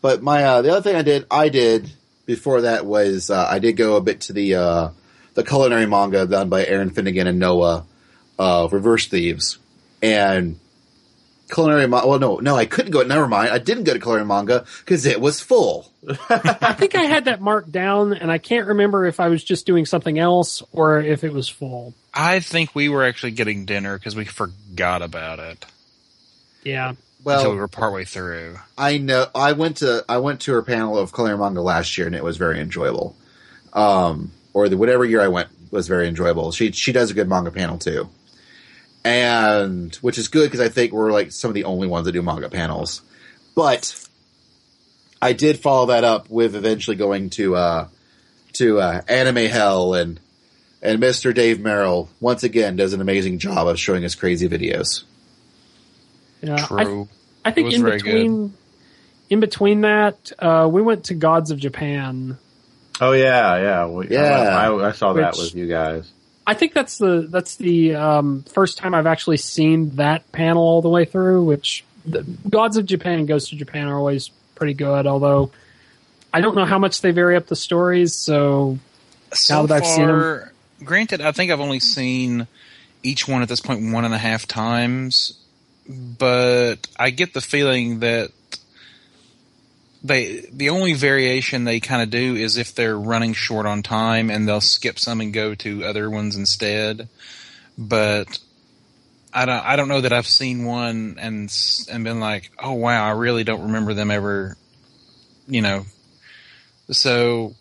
But 0.00 0.22
my 0.22 0.42
uh, 0.44 0.62
the 0.62 0.70
other 0.70 0.82
thing 0.82 0.96
I 0.96 1.02
did 1.02 1.26
I 1.30 1.48
did 1.48 1.90
before 2.26 2.62
that 2.62 2.86
was 2.86 3.30
uh, 3.30 3.46
I 3.48 3.58
did 3.58 3.76
go 3.76 3.96
a 3.96 4.00
bit 4.00 4.22
to 4.22 4.32
the 4.32 4.54
uh, 4.56 4.88
the 5.34 5.44
culinary 5.44 5.86
manga 5.86 6.26
done 6.26 6.48
by 6.48 6.64
Erin 6.64 6.90
Finnegan 6.90 7.26
and 7.26 7.38
Noah, 7.38 7.86
uh, 8.38 8.68
Reverse 8.70 9.08
Thieves, 9.08 9.58
and 10.02 10.58
culinary 11.52 11.86
manga. 11.86 12.08
Well, 12.08 12.18
no, 12.18 12.36
no, 12.38 12.56
I 12.56 12.64
couldn't 12.66 12.90
go. 12.92 13.02
Never 13.02 13.28
mind. 13.28 13.50
I 13.50 13.58
didn't 13.58 13.84
go 13.84 13.92
to 13.92 13.98
culinary 14.00 14.26
manga 14.26 14.64
because 14.80 15.06
it 15.06 15.20
was 15.20 15.40
full. 15.40 15.90
I 16.28 16.72
think 16.72 16.94
I 16.94 17.02
had 17.02 17.26
that 17.26 17.40
marked 17.40 17.70
down, 17.70 18.12
and 18.14 18.30
I 18.32 18.38
can't 18.38 18.66
remember 18.66 19.06
if 19.06 19.20
I 19.20 19.28
was 19.28 19.44
just 19.44 19.66
doing 19.66 19.86
something 19.86 20.18
else 20.18 20.62
or 20.72 21.00
if 21.00 21.22
it 21.24 21.32
was 21.32 21.48
full. 21.48 21.94
I 22.14 22.40
think 22.40 22.74
we 22.74 22.88
were 22.88 23.04
actually 23.04 23.32
getting 23.32 23.64
dinner 23.64 23.96
because 23.98 24.16
we 24.16 24.24
forgot 24.24 25.02
about 25.02 25.38
it 25.38 25.64
Yeah. 26.64 26.94
until 27.24 27.52
we 27.52 27.58
were 27.58 27.68
partway 27.68 28.04
through. 28.04 28.58
I 28.76 28.98
know. 28.98 29.26
I 29.34 29.52
went 29.52 29.76
to 29.78 30.04
I 30.08 30.18
went 30.18 30.40
to 30.42 30.52
her 30.54 30.62
panel 30.62 30.98
of 30.98 31.12
culinary 31.14 31.38
manga 31.38 31.60
last 31.60 31.96
year, 31.96 32.06
and 32.06 32.16
it 32.16 32.24
was 32.24 32.36
very 32.36 32.60
enjoyable. 32.60 33.14
Um, 33.72 34.32
or 34.52 34.68
the 34.68 34.76
whatever 34.76 35.04
year 35.04 35.20
I 35.22 35.28
went 35.28 35.48
was 35.70 35.88
very 35.88 36.08
enjoyable. 36.08 36.52
She 36.52 36.72
she 36.72 36.92
does 36.92 37.10
a 37.10 37.14
good 37.14 37.28
manga 37.28 37.50
panel 37.50 37.78
too, 37.78 38.08
and 39.04 39.94
which 39.96 40.18
is 40.18 40.28
good 40.28 40.50
because 40.50 40.60
I 40.60 40.68
think 40.68 40.92
we're 40.92 41.12
like 41.12 41.32
some 41.32 41.50
of 41.50 41.54
the 41.54 41.64
only 41.64 41.88
ones 41.88 42.06
that 42.06 42.12
do 42.12 42.22
manga 42.22 42.48
panels. 42.48 43.02
But 43.54 44.08
I 45.20 45.32
did 45.32 45.60
follow 45.60 45.86
that 45.86 46.04
up 46.04 46.30
with 46.30 46.54
eventually 46.54 46.96
going 46.96 47.30
to 47.30 47.56
uh, 47.56 47.88
to 48.54 48.80
uh, 48.80 49.02
Anime 49.08 49.48
Hell 49.48 49.94
and 49.94 50.20
and 50.82 51.00
Mr. 51.00 51.34
Dave 51.34 51.60
Merrill 51.60 52.08
once 52.20 52.42
again 52.42 52.76
does 52.76 52.92
an 52.92 53.00
amazing 53.00 53.38
job 53.38 53.68
of 53.68 53.78
showing 53.78 54.04
us 54.04 54.14
crazy 54.14 54.48
videos. 54.48 55.04
Yeah. 56.40 56.66
I, 56.70 56.84
True. 56.84 57.08
I 57.44 57.52
think 57.52 57.66
was 57.66 57.74
in 57.74 57.82
very 57.82 57.98
between 57.98 58.54
in 59.30 59.40
between 59.40 59.80
that, 59.80 60.32
uh, 60.38 60.68
we 60.70 60.82
went 60.82 61.04
to 61.04 61.14
Gods 61.14 61.50
of 61.50 61.58
Japan. 61.58 62.36
Oh 63.00 63.12
yeah, 63.12 63.56
yeah, 63.56 63.86
we, 63.86 64.08
Yeah. 64.08 64.20
I, 64.20 64.88
I 64.88 64.92
saw 64.92 65.14
that 65.14 65.36
with 65.38 65.54
you 65.54 65.66
guys. 65.66 66.10
I 66.46 66.54
think 66.54 66.74
that's 66.74 66.98
the 66.98 67.26
that's 67.28 67.56
the 67.56 67.94
um, 67.94 68.42
first 68.42 68.78
time 68.78 68.94
I've 68.94 69.06
actually 69.06 69.36
seen 69.36 69.96
that 69.96 70.30
panel 70.32 70.62
all 70.62 70.82
the 70.82 70.88
way 70.88 71.04
through. 71.04 71.44
Which 71.44 71.84
the 72.04 72.22
Gods 72.48 72.76
of 72.76 72.86
Japan 72.86 73.20
and 73.20 73.28
Ghosts 73.28 73.52
of 73.52 73.58
Japan 73.58 73.88
are 73.88 73.96
always 73.96 74.28
pretty 74.54 74.74
good. 74.74 75.06
Although 75.06 75.52
I 76.32 76.40
don't 76.40 76.56
know 76.56 76.64
how 76.64 76.78
much 76.78 77.00
they 77.00 77.10
vary 77.10 77.36
up 77.36 77.46
the 77.46 77.56
stories. 77.56 78.14
So 78.14 78.78
So 79.32 79.54
Now 79.54 79.66
that 79.66 79.82
I've 79.82 79.86
seen 79.86 80.08
'em. 80.08 80.20
far, 80.20 80.52
granted, 80.84 81.20
I 81.20 81.32
think 81.32 81.50
I've 81.50 81.60
only 81.60 81.80
seen 81.80 82.46
each 83.02 83.26
one 83.28 83.42
at 83.42 83.48
this 83.48 83.60
point 83.60 83.92
one 83.92 84.04
and 84.04 84.14
a 84.14 84.18
half 84.18 84.46
times, 84.46 85.34
but 85.88 86.88
I 86.98 87.10
get 87.10 87.34
the 87.34 87.40
feeling 87.40 88.00
that 88.00 88.30
they 90.02 90.46
the 90.52 90.70
only 90.70 90.94
variation 90.94 91.64
they 91.64 91.80
kind 91.80 92.02
of 92.02 92.10
do 92.10 92.34
is 92.34 92.56
if 92.56 92.74
they're 92.74 92.98
running 92.98 93.34
short 93.34 93.66
on 93.66 93.82
time 93.82 94.30
and 94.30 94.46
they'll 94.48 94.60
skip 94.60 94.98
some 94.98 95.20
and 95.20 95.32
go 95.32 95.54
to 95.56 95.84
other 95.84 96.10
ones 96.10 96.36
instead. 96.36 97.08
But 97.78 98.38
I 99.32 99.44
don't 99.44 99.64
I 99.64 99.76
don't 99.76 99.88
know 99.88 100.00
that 100.00 100.12
I've 100.12 100.26
seen 100.26 100.64
one 100.64 101.16
and 101.18 101.54
and 101.90 102.04
been 102.04 102.20
like, 102.20 102.50
oh 102.58 102.72
wow, 102.72 103.06
I 103.06 103.12
really 103.12 103.44
don't 103.44 103.62
remember 103.62 103.94
them 103.94 104.10
ever, 104.10 104.56
you 105.46 105.62
know. 105.62 105.84
So 106.90 107.54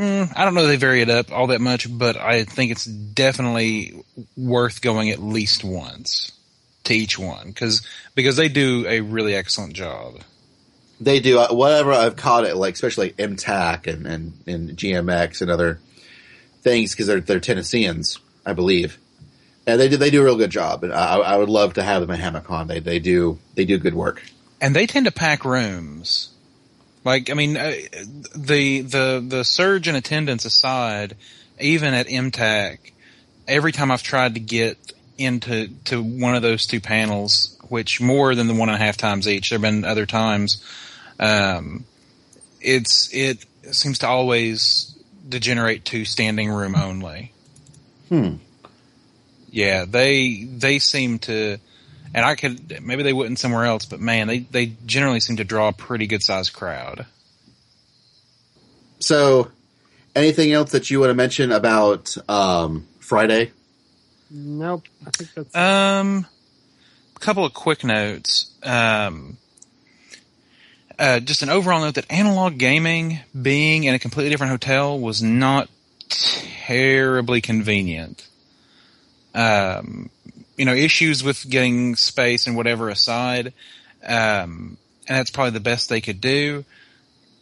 Mm, 0.00 0.32
I 0.34 0.46
don't 0.46 0.54
know 0.54 0.66
they 0.66 0.76
vary 0.76 1.02
it 1.02 1.10
up 1.10 1.30
all 1.30 1.48
that 1.48 1.60
much, 1.60 1.86
but 1.86 2.16
I 2.16 2.44
think 2.44 2.72
it's 2.72 2.86
definitely 2.86 4.02
worth 4.34 4.80
going 4.80 5.10
at 5.10 5.22
least 5.22 5.62
once 5.62 6.32
to 6.84 6.94
each 6.94 7.18
one 7.18 7.48
because 7.48 7.86
because 8.14 8.36
they 8.36 8.48
do 8.48 8.86
a 8.88 9.00
really 9.00 9.34
excellent 9.34 9.74
job. 9.74 10.20
They 11.00 11.20
do 11.20 11.38
uh, 11.38 11.48
whatever 11.48 11.92
I've 11.92 12.16
caught 12.16 12.44
it 12.44 12.56
like, 12.56 12.74
especially 12.74 13.08
like 13.08 13.16
MTAC 13.16 13.86
and 13.86 14.06
and, 14.06 14.32
and 14.46 14.70
GMX 14.70 15.40
and 15.40 15.50
other 15.50 15.80
things 16.62 16.92
because 16.92 17.06
they're 17.06 17.20
they're 17.20 17.40
Tennesseans, 17.40 18.18
I 18.44 18.52
believe, 18.52 18.98
and 19.66 19.80
they 19.80 19.88
do 19.88 19.96
they 19.96 20.10
do 20.10 20.20
a 20.20 20.24
real 20.24 20.36
good 20.36 20.50
job. 20.50 20.84
And 20.84 20.92
I, 20.92 21.16
I 21.16 21.36
would 21.36 21.48
love 21.48 21.74
to 21.74 21.82
have 21.82 22.06
them 22.06 22.10
at 22.10 22.20
Hamicon. 22.20 22.66
They 22.68 22.80
they 22.80 22.98
do 22.98 23.38
they 23.54 23.64
do 23.64 23.78
good 23.78 23.94
work. 23.94 24.22
and 24.60 24.76
they 24.76 24.86
tend 24.86 25.06
to 25.06 25.12
pack 25.12 25.44
rooms. 25.44 26.30
Like, 27.02 27.30
I 27.30 27.34
mean, 27.34 27.56
uh, 27.56 27.72
the 28.36 28.82
the 28.82 29.24
the 29.26 29.42
surge 29.44 29.88
in 29.88 29.94
attendance 29.94 30.44
aside, 30.44 31.16
even 31.58 31.94
at 31.94 32.08
MTAC, 32.08 32.92
every 33.48 33.72
time 33.72 33.90
I've 33.90 34.02
tried 34.02 34.34
to 34.34 34.40
get 34.40 34.92
into 35.16 35.68
to 35.84 36.02
one 36.02 36.34
of 36.34 36.42
those 36.42 36.66
two 36.66 36.80
panels, 36.80 37.58
which 37.68 38.00
more 38.02 38.34
than 38.34 38.48
the 38.48 38.54
one 38.54 38.68
and 38.68 38.80
a 38.80 38.84
half 38.84 38.98
times 38.98 39.26
each, 39.26 39.48
there've 39.48 39.62
been 39.62 39.84
other 39.84 40.04
times, 40.04 40.62
um, 41.20 41.84
it's 42.60 43.14
it 43.14 43.44
seems 43.70 44.00
to 44.00 44.08
always 44.08 44.98
degenerate 45.28 45.84
to 45.86 46.04
standing 46.04 46.50
room 46.50 46.74
only. 46.74 47.32
Hmm. 48.08 48.36
Yeah, 49.50 49.84
they 49.84 50.44
they 50.44 50.78
seem 50.80 51.18
to 51.20 51.58
and 52.12 52.24
I 52.24 52.34
could 52.34 52.82
maybe 52.84 53.02
they 53.02 53.12
wouldn't 53.12 53.38
somewhere 53.38 53.64
else, 53.66 53.84
but 53.84 54.00
man, 54.00 54.26
they 54.26 54.40
they 54.40 54.72
generally 54.86 55.20
seem 55.20 55.36
to 55.36 55.44
draw 55.44 55.68
a 55.68 55.72
pretty 55.72 56.06
good 56.06 56.22
sized 56.22 56.52
crowd. 56.52 57.06
So, 58.98 59.50
anything 60.14 60.52
else 60.52 60.72
that 60.72 60.90
you 60.90 61.00
want 61.00 61.10
to 61.10 61.14
mention 61.14 61.52
about 61.52 62.14
um, 62.28 62.86
Friday? 62.98 63.52
nope. 64.30 64.84
I 65.06 65.10
think 65.10 65.34
that's 65.34 65.56
Um, 65.56 66.26
a 67.16 67.18
couple 67.20 67.44
of 67.44 67.54
quick 67.54 67.82
notes. 67.82 68.52
Um, 68.62 69.38
uh, 71.00 71.18
just 71.18 71.40
an 71.40 71.48
overall 71.48 71.80
note 71.80 71.94
that 71.94 72.04
analog 72.12 72.58
gaming 72.58 73.20
being 73.40 73.84
in 73.84 73.94
a 73.94 73.98
completely 73.98 74.30
different 74.30 74.50
hotel 74.50 75.00
was 75.00 75.22
not 75.22 75.70
terribly 76.10 77.40
convenient. 77.40 78.28
Um, 79.34 80.10
you 80.58 80.66
know, 80.66 80.74
issues 80.74 81.24
with 81.24 81.48
getting 81.48 81.96
space 81.96 82.46
and 82.46 82.54
whatever 82.54 82.90
aside, 82.90 83.54
um, 84.06 84.76
and 85.08 85.16
that's 85.16 85.30
probably 85.30 85.52
the 85.52 85.60
best 85.60 85.88
they 85.88 86.02
could 86.02 86.20
do. 86.20 86.66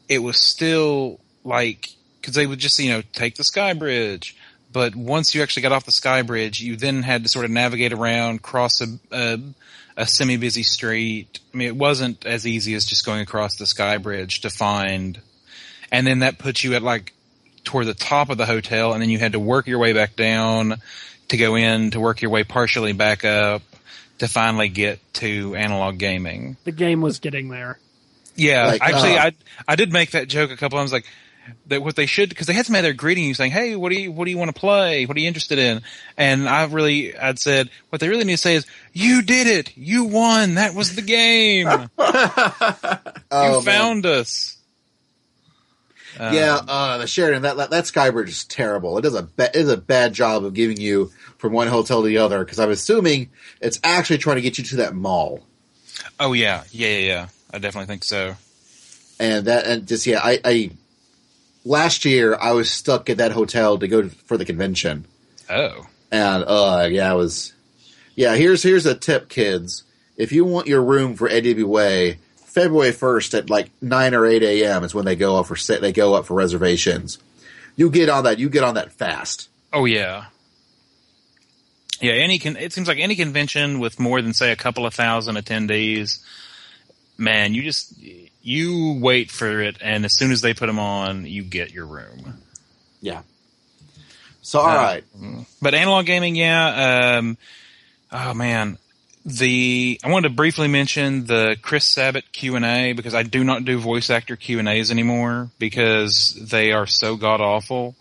It 0.08 0.20
was 0.20 0.36
still 0.36 1.18
like, 1.42 1.88
cause 2.22 2.34
they 2.34 2.46
would 2.46 2.60
just, 2.60 2.78
you 2.78 2.92
know, 2.92 3.02
take 3.12 3.34
the 3.34 3.44
sky 3.44 3.72
bridge, 3.72 4.36
but 4.72 4.94
once 4.94 5.34
you 5.34 5.42
actually 5.42 5.62
got 5.62 5.72
off 5.72 5.84
the 5.84 5.90
sky 5.90 6.22
bridge, 6.22 6.60
you 6.60 6.76
then 6.76 7.02
had 7.02 7.24
to 7.24 7.28
sort 7.28 7.44
of 7.44 7.50
navigate 7.50 7.92
around, 7.92 8.40
cross 8.40 8.80
a, 8.80 8.86
a, 9.10 9.40
a 9.98 10.06
semi-busy 10.06 10.62
street. 10.62 11.40
I 11.52 11.56
mean, 11.56 11.68
it 11.68 11.76
wasn't 11.76 12.24
as 12.24 12.46
easy 12.46 12.74
as 12.74 12.86
just 12.86 13.04
going 13.04 13.20
across 13.20 13.56
the 13.56 13.66
sky 13.66 13.98
bridge 13.98 14.42
to 14.42 14.50
find, 14.50 15.20
and 15.90 16.06
then 16.06 16.20
that 16.20 16.38
puts 16.38 16.62
you 16.62 16.74
at 16.74 16.82
like 16.82 17.12
toward 17.64 17.86
the 17.86 17.94
top 17.94 18.30
of 18.30 18.38
the 18.38 18.46
hotel, 18.46 18.92
and 18.92 19.02
then 19.02 19.10
you 19.10 19.18
had 19.18 19.32
to 19.32 19.40
work 19.40 19.66
your 19.66 19.80
way 19.80 19.92
back 19.92 20.14
down 20.14 20.76
to 21.28 21.36
go 21.36 21.56
in 21.56 21.90
to 21.90 22.00
work 22.00 22.22
your 22.22 22.30
way 22.30 22.44
partially 22.44 22.92
back 22.92 23.24
up 23.24 23.62
to 24.18 24.28
finally 24.28 24.68
get 24.68 25.00
to 25.14 25.54
analog 25.56 25.98
gaming. 25.98 26.56
the 26.64 26.72
game 26.72 27.00
was 27.00 27.18
getting 27.18 27.48
there. 27.48 27.78
Yeah, 28.36 28.66
Like, 28.68 28.82
actually, 28.82 29.18
uh, 29.18 29.26
I 29.26 29.32
I 29.66 29.74
did 29.74 29.92
make 29.92 30.12
that 30.12 30.28
joke 30.28 30.52
a 30.52 30.56
couple 30.56 30.78
times. 30.78 30.92
Like 30.92 31.06
that, 31.66 31.82
what 31.82 31.96
they 31.96 32.06
should 32.06 32.28
because 32.28 32.46
they 32.46 32.52
had 32.52 32.66
somebody 32.66 32.82
there 32.82 32.92
greeting 32.92 33.24
you, 33.24 33.34
saying, 33.34 33.50
"Hey, 33.52 33.76
what 33.76 33.90
do 33.92 34.00
you 34.00 34.10
what 34.12 34.24
do 34.24 34.30
you 34.30 34.38
want 34.38 34.54
to 34.54 34.58
play? 34.58 35.06
What 35.06 35.16
are 35.16 35.20
you 35.20 35.28
interested 35.28 35.58
in?" 35.58 35.82
And 36.16 36.48
I 36.48 36.64
really, 36.66 37.16
I'd 37.16 37.38
said, 37.38 37.70
what 37.90 38.00
they 38.00 38.08
really 38.08 38.24
need 38.24 38.32
to 38.34 38.38
say 38.38 38.54
is, 38.56 38.66
"You 38.92 39.22
did 39.22 39.46
it! 39.46 39.76
You 39.76 40.04
won! 40.04 40.54
That 40.54 40.74
was 40.74 40.94
the 40.96 41.02
game! 41.02 41.66
you 41.98 42.04
Oh, 43.30 43.62
man. 43.62 43.62
found 43.62 44.06
us." 44.06 44.56
Um, 46.18 46.34
Yeah, 46.34 46.60
uh, 46.66 46.98
the 46.98 47.06
Sheridan 47.06 47.42
that, 47.42 47.56
that 47.58 47.70
that 47.70 47.84
Skybridge 47.84 48.28
is 48.28 48.44
terrible. 48.44 48.98
It 48.98 49.02
does 49.02 49.14
a 49.14 49.22
ba- 49.22 49.50
it 49.54 49.62
does 49.62 49.68
a 49.70 49.76
bad 49.76 50.12
job 50.14 50.44
of 50.44 50.54
giving 50.54 50.78
you 50.80 51.12
from 51.36 51.52
one 51.52 51.68
hotel 51.68 52.02
to 52.02 52.08
the 52.08 52.18
other 52.18 52.44
because 52.44 52.58
I'm 52.58 52.70
assuming 52.70 53.30
it's 53.60 53.78
actually 53.84 54.18
trying 54.18 54.36
to 54.36 54.42
get 54.42 54.58
you 54.58 54.64
to 54.64 54.76
that 54.76 54.94
mall. 54.94 55.44
Oh 56.18 56.32
yeah, 56.32 56.64
yeah, 56.72 56.88
yeah, 56.88 56.98
yeah. 57.06 57.28
I 57.52 57.58
definitely 57.58 57.86
think 57.86 58.04
so. 58.04 58.34
And 59.20 59.46
that 59.46 59.66
and 59.66 59.86
just 59.86 60.06
yeah, 60.06 60.20
I, 60.22 60.40
I 60.44 60.70
last 61.68 62.04
year 62.04 62.36
I 62.40 62.52
was 62.52 62.70
stuck 62.70 63.10
at 63.10 63.18
that 63.18 63.32
hotel 63.32 63.78
to 63.78 63.86
go 63.86 64.08
for 64.08 64.36
the 64.36 64.44
convention, 64.44 65.04
Oh, 65.50 65.86
and 66.10 66.44
uh 66.46 66.88
yeah, 66.90 67.10
I 67.10 67.14
was 67.14 67.52
yeah. 68.16 68.34
Here's 68.34 68.62
here's 68.62 68.86
a 68.86 68.94
tip, 68.94 69.28
kids. 69.28 69.84
If 70.16 70.32
you 70.32 70.44
want 70.44 70.66
your 70.66 70.82
room 70.82 71.14
for 71.14 71.28
AWA, 71.30 72.14
February 72.44 72.92
first 72.92 73.34
at 73.34 73.48
like 73.50 73.70
nine 73.80 74.14
or 74.14 74.26
eight 74.26 74.42
a.m. 74.42 74.82
is 74.84 74.94
when 74.94 75.04
they 75.04 75.14
go 75.16 75.36
up 75.38 75.46
for 75.46 75.56
set. 75.56 75.80
They 75.80 75.92
go 75.92 76.14
up 76.14 76.26
for 76.26 76.34
reservations. 76.34 77.18
You 77.76 77.90
get 77.90 78.08
on 78.08 78.24
that. 78.24 78.38
You 78.40 78.48
get 78.50 78.64
on 78.64 78.74
that 78.74 78.92
fast. 78.92 79.48
oh 79.72 79.84
yeah. 79.84 80.24
Yeah, 82.00 82.12
any 82.12 82.38
con- 82.38 82.56
it 82.56 82.72
seems 82.72 82.86
like 82.86 82.98
any 82.98 83.16
convention 83.16 83.80
with 83.80 83.98
more 83.98 84.22
than 84.22 84.32
say 84.32 84.52
a 84.52 84.56
couple 84.56 84.86
of 84.86 84.94
thousand 84.94 85.34
attendees, 85.36 86.20
man, 87.16 87.54
you 87.54 87.62
just 87.62 87.92
you 88.42 88.98
wait 89.00 89.30
for 89.30 89.60
it, 89.60 89.76
and 89.80 90.04
as 90.04 90.16
soon 90.16 90.32
as 90.32 90.40
they 90.40 90.54
put 90.54 90.66
them 90.66 90.78
on, 90.78 91.26
you 91.26 91.42
get 91.42 91.72
your 91.72 91.86
room. 91.86 92.40
Yeah. 93.00 93.22
So 94.42 94.60
all 94.60 94.68
Uh, 94.70 94.74
right. 94.76 95.04
But 95.60 95.74
analog 95.74 96.06
gaming, 96.06 96.36
yeah. 96.36 97.16
Um, 97.18 97.36
oh 98.10 98.34
man, 98.34 98.78
the 99.26 100.00
I 100.02 100.10
wanted 100.10 100.28
to 100.30 100.34
briefly 100.34 100.68
mention 100.68 101.26
the 101.26 101.56
Chris 101.60 101.84
Sabat 101.84 102.32
Q 102.32 102.56
and 102.56 102.64
A 102.64 102.92
because 102.94 103.14
I 103.14 103.22
do 103.24 103.44
not 103.44 103.64
do 103.64 103.78
voice 103.78 104.08
actor 104.10 104.36
Q 104.36 104.58
and 104.58 104.68
A's 104.68 104.90
anymore 104.90 105.50
because 105.58 106.32
they 106.34 106.72
are 106.72 106.86
so 106.86 107.16
god 107.16 107.40
awful. 107.40 107.94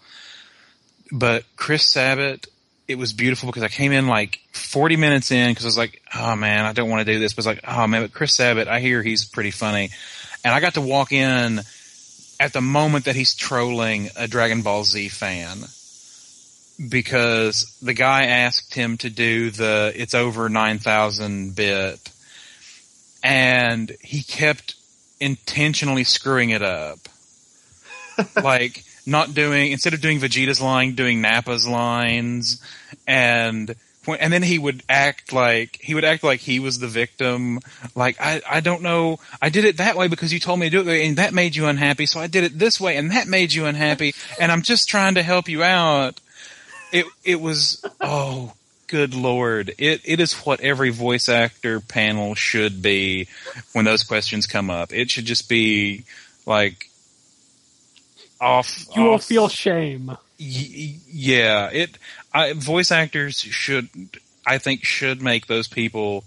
But 1.11 1.43
Chris 1.55 1.85
Sabat 1.85 2.47
it 2.87 2.97
was 2.97 3.11
beautiful 3.11 3.47
because 3.47 3.63
I 3.63 3.67
came 3.67 3.91
in 3.91 4.07
like 4.07 4.39
40 4.53 4.95
minutes 4.95 5.29
in 5.31 5.51
because 5.51 5.65
I 5.65 5.67
was 5.67 5.77
like, 5.77 6.01
oh 6.15 6.37
man, 6.37 6.65
I 6.65 6.71
don't 6.71 6.89
want 6.89 7.05
to 7.05 7.13
do 7.13 7.19
this. 7.19 7.33
But 7.33 7.45
I 7.45 7.49
was 7.49 7.57
like, 7.57 7.65
oh 7.67 7.87
man, 7.87 8.03
but 8.03 8.13
Chris 8.13 8.33
Sabat, 8.33 8.69
I 8.69 8.79
hear 8.79 9.03
he's 9.03 9.25
pretty 9.25 9.51
funny. 9.51 9.89
And 10.47 10.55
I 10.55 10.61
got 10.61 10.75
to 10.75 10.81
walk 10.81 11.11
in 11.11 11.59
at 12.39 12.53
the 12.53 12.61
moment 12.61 13.03
that 13.03 13.17
he's 13.17 13.35
trolling 13.35 14.11
a 14.15 14.29
Dragon 14.29 14.61
Ball 14.61 14.85
Z 14.85 15.09
fan 15.09 15.57
because 16.89 17.77
the 17.81 17.93
guy 17.93 18.27
asked 18.27 18.73
him 18.73 18.95
to 18.99 19.09
do 19.09 19.51
the 19.51 19.91
it's 19.93 20.13
over 20.13 20.47
9,000 20.47 21.53
bit 21.53 21.99
and 23.21 23.91
he 23.99 24.23
kept 24.23 24.75
intentionally 25.19 26.05
screwing 26.05 26.51
it 26.51 26.61
up. 26.61 26.99
like 28.41 28.85
not 29.05 29.33
doing 29.33 29.73
instead 29.73 29.93
of 29.93 29.99
doing 29.99 30.17
Vegeta's 30.17 30.61
line, 30.61 30.95
doing 30.95 31.21
Nappa's 31.21 31.67
lines, 31.67 32.61
and 33.05 33.75
when, 34.07 34.19
and 34.19 34.31
then 34.31 34.43
he 34.43 34.57
would 34.57 34.83
act 34.89 35.33
like 35.33 35.77
he 35.81 35.93
would 35.95 36.05
act 36.05 36.23
like 36.23 36.39
he 36.39 36.59
was 36.59 36.79
the 36.79 36.87
victim. 36.87 37.59
Like 37.95 38.17
I 38.19 38.41
I 38.49 38.59
don't 38.59 38.81
know, 38.81 39.19
I 39.41 39.49
did 39.49 39.65
it 39.65 39.77
that 39.77 39.95
way 39.95 40.07
because 40.07 40.33
you 40.33 40.39
told 40.39 40.59
me 40.59 40.69
to 40.69 40.83
do 40.83 40.89
it, 40.89 41.05
and 41.05 41.17
that 41.17 41.33
made 41.33 41.55
you 41.55 41.67
unhappy, 41.67 42.05
so 42.05 42.19
I 42.19 42.27
did 42.27 42.43
it 42.43 42.57
this 42.57 42.79
way, 42.79 42.97
and 42.97 43.11
that 43.11 43.27
made 43.27 43.53
you 43.53 43.65
unhappy, 43.65 44.13
and 44.39 44.51
I'm 44.51 44.61
just 44.61 44.89
trying 44.89 45.15
to 45.15 45.23
help 45.23 45.49
you 45.49 45.63
out. 45.63 46.19
It 46.91 47.05
it 47.23 47.41
was 47.41 47.83
oh 48.01 48.53
good 48.87 49.13
lord 49.13 49.73
it 49.77 49.99
it 50.05 50.21
is 50.21 50.31
what 50.45 50.61
every 50.61 50.91
voice 50.91 51.27
actor 51.27 51.81
panel 51.81 52.33
should 52.35 52.81
be 52.81 53.27
when 53.73 53.83
those 53.83 54.01
questions 54.03 54.45
come 54.45 54.69
up 54.69 54.93
it 54.93 55.09
should 55.11 55.25
just 55.25 55.49
be 55.49 56.05
like 56.45 56.87
off 58.39 58.85
You 58.95 59.03
will 59.03 59.17
feel 59.19 59.47
shame. 59.47 60.17
Y- 60.39 60.95
yeah, 61.09 61.69
it. 61.71 61.97
I, 62.37 62.53
voice 62.53 62.91
actors 62.91 63.39
should, 63.39 63.89
I 64.45 64.59
think, 64.59 64.83
should 64.83 65.21
make 65.21 65.47
those 65.47 65.67
people. 65.67 66.23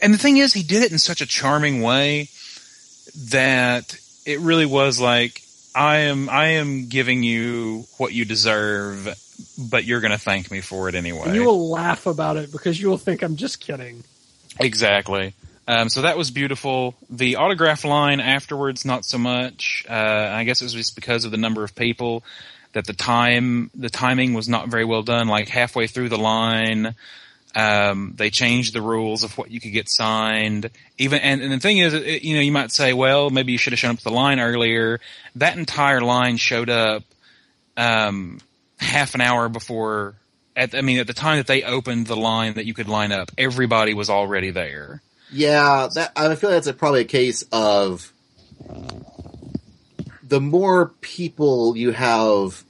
And 0.00 0.14
the 0.14 0.18
thing 0.18 0.38
is, 0.38 0.54
he 0.54 0.62
did 0.62 0.82
it 0.82 0.92
in 0.92 0.98
such 0.98 1.20
a 1.20 1.26
charming 1.26 1.82
way 1.82 2.28
that 3.30 3.98
it 4.24 4.40
really 4.40 4.64
was 4.64 4.98
like, 4.98 5.42
I 5.74 5.98
am, 5.98 6.30
I 6.30 6.46
am 6.52 6.88
giving 6.88 7.22
you 7.22 7.84
what 7.98 8.14
you 8.14 8.24
deserve, 8.24 9.14
but 9.58 9.84
you're 9.84 10.00
going 10.00 10.12
to 10.12 10.18
thank 10.18 10.50
me 10.50 10.62
for 10.62 10.88
it 10.88 10.94
anyway. 10.94 11.24
And 11.26 11.34
you 11.34 11.44
will 11.44 11.68
laugh 11.68 12.06
about 12.06 12.38
it 12.38 12.50
because 12.50 12.80
you 12.80 12.88
will 12.88 12.98
think 12.98 13.22
I'm 13.22 13.36
just 13.36 13.60
kidding. 13.60 14.04
Exactly. 14.58 15.34
Um, 15.68 15.90
so 15.90 16.02
that 16.02 16.16
was 16.16 16.30
beautiful. 16.30 16.94
The 17.10 17.36
autograph 17.36 17.84
line 17.84 18.20
afterwards, 18.20 18.86
not 18.86 19.04
so 19.04 19.18
much. 19.18 19.84
Uh, 19.88 19.92
I 19.92 20.44
guess 20.44 20.62
it 20.62 20.64
was 20.64 20.74
just 20.74 20.94
because 20.94 21.26
of 21.26 21.30
the 21.30 21.36
number 21.36 21.62
of 21.62 21.74
people 21.74 22.22
that 22.74 22.86
the 22.86 22.92
time, 22.92 23.70
the 23.74 23.88
timing 23.88 24.34
was 24.34 24.48
not 24.48 24.68
very 24.68 24.84
well 24.84 25.02
done. 25.02 25.26
Like 25.28 25.48
halfway 25.48 25.86
through 25.86 26.10
the 26.10 26.18
line, 26.18 26.94
um, 27.54 28.14
they 28.16 28.30
changed 28.30 28.74
the 28.74 28.82
rules 28.82 29.22
of 29.22 29.38
what 29.38 29.50
you 29.50 29.60
could 29.60 29.72
get 29.72 29.88
signed. 29.88 30.70
Even 30.98 31.20
and, 31.20 31.40
and 31.40 31.52
the 31.52 31.60
thing 31.60 31.78
is, 31.78 31.94
it, 31.94 32.22
you 32.22 32.34
know, 32.34 32.42
you 32.42 32.52
might 32.52 32.72
say, 32.72 32.92
well, 32.92 33.30
maybe 33.30 33.52
you 33.52 33.58
should 33.58 33.72
have 33.72 33.80
shown 33.80 33.92
up 33.92 33.98
to 33.98 34.04
the 34.04 34.10
line 34.10 34.40
earlier. 34.40 35.00
That 35.36 35.56
entire 35.56 36.00
line 36.00 36.36
showed 36.36 36.68
up 36.68 37.04
um, 37.76 38.40
half 38.78 39.14
an 39.14 39.20
hour 39.20 39.48
before. 39.48 40.14
At, 40.56 40.74
I 40.74 40.82
mean, 40.82 40.98
at 40.98 41.06
the 41.06 41.14
time 41.14 41.38
that 41.38 41.46
they 41.46 41.62
opened 41.62 42.06
the 42.06 42.16
line 42.16 42.54
that 42.54 42.66
you 42.66 42.74
could 42.74 42.88
line 42.88 43.12
up, 43.12 43.30
everybody 43.38 43.94
was 43.94 44.10
already 44.10 44.50
there. 44.50 45.00
Yeah, 45.32 45.88
that 45.94 46.12
I 46.14 46.34
feel 46.36 46.50
that's 46.50 46.66
a, 46.68 46.72
probably 46.72 47.00
a 47.00 47.04
case 47.04 47.44
of 47.50 48.12
the 50.34 50.40
more 50.40 50.88
people 51.00 51.76
you 51.76 51.92
have 51.92 52.64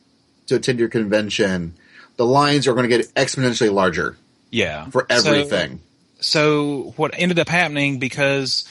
to 0.48 0.56
attend 0.56 0.78
your 0.78 0.90
convention, 0.90 1.72
the 2.18 2.26
lines 2.26 2.68
are 2.68 2.74
going 2.74 2.86
to 2.90 2.94
get 2.94 3.14
exponentially 3.14 3.72
larger 3.72 4.18
Yeah, 4.50 4.84
for 4.90 5.06
everything. 5.08 5.80
so 6.20 6.92
what 6.98 7.12
ended 7.16 7.38
up 7.38 7.48
happening 7.48 7.98
because 7.98 8.68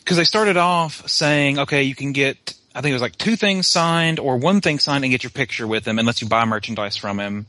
because 0.00 0.16
they 0.16 0.24
started 0.24 0.56
off 0.56 1.08
saying 1.08 1.60
okay 1.60 1.84
you 1.84 1.94
can 1.94 2.10
get 2.12 2.54
i 2.74 2.80
think 2.80 2.90
it 2.90 2.94
was 2.94 3.02
like 3.02 3.16
two 3.18 3.36
things 3.36 3.68
signed 3.68 4.18
or 4.18 4.36
one 4.36 4.60
thing 4.60 4.80
signed 4.80 5.04
and 5.04 5.12
get 5.12 5.22
your 5.22 5.30
picture 5.30 5.66
with 5.68 5.86
him 5.86 5.98
unless 6.00 6.20
you 6.20 6.28
buy 6.28 6.44
merchandise 6.44 6.96
from 6.96 7.20
him 7.20 7.46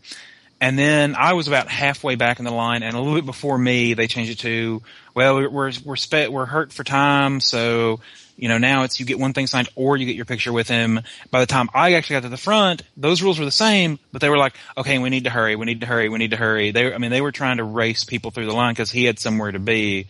and 0.61 0.77
then 0.77 1.15
i 1.15 1.33
was 1.33 1.47
about 1.47 1.67
halfway 1.69 2.15
back 2.15 2.37
in 2.39 2.45
the 2.45 2.51
line 2.51 2.83
and 2.83 2.95
a 2.95 2.99
little 2.99 3.15
bit 3.15 3.25
before 3.25 3.57
me 3.57 3.93
they 3.95 4.07
changed 4.07 4.31
it 4.31 4.39
to 4.39 4.81
well 5.15 5.35
we're 5.35 5.49
we're 5.49 5.71
we're, 5.85 5.95
spe- 5.95 6.29
we're 6.29 6.45
hurt 6.45 6.71
for 6.73 6.83
time 6.83 7.39
so 7.39 7.99
you 8.39 8.47
know 8.47 8.57
now 8.57 8.83
it's 8.83 8.99
you 8.99 9.05
get 9.05 9.19
one 9.19 9.33
thing 9.33 9.47
signed 9.47 9.69
or 9.75 9.97
you 9.97 10.05
get 10.05 10.15
your 10.15 10.25
picture 10.25 10.53
with 10.53 10.67
him. 10.67 11.01
By 11.31 11.39
the 11.39 11.45
time 11.45 11.69
i 11.73 11.93
actually 11.93 12.15
got 12.15 12.23
to 12.23 12.29
the 12.29 12.37
front 12.37 12.83
those 12.97 13.21
rules 13.21 13.39
were 13.39 13.45
the 13.45 13.51
same 13.51 13.99
but 14.11 14.21
they 14.21 14.29
were 14.29 14.37
like 14.37 14.55
okay 14.77 14.97
we 14.99 15.09
need 15.09 15.25
to 15.25 15.29
hurry 15.29 15.55
we 15.55 15.65
need 15.65 15.81
to 15.81 15.87
hurry 15.87 16.09
we 16.09 16.17
need 16.17 16.31
to 16.31 16.37
hurry. 16.37 16.71
They 16.71 16.93
i 16.93 16.97
mean 16.97 17.11
they 17.11 17.21
were 17.21 17.31
trying 17.31 17.57
to 17.57 17.63
race 17.63 18.03
people 18.03 18.31
through 18.31 18.45
the 18.45 18.53
line 18.53 18.73
because 18.73 18.91
he 18.91 19.05
had 19.05 19.19
somewhere 19.19 19.51
to 19.51 19.59
be. 19.59 20.07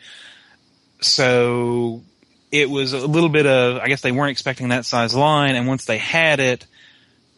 So 1.01 2.03
it 2.51 2.69
was 2.69 2.93
a 2.93 3.05
little 3.05 3.29
bit 3.29 3.45
of 3.45 3.77
i 3.77 3.87
guess 3.87 4.01
they 4.01 4.11
weren't 4.11 4.31
expecting 4.31 4.69
that 4.69 4.85
size 4.85 5.13
line 5.13 5.55
and 5.55 5.67
once 5.67 5.85
they 5.85 5.97
had 5.97 6.39
it 6.39 6.65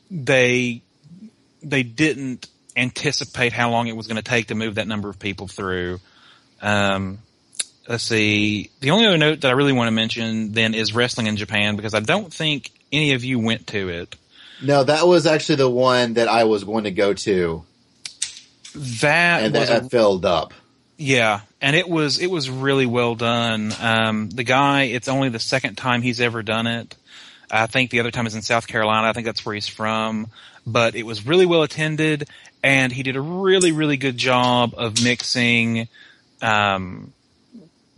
they 0.10 0.82
they 1.64 1.84
didn't 1.84 2.48
anticipate 2.76 3.54
how 3.54 3.72
long 3.72 3.88
it 3.88 3.96
was 3.96 4.08
going 4.08 4.18
to 4.18 4.24
take 4.24 4.48
to 4.48 4.56
move 4.56 4.76
that 4.76 4.88
number 4.88 5.10
of 5.10 5.20
people 5.20 5.48
through. 5.48 6.00
Um, 6.62 7.20
let's 7.88 8.04
see. 8.04 8.70
The 8.80 8.92
only 8.92 9.06
other 9.08 9.18
note 9.18 9.42
that 9.42 9.50
I 9.50 9.52
really 9.52 9.74
want 9.74 9.88
to 9.88 9.92
mention 9.92 10.52
then 10.54 10.74
is 10.74 10.94
wrestling 10.94 11.28
in 11.28 11.38
Japan 11.38 11.76
because 11.76 11.94
I 11.94 12.00
don't 12.00 12.34
think 12.34 12.72
any 12.92 13.14
of 13.14 13.24
you 13.24 13.40
went 13.40 13.68
to 13.68 13.90
it. 13.90 14.16
No, 14.64 14.84
that 14.84 15.08
was 15.08 15.26
actually 15.26 15.56
the 15.56 15.70
one 15.70 16.14
that 16.14 16.28
I 16.28 16.44
was 16.44 16.64
going 16.64 16.84
to 16.84 16.92
go 16.92 17.14
to, 17.14 17.64
That 19.02 19.44
and 19.44 19.56
was 19.56 19.70
that 19.70 19.86
a, 19.86 19.90
filled 19.90 20.26
up. 20.26 20.54
yeah, 20.98 21.42
and 21.62 21.76
it 21.76 21.90
was 21.90 22.20
it 22.20 22.28
was 22.30 22.50
really 22.50 22.86
well 22.86 23.16
done. 23.16 23.74
Um, 23.82 24.30
the 24.30 24.44
guy, 24.44 24.84
it's 24.84 25.08
only 25.08 25.30
the 25.30 25.40
second 25.40 25.76
time 25.78 26.02
he's 26.02 26.22
ever 26.22 26.44
done 26.44 26.68
it. 26.68 26.96
I 27.50 27.66
think 27.68 27.90
the 27.92 28.00
other 28.00 28.12
time 28.12 28.28
is 28.28 28.36
in 28.36 28.42
South 28.44 28.68
Carolina. 28.68 29.08
I 29.10 29.14
think 29.14 29.26
that's 29.26 29.46
where 29.46 29.56
he's 29.56 29.68
from. 29.68 30.28
But 30.66 30.96
it 30.96 31.04
was 31.04 31.26
really 31.26 31.46
well 31.48 31.64
attended, 31.64 32.30
and 32.64 32.94
he 32.94 33.02
did 33.04 33.16
a 33.16 33.22
really 33.22 33.72
really 33.72 33.98
good 33.98 34.16
job 34.18 34.74
of 34.78 35.04
mixing 35.04 35.88
um, 36.42 37.12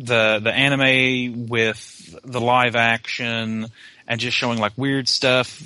the 0.04 0.40
the 0.44 0.52
anime 0.52 1.48
with 1.48 2.20
the 2.24 2.42
live 2.42 2.76
action 2.76 3.68
and 4.08 4.20
just 4.20 4.36
showing 4.36 4.60
like 4.60 4.74
weird 4.76 5.08
stuff, 5.08 5.62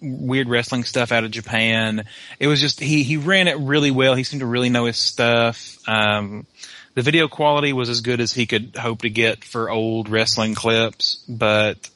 weird 0.00 0.48
wrestling 0.48 0.84
stuff 0.84 1.12
out 1.12 1.24
of 1.24 1.30
Japan. 1.30 2.04
It 2.38 2.46
was 2.46 2.60
just 2.60 2.80
he 2.80 3.02
he 3.02 3.16
ran 3.16 3.48
it 3.48 3.58
really 3.58 3.90
well. 3.90 4.14
He 4.14 4.24
seemed 4.24 4.40
to 4.40 4.46
really 4.46 4.68
know 4.68 4.86
his 4.86 4.96
stuff. 4.96 5.78
Um, 5.88 6.46
the 6.94 7.02
video 7.02 7.28
quality 7.28 7.72
was 7.72 7.88
as 7.88 8.00
good 8.00 8.20
as 8.20 8.32
he 8.32 8.46
could 8.46 8.76
hope 8.76 9.02
to 9.02 9.10
get 9.10 9.44
for 9.44 9.70
old 9.70 10.08
wrestling 10.08 10.54
clips, 10.54 11.24
but 11.28 11.90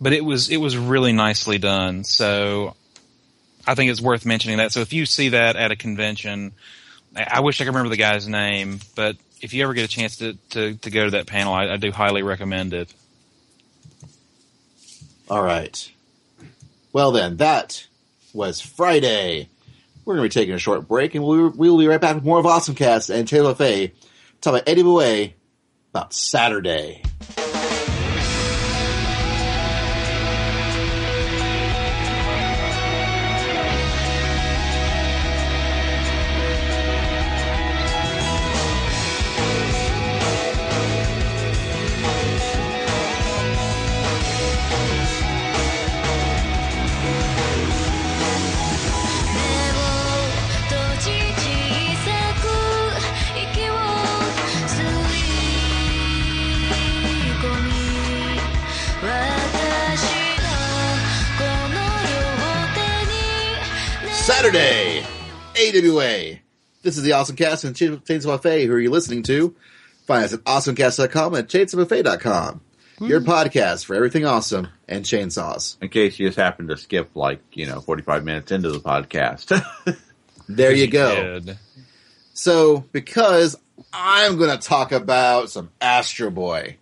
but 0.00 0.12
it 0.12 0.24
was 0.24 0.48
it 0.48 0.58
was 0.58 0.76
really 0.76 1.12
nicely 1.12 1.58
done. 1.58 2.04
So 2.04 2.74
I 3.66 3.74
think 3.74 3.90
it's 3.90 4.00
worth 4.00 4.26
mentioning 4.26 4.58
that. 4.58 4.72
So 4.72 4.80
if 4.80 4.92
you 4.92 5.06
see 5.06 5.30
that 5.30 5.56
at 5.56 5.70
a 5.70 5.76
convention, 5.76 6.52
I 7.16 7.26
I 7.30 7.40
wish 7.40 7.60
I 7.60 7.64
could 7.64 7.70
remember 7.70 7.90
the 7.90 7.96
guy's 7.96 8.28
name, 8.28 8.80
but 8.94 9.16
if 9.42 9.52
you 9.52 9.64
ever 9.64 9.74
get 9.74 9.84
a 9.84 9.88
chance 9.88 10.16
to 10.18 10.34
to, 10.50 10.74
to 10.76 10.90
go 10.90 11.04
to 11.04 11.10
that 11.12 11.26
panel, 11.26 11.52
I, 11.52 11.68
I 11.68 11.76
do 11.76 11.90
highly 11.90 12.22
recommend 12.22 12.72
it. 12.72 12.92
All 15.28 15.42
right. 15.42 15.92
Well, 16.92 17.12
then, 17.12 17.38
that 17.38 17.86
was 18.32 18.60
Friday. 18.60 19.48
We're 20.04 20.16
going 20.16 20.28
to 20.28 20.34
be 20.34 20.40
taking 20.40 20.54
a 20.54 20.58
short 20.58 20.88
break, 20.88 21.14
and 21.14 21.24
we'll, 21.24 21.50
we'll 21.50 21.78
be 21.78 21.86
right 21.86 22.00
back 22.00 22.16
with 22.16 22.24
more 22.24 22.38
of 22.38 22.44
OSMcast 22.44 23.08
and 23.14 23.26
Taylor 23.26 23.54
Fay 23.54 23.92
talk 24.40 24.54
about 24.54 24.68
Eddie 24.68 24.82
Bouet 24.82 25.34
about 25.90 26.12
Saturday. 26.12 27.02
This 66.92 66.98
is 66.98 67.04
the 67.04 67.12
OSMcast 67.12 67.64
and 67.64 67.74
Chainsaw 67.74 68.26
Buffet. 68.26 68.66
Who 68.66 68.74
are 68.74 68.78
you 68.78 68.90
listening 68.90 69.22
to? 69.22 69.56
Find 70.06 70.24
us 70.26 70.34
at 70.34 70.40
osmcast.com 70.44 71.34
and 71.34 71.48
chainsawbuffet.com. 71.48 72.60
Your 73.00 73.22
podcast 73.22 73.86
for 73.86 73.94
everything 73.96 74.26
awesome 74.26 74.68
and 74.86 75.02
chainsaws. 75.02 75.80
in 75.80 75.88
case 75.88 76.18
you 76.18 76.28
just 76.28 76.36
happen 76.36 76.68
to 76.68 76.76
skip 76.76 77.08
like 77.14 77.40
you 77.54 77.64
know 77.64 77.80
45 77.80 78.24
minutes 78.24 78.52
into 78.52 78.70
the 78.70 78.78
podcast 78.78 79.64
There 80.50 80.74
you 80.74 80.86
go. 80.86 81.40
did. 81.40 81.56
So, 82.34 82.84
because 82.92 83.56
I'm 83.90 84.36
going 84.36 84.50
to 84.50 84.58
talk 84.62 84.92
about 84.92 85.48
some 85.48 85.70
Astro 85.80 86.28
Boy, 86.28 86.76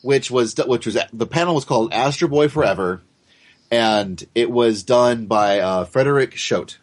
which 0.00 0.30
was 0.30 0.54
which 0.56 0.86
was 0.86 0.96
the 1.12 1.26
panel 1.26 1.54
was 1.54 1.66
called 1.66 1.92
Astro 1.92 2.28
Boy 2.28 2.48
Forever, 2.48 3.02
and 3.70 4.24
it 4.34 4.50
was 4.50 4.84
done 4.84 5.26
by 5.26 5.58
uh, 5.60 5.84
Frederik 5.84 6.36
Schodt. 6.36 6.78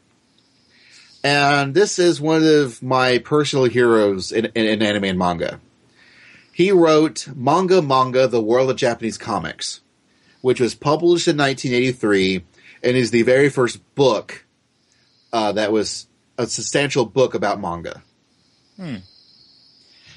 And 1.23 1.73
this 1.73 1.99
is 1.99 2.21
one 2.21 2.43
of 2.43 2.81
my 2.81 3.17
personal 3.17 3.65
heroes 3.65 4.31
in, 4.31 4.45
in, 4.55 4.65
in 4.65 4.81
anime 4.81 5.03
and 5.05 5.19
manga. 5.19 5.59
He 6.53 6.71
wrote 6.71 7.27
Manga 7.35 7.81
Manga: 7.81 8.27
The 8.27 8.41
World 8.41 8.69
of 8.69 8.77
Japanese 8.77 9.17
Comics, 9.17 9.81
which 10.41 10.59
was 10.59 10.73
published 10.73 11.27
in 11.27 11.37
1983 11.37 12.43
and 12.83 12.97
is 12.97 13.11
the 13.11 13.23
very 13.23 13.49
first 13.49 13.79
book 13.95 14.45
uh, 15.33 15.51
that 15.51 15.71
was 15.71 16.07
a 16.37 16.47
substantial 16.47 17.05
book 17.05 17.33
about 17.33 17.59
manga. 17.59 18.03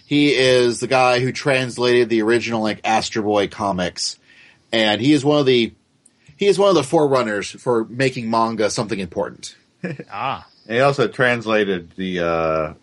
He 0.06 0.34
is 0.34 0.80
the 0.80 0.86
guy 0.86 1.20
who 1.20 1.32
translated 1.32 2.08
the 2.08 2.22
original 2.22 2.62
like 2.62 2.80
Astro 2.84 3.22
Boy 3.22 3.48
comics, 3.48 4.18
and 4.72 5.00
he 5.00 5.12
is 5.12 5.24
one 5.24 5.38
of 5.38 5.46
the 5.46 5.72
he 6.36 6.46
is 6.46 6.58
one 6.58 6.70
of 6.70 6.74
the 6.74 6.82
forerunners 6.82 7.50
for 7.50 7.84
making 7.84 8.30
manga 8.30 8.70
something 8.70 8.98
important. 8.98 9.56
Ah, 10.12 10.46
he 10.70 10.80
also 10.80 11.08
translated 11.08 11.90
the 11.96 12.20
uh, 12.20 12.74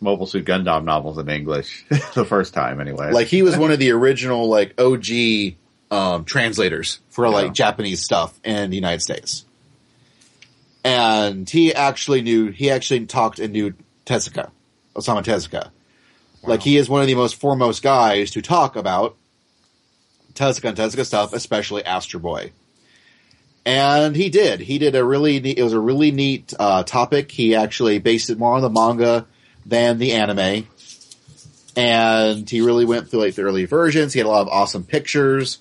Mobile 0.00 0.26
Suit 0.26 0.44
Gundam 0.44 0.84
novels 0.84 1.18
in 1.18 1.28
English 1.28 1.84
the 2.14 2.24
first 2.24 2.54
time, 2.54 2.80
anyway. 2.80 3.12
Like 3.12 3.26
he 3.26 3.42
was 3.42 3.56
one 3.56 3.70
of 3.70 3.78
the 3.78 3.90
original 3.92 4.48
like 4.48 4.80
OG 4.80 5.54
um, 5.90 6.24
translators 6.24 7.00
for 7.10 7.28
like 7.28 7.46
Yeah. 7.46 7.52
Japanese 7.52 8.02
stuff 8.02 8.38
in 8.44 8.70
the 8.70 8.76
United 8.76 9.02
States. 9.02 9.44
And 10.84 11.48
he 11.48 11.74
actually 11.74 12.22
knew 12.22 12.50
he 12.50 12.70
actually 12.70 13.06
talked 13.06 13.38
and 13.38 13.52
knew 13.52 13.74
Tezuka, 14.06 14.50
Osamu 14.94 15.22
Tezuka. 15.22 15.70
Like 16.44 16.62
he 16.62 16.76
is 16.76 16.88
one 16.88 17.00
of 17.02 17.08
the 17.08 17.14
most 17.14 17.34
foremost 17.34 17.82
guys 17.82 18.30
to 18.30 18.40
talk 18.42 18.76
about 18.76 19.16
Tezuka 20.34 20.68
and 20.68 20.78
Tezuka 20.78 21.04
stuff, 21.04 21.32
especially 21.32 21.84
Astro 21.84 22.20
Boy. 22.20 22.52
And 23.68 24.16
he 24.16 24.30
did. 24.30 24.60
He 24.60 24.78
did 24.78 24.94
a 24.94 25.04
really 25.04 25.40
neat, 25.40 25.58
it 25.58 25.62
was 25.62 25.74
a 25.74 25.80
really 25.80 26.10
neat 26.10 26.54
uh, 26.58 26.82
topic. 26.84 27.30
He 27.30 27.54
actually 27.54 27.98
based 27.98 28.30
it 28.30 28.38
more 28.38 28.54
on 28.54 28.62
the 28.62 28.70
manga 28.70 29.26
than 29.66 29.98
the 29.98 30.12
anime 30.12 30.66
and 31.78 32.50
he 32.50 32.60
really 32.60 32.84
went 32.84 33.08
through 33.08 33.20
like 33.20 33.36
the 33.36 33.42
early 33.42 33.64
versions. 33.64 34.12
He 34.12 34.18
had 34.18 34.26
a 34.26 34.30
lot 34.30 34.42
of 34.42 34.48
awesome 34.48 34.82
pictures, 34.82 35.58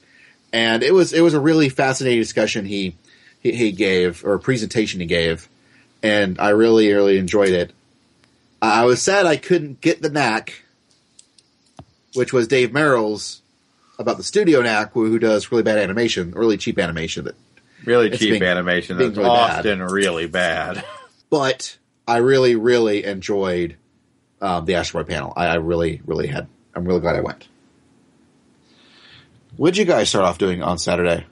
and 0.52 0.82
it 0.82 0.92
was 0.92 1.14
it 1.14 1.22
was 1.22 1.36
a 1.36 1.40
really 1.40 1.70
fascinating 1.70 2.20
discussion 2.20 2.66
he 2.66 2.96
he, 3.40 3.52
he 3.52 3.72
gave 3.72 4.26
or 4.26 4.40
presentation 4.40 5.00
he 5.00 5.06
gave, 5.06 5.48
and 6.02 6.40
I 6.40 6.50
really 6.50 6.92
really 6.92 7.20
enjoyed 7.20 7.52
it. 7.52 7.72
I 8.60 8.86
was 8.86 9.00
sad 9.00 9.28
I 9.28 9.38
couldn't 9.38 9.80
get 9.80 10.02
the 10.02 10.10
knack, 10.10 10.64
which 12.16 12.34
was 12.34 12.48
Dave 12.48 12.74
Merrill's 12.74 13.44
about 14.00 14.18
the 14.18 14.24
studio 14.24 14.64
knack, 14.64 14.94
who, 14.94 15.20
does 15.20 15.52
really 15.52 15.64
bad 15.64 15.78
animation, 15.78 16.32
really 16.32 16.58
cheap 16.58 16.80
animation. 16.80 17.26
That, 17.26 17.36
really 17.86 18.08
it's 18.08 18.20
cheap 18.20 18.32
being- 18.32 18.44
animation. 18.44 18.98
being 18.98 19.12
That's 19.12 19.18
really 19.18 19.30
bad. 19.36 19.60
often 19.60 19.82
really 19.84 20.28
bad. 20.28 20.84
but 21.30 21.78
I 22.08 22.18
really 22.18 22.56
really 22.56 23.04
enjoyed 23.06 23.76
um, 24.41 24.66
the 24.66 24.76
Astro 24.76 25.04
Boy 25.04 25.10
panel. 25.10 25.34
I, 25.36 25.48
I 25.48 25.56
really 25.56 26.02
really 26.06 26.28
had. 26.28 26.48
I'm 26.76 26.86
really 26.86 26.99
glad 27.02 27.16
I 27.16 27.22
went. 27.22 27.48
What'd 29.56 29.78
you 29.78 29.86
guys 29.86 30.10
start 30.10 30.26
off 30.26 30.38
doing 30.38 30.62
on 30.62 30.78
Saturday? 30.78 31.26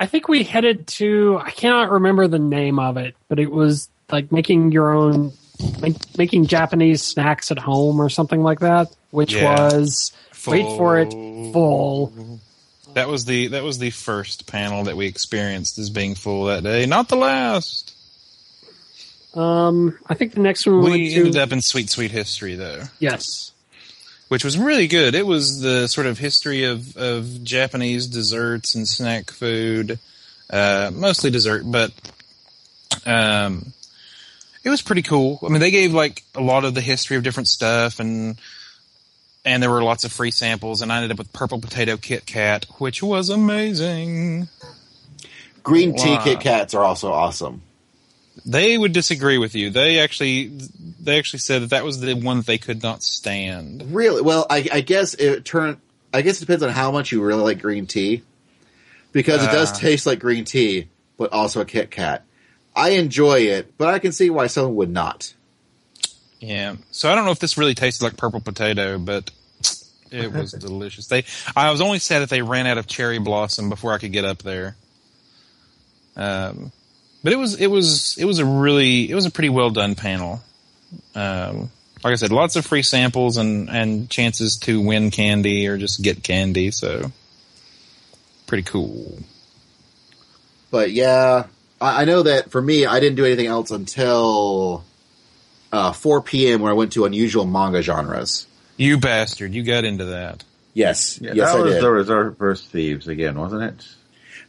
I 0.00 0.06
think 0.06 0.28
we 0.28 0.42
headed 0.44 0.86
to 0.88 1.38
I 1.42 1.50
cannot 1.50 1.90
remember 1.90 2.28
the 2.28 2.38
name 2.38 2.78
of 2.78 2.96
it, 2.96 3.14
but 3.28 3.38
it 3.38 3.50
was 3.50 3.88
like 4.10 4.30
making 4.32 4.72
your 4.72 4.92
own 4.92 5.32
make, 5.80 5.96
making 6.18 6.46
Japanese 6.46 7.02
snacks 7.02 7.50
at 7.50 7.58
home 7.58 8.00
or 8.00 8.08
something 8.08 8.42
like 8.42 8.60
that, 8.60 8.88
which 9.10 9.34
Yeah. 9.34 9.54
was 9.72 10.12
wait 10.46 10.64
for 10.76 10.98
it 10.98 11.10
full. 11.52 12.40
That 12.96 13.08
was 13.08 13.26
the 13.26 13.48
that 13.48 13.62
was 13.62 13.76
the 13.76 13.90
first 13.90 14.46
panel 14.46 14.84
that 14.84 14.96
we 14.96 15.04
experienced 15.04 15.76
as 15.76 15.90
being 15.90 16.14
full 16.14 16.46
that 16.46 16.62
day. 16.62 16.86
Not 16.86 17.10
the 17.10 17.16
last. 17.16 17.94
Um, 19.34 19.98
I 20.06 20.14
think 20.14 20.32
the 20.32 20.40
next 20.40 20.64
one 20.64 20.76
we, 20.76 20.82
We 20.82 20.90
went 20.90 21.10
to 21.10 21.16
ended 21.16 21.36
up 21.36 21.52
in 21.52 21.60
Sweet 21.60 21.90
Sweet 21.90 22.10
History 22.10 22.54
though, 22.54 22.84
yes, 22.98 23.52
which 24.28 24.46
was 24.46 24.56
really 24.56 24.86
good. 24.86 25.14
It 25.14 25.26
was 25.26 25.60
the 25.60 25.88
sort 25.88 26.06
of 26.06 26.18
history 26.18 26.64
of 26.64 26.96
of 26.96 27.44
Japanese 27.44 28.06
desserts 28.06 28.74
and 28.74 28.88
snack 28.88 29.30
food, 29.30 29.98
uh, 30.48 30.90
mostly 30.94 31.30
dessert, 31.30 31.64
but 31.66 31.92
um, 33.04 33.74
it 34.64 34.70
was 34.70 34.80
pretty 34.80 35.02
cool. 35.02 35.38
I 35.44 35.50
mean, 35.50 35.60
they 35.60 35.70
gave 35.70 35.92
like 35.92 36.22
a 36.34 36.40
lot 36.40 36.64
of 36.64 36.74
the 36.74 36.80
history 36.80 37.18
of 37.18 37.24
different 37.24 37.48
stuff 37.48 38.00
and. 38.00 38.38
And 39.46 39.62
there 39.62 39.70
were 39.70 39.82
lots 39.82 40.04
of 40.04 40.12
free 40.12 40.32
samples, 40.32 40.82
and 40.82 40.92
I 40.92 40.96
ended 40.96 41.12
up 41.12 41.18
with 41.18 41.32
Purple 41.32 41.60
Potato 41.60 41.96
Kit 41.96 42.26
Kat, 42.26 42.66
which 42.78 43.00
was 43.02 43.30
amazing. 43.30 44.48
Green 45.62 45.94
tea 45.96 46.10
Wow. 46.16 46.24
Kit 46.24 46.40
Kats 46.40 46.74
are 46.74 46.82
also 46.82 47.12
awesome. 47.12 47.62
They 48.44 48.76
would 48.76 48.92
disagree 48.92 49.38
with 49.38 49.54
you. 49.54 49.70
They 49.70 50.00
actually, 50.00 50.48
they 51.00 51.16
actually 51.18 51.38
said 51.38 51.62
that 51.62 51.70
that 51.70 51.84
was 51.84 52.00
the 52.00 52.14
one 52.14 52.38
that 52.38 52.46
they 52.46 52.58
could 52.58 52.82
not 52.82 53.04
stand. 53.04 53.94
Really? 53.94 54.20
Well, 54.20 54.46
I, 54.50 54.68
I 54.72 54.80
guess 54.80 55.14
it 55.14 55.44
turn. 55.44 55.80
I 56.12 56.22
guess 56.22 56.38
it 56.38 56.40
depends 56.40 56.62
on 56.64 56.70
how 56.70 56.90
much 56.90 57.12
you 57.12 57.22
really 57.22 57.42
like 57.42 57.62
green 57.62 57.86
tea, 57.86 58.22
because 59.12 59.44
it 59.44 59.52
does 59.52 59.70
Uh. 59.72 59.76
taste 59.76 60.06
like 60.06 60.18
green 60.18 60.44
tea, 60.44 60.88
but 61.16 61.32
also 61.32 61.60
a 61.60 61.64
Kit 61.64 61.90
Kat. 61.92 62.24
I 62.74 62.90
enjoy 62.90 63.40
it, 63.42 63.78
but 63.78 63.88
I 63.94 64.00
can 64.00 64.10
see 64.12 64.28
why 64.28 64.48
someone 64.48 64.74
would 64.76 64.90
not. 64.90 65.32
Yeah. 66.40 66.76
So 66.90 67.10
I 67.10 67.14
don't 67.14 67.24
know 67.24 67.30
if 67.30 67.38
this 67.38 67.56
really 67.56 67.74
tasted 67.74 68.04
like 68.04 68.16
purple 68.16 68.40
potato, 68.40 68.98
but 68.98 69.30
it 70.10 70.32
was 70.32 70.52
delicious. 70.58 71.06
They, 71.06 71.24
I 71.54 71.70
was 71.70 71.80
only 71.80 71.98
sad 71.98 72.20
that 72.20 72.30
they 72.30 72.42
ran 72.42 72.66
out 72.66 72.78
of 72.78 72.86
cherry 72.86 73.18
blossom 73.18 73.68
before 73.68 73.92
I 73.92 73.98
could 73.98 74.12
get 74.12 74.24
up 74.24 74.38
there. 74.38 74.76
Um, 76.16 76.72
but 77.22 77.32
it 77.32 77.36
was, 77.36 77.60
it 77.60 77.66
was, 77.66 78.16
it 78.18 78.24
was 78.24 78.38
a 78.38 78.44
really, 78.44 79.10
it 79.10 79.14
was 79.14 79.26
a 79.26 79.30
pretty 79.30 79.48
well 79.48 79.70
done 79.70 79.94
panel. 79.94 80.42
Um, 81.14 81.70
like 82.04 82.12
I 82.12 82.14
said, 82.14 82.30
lots 82.30 82.56
of 82.56 82.64
free 82.64 82.82
samples 82.82 83.36
and, 83.36 83.68
and 83.68 84.08
chances 84.08 84.56
to 84.58 84.80
win 84.80 85.10
candy 85.10 85.66
or 85.66 85.76
just 85.76 86.02
get 86.02 86.22
candy. 86.22 86.70
So 86.70 87.10
pretty 88.46 88.62
cool. 88.62 89.18
But 90.70 90.92
yeah, 90.92 91.46
I, 91.80 92.02
I 92.02 92.04
know 92.04 92.22
that 92.22 92.50
for 92.50 92.62
me, 92.62 92.86
I 92.86 93.00
didn't 93.00 93.16
do 93.16 93.24
anything 93.24 93.46
else 93.46 93.70
until 93.70 94.84
uh, 95.72 95.92
4 95.92 96.22
p.m. 96.22 96.60
when 96.60 96.70
I 96.70 96.74
went 96.74 96.92
to 96.92 97.04
unusual 97.04 97.44
manga 97.44 97.82
genres. 97.82 98.46
You 98.76 98.98
bastard! 98.98 99.54
You 99.54 99.62
got 99.62 99.84
into 99.84 100.04
that. 100.06 100.44
Yes, 100.74 101.18
Yeah, 101.20 101.32
yes, 101.34 101.48
that 101.48 101.56
I 101.56 101.62
was 101.62 101.74
did. 101.74 101.82
the 101.82 101.90
Reverse 101.90 102.66
Thieves 102.66 103.08
again, 103.08 103.38
wasn't 103.38 103.62
it? 103.62 103.88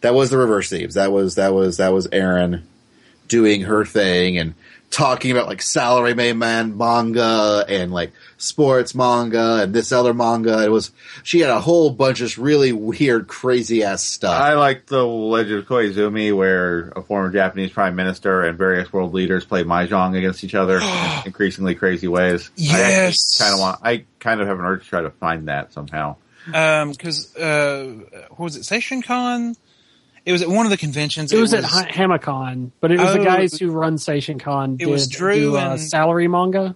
that 0.01 0.13
was 0.13 0.29
the 0.29 0.37
reverse 0.37 0.69
thieves. 0.69 0.93
That 0.95 1.11
was 1.11 1.35
that 1.35 1.53
was 1.53 1.77
that 1.77 1.91
was 1.93 2.07
Erin 2.11 2.63
doing 3.27 3.61
her 3.61 3.83
thing 3.85 4.37
and 4.37 4.53
talking 4.89 5.31
about 5.31 5.47
like 5.47 5.61
salary 5.61 6.13
man 6.13 6.77
manga 6.77 7.65
and 7.67 7.91
like 7.91 8.13
sports 8.37 8.95
manga 8.95 9.63
and 9.63 9.73
this 9.73 9.91
other 9.91 10.13
manga. 10.13 10.63
It 10.63 10.71
was 10.71 10.91
she 11.23 11.39
had 11.39 11.49
a 11.49 11.59
whole 11.59 11.89
bunch 11.89 12.21
of 12.21 12.37
really 12.37 12.71
weird, 12.71 13.27
crazy 13.27 13.83
ass 13.83 14.03
stuff. 14.03 14.39
I 14.39 14.53
like 14.53 14.85
the 14.85 15.05
Legend 15.05 15.59
of 15.59 15.65
Koizumi, 15.65 16.35
where 16.35 16.89
a 16.95 17.01
former 17.01 17.31
Japanese 17.31 17.71
prime 17.71 17.95
minister 17.95 18.41
and 18.41 18.57
various 18.57 18.91
world 18.91 19.13
leaders 19.13 19.45
play 19.45 19.63
mahjong 19.63 20.17
against 20.17 20.43
each 20.43 20.55
other 20.55 20.79
in 20.81 21.21
increasingly 21.25 21.75
crazy 21.75 22.07
ways. 22.07 22.49
Yes. 22.55 23.39
I 23.39 23.43
kind 23.43 23.53
of 23.53 23.59
want. 23.59 23.79
I 23.83 24.05
kind 24.19 24.41
of 24.41 24.47
have 24.47 24.59
an 24.59 24.65
urge 24.65 24.83
to 24.83 24.89
try 24.89 25.01
to 25.01 25.11
find 25.11 25.47
that 25.47 25.73
somehow. 25.73 26.15
Um, 26.53 26.91
because 26.91 27.35
uh, 27.35 27.93
what 28.29 28.39
was 28.39 28.55
it? 28.55 28.63
Station 28.63 29.01
Con. 29.01 29.55
It 30.27 30.33
was 30.33 30.41
at 30.41 30.49
one 30.49 30.65
of 30.65 30.71
the 30.71 30.77
conventions. 30.77 31.31
it 31.31 31.39
was, 31.39 31.53
at 31.53 31.63
Ha- 31.63 31.85
Hamicon, 31.89 32.71
but 32.81 32.91
it 32.91 32.99
was 32.99 33.13
the 33.13 33.21
Oh, 33.21 33.23
guys 33.23 33.57
who 33.57 33.71
run 33.71 33.97
Station 33.97 34.39
Con. 34.39 34.75
It 34.79 34.85
was 34.87 35.07
did 35.07 35.17
Drew 35.17 35.33
do, 35.35 35.55
uh, 35.55 35.77
salary 35.77 36.27
manga. 36.27 36.75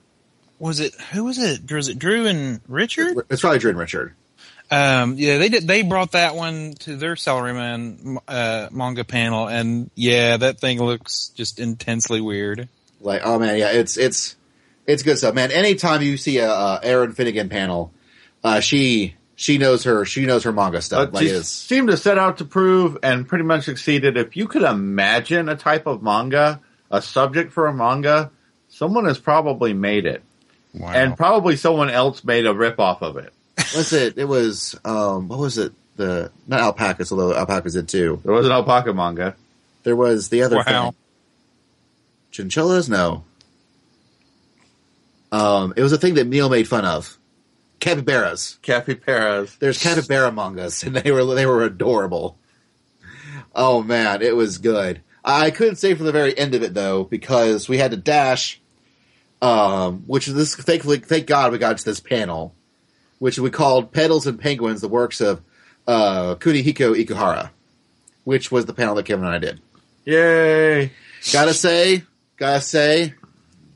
was 0.58 0.80
it 0.80 0.94
who 1.12 1.26
was 1.26 1.38
it? 1.38 1.70
Was 1.70 1.90
it 1.90 2.00
Drew 2.00 2.28
and 2.28 2.62
Richard? 2.70 3.18
it's 3.30 3.42
probably 3.42 3.60
Drew 3.60 3.72
and 3.72 3.80
Richard. 3.80 4.14
Um, 4.72 5.16
yeah, 5.18 5.38
they 5.38 5.50
did. 5.50 5.68
They 5.68 5.82
brought 5.82 6.14
that 6.14 6.36
one 6.38 6.76
to 6.80 6.96
their 6.96 7.16
salaryman 7.16 8.20
uh, 8.26 8.70
manga 8.72 9.04
panel, 9.04 9.50
and 9.50 9.90
yeah, 9.96 10.38
that 10.38 10.62
thing 10.62 10.82
looks 10.82 11.28
just 11.36 11.60
intensely 11.60 12.22
weird. 12.22 12.70
Like, 13.02 13.22
oh 13.26 13.38
man, 13.38 13.58
yeah, 13.58 13.72
it's 13.74 13.98
it's 13.98 14.38
it's 14.88 15.04
good 15.04 15.18
stuff, 15.18 15.36
man. 15.36 15.52
Anytime 15.52 16.02
you 16.04 16.16
see 16.16 16.38
a, 16.38 16.50
uh 16.50 16.80
Erin 16.84 17.12
Finnegan 17.12 17.50
panel, 17.50 17.92
uh, 18.46 18.62
she 18.62 19.16
she 19.42 19.58
knows 19.58 19.84
her 19.86 20.06
she 20.06 20.28
knows 20.28 20.44
her 20.44 20.52
manga 20.52 20.82
stuff. 20.84 21.08
But 21.12 21.14
like, 21.16 21.28
she 21.28 21.42
seemed 21.42 21.90
to 21.90 21.98
set 21.98 22.20
out 22.20 22.38
to 22.38 22.46
prove 22.46 23.00
and 23.02 23.28
pretty 23.28 23.44
much 23.44 23.66
succeeded. 23.66 24.16
If 24.16 24.38
you 24.38 24.48
could 24.48 24.62
imagine 24.62 25.50
a 25.50 25.56
type 25.56 25.88
of 25.88 26.04
manga, 26.04 26.60
a 26.92 27.02
subject 27.02 27.52
for 27.52 27.66
a 27.66 27.74
manga, 27.74 28.30
someone 28.70 29.06
has 29.06 29.18
probably 29.18 29.74
made 29.74 30.06
it. 30.06 30.22
Wow. 30.76 30.92
And 30.92 31.18
probably 31.18 31.56
someone 31.56 31.90
else 31.90 32.24
made 32.24 32.46
a 32.46 32.54
rip 32.54 32.80
off 32.80 33.02
of 33.02 33.18
it. 33.18 33.34
what's 33.56 33.92
it? 33.94 34.20
It 34.20 34.26
was 34.26 34.80
um, 34.86 35.28
what 35.28 35.40
was 35.40 35.58
it? 35.58 35.74
The 35.96 36.32
not 36.48 36.60
alpacas, 36.62 37.12
although 37.12 37.36
alpacas 37.36 37.74
did 37.74 37.90
too. 37.90 38.22
There 38.24 38.34
was 38.34 38.46
an 38.46 38.52
alpaca 38.52 38.94
manga. 38.94 39.36
There 39.84 39.96
was 39.96 40.30
the 40.30 40.44
other 40.44 40.58
Wow. 40.58 40.64
thing. 40.92 40.96
Chinchillas? 42.32 42.90
No. 42.90 43.24
Um, 45.32 45.74
it 45.76 45.82
was 45.82 45.94
a 45.94 45.98
thing 45.98 46.14
that 46.16 46.28
Neil 46.28 46.48
made 46.50 46.68
fun 46.68 46.86
of. 46.86 47.18
Capybaras. 47.82 48.60
Capybaras. 48.62 49.58
There's 49.58 49.82
capybara 49.82 50.32
mangas, 50.32 50.84
and 50.84 50.96
they 50.96 51.12
were 51.12 51.26
they 51.26 51.48
were 51.48 51.64
adorable. 51.64 52.38
Oh 53.54 53.84
man, 53.84 54.22
it 54.22 54.36
was 54.36 54.60
good. 54.60 55.02
I 55.26 55.52
couldn't 55.52 55.76
stay 55.76 55.96
for 55.96 56.04
the 56.04 56.12
very 56.12 56.38
end 56.38 56.56
of 56.56 56.64
it 56.64 56.74
though 56.74 57.04
because 57.04 57.68
we 57.68 57.80
had 57.80 57.92
to 57.92 57.98
dash. 57.98 58.62
Um, 59.42 60.04
which 60.06 60.28
is 60.28 60.36
this 60.36 60.56
thankfully, 60.56 61.00
thank 61.00 61.26
God 61.26 61.52
we 61.52 61.58
got 61.58 61.80
to 61.80 61.84
this 61.84 62.00
panel, 62.00 62.54
which 63.18 63.40
we 63.40 63.50
called 63.50 63.92
"Petals 63.92 64.28
and 64.28 64.40
Penguins: 64.40 64.82
The 64.82 64.88
Works 64.88 65.20
of 65.20 65.42
uh, 65.88 66.36
Kunihiko 66.36 66.96
Ikuhara," 67.04 67.50
which 68.24 68.52
was 68.52 68.68
the 68.68 68.74
panel 68.74 68.94
that 68.94 69.08
Kevin 69.08 69.26
and 69.26 69.34
I 69.34 69.40
did. 69.40 69.60
Yay! 70.06 70.92
Gotta 71.34 71.56
say, 71.56 72.04
gotta 72.38 72.62
say, 72.62 73.16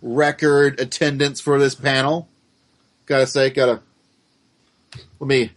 record 0.04 0.80
attendance 0.80 1.42
for 1.42 1.58
this 1.58 1.74
panel. 1.74 2.30
Gotta 3.08 3.26
say, 3.26 3.50
gotta 3.50 3.82
let 5.20 5.28
me. 5.28 5.52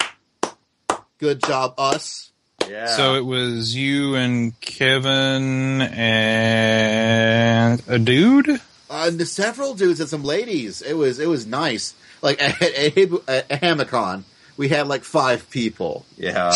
Good 1.19 1.41
job, 1.43 1.75
us. 1.79 2.31
Yeah. 2.69 2.87
So 2.87 3.15
it 3.15 3.25
was 3.25 3.75
you 3.75 4.15
and 4.15 4.59
Kevin 4.61 5.81
and 5.83 7.83
a 7.89 7.99
dude. 7.99 8.61
Uh, 8.91 9.11
the 9.11 9.27
several 9.27 9.75
dudes 9.75 10.01
and 10.01 10.09
some 10.09 10.23
ladies. 10.25 10.83
It 10.83 10.95
was 10.95 11.19
it 11.19 11.29
was 11.29 11.47
nice. 11.47 11.95
Like 12.23 12.41
at, 12.43 12.61
at, 12.63 12.99
at 13.29 13.49
Hamicon, 13.63 14.25
we 14.57 14.69
had 14.69 14.87
like 14.89 15.05
five 15.05 15.49
people, 15.51 16.05
yeah. 16.17 16.47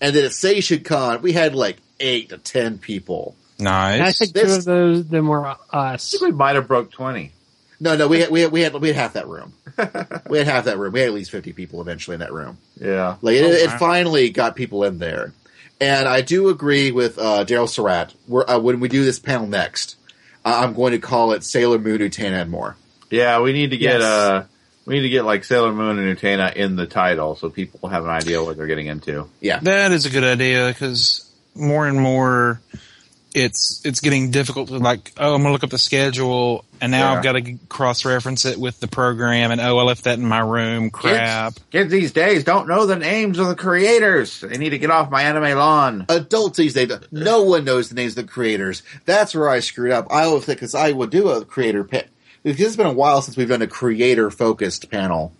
and 0.00 0.14
then 0.14 0.24
at 0.24 0.30
SeishunCon, 0.32 1.22
we 1.22 1.32
had 1.32 1.54
like 1.54 1.76
eight 2.00 2.30
to 2.30 2.38
ten 2.38 2.78
people. 2.78 3.36
And 3.58 3.68
I 3.68 4.12
think 4.12 4.32
This- 4.32 4.52
two 4.52 4.58
of 4.58 4.64
those 4.64 5.06
them 5.06 5.28
were 5.28 5.46
us. 5.46 5.58
I 5.70 5.94
us. 5.94 6.10
think 6.10 6.22
we 6.22 6.32
might 6.32 6.56
have 6.56 6.66
broke 6.68 6.90
twenty. 6.90 7.32
No, 7.80 7.96
no, 7.96 8.06
we 8.08 8.20
had 8.20 8.30
we 8.30 8.40
had 8.42 8.52
we 8.52 8.60
had, 8.62 8.74
we 8.74 8.88
had 8.88 8.96
half 8.96 9.12
that 9.14 9.26
room. 9.28 9.52
we 10.28 10.38
had 10.38 10.46
half 10.46 10.64
that 10.66 10.78
room. 10.78 10.92
We 10.92 11.00
had 11.00 11.08
at 11.08 11.14
least 11.14 11.30
fifty 11.30 11.52
people 11.52 11.80
eventually 11.80 12.14
in 12.14 12.20
that 12.20 12.32
room. 12.32 12.58
Yeah. 12.80 13.16
Like 13.20 13.36
it, 13.36 13.44
Oh, 13.44 13.50
it 13.50 13.78
finally 13.78 14.30
got 14.30 14.54
people 14.56 14.84
in 14.84 14.98
there, 14.98 15.32
and 15.80 16.06
I 16.06 16.20
do 16.22 16.48
agree 16.50 16.92
with 16.92 17.18
uh, 17.18 17.44
Daryl 17.44 17.68
Surat. 17.68 18.14
We're, 18.28 18.44
uh, 18.48 18.58
when 18.58 18.80
we 18.80 18.88
do 18.88 19.04
this 19.04 19.18
panel 19.18 19.46
next, 19.46 19.96
uh, 20.44 20.60
I'm 20.62 20.74
going 20.74 20.92
to 20.92 20.98
call 20.98 21.32
it 21.32 21.42
Sailor 21.44 21.78
Moon, 21.78 21.98
Utena, 21.98 22.42
and 22.42 22.50
more. 22.50 22.76
Yeah, 23.10 23.40
we 23.40 23.52
need 23.52 23.70
to 23.70 23.76
get 23.76 24.00
Yes. 24.00 24.02
uh 24.02 24.46
we 24.86 24.94
need 24.96 25.02
to 25.02 25.08
get 25.08 25.24
like 25.24 25.44
Sailor 25.44 25.72
Moon 25.72 25.98
and 25.98 26.16
Utena 26.18 26.54
in 26.54 26.76
the 26.76 26.86
title 26.86 27.36
so 27.36 27.48
people 27.50 27.88
have 27.88 28.04
an 28.04 28.10
idea 28.10 28.42
what 28.42 28.56
they're 28.56 28.66
getting 28.66 28.86
into. 28.86 29.28
Yeah, 29.40 29.58
That 29.60 29.92
is 29.92 30.04
a 30.06 30.10
good 30.10 30.24
idea 30.24 30.68
because 30.68 31.28
more 31.54 31.86
and 31.88 31.98
more 31.98 32.60
it's 33.34 33.82
it's 33.84 34.00
getting 34.00 34.30
difficult 34.30 34.68
to 34.68 34.78
like 34.78 35.12
oh 35.16 35.34
I'm 35.34 35.42
gonna 35.42 35.52
look 35.52 35.64
up 35.64 35.70
the 35.70 35.78
schedule 35.78 36.64
and 36.80 36.92
now 36.92 37.12
Yeah. 37.12 37.18
I've 37.18 37.24
got 37.24 37.32
to 37.32 37.58
cross 37.68 38.04
reference 38.04 38.44
it 38.44 38.58
with 38.58 38.78
the 38.78 38.86
program 38.86 39.50
and 39.50 39.60
oh 39.60 39.76
I 39.78 39.82
left 39.82 40.04
that 40.04 40.18
in 40.18 40.24
my 40.26 40.38
room 40.38 40.90
crap 40.90 41.54
Kids, 41.54 41.64
kids 41.72 41.90
these 41.90 42.12
days 42.12 42.44
don't 42.44 42.68
know 42.68 42.86
the 42.86 42.96
names 42.96 43.38
of 43.40 43.48
the 43.48 43.56
creators. 43.56 44.40
They 44.40 44.56
need 44.56 44.70
to 44.70 44.78
get 44.78 44.90
off 44.92 45.10
my 45.10 45.22
anime 45.22 45.58
lawn. 45.58 46.06
adults 46.08 46.58
these 46.58 46.74
days, 46.74 46.92
no 47.10 47.42
one 47.42 47.64
knows 47.64 47.88
the 47.88 47.96
names 47.96 48.16
of 48.16 48.24
the 48.26 48.32
creators. 48.32 48.82
That's 49.04 49.34
where 49.34 49.48
I 49.48 49.58
screwed 49.60 49.90
up. 49.92 50.06
I 50.10 50.24
always 50.24 50.44
think 50.44 50.58
because 50.60 50.74
I 50.76 50.92
would 50.92 51.10
do 51.10 51.28
a 51.28 51.44
creator 51.44 51.82
pa- 51.82 52.02
because 52.44 52.60
it's 52.60 52.76
been 52.76 52.86
a 52.86 52.92
while 52.92 53.20
since 53.20 53.36
we've 53.36 53.48
done 53.48 53.62
a 53.62 53.66
creator 53.66 54.30
focused 54.30 54.90
panel 54.90 55.32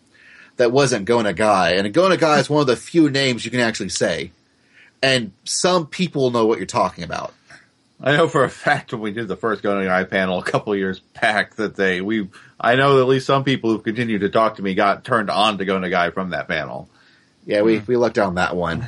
that 0.56 0.72
wasn't 0.72 1.04
Go 1.04 1.18
Nagai, 1.18 1.78
and 1.78 1.92
Go 1.94 2.08
Nagai 2.08 2.40
is 2.40 2.48
one 2.50 2.60
of 2.62 2.66
the 2.66 2.76
few 2.76 3.08
names 3.10 3.44
you 3.44 3.50
can 3.50 3.60
actually 3.60 3.88
say, 3.90 4.32
and 5.02 5.32
some 5.44 5.86
people 5.86 6.30
know 6.30 6.46
what 6.46 6.58
you're 6.58 6.66
talking 6.66 7.04
about. 7.04 7.32
I 8.04 8.18
know 8.18 8.28
for 8.28 8.44
a 8.44 8.50
fact 8.50 8.92
when 8.92 9.00
we 9.00 9.12
did 9.12 9.28
the 9.28 9.36
first 9.36 9.62
Go 9.62 9.74
Nagai 9.74 10.10
panel 10.10 10.38
a 10.38 10.44
couple 10.44 10.74
of 10.74 10.78
years 10.78 11.00
back 11.00 11.54
that 11.54 11.74
they 11.74 12.02
we 12.02 12.28
I 12.60 12.76
know 12.76 13.00
at 13.00 13.08
least 13.08 13.26
some 13.26 13.44
people 13.44 13.70
who 13.70 13.78
continued 13.78 14.20
to 14.20 14.28
talk 14.28 14.56
to 14.56 14.62
me 14.62 14.74
got 14.74 15.04
turned 15.04 15.30
on 15.30 15.56
to 15.56 15.64
Go 15.64 15.80
Nagai 15.80 16.12
from 16.12 16.30
that 16.30 16.46
panel. 16.46 16.90
Yeah, 17.46 17.62
we, 17.62 17.78
we 17.78 17.96
lucked 17.96 18.18
out 18.18 18.28
on 18.28 18.34
that 18.34 18.56
one. 18.56 18.86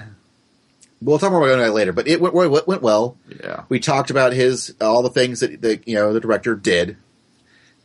We'll 1.01 1.19
talk 1.19 1.31
more 1.31 1.47
about 1.47 1.63
that 1.63 1.73
later, 1.73 1.93
but 1.93 2.09
it 2.09 2.21
went, 2.21 2.35
went, 2.35 2.67
went 2.67 2.83
well. 2.83 3.17
Yeah. 3.43 3.65
We 3.69 3.81
talked 3.81 4.11
about 4.11 4.33
his 4.33 4.75
all 4.81 5.03
the 5.03 5.11
things 5.11 5.41
that 5.41 5.63
the 5.63 5.81
you 5.87 5.95
know 5.95 6.13
the 6.13 6.21
director 6.21 6.55
did, 6.55 6.99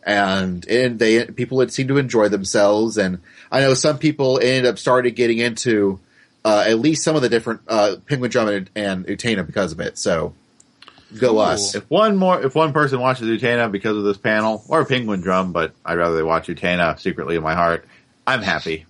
and 0.06 0.66
and 0.68 1.00
they 1.00 1.26
people 1.26 1.62
had 1.62 1.72
seemed 1.72 1.90
to 1.90 1.98
enjoy 1.98 2.28
themselves. 2.28 2.98
And 2.98 3.20
I 3.50 3.62
know 3.62 3.74
some 3.74 4.00
people 4.00 4.38
ended 4.40 4.66
up 4.66 4.80
started 4.80 5.12
getting 5.12 5.38
into 5.38 6.00
uh, 6.44 6.66
at 6.68 6.80
least 6.80 7.04
some 7.04 7.16
of 7.16 7.22
the 7.22 7.30
different 7.30 7.62
uh, 7.70 7.98
Penguin 8.06 8.32
Drum 8.32 8.48
and, 8.50 8.70
and 8.76 9.06
Utena 9.08 9.46
because 9.46 9.72
of 9.72 9.80
it. 9.80 9.98
So 9.98 10.34
go 11.20 11.30
Cool. 11.30 11.40
us. 11.40 11.76
If 11.76 11.90
one 11.90 12.16
more, 12.18 12.42
if 12.44 12.56
one 12.56 12.74
person 12.74 13.00
watches 13.00 13.28
Utena 13.28 13.72
because 13.72 13.98
of 13.98 14.04
this 14.04 14.18
panel, 14.18 14.64
or 14.68 14.86
Penguin 14.86 15.22
Drum, 15.22 15.52
but 15.52 15.74
I'd 15.86 15.98
rather 15.98 16.16
they 16.16 16.24
watch 16.24 16.48
Utena 16.48 17.00
secretly 17.00 17.36
in 17.36 17.44
my 17.44 17.54
heart, 17.56 17.86
I'm 18.26 18.42
happy. 18.42 18.86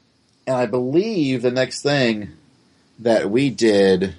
And 0.47 0.55
I 0.55 0.65
believe 0.65 1.41
the 1.41 1.51
next 1.51 1.81
thing 1.83 2.29
that 2.99 3.29
we 3.29 3.49
did 3.49 4.15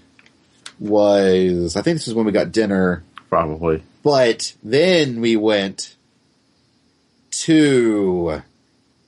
was 0.78 1.76
I 1.76 1.82
think 1.82 1.96
this 1.98 2.08
is 2.08 2.14
when 2.14 2.26
we 2.26 2.32
got 2.32 2.52
dinner. 2.52 3.04
Probably. 3.28 3.82
But 4.02 4.54
then 4.62 5.20
we 5.20 5.36
went 5.36 5.94
to 7.30 8.42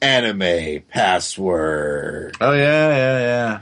Anime 0.00 0.82
Password. 0.88 2.36
Oh 2.40 2.52
yeah, 2.52 2.88
yeah, 2.90 3.18
yeah. 3.18 3.60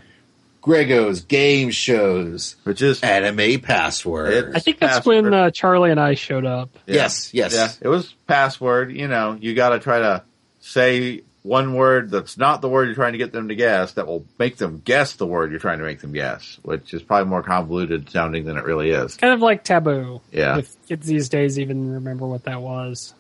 Grego's 0.62 1.22
game 1.22 1.70
shows. 1.70 2.56
Which 2.62 2.80
is 2.80 3.02
Anime 3.02 3.60
Password. 3.60 4.52
I 4.54 4.60
think 4.60 4.78
that's 4.78 4.98
Password. 4.98 5.24
when 5.24 5.34
uh, 5.34 5.50
Charlie 5.50 5.90
and 5.90 6.00
I 6.00 6.14
showed 6.14 6.46
up. 6.46 6.70
yeah. 6.86 6.94
Yes, 6.94 7.34
yes. 7.34 7.54
Yeah, 7.54 7.70
it 7.80 7.88
was 7.88 8.14
password. 8.26 8.92
You 8.92 9.08
know, 9.08 9.36
you 9.38 9.54
got 9.54 9.70
to 9.70 9.80
try 9.80 9.98
to 9.98 10.22
say 10.60 11.22
one 11.42 11.74
word 11.74 12.10
that's 12.10 12.38
not 12.38 12.60
the 12.60 12.68
word 12.68 12.84
you're 12.86 12.94
trying 12.94 13.12
to 13.12 13.18
get 13.18 13.32
them 13.32 13.48
to 13.48 13.54
guess 13.56 13.94
that 13.94 14.06
will 14.06 14.24
make 14.38 14.56
them 14.56 14.80
guess 14.84 15.14
the 15.14 15.26
word 15.26 15.50
you're 15.50 15.58
trying 15.58 15.78
to 15.78 15.84
make 15.84 16.00
them 16.00 16.12
guess, 16.12 16.58
which 16.62 16.94
is 16.94 17.02
probably 17.02 17.28
more 17.28 17.42
convoluted 17.42 18.08
sounding 18.10 18.44
than 18.44 18.56
it 18.56 18.64
really 18.64 18.90
is. 18.90 19.16
Kind 19.16 19.34
of 19.34 19.40
like 19.40 19.64
taboo. 19.64 20.20
Yeah. 20.30 20.58
If 20.58 20.86
kids 20.86 21.06
these 21.06 21.28
days 21.28 21.58
even 21.58 21.94
remember 21.94 22.26
what 22.26 22.44
that 22.44 22.62
was. 22.62 23.12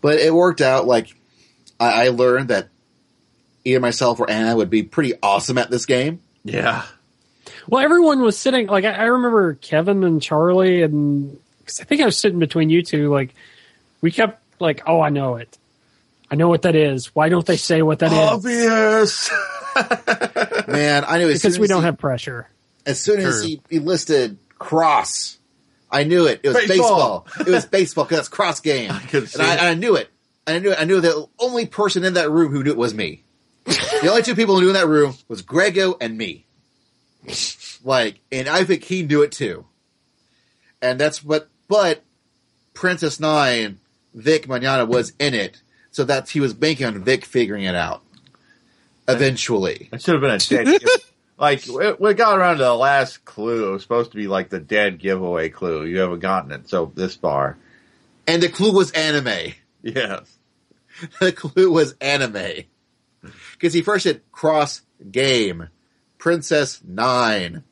But 0.00 0.18
it 0.18 0.34
worked 0.34 0.60
out 0.60 0.86
like 0.86 1.14
I, 1.78 2.06
I 2.06 2.08
learned 2.08 2.48
that 2.48 2.68
either 3.64 3.80
myself 3.80 4.18
or 4.18 4.28
Anna 4.28 4.56
would 4.56 4.70
be 4.70 4.82
pretty 4.82 5.14
awesome 5.22 5.58
at 5.58 5.70
this 5.70 5.86
game. 5.86 6.20
Yeah. 6.46 6.84
Well, 7.68 7.82
everyone 7.84 8.22
was 8.22 8.38
sitting 8.38 8.68
like 8.68 8.84
I, 8.84 8.92
I 8.92 9.04
remember 9.04 9.54
Kevin 9.54 10.04
and 10.04 10.22
Charlie, 10.22 10.82
and 10.82 11.38
cause 11.64 11.80
I 11.80 11.84
think 11.84 12.00
I 12.00 12.06
was 12.06 12.16
sitting 12.16 12.38
between 12.38 12.70
you 12.70 12.82
two. 12.82 13.10
Like 13.10 13.34
we 14.00 14.10
kept 14.12 14.40
like, 14.60 14.82
"Oh, 14.86 15.00
I 15.00 15.08
know 15.10 15.36
it. 15.36 15.58
I 16.30 16.36
know 16.36 16.48
what 16.48 16.62
that 16.62 16.74
is. 16.76 17.14
Why 17.14 17.28
don't 17.28 17.44
they 17.46 17.56
say 17.56 17.82
what 17.82 17.98
that 18.00 18.12
is? 18.12 18.18
Obvious. 18.18 19.30
Man, 20.68 21.04
I 21.06 21.18
knew 21.18 21.28
as 21.28 21.42
Because 21.42 21.58
we 21.58 21.66
don't 21.66 21.82
he, 21.82 21.86
have 21.86 21.98
pressure." 21.98 22.48
as 22.86 23.00
soon 23.00 23.20
as 23.20 23.42
he, 23.42 23.60
he 23.68 23.80
listed 23.80 24.38
cross, 24.60 25.38
I 25.90 26.04
knew 26.04 26.26
it. 26.26 26.40
It 26.44 26.48
was 26.50 26.56
Baseball. 26.68 27.26
baseball. 27.26 27.46
it 27.46 27.50
was 27.50 27.66
baseball 27.66 28.04
because 28.04 28.20
it's 28.20 28.28
cross 28.28 28.60
game. 28.60 28.92
could 29.08 29.28
see 29.28 29.40
and 29.40 29.48
I, 29.48 29.54
and 29.54 29.66
I 29.66 29.74
knew 29.74 29.96
it. 29.96 30.08
And 30.46 30.56
I 30.56 30.58
knew 30.60 30.70
it. 30.70 30.78
I 30.80 30.84
knew 30.84 31.00
the 31.00 31.26
only 31.40 31.66
person 31.66 32.04
in 32.04 32.14
that 32.14 32.30
room 32.30 32.52
who 32.52 32.62
knew 32.62 32.70
it 32.70 32.76
was 32.76 32.94
me. 32.94 33.24
the 34.02 34.08
only 34.08 34.22
two 34.22 34.34
people 34.36 34.54
who 34.54 34.62
knew 34.62 34.68
in 34.68 34.74
that 34.74 34.86
room 34.86 35.14
was 35.28 35.42
Grego 35.42 35.96
and 36.00 36.16
me. 36.16 36.46
Like, 37.82 38.20
and 38.30 38.48
I 38.48 38.64
think 38.64 38.84
he 38.84 39.02
knew 39.02 39.22
it 39.22 39.32
too. 39.32 39.66
And 40.80 41.00
that's 41.00 41.24
what, 41.24 41.48
but 41.66 42.02
Princess 42.74 43.18
Nine, 43.18 43.80
Vic 44.14 44.46
Mignogna 44.46 44.86
was 44.86 45.12
in 45.18 45.34
it. 45.34 45.60
So 45.90 46.04
that's, 46.04 46.30
he 46.30 46.40
was 46.40 46.54
banking 46.54 46.86
on 46.86 47.02
Vic 47.02 47.24
figuring 47.24 47.64
it 47.64 47.74
out. 47.74 48.02
Eventually. 49.08 49.88
It 49.92 50.02
should 50.02 50.14
have 50.14 50.20
been 50.20 50.30
a 50.30 50.38
dead. 50.38 50.82
like 51.38 51.64
we 51.66 51.92
we 51.92 52.14
got 52.14 52.38
around 52.38 52.58
to 52.58 52.64
the 52.64 52.74
last 52.74 53.24
clue. 53.24 53.68
It 53.68 53.72
was 53.72 53.82
supposed 53.82 54.10
to 54.10 54.16
be 54.16 54.26
like 54.26 54.48
the 54.48 54.58
dead 54.58 54.98
giveaway 54.98 55.48
clue. 55.48 55.84
You 55.84 55.98
haven't 55.98 56.20
gotten 56.20 56.50
it 56.50 56.68
so 56.68 56.90
this 56.94 57.14
far. 57.14 57.56
And 58.26 58.42
the 58.42 58.48
clue 58.48 58.72
was 58.72 58.90
anime. 58.92 59.52
Yes. 59.82 60.38
the 61.20 61.30
clue 61.30 61.70
was 61.70 61.94
anime. 62.00 62.64
Because 63.56 63.72
he 63.72 63.82
first 63.82 64.04
said 64.04 64.20
cross 64.32 64.82
game, 65.10 65.68
Princess 66.18 66.82
Nine. 66.86 67.64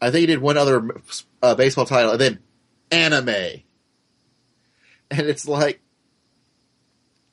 I 0.00 0.10
think 0.10 0.20
he 0.20 0.26
did 0.26 0.40
one 0.40 0.58
other 0.58 0.90
uh, 1.42 1.54
baseball 1.54 1.86
title, 1.86 2.12
and 2.12 2.20
then 2.20 2.38
anime. 2.90 3.62
And 5.10 5.26
it's 5.28 5.46
like, 5.46 5.80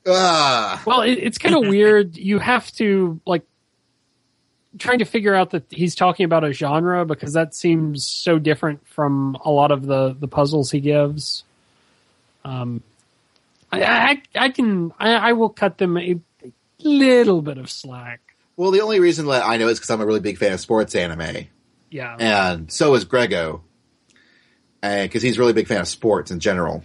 ah, 0.07 0.81
Well, 0.85 1.01
it, 1.01 1.13
it's 1.13 1.37
kind 1.37 1.55
of 1.55 1.61
weird. 1.67 2.17
You 2.17 2.39
have 2.39 2.71
to 2.73 3.19
like 3.25 3.43
trying 4.77 4.99
to 4.99 5.05
figure 5.05 5.33
out 5.33 5.51
that 5.51 5.65
he's 5.69 5.95
talking 5.95 6.23
about 6.23 6.43
a 6.43 6.53
genre 6.53 7.05
because 7.05 7.33
that 7.33 7.53
seems 7.53 8.05
so 8.05 8.39
different 8.39 8.87
from 8.87 9.37
a 9.43 9.51
lot 9.51 9.71
of 9.71 9.85
the 9.85 10.15
the 10.17 10.27
puzzles 10.27 10.71
he 10.71 10.79
gives. 10.79 11.43
Um, 12.43 12.81
I 13.71 13.83
I, 13.83 14.21
I 14.35 14.49
can 14.49 14.93
I, 14.99 15.13
I 15.13 15.33
will 15.33 15.49
cut 15.49 15.77
them 15.77 15.97
a 15.97 16.19
little 16.83 17.41
bit 17.41 17.57
of 17.57 17.69
slack. 17.69 18.21
well, 18.57 18.71
the 18.71 18.81
only 18.81 18.99
reason 18.99 19.25
that 19.27 19.45
I 19.45 19.57
know 19.57 19.67
is 19.67 19.79
because 19.79 19.89
I'm 19.89 20.01
a 20.01 20.05
really 20.05 20.19
big 20.19 20.37
fan 20.37 20.53
of 20.53 20.59
sports 20.59 20.95
anime, 20.95 21.47
Yeah, 21.89 22.15
and 22.19 22.71
so 22.71 22.93
is 22.95 23.05
Grego, 23.05 23.63
because 24.81 25.21
he's 25.21 25.37
a 25.37 25.39
really 25.39 25.53
big 25.53 25.67
fan 25.67 25.81
of 25.81 25.87
sports 25.87 26.31
in 26.31 26.39
general. 26.39 26.83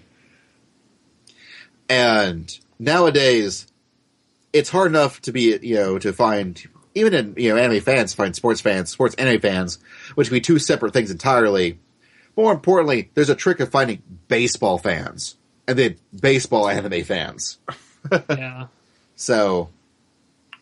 And 1.89 2.59
nowadays, 2.79 3.67
it's 4.53 4.71
hard 4.71 4.89
enough 4.89 5.21
to 5.23 5.33
be, 5.33 5.59
you 5.63 5.77
know, 5.77 5.99
to 5.99 6.13
find, 6.13 6.61
even 6.95 7.15
in, 7.15 7.35
you 7.37 7.51
know, 7.51 7.57
anime 7.61 7.81
fans, 7.81 8.15
find 8.15 8.35
sports 8.35 8.61
fans, 8.61 8.91
sports 8.91 9.15
anime 9.17 9.41
fans, 9.41 9.79
which 10.15 10.29
can 10.29 10.35
be 10.37 10.41
two 10.41 10.59
separate 10.59 10.93
things 10.93 11.11
entirely. 11.11 11.79
More 12.37 12.53
importantly, 12.53 13.11
there's 13.15 13.31
a 13.31 13.35
trick 13.35 13.61
of 13.61 13.71
finding 13.71 14.03
baseball 14.29 14.79
fans 14.79 15.37
and 15.69 15.79
then 15.79 15.97
baseball 16.19 16.69
anime 16.69 17.05
fans. 17.05 17.59
yeah. 18.31 18.67
So 19.15 19.71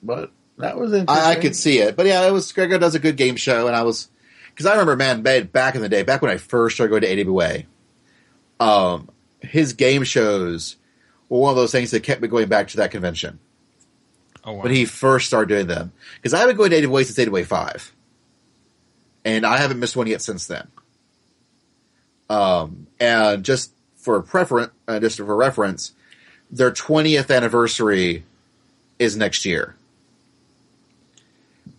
But 0.05 0.31
that 0.59 0.79
was 0.79 0.93
interesting. 0.93 1.27
I, 1.27 1.31
I 1.31 1.35
could 1.37 1.57
see 1.57 1.79
it. 1.79 1.97
But 1.97 2.07
yeah, 2.07 2.27
it 2.27 2.31
was, 2.31 2.53
Gregor 2.53 2.79
does 2.79 2.95
a 2.95 3.01
good 3.01 3.17
game 3.17 3.37
show 3.37 3.67
and 3.67 3.75
I 3.75 3.83
was, 3.83 4.09
cause 4.55 4.67
I 4.67 4.73
remember, 4.73 4.97
man, 4.97 5.23
back 5.23 5.51
back 5.51 5.75
in 5.75 5.81
the 5.81 5.89
day, 5.89 6.03
back 6.03 6.23
when 6.23 6.31
I 6.31 6.37
first 6.37 6.77
started 6.77 6.91
going 6.91 7.03
to 7.03 7.29
AWA, 7.29 7.63
um, 8.61 9.09
his 9.41 9.73
game 9.73 10.05
shows 10.05 10.77
were 11.29 11.41
one 11.41 11.51
of 11.51 11.57
those 11.57 11.73
things 11.73 11.91
that 11.91 12.03
kept 12.03 12.21
me 12.21 12.29
going 12.29 12.49
back 12.49 12.69
to 12.69 12.77
that 12.79 12.91
convention. 12.91 13.41
Oh, 14.47 14.53
wow. 14.53 14.63
when 14.63 14.73
he 14.73 14.85
first 14.85 15.27
started 15.27 15.49
doing 15.49 15.67
them. 15.67 15.93
Because 16.17 16.35
I've 16.35 16.47
been 16.47 16.57
going 16.57 16.71
to 16.71 16.85
AWA 16.85 17.05
since 17.05 17.19
AWA 17.19 17.45
5. 17.45 17.95
And 19.25 19.47
I 19.47 19.57
haven't 19.57 19.81
missed 19.81 19.97
one 19.97 20.07
yet 20.07 20.21
since 20.21 20.47
then. 20.47 20.69
Um, 22.29 22.87
and 23.01 23.43
just 23.43 23.73
for 23.97 24.21
preference, 24.21 24.71
uh, 24.87 25.01
just 25.01 25.17
for 25.17 25.35
reference, 25.35 25.93
their 26.51 26.71
20th 26.71 27.35
anniversary 27.35 28.25
is 28.99 29.17
next 29.17 29.47
year. 29.47 29.77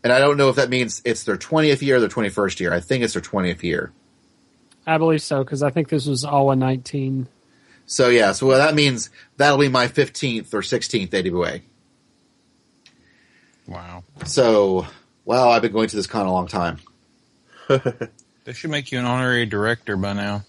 And 0.05 0.13
I 0.13 0.19
don't 0.19 0.37
know 0.37 0.49
if 0.49 0.57
that 0.57 0.69
means 0.69 1.01
it's 1.03 1.23
their 1.23 1.35
20th 1.35 1.81
year 1.81 1.95
or 1.95 1.99
their 1.99 2.07
21st 2.07 2.59
year. 2.59 2.71
I 2.71 2.79
think 2.79 3.03
it's 3.03 3.13
their 3.13 3.23
20th 3.23 3.63
year. 3.63 3.91
I 4.85 4.99
believe 4.99 5.23
so 5.23 5.43
because 5.43 5.63
I 5.63 5.71
think 5.71 5.89
this 5.89 6.05
was 6.05 6.23
all 6.23 6.51
in 6.51 6.59
19. 6.59 7.27
So 7.87 8.09
yeah, 8.09 8.31
so 8.33 8.49
that 8.51 8.75
means 8.75 9.09
that'll 9.37 9.57
be 9.57 9.67
my 9.67 9.87
15th 9.87 10.53
or 10.53 10.61
16th 10.61 11.11
AWA. 11.11 11.61
wow. 13.65 14.03
So, 14.27 14.85
wow, 15.25 15.49
I've 15.49 15.63
been 15.63 15.71
going 15.71 15.87
to 15.87 15.95
this 15.95 16.05
con 16.05 16.27
a 16.27 16.31
long 16.31 16.47
time. 16.47 16.77
They 18.43 18.53
should 18.53 18.69
make 18.69 18.91
you 18.91 18.99
an 18.99 19.05
honorary 19.05 19.47
director 19.47 19.97
by 19.97 20.13
now. 20.13 20.43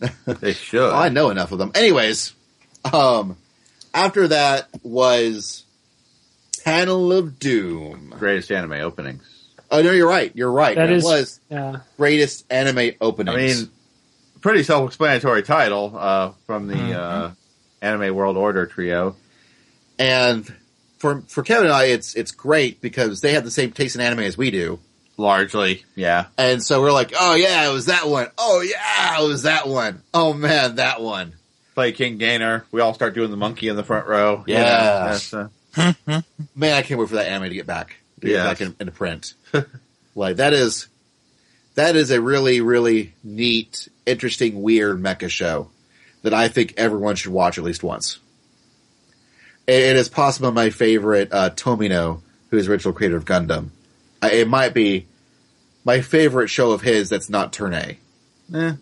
They 0.26 0.54
should. 0.54 0.80
Well, 0.80 0.94
I 0.94 1.10
know 1.10 1.28
enough 1.28 1.52
of 1.52 1.58
them. 1.58 1.70
Anyways, 1.74 2.32
um, 2.90 3.36
after 3.92 4.28
that 4.28 4.70
was 4.82 5.64
Panel 6.64 7.12
of 7.12 7.38
Doom. 7.38 8.14
Greatest 8.18 8.50
anime 8.50 8.72
openings. 8.72 9.28
Oh 9.70 9.80
no, 9.82 9.90
you're 9.92 10.08
right. 10.08 10.30
You're 10.34 10.52
right. 10.52 10.76
That 10.76 10.90
it 10.90 10.96
is- 10.98 11.04
was 11.04 11.40
Yeah. 11.50 11.76
greatest 11.96 12.44
anime 12.50 12.92
openings. 13.00 13.36
I 13.58 13.60
mean, 13.62 13.70
pretty 14.40 14.62
self-explanatory 14.62 15.42
title 15.42 15.94
uh, 15.98 16.32
from 16.46 16.66
the 16.68 16.74
Mhm. 16.74 16.94
uh, 16.94 17.30
Anime 17.80 18.14
World 18.14 18.36
Order 18.36 18.66
trio. 18.66 19.16
and 19.98 20.52
for 20.98 21.22
for 21.28 21.42
Kevin 21.42 21.66
and 21.66 21.74
I, 21.74 21.84
it's 21.86 22.14
it's 22.14 22.30
great 22.32 22.80
because 22.80 23.20
they 23.20 23.32
have 23.34 23.44
the 23.44 23.50
same 23.50 23.72
taste 23.72 23.94
in 23.94 24.00
anime 24.00 24.20
as 24.20 24.36
we 24.38 24.50
do, 24.50 24.78
Largely, 25.16 25.84
yeah. 25.96 26.26
and 26.38 26.62
so 26.62 26.80
we're 26.80 26.92
like, 26.92 27.12
oh 27.18 27.34
yeah, 27.34 27.68
it 27.68 27.72
was 27.72 27.86
that 27.86 28.08
one. 28.08 28.28
Oh 28.38 28.60
yeah, 28.62 29.20
it 29.20 29.26
was 29.26 29.42
that 29.42 29.68
one. 29.68 30.02
Oh 30.14 30.32
man, 30.32 30.76
that 30.76 31.00
one. 31.02 31.34
Play 31.74 31.92
King 31.92 32.18
Gainer. 32.18 32.64
We 32.70 32.80
all 32.80 32.94
start 32.94 33.14
doing 33.14 33.30
the 33.30 33.36
monkey 33.36 33.68
in 33.68 33.76
the 33.76 33.82
front 33.84 34.06
row. 34.06 34.44
You 34.46 34.54
know, 34.54 34.60
Yeah. 34.60 35.04
that's, 35.08 35.32
uh, 35.34 35.48
Man, 36.06 36.74
I 36.74 36.82
can't 36.82 37.00
wait 37.00 37.08
for 37.08 37.16
that 37.16 37.28
anime 37.28 37.48
to 37.48 37.54
get 37.54 37.66
back. 37.66 37.96
To 38.20 38.26
get 38.26 38.44
back 38.44 38.60
in, 38.60 38.76
into 38.78 38.92
print. 38.92 39.34
like 40.14 40.36
that 40.36 40.52
is 40.52 40.88
that 41.74 41.96
is 41.96 42.10
a 42.10 42.20
really, 42.20 42.60
really 42.60 43.14
neat, 43.24 43.88
interesting, 44.06 44.62
weird 44.62 45.02
mecha 45.02 45.28
show 45.28 45.70
that 46.22 46.34
I 46.34 46.48
think 46.48 46.74
everyone 46.76 47.16
should 47.16 47.32
watch 47.32 47.58
at 47.58 47.64
least 47.64 47.82
once. 47.82 48.18
It, 49.66 49.96
is 49.96 50.08
possibly 50.08 50.50
my 50.52 50.70
favorite 50.70 51.32
uh, 51.32 51.50
Tomino, 51.50 52.20
who 52.50 52.58
is 52.58 52.68
original 52.68 52.92
creator 52.92 53.16
of 53.16 53.24
Gundam. 53.24 53.70
I, 54.20 54.32
it 54.32 54.48
might 54.48 54.74
be 54.74 55.06
my 55.84 56.00
favorite 56.00 56.48
show 56.48 56.72
of 56.72 56.82
his 56.82 57.08
that's 57.08 57.30
not 57.30 57.52
Turn 57.52 57.74
A. 57.74 57.98
eh. 58.54 58.72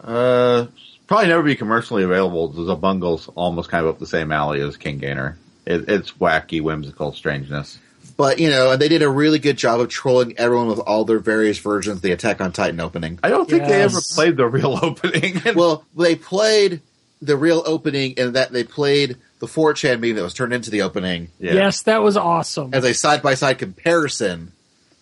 Uh, 0.00 0.66
probably 1.06 1.28
never 1.28 1.42
be 1.42 1.56
commercially 1.56 2.02
available. 2.02 2.52
Xabungle's 2.52 3.28
almost 3.34 3.68
kind 3.68 3.84
of 3.84 3.94
up 3.94 3.98
the 3.98 4.06
same 4.06 4.32
alley 4.32 4.60
as 4.60 4.76
King 4.76 4.98
Gainer. 4.98 5.38
It, 5.68 5.88
it's 5.88 6.12
wacky, 6.12 6.62
whimsical 6.62 7.12
strangeness. 7.12 7.78
But 8.16 8.40
you 8.40 8.50
know, 8.50 8.72
and 8.72 8.80
they 8.82 8.88
did 8.88 9.02
a 9.02 9.08
really 9.08 9.38
good 9.38 9.58
job 9.58 9.80
of 9.80 9.90
trolling 9.90 10.34
everyone 10.38 10.66
with 10.68 10.78
all 10.80 11.04
their 11.04 11.18
various 11.18 11.58
versions 11.58 11.96
of 11.96 12.02
the 12.02 12.10
Attack 12.12 12.40
on 12.40 12.52
Titan 12.52 12.80
opening. 12.80 13.20
I 13.22 13.28
don't 13.28 13.48
think 13.48 13.64
they 13.64 13.82
ever 13.82 14.00
played 14.14 14.36
the 14.36 14.46
real 14.46 14.78
opening. 14.82 15.40
well, 15.54 15.84
they 15.96 16.16
played 16.16 16.80
the 17.20 17.36
real 17.36 17.62
opening 17.66 18.14
and 18.18 18.34
that 18.34 18.50
they 18.50 18.64
played 18.64 19.16
the 19.40 19.46
4chan 19.46 20.00
meme 20.00 20.16
that 20.16 20.22
was 20.22 20.34
turned 20.34 20.52
into 20.52 20.70
the 20.70 20.82
opening 20.82 21.28
yeah. 21.38 21.52
Yes, 21.52 21.82
that 21.82 22.02
was 22.02 22.16
awesome. 22.16 22.72
as 22.72 22.84
a 22.84 22.94
side 22.94 23.22
by 23.22 23.34
side 23.34 23.58
comparison 23.58 24.52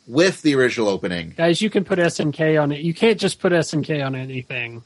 with 0.06 0.42
the 0.42 0.54
original 0.56 0.88
opening, 0.88 1.32
Guys, 1.36 1.60
you 1.62 1.70
can 1.70 1.84
put 1.84 1.98
SNK 1.98 2.60
on 2.62 2.72
it. 2.72 2.80
You 2.80 2.92
can't 2.94 3.18
just 3.20 3.40
put 3.40 3.52
SNK 3.52 4.04
on 4.04 4.14
anything. 4.14 4.82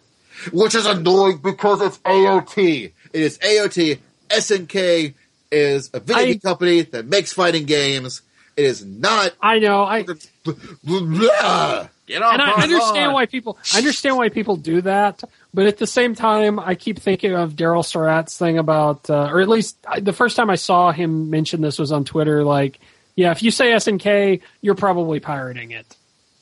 which 0.53 0.75
is 0.75 0.87
annoying 0.87 1.39
because 1.39 1.81
it's 1.83 1.99
AOT. 1.99 2.93
It 3.13 3.21
is 3.21 3.39
AOT. 3.39 3.99
SNK 4.29 5.15
is 5.51 5.91
a 5.95 6.01
video 6.01 6.23
I- 6.23 6.27
game 6.27 6.41
company 6.41 6.83
that 6.83 7.07
makes 7.07 7.33
fighting 7.33 7.65
games. 7.67 8.23
It 8.57 8.65
is 8.65 8.85
not. 8.85 9.33
I 9.41 9.59
know. 9.59 9.85
I 9.85 10.03
Blah. 10.05 10.55
Get 12.07 12.23
on, 12.23 12.33
and 12.35 12.43
I 12.43 12.63
understand 12.63 13.09
On. 13.09 13.13
why 13.15 13.27
people 13.27 13.57
I 13.73 13.79
understand 13.79 14.17
why 14.17 14.29
people 14.31 14.57
do 14.57 14.81
that, 14.83 15.23
but 15.55 15.67
at 15.67 15.79
the 15.79 15.87
same 15.87 16.17
time, 16.17 16.59
I 16.59 16.75
keep 16.75 16.99
thinking 16.99 17.33
of 17.35 17.53
Daryl 17.53 17.85
Surat's 17.85 18.37
thing 18.37 18.59
about, 18.59 19.09
uh, 19.09 19.29
or 19.31 19.41
at 19.41 19.49
least 19.49 19.77
I, 19.87 20.01
the 20.01 20.13
first 20.13 20.35
time 20.37 20.51
I 20.51 20.57
saw 20.57 20.91
him 20.91 21.31
mention 21.31 21.61
this 21.61 21.79
was 21.79 21.93
on 21.93 22.05
Twitter. 22.05 22.43
Like, 22.43 22.81
yeah, 23.15 23.31
if 23.31 23.45
you 23.45 23.53
say 23.53 23.71
SNK, 23.71 24.41
you're 24.61 24.75
probably 24.75 25.21
pirating 25.21 25.71
it. 25.71 25.87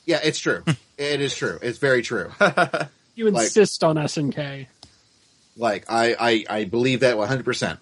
Yeah, 0.05 0.19
it's 0.23 0.39
true. 0.39 0.63
it 0.97 1.21
is 1.21 1.35
true. 1.35 1.59
It's 1.61 1.77
very 1.77 2.01
true. 2.01 2.31
You 3.15 3.29
Like- 3.31 3.43
insist 3.47 3.83
on 3.83 3.97
SNK. 3.97 4.65
Like 5.57 5.85
I, 5.89 6.15
I, 6.17 6.45
I 6.61 6.63
believe 6.63 7.01
that 7.01 7.17
100. 7.17 7.43
percent 7.45 7.79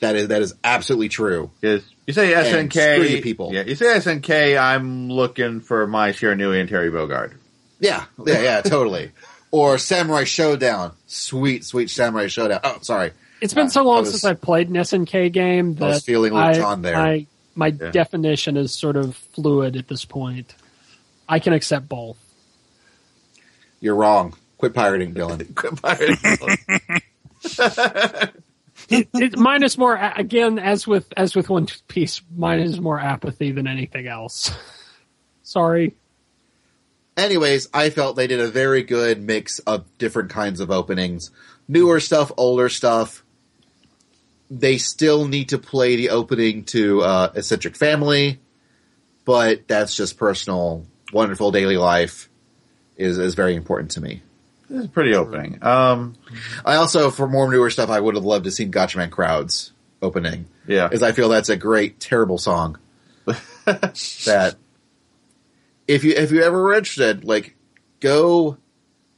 That 0.00 0.16
is 0.16 0.28
that 0.28 0.40
is 0.42 0.54
absolutely 0.64 1.08
true. 1.10 1.50
Is 1.62 1.84
you 2.06 2.12
say 2.14 2.32
And 2.34 2.70
SNK? 2.70 2.94
screw 2.94 3.04
you 3.04 3.22
people. 3.22 3.52
Yeah, 3.52 3.62
you 3.64 3.74
say 3.74 3.86
SNK. 3.86 4.58
I'm 4.58 5.10
looking 5.10 5.60
for 5.60 5.86
my 5.86 6.12
Shiranui 6.12 6.58
and 6.60 6.68
Terry 6.68 6.90
Bogard. 6.90 7.34
Yeah, 7.80 8.04
yeah, 8.26 8.40
yeah, 8.42 8.60
totally. 8.62 9.10
Or 9.52 9.78
Samurai 9.78 10.22
Showdown. 10.24 10.92
Sweet, 11.08 11.64
sweet 11.64 11.90
Samurai 11.90 12.28
Showdown. 12.28 12.60
Oh, 12.62 12.78
sorry. 12.82 13.10
It's 13.40 13.52
been 13.52 13.66
Uh, 13.66 13.70
so 13.70 13.82
long 13.82 13.96
I 13.96 14.00
was- 14.02 14.10
since 14.10 14.24
I've 14.24 14.40
played 14.40 14.68
an 14.68 14.76
SNK 14.76 15.32
game 15.32 15.74
that 15.74 15.84
I 15.84 15.88
was 15.88 16.04
feeling 16.04 16.30
a 16.30 16.34
little 16.36 16.50
I- 16.50 16.54
John 16.54 16.82
there. 16.82 16.94
My, 16.94 17.26
my 17.56 17.66
Yeah. 17.66 17.90
definition 17.90 18.56
is 18.56 18.70
sort 18.72 18.96
of 18.96 19.16
fluid 19.34 19.74
at 19.76 19.88
this 19.88 20.04
point. 20.04 20.54
I 21.28 21.40
can 21.40 21.52
accept 21.52 21.88
both. 21.88 22.16
You're 23.80 23.96
wrong. 23.96 24.34
Quit 24.58 24.72
pirating, 24.72 25.14
Dylan. 25.14 25.52
Quit 25.56 25.82
pirating. 25.82 26.38
it, 29.14 29.38
mine 29.38 29.62
is 29.62 29.78
more 29.78 29.96
again 29.96 30.58
as 30.58 30.86
with 30.86 31.12
as 31.16 31.36
with 31.36 31.48
One 31.48 31.68
Piece. 31.88 32.20
Mine 32.36 32.60
is 32.60 32.80
more 32.80 32.98
apathy 32.98 33.52
than 33.52 33.66
anything 33.66 34.06
else. 34.06 34.50
Sorry. 35.42 35.94
Anyways, 37.16 37.68
I 37.74 37.90
felt 37.90 38.16
they 38.16 38.26
did 38.26 38.40
a 38.40 38.48
very 38.48 38.82
good 38.82 39.22
mix 39.22 39.58
of 39.60 39.84
different 39.98 40.30
kinds 40.30 40.60
of 40.60 40.70
openings. 40.70 41.30
Newer 41.68 42.00
stuff, 42.00 42.32
older 42.36 42.68
stuff. 42.68 43.24
They 44.50 44.78
still 44.78 45.28
need 45.28 45.50
to 45.50 45.58
play 45.58 45.96
the 45.96 46.10
opening 46.10 46.64
to 46.66 47.02
uh, 47.02 47.32
Eccentric 47.34 47.76
Family, 47.76 48.40
but 49.24 49.68
that's 49.68 49.94
just 49.94 50.16
personal. 50.16 50.86
Wonderful 51.12 51.52
Daily 51.52 51.76
Life 51.76 52.28
is, 52.96 53.18
is 53.18 53.34
very 53.34 53.54
important 53.54 53.92
to 53.92 54.00
me. 54.00 54.22
This 54.70 54.84
is 54.84 54.86
pretty 54.86 55.16
opening. 55.16 55.58
Um, 55.62 56.14
I 56.64 56.76
also, 56.76 57.10
for 57.10 57.26
more 57.26 57.50
newer 57.50 57.70
stuff, 57.70 57.90
I 57.90 57.98
would 57.98 58.14
have 58.14 58.24
loved 58.24 58.44
to 58.44 58.52
see 58.52 58.66
Gatchaman 58.66 59.10
Crowds 59.10 59.72
opening. 60.00 60.46
yeah. 60.66 60.88
As 60.92 61.02
I 61.02 61.10
feel 61.10 61.28
that's 61.28 61.48
a 61.48 61.56
great, 61.56 61.98
terrible 61.98 62.38
song. 62.38 62.78
that 63.64 64.56
if 65.88 66.04
you 66.04 66.12
if 66.12 66.30
you 66.30 66.42
ever 66.42 66.62
were 66.62 66.74
interested, 66.74 67.24
like 67.24 67.56
go 67.98 68.58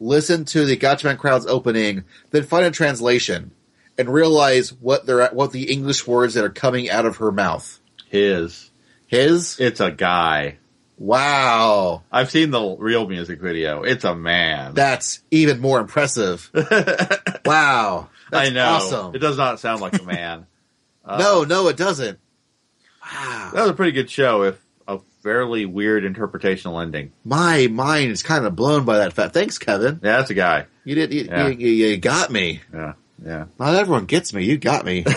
listen 0.00 0.46
to 0.46 0.64
the 0.64 0.76
Gatchaman 0.76 1.18
Crowds 1.18 1.46
opening, 1.46 2.04
then 2.30 2.44
find 2.44 2.64
a 2.64 2.70
translation 2.70 3.52
and 3.98 4.08
realize 4.08 4.72
what 4.72 5.04
they're 5.04 5.28
what 5.28 5.52
the 5.52 5.70
English 5.70 6.06
words 6.06 6.32
that 6.34 6.44
are 6.44 6.50
coming 6.50 6.88
out 6.88 7.04
of 7.04 7.18
her 7.18 7.30
mouth. 7.30 7.78
His. 8.08 8.70
His 9.06 9.60
It's 9.60 9.80
a 9.80 9.90
guy. 9.90 10.56
Wow, 10.98 12.02
I've 12.10 12.30
seen 12.30 12.50
the 12.50 12.76
real 12.78 13.06
music 13.08 13.40
video. 13.40 13.82
It's 13.82 14.04
a 14.04 14.14
man. 14.14 14.74
that's 14.74 15.20
even 15.30 15.60
more 15.60 15.80
impressive. 15.80 16.50
wow, 17.44 18.08
that's 18.30 18.48
I 18.48 18.52
know. 18.52 18.66
awesome. 18.68 19.14
It 19.14 19.18
does 19.18 19.36
not 19.36 19.60
sound 19.60 19.80
like 19.80 20.00
a 20.00 20.04
man. 20.04 20.46
Uh, 21.04 21.18
no, 21.18 21.42
no, 21.42 21.66
it 21.66 21.76
doesn't. 21.76 22.16
Wow. 23.02 23.50
That 23.52 23.62
was 23.62 23.70
a 23.70 23.74
pretty 23.74 23.90
good 23.90 24.08
show, 24.08 24.44
if 24.44 24.56
a 24.86 25.00
fairly 25.24 25.66
weird 25.66 26.04
interpretational 26.04 26.80
ending. 26.80 27.10
My 27.24 27.66
mind 27.66 28.12
is 28.12 28.22
kind 28.22 28.46
of 28.46 28.54
blown 28.54 28.84
by 28.84 28.98
that 28.98 29.12
fact. 29.12 29.34
Thanks, 29.34 29.58
Kevin. 29.58 29.98
Yeah, 30.00 30.18
that's 30.18 30.30
a 30.30 30.34
guy. 30.34 30.66
You 30.84 30.94
did. 30.94 31.12
You, 31.12 31.22
Yeah. 31.24 31.48
you, 31.48 31.56
you, 31.58 31.86
you 31.88 31.96
got 31.96 32.30
me. 32.30 32.60
Yeah. 32.72 32.92
Yeah. 33.26 33.46
Not 33.58 33.74
everyone 33.74 34.04
gets 34.04 34.32
me. 34.32 34.44
You 34.44 34.58
got 34.58 34.84
me. 34.84 35.04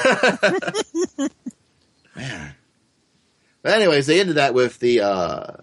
Man. 2.16 2.55
But 3.66 3.74
anyways, 3.74 4.06
they 4.06 4.20
ended 4.20 4.36
that 4.36 4.54
with 4.54 4.78
the 4.78 5.02
uh, 5.02 5.54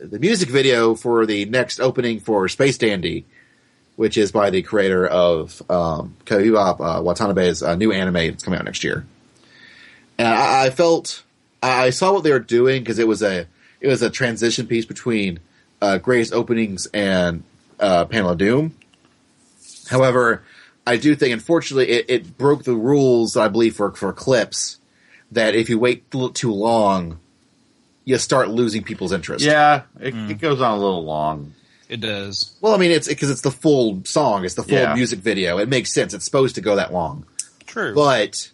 the 0.00 0.20
music 0.20 0.48
video 0.48 0.94
for 0.94 1.26
the 1.26 1.44
next 1.46 1.80
opening 1.80 2.20
for 2.20 2.46
Space 2.46 2.78
Dandy, 2.78 3.24
which 3.96 4.16
is 4.16 4.30
by 4.30 4.50
the 4.50 4.62
creator 4.62 5.04
of 5.04 5.60
um, 5.68 6.14
Koiwa 6.24 6.78
uh, 6.78 7.02
Watanabe's 7.02 7.64
uh, 7.64 7.74
new 7.74 7.90
anime 7.90 8.14
that's 8.14 8.44
coming 8.44 8.60
out 8.60 8.64
next 8.64 8.84
year. 8.84 9.04
And 10.18 10.28
I, 10.28 10.66
I 10.66 10.70
felt 10.70 11.24
I 11.60 11.90
saw 11.90 12.12
what 12.12 12.22
they 12.22 12.30
were 12.30 12.38
doing 12.38 12.80
because 12.80 13.00
it 13.00 13.08
was 13.08 13.24
a 13.24 13.48
it 13.80 13.88
was 13.88 14.02
a 14.02 14.10
transition 14.10 14.68
piece 14.68 14.86
between 14.86 15.40
uh, 15.82 15.98
greatest 15.98 16.32
openings 16.32 16.86
and 16.94 17.42
uh, 17.80 18.04
Panel 18.04 18.30
of 18.30 18.38
Doom. 18.38 18.76
However, 19.88 20.44
I 20.86 20.96
do 20.96 21.16
think, 21.16 21.32
unfortunately, 21.32 21.88
it, 21.88 22.04
it 22.08 22.38
broke 22.38 22.62
the 22.62 22.76
rules, 22.76 23.36
I 23.36 23.48
believe, 23.48 23.74
for, 23.74 23.90
for 23.90 24.12
clips 24.12 24.78
that 25.32 25.56
if 25.56 25.68
you 25.68 25.80
wait 25.80 26.08
too 26.34 26.52
long, 26.52 27.18
you 28.08 28.16
start 28.16 28.48
losing 28.48 28.82
people's 28.82 29.12
interest. 29.12 29.44
Yeah, 29.44 29.82
it, 30.00 30.14
hmm. 30.14 30.30
it 30.30 30.38
goes 30.38 30.62
on 30.62 30.78
a 30.78 30.80
little 30.80 31.04
long. 31.04 31.52
It 31.90 32.00
does. 32.00 32.56
Well, 32.62 32.74
I 32.74 32.78
mean, 32.78 32.90
it's 32.90 33.06
because 33.06 33.28
it's 33.28 33.42
the 33.42 33.50
full 33.50 34.02
song, 34.04 34.46
it's 34.46 34.54
the 34.54 34.62
full 34.62 34.78
Yeah. 34.78 34.94
music 34.94 35.18
video. 35.18 35.58
It 35.58 35.68
makes 35.68 35.92
sense. 35.92 36.14
It's 36.14 36.24
supposed 36.24 36.54
to 36.54 36.62
go 36.62 36.76
that 36.76 36.90
long. 36.90 37.26
True. 37.66 37.94
But, 37.94 38.50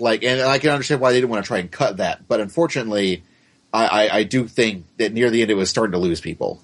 like, 0.00 0.24
and 0.24 0.40
I 0.42 0.58
can 0.58 0.70
understand 0.70 1.00
why 1.00 1.12
they 1.12 1.18
didn't 1.18 1.30
want 1.30 1.44
to 1.44 1.46
try 1.46 1.58
and 1.58 1.70
cut 1.70 1.98
that. 1.98 2.26
But 2.26 2.40
unfortunately, 2.40 3.22
I, 3.72 3.86
I, 3.86 4.16
I 4.18 4.22
do 4.24 4.48
think 4.48 4.84
that 4.96 5.12
near 5.12 5.30
the 5.30 5.42
end 5.42 5.52
it 5.52 5.54
was 5.54 5.70
starting 5.70 5.92
to 5.92 5.98
lose 5.98 6.20
people. 6.20 6.60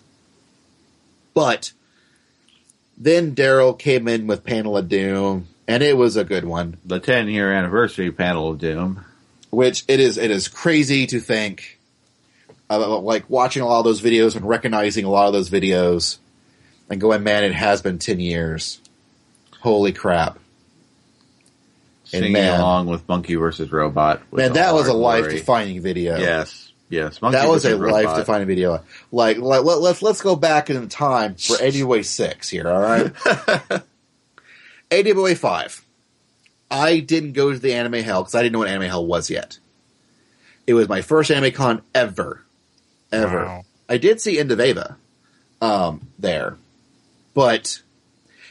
But 1.34 1.72
then 2.98 3.36
Daryl 3.36 3.78
came 3.78 4.08
in 4.08 4.26
with 4.26 4.42
Panel 4.42 4.76
of 4.76 4.88
Doom, 4.88 5.46
and 5.68 5.84
it 5.84 5.96
was 5.96 6.16
a 6.16 6.24
good 6.24 6.44
one. 6.44 6.78
The 6.84 6.98
10 6.98 7.28
year 7.28 7.52
anniversary 7.52 8.10
panel 8.10 8.50
of 8.50 8.58
Doom. 8.58 9.04
which 9.50 9.84
it 9.86 10.00
is 10.00 10.18
it 10.18 10.30
is 10.32 10.48
crazy 10.48 11.06
to 11.06 11.20
think 11.20 11.78
about 11.78 11.81
like 12.76 13.28
watching 13.28 13.62
a 13.62 13.66
lot 13.66 13.78
of 13.80 13.84
those 13.84 14.00
videos 14.00 14.36
and 14.36 14.46
recognizing 14.46 15.04
a 15.04 15.10
lot 15.10 15.26
of 15.26 15.32
those 15.32 15.50
videos 15.50 16.18
and 16.90 17.00
going 17.00 17.22
man 17.22 17.44
it 17.44 17.54
has 17.54 17.82
been 17.82 17.98
10 17.98 18.20
years. 18.20 18.80
Holy 19.60 19.92
crap. 19.92 20.36
And 22.12 22.20
Singing 22.20 22.32
man- 22.32 22.60
along 22.60 22.86
with 22.88 23.08
Monkey 23.08 23.36
versus 23.36 23.72
Robot. 23.72 24.20
man 24.32 24.52
that 24.54 24.74
was 24.74 24.88
a 24.88 24.92
life 24.92 25.28
defining 25.30 25.80
video. 25.80 26.18
Yes, 26.18 26.72
yes. 26.90 27.22
Monkey 27.22 27.38
that 27.38 27.48
was 27.48 27.64
a 27.64 27.76
life 27.76 28.16
defining 28.16 28.46
video. 28.46 28.84
Like, 29.10 29.38
like 29.38 29.64
let, 29.64 29.78
let's 29.80 30.02
let's 30.02 30.20
go 30.20 30.36
back 30.36 30.68
in 30.68 30.88
time 30.88 31.36
for 31.36 31.56
AWA 31.62 32.04
6 32.04 32.48
here 32.50 32.68
all 32.68 32.80
right? 32.80 33.82
AWA 34.92 35.34
5 35.34 35.86
I 36.70 37.00
didn't 37.00 37.32
go 37.32 37.52
to 37.52 37.58
the 37.58 37.74
anime 37.74 38.02
hell 38.02 38.22
because 38.22 38.34
I 38.34 38.42
didn't 38.42 38.54
know 38.54 38.60
what 38.60 38.68
anime 38.68 38.88
hell 38.88 39.06
was 39.06 39.30
yet. 39.30 39.58
It 40.66 40.74
was 40.74 40.88
my 40.88 41.02
first 41.02 41.30
anime 41.30 41.52
con 41.52 41.82
ever 41.94 42.44
ever 43.12 43.44
Wow. 43.44 43.64
I 43.88 43.98
did 43.98 44.20
see 44.20 44.38
End 44.38 44.50
of 44.50 44.60
Eva 44.60 44.96
um, 45.60 46.08
there, 46.18 46.56
but 47.34 47.82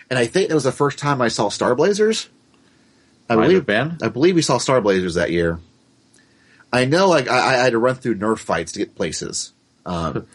and 0.10 0.20
I 0.20 0.28
think 0.28 0.50
that 0.50 0.56
was 0.56 0.64
the 0.64 0.72
first 0.72 1.00
time 1.00 1.22
I 1.22 1.30
saw 1.30 1.50
Star 1.50 1.74
Blazers. 1.74 2.30
I 3.30 3.36
Might 3.36 3.44
believe 3.44 3.58
have 3.58 3.66
been. 3.66 3.98
I 4.02 4.10
believe 4.10 4.36
we 4.36 4.42
saw 4.42 4.58
Star 4.58 4.82
Blazers 4.82 5.16
that 5.16 5.32
year. 5.32 5.60
I 6.72 6.86
know, 6.86 7.10
like 7.10 7.30
I, 7.30 7.56
I 7.56 7.64
had 7.64 7.72
to 7.72 7.80
run 7.80 7.96
through 7.96 8.16
Nerf 8.16 8.40
fights 8.40 8.74
to 8.74 8.80
get 8.80 8.96
places 8.96 9.54
because 9.84 10.26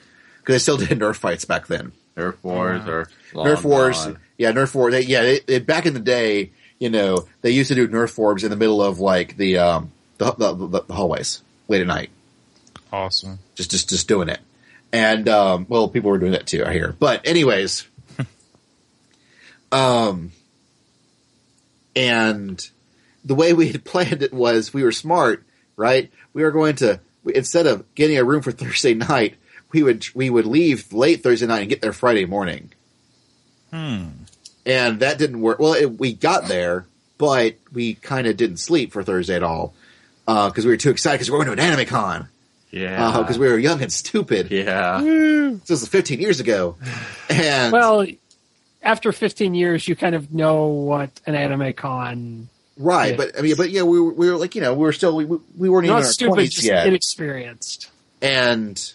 I 0.48 0.56
still 0.58 0.76
did 0.78 0.98
Nerf 0.98 1.16
fights 1.16 1.44
back 1.44 1.66
then. 1.66 1.92
Nerf 2.16 2.36
Wars 2.42 2.88
or 2.88 3.08
Nerf 3.32 3.62
Wars, 3.62 4.08
yeah, 4.38 4.52
Nerf 4.52 4.74
Wars. 4.74 4.92
They, 4.92 5.02
yeah, 5.02 5.22
they, 5.22 5.40
they, 5.40 5.58
back 5.58 5.84
in 5.84 5.92
the 5.92 6.00
day, 6.00 6.52
you 6.78 6.88
know, 6.88 7.26
they 7.42 7.50
used 7.50 7.68
to 7.68 7.74
do 7.74 7.86
Nerf 7.86 8.16
Wars 8.16 8.42
in 8.42 8.50
the 8.50 8.56
middle 8.56 8.82
of 8.82 8.98
like 8.98 9.36
the 9.36 9.58
um 9.58 9.92
the, 10.18 10.32
the, 10.32 10.54
the, 10.54 10.82
the 10.82 10.94
hallways 10.94 11.42
late 11.68 11.82
at 11.82 11.86
night. 11.86 12.10
Awesome. 12.92 13.38
just 13.54 13.70
just 13.70 13.88
just 13.88 14.08
doing 14.08 14.28
it. 14.28 14.40
And 14.92 15.28
um, 15.28 15.66
well, 15.68 15.88
people 15.88 16.10
were 16.10 16.18
doing 16.18 16.32
that 16.32 16.46
too, 16.46 16.64
I 16.64 16.72
hear. 16.72 16.94
But 16.98 17.26
anyways, 17.26 17.86
um, 19.72 20.32
and 21.94 22.68
the 23.24 23.34
way 23.34 23.52
we 23.52 23.72
had 23.72 23.84
planned 23.84 24.22
it 24.22 24.32
was 24.32 24.72
we 24.72 24.82
were 24.82 24.92
smart, 24.92 25.44
right? 25.76 26.10
We 26.32 26.42
were 26.42 26.52
going 26.52 26.76
to 26.76 27.00
instead 27.34 27.66
of 27.66 27.84
getting 27.94 28.18
a 28.18 28.24
room 28.24 28.42
for 28.42 28.52
Thursday 28.52 28.94
night, 28.94 29.34
we 29.72 29.82
would 29.82 30.06
we 30.14 30.30
would 30.30 30.46
leave 30.46 30.92
late 30.92 31.22
Thursday 31.22 31.46
night 31.46 31.60
and 31.60 31.68
get 31.68 31.82
there 31.82 31.92
Friday 31.92 32.26
morning. 32.26 32.72
Hmm. 33.72 34.08
And 34.64 35.00
that 35.00 35.18
didn't 35.18 35.40
work. 35.40 35.60
Well, 35.60 35.74
it, 35.74 35.98
we 35.98 36.12
got 36.12 36.48
there, 36.48 36.86
but 37.18 37.56
we 37.72 37.94
kind 37.94 38.26
of 38.26 38.36
didn't 38.36 38.56
sleep 38.56 38.92
for 38.92 39.04
Thursday 39.04 39.36
at 39.36 39.44
all 39.44 39.74
because 40.24 40.64
we 40.64 40.72
were 40.72 40.76
too 40.76 40.90
excited 40.90 41.16
because 41.16 41.30
we 41.30 41.38
were 41.38 41.44
going 41.44 41.56
to 41.56 41.62
an 41.62 41.72
anime 41.72 41.86
con 41.86 42.28
Yeah. 42.70 43.16
because 43.18 43.38
we 43.38 43.48
were 43.48 43.58
young 43.58 43.80
and 43.82 43.92
stupid. 43.92 44.50
yeah. 44.50 45.00
This 45.02 45.68
was 45.70 45.88
15 45.88 46.20
years 46.20 46.40
ago. 46.40 46.76
And 47.30 47.72
Well, 47.72 48.06
after 48.82 49.12
15 49.12 49.54
years, 49.54 49.86
you 49.88 49.96
kind 49.96 50.14
of 50.14 50.32
know 50.32 50.66
what 50.66 51.10
an 51.26 51.34
anime 51.34 51.72
con. 51.72 52.48
right, 52.76 53.10
yeah. 53.12 53.16
but 53.16 53.38
I 53.38 53.42
mean, 53.42 53.54
but 53.56 53.70
yeah, 53.70 53.82
we 53.82 53.98
were, 54.00 54.12
we 54.12 54.30
were 54.30 54.36
like, 54.36 54.54
you 54.54 54.60
know, 54.60 54.74
we 54.74 54.80
were 54.84 54.92
still, 54.92 55.16
we, 55.16 55.24
we 55.24 55.68
weren't 55.68 55.86
even 55.86 55.94
Not 55.94 56.00
in 56.00 56.06
our 56.06 56.12
stupid, 56.12 56.38
20s 56.38 56.50
just 56.50 56.64
yet. 56.66 56.86
inexperienced. 56.86 57.90
and 58.20 58.92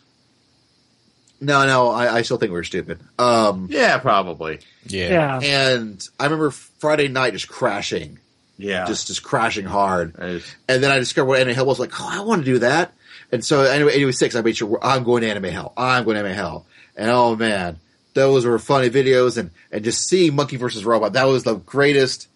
no, 1.39 1.65
no, 1.65 1.89
I, 1.89 2.18
I 2.18 2.22
still 2.22 2.38
think 2.38 2.52
we 2.52 2.57
were 2.57 2.64
stupid. 2.64 2.99
Um, 3.18 3.68
Yeah, 3.72 3.98
probably. 3.98 4.60
Yeah. 4.85 5.39
Yeah. 5.41 5.76
and 5.80 6.07
I 6.19 6.26
remember 6.26 6.52
Friday 6.52 7.07
night 7.07 7.34
just 7.34 7.48
crashing, 7.48 8.19
Yeah. 8.57 8.85
just, 8.85 9.07
just 9.07 9.23
crashing 9.23 9.65
hard. 9.65 10.15
I 10.19 10.34
just- 10.34 10.56
And 10.69 10.84
then 10.84 10.91
I 10.91 10.99
discovered 10.99 11.27
what 11.30 11.39
Anime 11.39 11.56
Hell 11.56 11.65
was 11.65 11.80
like, 11.80 11.99
oh, 11.99 12.07
I 12.10 12.22
want 12.22 12.45
to 12.45 12.45
do 12.45 12.60
that. 12.60 12.93
And 13.32 13.44
so 13.44 13.62
anyway, 13.62 13.94
anyway, 13.94 14.12
six, 14.12 14.36
I 14.36 14.41
made 14.41 14.58
sure 14.58 14.80
I'm 14.82 15.03
going 15.03 15.22
to 15.22 15.30
Anime 15.30 15.45
Hell. 15.45 15.74
I'm 15.78 16.03
going 16.03 16.16
to 16.16 16.20
Anime 16.22 16.36
Hell. 16.36 16.66
And 16.98 17.10
oh 17.10 17.36
man, 17.36 17.80
those 18.14 18.45
were 18.45 18.60
funny 18.60 18.90
videos 18.90 19.38
and, 19.38 19.52
and 19.72 19.84
just 19.84 20.08
seeing 20.08 20.36
Monkey 20.36 20.58
versus 20.58 20.84
Robot, 20.84 21.14
that 21.14 21.28
was 21.28 21.44
the 21.44 21.56
greatest 21.56 22.28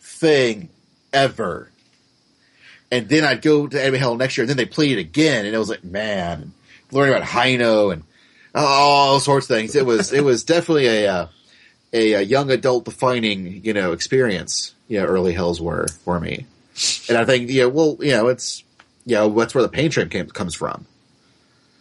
thing 0.00 0.68
ever. 1.12 1.70
And 2.90 3.08
then 3.08 3.24
I'd 3.24 3.40
go 3.40 3.66
to 3.66 3.82
Anime 3.82 3.98
Hell 3.98 4.16
next 4.16 4.36
year 4.36 4.42
and 4.42 4.50
then 4.50 4.58
they 4.58 4.66
played 4.66 4.98
it 4.98 5.00
again 5.00 5.46
and 5.46 5.54
it 5.54 5.58
was 5.58 5.70
like, 5.70 5.82
man, 5.82 6.52
learning 6.90 7.14
about 7.14 7.26
Hino 7.26 7.92
and 7.92 8.02
all 8.54 9.18
sorts 9.18 9.48
of 9.48 9.56
things. 9.56 9.74
It 9.74 9.86
was, 9.86 10.12
it 10.12 10.22
was 10.22 10.44
definitely 10.44 10.88
a, 10.88 11.08
uh, 11.08 11.28
a, 11.94 12.12
a 12.14 12.22
young 12.22 12.50
adult 12.50 12.84
defining, 12.84 13.64
you 13.64 13.72
know, 13.72 13.92
experience, 13.92 14.74
know, 15.00 15.06
early 15.06 15.32
hells 15.32 15.58
were 15.60 15.88
for 16.04 16.20
me. 16.20 16.46
And 17.08 17.16
I 17.16 17.24
think, 17.24 17.50
yeah, 17.50 17.66
well, 17.66 17.96
you 18.00 18.12
know, 18.12 18.28
it's, 18.28 18.62
you 19.04 19.14
know, 19.16 19.28
that's 19.30 19.54
where 19.54 19.62
the 19.62 19.68
pain 19.68 19.90
train 19.90 20.08
came, 20.08 20.28
comes 20.28 20.54
from. 20.54 20.86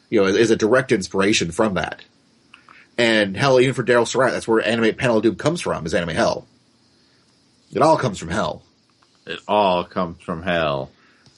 You 0.09 0.21
know, 0.21 0.27
is 0.27 0.51
a 0.51 0.55
direct 0.55 0.91
inspiration 0.91 1.51
from 1.51 1.75
that. 1.75 2.01
And 2.97 3.35
hell, 3.37 3.59
even 3.59 3.73
for 3.73 3.83
Daryl 3.83 4.07
Surat, 4.07 4.31
that's 4.33 4.47
where 4.47 4.61
anime 4.65 4.93
Panel 4.95 5.17
of 5.17 5.23
Doom 5.23 5.35
comes 5.35 5.61
from, 5.61 5.85
is 5.85 5.93
anime 5.93 6.09
hell. 6.15 6.45
It 7.73 7.81
all 7.81 7.97
comes 7.97 8.19
from 8.19 8.29
hell. 8.29 8.63
it 9.25 9.39
all 9.47 9.83
comes 9.85 10.21
from 10.21 10.43
hell. 10.43 10.91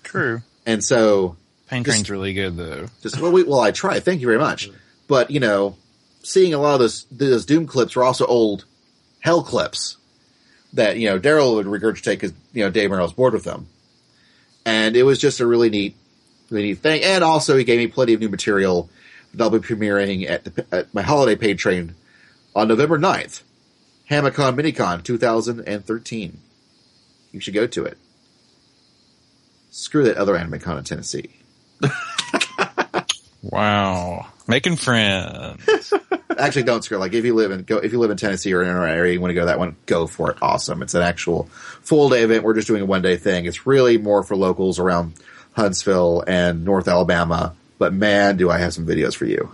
True. 0.04 0.42
And 0.66 0.84
so, 0.84 1.36
Pain 1.68 1.84
Just- 1.84 1.98
Train's 1.98 2.10
really 2.10 2.34
good 2.34 2.58
though. 2.58 2.88
just, 3.02 3.20
well, 3.22 3.32
we, 3.32 3.44
well, 3.44 3.60
I 3.60 3.72
try. 3.72 4.00
Thank 4.00 4.22
you 4.22 4.28
very 4.28 4.40
much. 4.40 4.70
But, 5.08 5.30
you 5.32 5.40
know, 5.40 5.76
seeing 6.24 6.54
a 6.54 6.58
lot 6.58 6.74
of 6.76 6.80
those, 6.80 7.06
those 7.12 7.46
Doom 7.46 7.68
clips 7.68 7.96
were 7.96 8.04
also 8.04 8.26
old 8.26 8.66
hell 9.20 9.44
clips 9.44 9.98
that, 10.74 10.98
you 10.98 11.08
know, 11.10 11.20
Daryl 11.20 11.56
would 11.56 11.68
regurgitate 11.68 12.06
because, 12.16 12.34
you 12.54 12.64
know, 12.64 12.72
Dave 12.72 12.90
Merrill 12.90 13.06
was 13.06 13.14
bored 13.14 13.34
with 13.34 13.44
them. 13.44 13.68
And 14.66 14.96
it 14.96 15.04
was 15.04 15.20
just 15.20 15.40
a 15.40 15.48
really 15.48 15.70
neat, 15.70 15.96
really 16.50 16.68
neat 16.68 16.80
thing. 16.80 17.04
And 17.04 17.24
also 17.24 17.58
he 17.58 17.64
gave 17.64 17.80
me 17.80 17.88
plenty 17.88 18.14
of 18.14 18.20
new 18.20 18.30
material 18.30 18.90
that 19.34 19.44
I'll 19.44 19.50
be 19.50 19.60
premiering 19.60 20.30
at, 20.30 20.44
the, 20.44 20.66
at 20.72 20.94
my 20.94 21.02
holiday 21.02 21.36
pain 21.36 21.58
train 21.58 21.96
on 22.56 22.68
November 22.68 22.98
9th. 22.98 23.42
Hamicon 24.10 24.56
Minicon 24.56 25.04
2013. 25.04 26.40
You 27.32 27.40
should 27.40 27.54
go 27.54 27.68
to 27.68 27.86
it. 27.86 27.98
Screw 29.72 30.04
that 30.04 30.18
other 30.18 30.36
anime 30.36 30.60
con 30.60 30.78
in 30.78 30.84
Tennessee. 30.84 31.40
Wow. 33.44 34.28
Making 34.48 34.78
friends. 34.78 35.94
Actually, 36.40 36.64
don't 36.64 36.84
screw. 36.84 36.98
Like 36.98 37.14
if 37.14 37.26
you 37.26 37.34
live 37.36 37.52
in 37.52 37.64
go 37.64 37.78
if 37.78 37.92
you 37.92 38.00
live 38.00 38.12
in 38.12 38.18
Tennessee 38.18 38.54
or 38.54 38.62
in 38.64 38.70
our 38.70 38.88
area, 38.88 39.14
you 39.14 39.22
want 39.22 39.32
to 39.32 39.36
go 39.36 39.42
to 39.42 39.46
that 39.48 39.60
one, 39.60 39.76
go 39.86 40.08
for 40.08 40.32
it. 40.32 40.38
Awesome. 40.42 40.82
It's 40.82 40.94
an 40.94 41.02
actual 41.02 41.46
full 41.82 42.10
day 42.10 42.24
event. 42.24 42.44
We're 42.44 42.54
just 42.54 42.68
doing 42.68 42.82
a 42.82 42.86
one 42.86 43.02
day 43.02 43.18
thing. 43.18 43.46
It's 43.46 43.66
really 43.66 43.98
more 43.98 44.24
for 44.24 44.36
locals 44.36 44.80
around 44.80 45.14
Huntsville 45.54 46.24
and 46.28 46.64
North 46.66 46.88
Alabama. 46.88 47.56
But 47.78 47.94
man, 47.94 48.38
do 48.38 48.50
I 48.50 48.58
have 48.60 48.74
some 48.74 48.86
videos 48.86 49.16
for 49.16 49.26
you. 49.26 49.52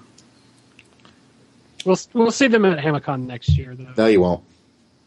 We'll 1.85 1.97
we'll 2.13 2.31
see 2.31 2.47
them 2.47 2.65
at 2.65 2.77
Hamicon 2.79 3.25
next 3.25 3.49
year, 3.57 3.73
though. 3.75 3.93
No, 3.97 4.07
you 4.07 4.21
won't. 4.21 4.43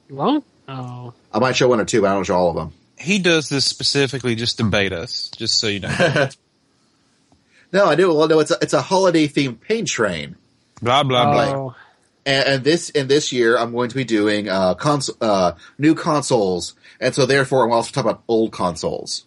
You 0.08 0.16
won't? 0.16 0.44
Oh. 0.68 1.12
I 1.32 1.38
might 1.38 1.54
show 1.56 1.68
one 1.68 1.80
or 1.80 1.84
two, 1.84 2.00
but 2.00 2.10
I 2.10 2.14
don't 2.14 2.24
show 2.24 2.34
all 2.36 2.48
of 2.50 2.56
them. 2.56 2.72
he 2.98 3.18
does 3.18 3.48
this 3.48 3.64
specifically 3.64 4.34
just 4.34 4.56
to 4.58 4.64
bait 4.64 4.92
us, 4.92 5.30
just 5.36 5.58
so 5.60 5.66
you 5.66 5.80
know. 5.80 6.28
No, 7.72 7.86
I 7.86 7.94
do. 7.94 8.12
Well, 8.12 8.28
no, 8.28 8.40
it's 8.40 8.50
a, 8.50 8.58
it's 8.60 8.74
a 8.74 8.82
holiday 8.82 9.26
themed 9.26 9.60
pain 9.62 9.86
train. 9.86 10.36
Blah 10.82 11.02
blah 11.02 11.32
blah. 11.32 11.54
Oh. 11.54 11.74
and, 12.26 12.46
and 12.46 12.64
this 12.64 12.90
and 12.90 13.08
this 13.08 13.32
year 13.32 13.56
I'm 13.56 13.72
going 13.72 13.88
to 13.88 13.94
be 13.94 14.04
doing 14.04 14.48
uh, 14.48 14.74
cons- 14.74 15.10
uh 15.20 15.52
new 15.78 15.94
consoles, 15.94 16.74
and 17.00 17.14
so 17.14 17.26
therefore 17.26 17.64
I'm 17.64 17.72
also 17.72 17.92
talking 17.92 18.10
about 18.10 18.24
old 18.28 18.52
consoles, 18.52 19.24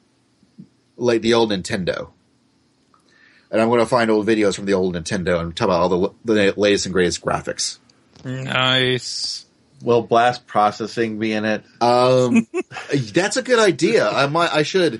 like 0.97 1.21
the 1.21 1.33
old 1.33 1.51
Nintendo. 1.51 2.09
And 3.51 3.61
I'm 3.61 3.69
going 3.69 3.79
to 3.79 3.85
find 3.85 4.11
old 4.11 4.27
videos 4.27 4.55
from 4.55 4.65
the 4.65 4.73
old 4.73 4.95
Nintendo 4.95 5.39
and 5.39 5.55
talk 5.55 5.67
about 5.67 5.81
all 5.81 5.89
the, 6.25 6.33
the 6.33 6.53
latest 6.57 6.87
and 6.87 6.93
greatest 6.93 7.21
graphics. 7.21 7.77
Nice. 8.25 9.45
Will 9.81 10.01
blast 10.01 10.47
processing 10.47 11.19
be 11.19 11.31
in 11.31 11.45
it? 11.45 11.63
Um, 11.79 12.47
that's 13.13 13.37
a 13.37 13.43
good 13.43 13.59
idea. 13.59 14.09
I 14.09 14.25
might, 14.27 14.53
I 14.53 14.63
should. 14.63 14.99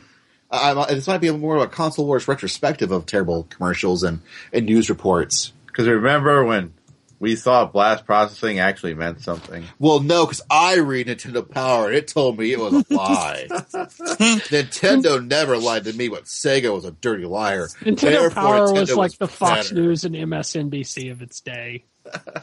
I, 0.51 0.73
I, 0.73 0.93
this 0.93 1.07
might 1.07 1.21
be 1.21 1.31
more 1.31 1.55
of 1.55 1.63
a 1.63 1.67
console 1.67 2.05
wars 2.05 2.27
retrospective 2.27 2.91
of 2.91 3.05
terrible 3.07 3.47
commercials 3.49 4.03
and, 4.03 4.21
and 4.53 4.67
news 4.67 4.89
reports. 4.89 5.51
Because 5.75 5.89
remember 5.89 6.45
when 6.45 6.73
we 7.19 7.35
thought 7.35 7.73
blast 7.73 8.05
processing 8.05 8.59
actually 8.59 8.93
meant 8.93 9.19
something? 9.19 9.65
Well, 9.77 9.99
no, 9.99 10.25
because 10.25 10.41
I 10.49 10.75
read 10.75 11.07
Nintendo 11.07 11.49
Power 11.49 11.87
and 11.87 11.95
it 11.95 12.07
told 12.07 12.39
me 12.39 12.53
it 12.53 12.59
was 12.59 12.71
a 12.73 12.93
lie. 12.93 13.47
Nintendo 13.49 15.27
never 15.27 15.57
lied 15.57 15.83
to 15.83 15.91
me, 15.91 16.07
but 16.07 16.23
Sega 16.23 16.73
was 16.73 16.85
a 16.85 16.91
dirty 16.91 17.25
liar. 17.25 17.67
Nintendo 17.81 17.99
Therefore, 17.99 18.29
Power 18.29 18.71
was 18.71 18.89
Nintendo 18.89 18.95
like 18.95 19.17
the 19.17 19.27
Fox 19.27 19.69
better. 19.69 19.81
News 19.81 20.05
and 20.05 20.15
MSNBC 20.15 21.11
of 21.11 21.21
its 21.21 21.41
day. 21.41 21.83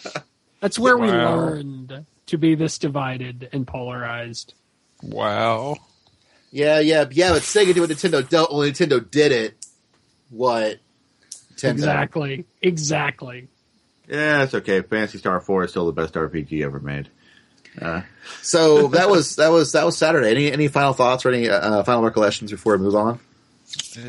That's 0.61 0.79
where 0.79 0.99
we 0.99 1.09
learned 1.09 2.05
to 2.27 2.37
be 2.37 2.55
this 2.55 2.77
divided 2.77 3.49
and 3.51 3.67
polarized. 3.67 4.53
Wow. 5.03 5.79
Yeah, 6.51 6.81
yeah, 6.81 7.07
yeah, 7.11 7.33
but 7.33 7.41
Sega 7.41 7.73
did 7.73 7.81
what 7.81 7.89
Nintendo 7.89 8.29
don't. 8.29 8.53
Only 8.53 8.73
Nintendo 8.73 9.11
did 9.11 9.33
it. 9.33 9.67
What? 10.29 10.81
Nintendo. 11.63 11.73
Exactly. 11.73 12.45
Exactly. 12.61 13.49
Yeah, 14.09 14.43
it's 14.43 14.55
okay. 14.55 14.83
Phantasy 14.83 15.19
Star 15.19 15.41
Four 15.41 15.65
is 15.65 15.71
still 15.71 15.87
the 15.87 15.93
best 15.93 16.15
RPG 16.15 16.65
ever 16.65 16.81
made. 16.81 17.09
Uh, 17.81 18.03
So 18.43 18.89
that 18.89 19.09
was 19.09 19.37
that 19.37 19.51
was 19.51 19.73
that 19.73 19.85
was 19.85 19.97
Saturday. 19.97 20.31
Any 20.31 20.53
any 20.53 20.69
final 20.69 20.93
thoughts 20.93 21.25
or 21.25 21.31
any 21.31 21.49
uh, 21.49 21.83
final 21.85 22.03
recollections 22.03 22.51
before 22.51 22.77
we 22.77 22.83
move 22.85 22.95
on? 22.95 23.21
Uh, 23.97 24.01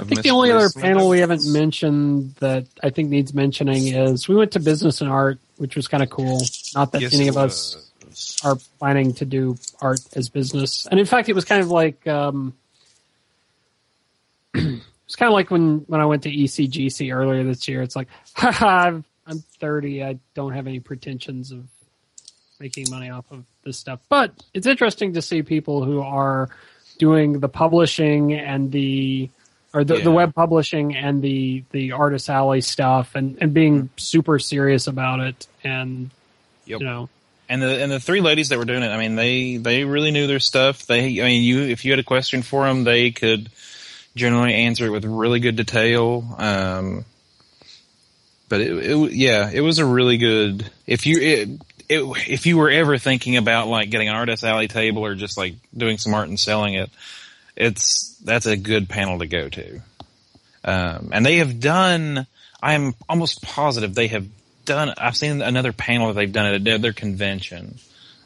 I 0.00 0.04
think 0.04 0.22
the 0.22 0.30
only 0.30 0.50
other 0.52 0.70
panel 0.70 1.08
we 1.08 1.20
haven't 1.20 1.42
mentioned 1.46 2.34
that 2.36 2.66
I 2.82 2.90
think 2.90 3.10
needs 3.10 3.34
mentioning 3.34 3.88
is 3.88 4.28
we 4.28 4.36
went 4.36 4.52
to 4.52 4.60
business 4.60 5.00
and 5.00 5.10
art, 5.10 5.38
which 5.56 5.76
was 5.76 5.88
kind 5.88 6.02
of 6.02 6.10
cool. 6.10 6.40
Not 6.74 6.92
that 6.92 7.02
Yes, 7.02 7.14
any 7.14 7.28
of 7.28 7.36
us 7.36 7.90
are 8.44 8.56
planning 8.78 9.14
to 9.14 9.24
do 9.24 9.56
art 9.80 10.00
as 10.14 10.28
business. 10.28 10.86
And 10.90 11.00
in 11.00 11.06
fact, 11.06 11.28
it 11.28 11.34
was 11.34 11.44
kind 11.44 11.62
of 11.62 11.70
like, 11.70 12.06
um, 12.06 12.54
it's 14.54 15.16
kind 15.16 15.28
of 15.28 15.34
like 15.34 15.50
when, 15.50 15.78
when 15.86 16.00
I 16.00 16.06
went 16.06 16.24
to 16.24 16.30
ECGC 16.30 17.14
earlier 17.14 17.44
this 17.44 17.66
year. 17.68 17.82
It's 17.82 17.96
like, 17.96 18.08
haha, 18.34 18.66
I'm, 18.66 19.04
I'm 19.26 19.38
30. 19.60 20.04
I 20.04 20.18
don't 20.34 20.52
have 20.52 20.66
any 20.66 20.80
pretensions 20.80 21.52
of 21.52 21.66
making 22.60 22.86
money 22.90 23.10
off 23.10 23.26
of 23.30 23.44
this 23.64 23.78
stuff. 23.78 24.00
But 24.08 24.32
it's 24.52 24.66
interesting 24.66 25.14
to 25.14 25.22
see 25.22 25.42
people 25.42 25.84
who 25.84 26.00
are 26.00 26.48
doing 26.98 27.40
the 27.40 27.48
publishing 27.48 28.34
and 28.34 28.72
the, 28.72 29.30
or 29.72 29.84
the, 29.84 29.98
the 29.98 30.10
web 30.10 30.34
publishing 30.34 30.96
and 30.96 31.22
the, 31.22 31.62
the 31.70 31.92
artist 31.92 32.28
alley 32.30 32.60
stuff 32.60 33.14
and, 33.14 33.38
and 33.40 33.54
being 33.54 33.76
mm-hmm. 33.76 33.98
super 33.98 34.38
serious 34.38 34.86
about 34.86 35.20
it. 35.20 35.46
And, 35.62 36.10
Yep. 36.68 36.80
you 36.80 36.86
know, 36.86 37.08
and 37.48 37.62
the 37.62 37.82
and 37.82 37.90
the 37.90 37.98
three 37.98 38.20
ladies 38.20 38.50
that 38.50 38.58
were 38.58 38.66
doing 38.66 38.82
it, 38.82 38.88
I 38.88 38.98
mean, 38.98 39.16
they 39.16 39.56
they 39.56 39.84
really 39.84 40.10
knew 40.10 40.26
their 40.26 40.38
stuff. 40.38 40.84
They, 40.86 41.20
I 41.22 41.24
mean, 41.24 41.42
you 41.42 41.62
if 41.62 41.84
you 41.84 41.92
had 41.92 41.98
a 41.98 42.04
question 42.04 42.42
for 42.42 42.66
them, 42.66 42.84
they 42.84 43.10
could 43.10 43.48
generally 44.18 44.52
answer 44.54 44.86
it 44.86 44.90
with 44.90 45.04
really 45.04 45.40
good 45.40 45.56
detail. 45.56 46.36
Um, 46.38 47.04
but 48.48 48.60
it, 48.60 48.72
it, 48.72 49.12
yeah, 49.12 49.50
it 49.52 49.60
was 49.60 49.78
a 49.78 49.86
really 49.86 50.18
good. 50.18 50.70
If 50.86 51.06
you 51.06 51.18
it, 51.18 51.48
it, 51.88 52.28
if 52.28 52.46
you 52.46 52.58
were 52.58 52.70
ever 52.70 52.98
thinking 52.98 53.36
about 53.36 53.68
like 53.68 53.90
getting 53.90 54.08
an 54.08 54.14
artist 54.14 54.44
alley 54.44 54.68
table 54.68 55.04
or 55.04 55.14
just 55.14 55.38
like 55.38 55.54
doing 55.76 55.98
some 55.98 56.14
art 56.14 56.28
and 56.28 56.38
selling 56.38 56.74
it, 56.74 56.90
it's 57.56 58.16
that's 58.24 58.46
a 58.46 58.56
good 58.56 58.88
panel 58.88 59.18
to 59.18 59.26
go 59.26 59.48
to. 59.48 59.80
Um, 60.64 61.10
and 61.12 61.24
they 61.24 61.36
have 61.36 61.60
done. 61.60 62.26
I'm 62.62 62.94
almost 63.08 63.42
positive 63.42 63.94
they 63.94 64.08
have 64.08 64.26
done. 64.64 64.92
I've 64.98 65.16
seen 65.16 65.42
another 65.42 65.72
panel 65.72 66.08
that 66.08 66.14
they've 66.14 66.32
done 66.32 66.66
at 66.66 66.82
their 66.82 66.92
convention, 66.92 67.78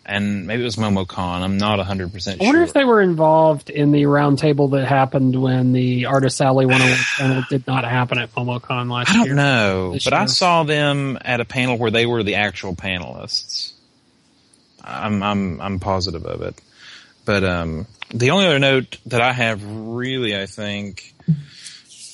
and 0.04 0.46
maybe 0.46 0.62
it 0.62 0.64
was 0.64 0.76
MomoCon. 0.76 1.42
I'm 1.42 1.58
not 1.58 1.78
100 1.78 2.12
percent 2.12 2.40
I 2.40 2.44
sure. 2.44 2.52
wonder 2.52 2.62
if 2.62 2.72
they 2.72 2.84
were 2.84 3.00
involved 3.00 3.70
in 3.70 3.92
the 3.92 4.02
roundtable 4.02 4.72
that 4.72 4.86
happened 4.86 5.40
when 5.40 5.72
the 5.72 6.06
Artist 6.06 6.40
Alley 6.40 6.66
101 6.66 6.98
panel 7.18 7.44
did 7.50 7.66
not 7.66 7.84
happen 7.84 8.18
at 8.18 8.34
MomoCon 8.34 8.90
last 8.90 9.10
year. 9.12 9.22
I 9.22 9.26
don't 9.26 9.26
year. 9.26 9.34
know, 9.34 9.96
but 10.04 10.12
I 10.12 10.26
saw 10.26 10.64
them 10.64 11.18
at 11.24 11.40
a 11.40 11.44
panel 11.44 11.78
where 11.78 11.90
they 11.90 12.06
were 12.06 12.22
the 12.22 12.36
actual 12.36 12.74
panelists. 12.74 13.72
I'm 14.82 15.22
I'm 15.22 15.60
I'm 15.60 15.80
positive 15.80 16.24
of 16.26 16.42
it. 16.42 16.60
But 17.24 17.44
um, 17.44 17.86
the 18.12 18.30
only 18.30 18.46
other 18.46 18.58
note 18.58 18.98
that 19.06 19.20
I 19.20 19.32
have 19.32 19.64
really, 19.64 20.36
I 20.36 20.46
think, 20.46 21.14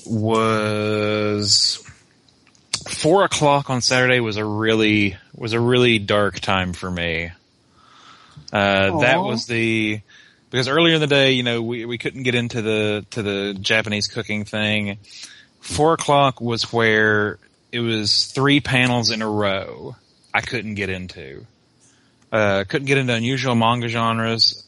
was 0.07 1.83
four 2.87 3.25
o'clock 3.25 3.71
on 3.71 3.81
Saturday 3.81 4.21
was 4.21 4.37
a 4.37 4.45
really 4.45 5.17
was 5.35 5.53
a 5.53 5.61
really 5.61 5.99
dark 5.99 6.41
time 6.41 6.73
for 6.73 6.91
me. 6.91 7.31
Uh, 8.53 9.01
that 9.01 9.19
was 9.21 9.47
the 9.47 10.01
because 10.51 10.69
earlier 10.69 10.95
in 10.95 11.01
the 11.01 11.07
day, 11.07 11.33
you 11.33 11.43
know, 11.43 11.63
we 11.63 11.85
we 11.85 11.99
couldn't 11.99 12.23
get 12.23 12.35
into 12.35 12.63
the 12.63 13.07
to 13.11 13.23
the 13.23 13.57
Japanese 13.61 14.09
cooking 14.09 14.45
thing. 14.45 14.99
Four 15.61 15.95
o'clock 15.95 16.41
was 16.41 16.73
where 16.73 17.39
it 17.73 17.81
was 17.81 18.27
three 18.27 18.61
panels 18.61 19.11
in 19.11 19.23
a 19.23 19.29
row. 19.29 19.97
I 20.33 20.41
couldn't 20.41 20.75
get 20.75 20.89
into. 20.89 21.47
Uh, 22.31 22.65
couldn't 22.69 22.87
get 22.87 22.99
into 22.99 23.15
unusual 23.15 23.55
manga 23.55 23.89
genres. 23.89 24.65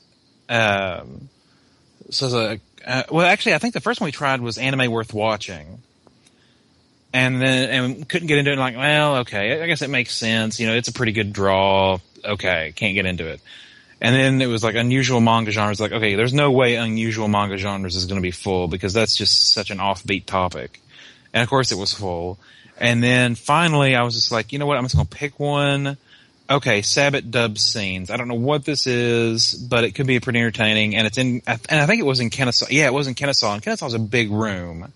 Um, 0.48 1.28
so 2.10 2.28
the 2.28 2.60
uh, 2.86 3.02
well, 3.10 3.26
actually, 3.26 3.54
I 3.54 3.58
think 3.58 3.74
the 3.74 3.80
first 3.80 4.00
one 4.00 4.06
we 4.06 4.12
tried 4.12 4.40
was 4.40 4.58
anime 4.58 4.90
worth 4.90 5.12
watching, 5.12 5.82
and 7.12 7.40
then 7.40 7.70
and 7.70 8.08
couldn't 8.08 8.28
get 8.28 8.38
into 8.38 8.52
it. 8.52 8.58
Like, 8.58 8.76
well, 8.76 9.16
okay, 9.18 9.62
I 9.62 9.66
guess 9.66 9.82
it 9.82 9.90
makes 9.90 10.14
sense. 10.14 10.58
You 10.58 10.66
know, 10.66 10.74
it's 10.74 10.88
a 10.88 10.92
pretty 10.92 11.12
good 11.12 11.32
draw. 11.32 11.98
Okay, 12.24 12.72
can't 12.74 12.94
get 12.94 13.06
into 13.06 13.26
it. 13.26 13.40
And 14.00 14.14
then 14.14 14.40
it 14.40 14.46
was 14.46 14.64
like 14.64 14.76
unusual 14.76 15.20
manga 15.20 15.50
genres. 15.50 15.80
Like, 15.80 15.92
okay, 15.92 16.14
there's 16.14 16.32
no 16.32 16.50
way 16.50 16.76
unusual 16.76 17.28
manga 17.28 17.58
genres 17.58 17.96
is 17.96 18.06
going 18.06 18.16
to 18.16 18.22
be 18.22 18.30
full 18.30 18.66
because 18.66 18.94
that's 18.94 19.14
just 19.14 19.52
such 19.52 19.70
an 19.70 19.78
offbeat 19.78 20.24
topic. 20.24 20.80
And 21.34 21.42
of 21.42 21.48
course, 21.48 21.70
it 21.70 21.78
was 21.78 21.92
full. 21.92 22.38
And 22.78 23.02
then 23.02 23.34
finally, 23.34 23.94
I 23.94 24.02
was 24.02 24.14
just 24.14 24.32
like, 24.32 24.52
you 24.52 24.58
know 24.58 24.66
what? 24.66 24.78
I'm 24.78 24.84
just 24.84 24.94
going 24.94 25.06
to 25.06 25.16
pick 25.16 25.38
one. 25.38 25.98
Okay, 26.48 26.82
Sabbath 26.82 27.30
dub 27.30 27.58
scenes. 27.58 28.10
I 28.10 28.16
don't 28.16 28.26
know 28.26 28.34
what 28.34 28.64
this 28.64 28.86
is, 28.86 29.54
but 29.54 29.84
it 29.84 29.94
could 29.94 30.06
be 30.06 30.18
pretty 30.18 30.40
entertaining. 30.40 30.96
And 30.96 31.06
it's 31.06 31.18
in, 31.18 31.42
and 31.46 31.60
I 31.70 31.86
think 31.86 32.00
it 32.00 32.06
was 32.06 32.20
in 32.20 32.30
Kennesaw. 32.30 32.66
Yeah, 32.70 32.86
it 32.86 32.94
was 32.94 33.06
in 33.06 33.14
Kennesaw. 33.14 33.52
And 33.52 33.62
Kennesaw's 33.62 33.94
a 33.94 33.98
big 33.98 34.30
room. 34.30 34.90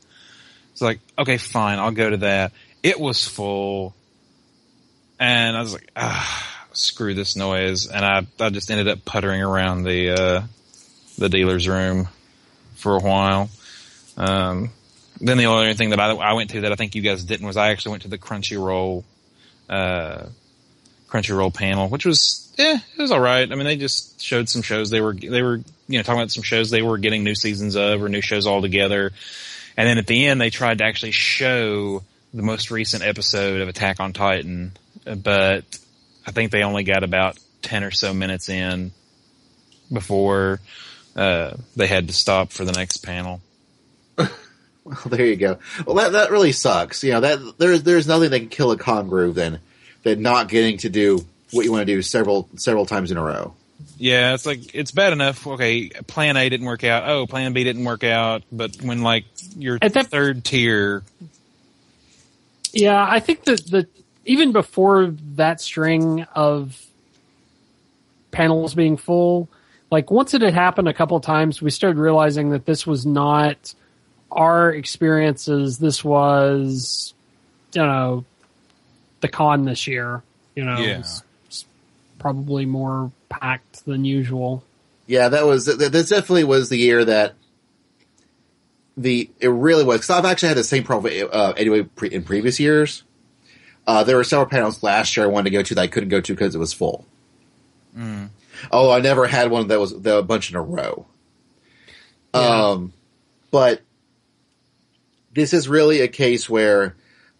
It's 0.73 0.81
like, 0.81 0.99
okay, 1.17 1.37
fine, 1.37 1.79
I'll 1.79 1.93
go 1.93 2.11
to 2.11 2.17
that. 2.19 2.53
It 2.83 2.99
was 2.99 3.29
full. 3.29 3.95
And 5.21 5.57
I 5.57 5.61
was 5.61 5.75
like, 5.75 5.89
ah, 5.95 6.54
screw 6.77 7.15
this 7.15 7.37
noise. 7.37 7.87
And 7.87 8.05
I, 8.05 8.27
I 8.41 8.51
just 8.51 8.71
ended 8.71 8.89
up 8.89 9.05
puttering 9.05 9.43
around 9.43 9.85
the, 9.85 10.11
uh, 10.11 10.43
the 11.19 11.29
dealer's 11.29 11.69
room 11.69 12.09
for 12.75 12.97
a 12.97 13.01
while. 13.01 13.51
Um, 14.17 14.71
then 15.21 15.39
the 15.39 15.47
only 15.47 15.75
thing 15.75 15.91
that 15.91 16.01
I, 16.01 16.11
I 16.11 16.33
went 16.35 16.51
to 16.51 16.63
that 16.63 16.73
I 16.73 16.75
think 16.75 16.95
you 16.95 17.03
guys 17.03 17.25
didn't 17.25 17.47
was 17.47 17.57
I 17.57 17.71
actually 17.71 17.93
went 17.93 18.03
to 18.03 18.09
the 18.09 18.19
Crunchyroll, 18.19 19.05
uh, 19.69 20.27
Crunchyroll 21.09 21.55
panel, 21.55 21.89
which 21.89 22.05
was, 22.05 22.53
yeah, 22.59 22.77
it 22.77 23.01
was 23.01 23.11
all 23.11 23.21
right. 23.21 23.51
I 23.51 23.55
mean, 23.55 23.65
they 23.65 23.77
just 23.77 24.21
showed 24.21 24.49
some 24.49 24.63
shows 24.63 24.91
they 24.91 25.01
were, 25.01 25.15
they 25.15 25.43
were, 25.43 25.61
you 25.89 25.99
know, 25.99 26.03
talking 26.03 26.21
about 26.21 26.33
some 26.33 26.43
shows 26.43 26.71
they 26.71 26.83
were 26.83 26.99
getting 26.99 27.25
new 27.25 27.35
seasons 27.35 27.77
of 27.77 28.03
or 28.03 28.09
new 28.09 28.21
shows 28.21 28.47
altogether. 28.47 29.13
And 29.77 29.89
then 29.89 29.99
at 29.99 30.07
the 30.07 30.27
end, 30.27 30.41
they 30.41 30.51
tried 30.51 30.79
to 30.79 30.85
actually 30.85 31.13
show 31.13 32.03
the 32.33 32.43
most 32.43 32.71
recent 32.71 33.05
episode 33.05 33.61
of 33.61 33.69
Attack 33.69 34.01
on 34.01 34.13
Titan, 34.13 34.73
but 35.05 35.65
I 36.27 36.31
think 36.31 36.51
they 36.51 36.63
only 36.63 36.85
got 36.85 37.03
about 37.05 37.39
10 37.63 37.85
or 37.85 37.91
so 37.91 38.13
minutes 38.15 38.49
in 38.49 38.93
before, 39.93 40.61
uh, 41.17 41.53
they 41.77 41.87
had 41.87 42.09
to 42.09 42.15
stop 42.15 42.51
for 42.53 42.65
the 42.65 42.73
next 42.73 42.99
panel. 42.99 43.41
Well, 44.87 45.01
there 45.07 45.25
you 45.25 45.37
go. 45.37 45.59
Well, 45.87 45.97
that 45.97 46.13
that 46.13 46.31
really 46.31 46.53
sucks. 46.53 47.03
You 47.03 47.13
know 47.13 47.21
that 47.21 47.55
there's 47.57 47.83
there's 47.85 48.07
nothing 48.07 48.29
that 48.29 48.39
can 48.41 48.49
kill 48.51 48.71
a 48.71 48.77
con 48.77 49.09
groove 49.09 49.35
than 49.35 49.59
than 50.03 50.21
not 50.21 50.51
getting 50.51 50.77
to 50.79 50.91
do 50.91 51.25
what 51.53 51.65
you 51.65 51.73
want 51.73 51.87
to 51.87 51.95
do 51.95 52.03
several 52.03 52.51
several 52.57 52.85
times 52.85 53.11
in 53.11 53.17
a 53.17 53.23
row. 53.23 53.55
Yeah, 53.97 54.35
it's 54.35 54.45
like 54.45 54.75
it's 54.75 54.91
bad 54.91 55.15
enough. 55.15 55.47
Okay, 55.47 55.89
plan 55.89 56.37
A 56.37 56.47
didn't 56.51 56.67
work 56.67 56.85
out. 56.85 57.09
Oh, 57.09 57.27
plan 57.27 57.55
B 57.55 57.65
didn't 57.65 57.87
work 57.87 58.05
out. 58.05 58.43
But 58.53 58.77
when 58.83 59.01
like 59.01 59.25
your 59.57 59.79
At 59.81 59.95
that- 59.95 60.09
third 60.09 60.45
tier, 60.45 61.03
Yeah, 62.75 63.03
I 63.09 63.21
think 63.21 63.45
that 63.45 63.65
the 63.67 63.89
even 64.25 64.53
before 64.53 65.15
that 65.37 65.61
string 65.61 66.27
of 66.35 66.81
panels 68.31 68.75
being 68.75 68.97
full, 68.97 69.49
like 69.91 70.11
once 70.11 70.35
it 70.35 70.43
had 70.43 70.55
happened 70.55 70.89
a 70.89 70.95
couple 70.95 71.17
of 71.17 71.23
times, 71.23 71.63
we 71.63 71.71
started 71.71 71.99
realizing 71.99 72.51
that 72.51 72.67
this 72.67 72.87
was 72.87 73.07
not 73.07 73.75
our 74.31 74.73
experiences. 74.73 75.79
This 75.79 76.03
was 76.05 77.15
you 77.73 77.83
know, 77.83 78.25
the 79.21 79.29
con 79.29 79.65
this 79.65 79.87
year. 79.89 80.23
You 80.55 80.65
know, 80.65 80.79
Yeah. 80.79 80.99
was- 80.99 81.23
was 81.49 81.65
probably 82.21 82.67
more 82.67 83.11
packed 83.29 83.85
than 83.85 84.05
usual. 84.05 84.63
Yeah, 85.09 85.29
that 85.29 85.45
was 85.45 85.67
that, 85.67 85.91
this 85.93 86.09
definitely 86.09 86.45
was 86.45 86.69
the 86.69 86.79
year 86.79 87.05
that 87.05 87.35
the 88.97 89.29
it 89.41 89.49
really 89.49 89.83
was. 89.85 89.99
Because 89.99 90.11
I've 90.11 90.25
actually 90.25 90.49
had 90.51 90.57
the 90.57 90.65
same 90.65 90.85
problem 90.85 91.13
uh, 91.33 91.53
anyway 91.57 91.83
pre, 91.83 92.09
in 92.11 92.23
previous 92.23 92.61
years. 92.61 93.03
Uh, 93.87 94.05
there 94.05 94.17
were 94.17 94.25
several 94.25 94.49
panels 94.49 94.83
last 94.83 95.17
year 95.17 95.27
I 95.27 95.29
wanted 95.29 95.51
to 95.51 95.57
go 95.57 95.63
to 95.63 95.75
that 95.75 95.81
I 95.83 95.87
couldn't 95.87 96.09
go 96.09 96.21
to 96.21 96.33
because 96.33 96.55
it 96.55 96.59
was 96.59 96.73
full. 96.73 97.05
Oh, 98.71 98.91
I 98.91 99.01
never 99.01 99.27
had 99.27 99.51
one 99.51 99.69
that 99.69 99.79
was 99.81 100.01
the, 100.01 100.19
a 100.19 100.23
bunch 100.23 100.51
in 100.51 100.57
a 100.57 100.63
row. 100.63 101.07
Yeah. 102.35 102.41
Um, 102.41 102.93
but 103.51 103.83
this 105.33 105.53
is 105.53 105.69
really 105.69 106.01
a 106.01 106.09
case 106.09 106.49
where 106.49 106.97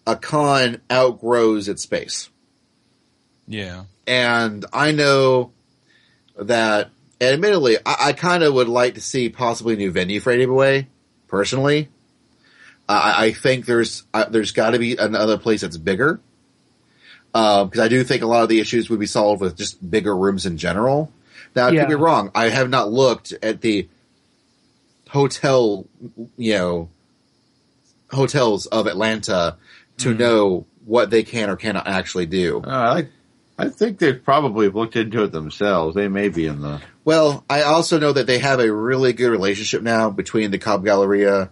a 0.07 0.17
con 0.17 0.81
outgrows 0.91 1.69
its 1.69 1.83
space. 1.83 2.29
Yeah. 3.47 3.85
and 4.07 4.65
I 4.73 4.93
know 4.93 5.53
that, 6.37 6.91
admittedly, 7.21 7.77
I, 7.85 7.97
I 8.01 8.13
kind 8.13 8.43
of 8.43 8.55
would 8.55 8.69
like 8.69 8.95
to 8.95 9.01
see 9.01 9.29
possibly 9.29 9.75
a 9.75 9.77
new 9.77 9.91
venue 9.91 10.21
for 10.21 10.33
AWA, 10.33 10.85
personally. 11.27 11.89
I, 12.89 13.27
I 13.27 13.33
think 13.33 13.67
there's 13.67 14.05
uh, 14.13 14.27
there's 14.27 14.53
got 14.53 14.71
to 14.71 14.79
be 14.79 14.97
another 14.97 15.39
place 15.39 15.63
that's 15.63 15.77
bigger, 15.77 16.21
because 17.35 17.81
I 17.81 17.89
do 17.89 18.05
think 18.05 18.23
a 18.23 18.27
lot 18.27 18.45
of 18.45 18.49
the 18.49 18.61
issues 18.61 18.89
would 18.89 19.01
be 19.01 19.07
solved 19.07 19.41
with 19.43 19.57
just 19.57 19.91
bigger 19.91 20.17
rooms 20.17 20.47
in 20.47 20.57
general. 20.57 21.11
Now, 21.57 21.67
I 21.67 21.71
Yeah. 21.73 21.81
could 21.83 21.89
be 21.89 21.95
wrong. 21.97 22.31
I 22.35 22.49
have 22.49 22.71
not 22.71 22.93
looked 22.93 23.33
at 23.43 23.61
the 23.61 23.89
hotel, 25.09 25.87
you 26.37 26.55
know, 26.55 26.89
hotels 28.11 28.67
of 28.67 28.87
Atlanta 28.87 29.57
to 29.99 30.15
know 30.15 30.67
what 30.85 31.11
they 31.11 31.23
can 31.23 31.51
or 31.51 31.57
cannot 31.57 31.87
actually 31.87 32.27
do. 32.27 32.63
Uh, 32.65 33.03
I, 33.59 33.65
I 33.65 33.69
think 33.69 33.99
they've 33.99 34.23
probably 34.23 34.69
looked 34.69 34.97
into 34.97 35.23
it 35.25 35.33
themselves. 35.33 35.95
They 35.95 36.09
may 36.09 36.29
be 36.29 36.47
in 36.47 36.61
the. 36.61 36.81
Well, 37.05 37.45
I 37.51 37.63
also 37.63 37.99
know 37.99 38.13
that 38.13 38.27
they 38.27 38.39
have 38.39 38.61
a 38.61 38.73
really 38.73 39.13
good 39.13 39.31
relationship 39.31 39.83
now 39.83 40.11
between 40.11 40.51
the 40.51 40.59
Cobb 40.59 40.85
Galleria 40.85 41.51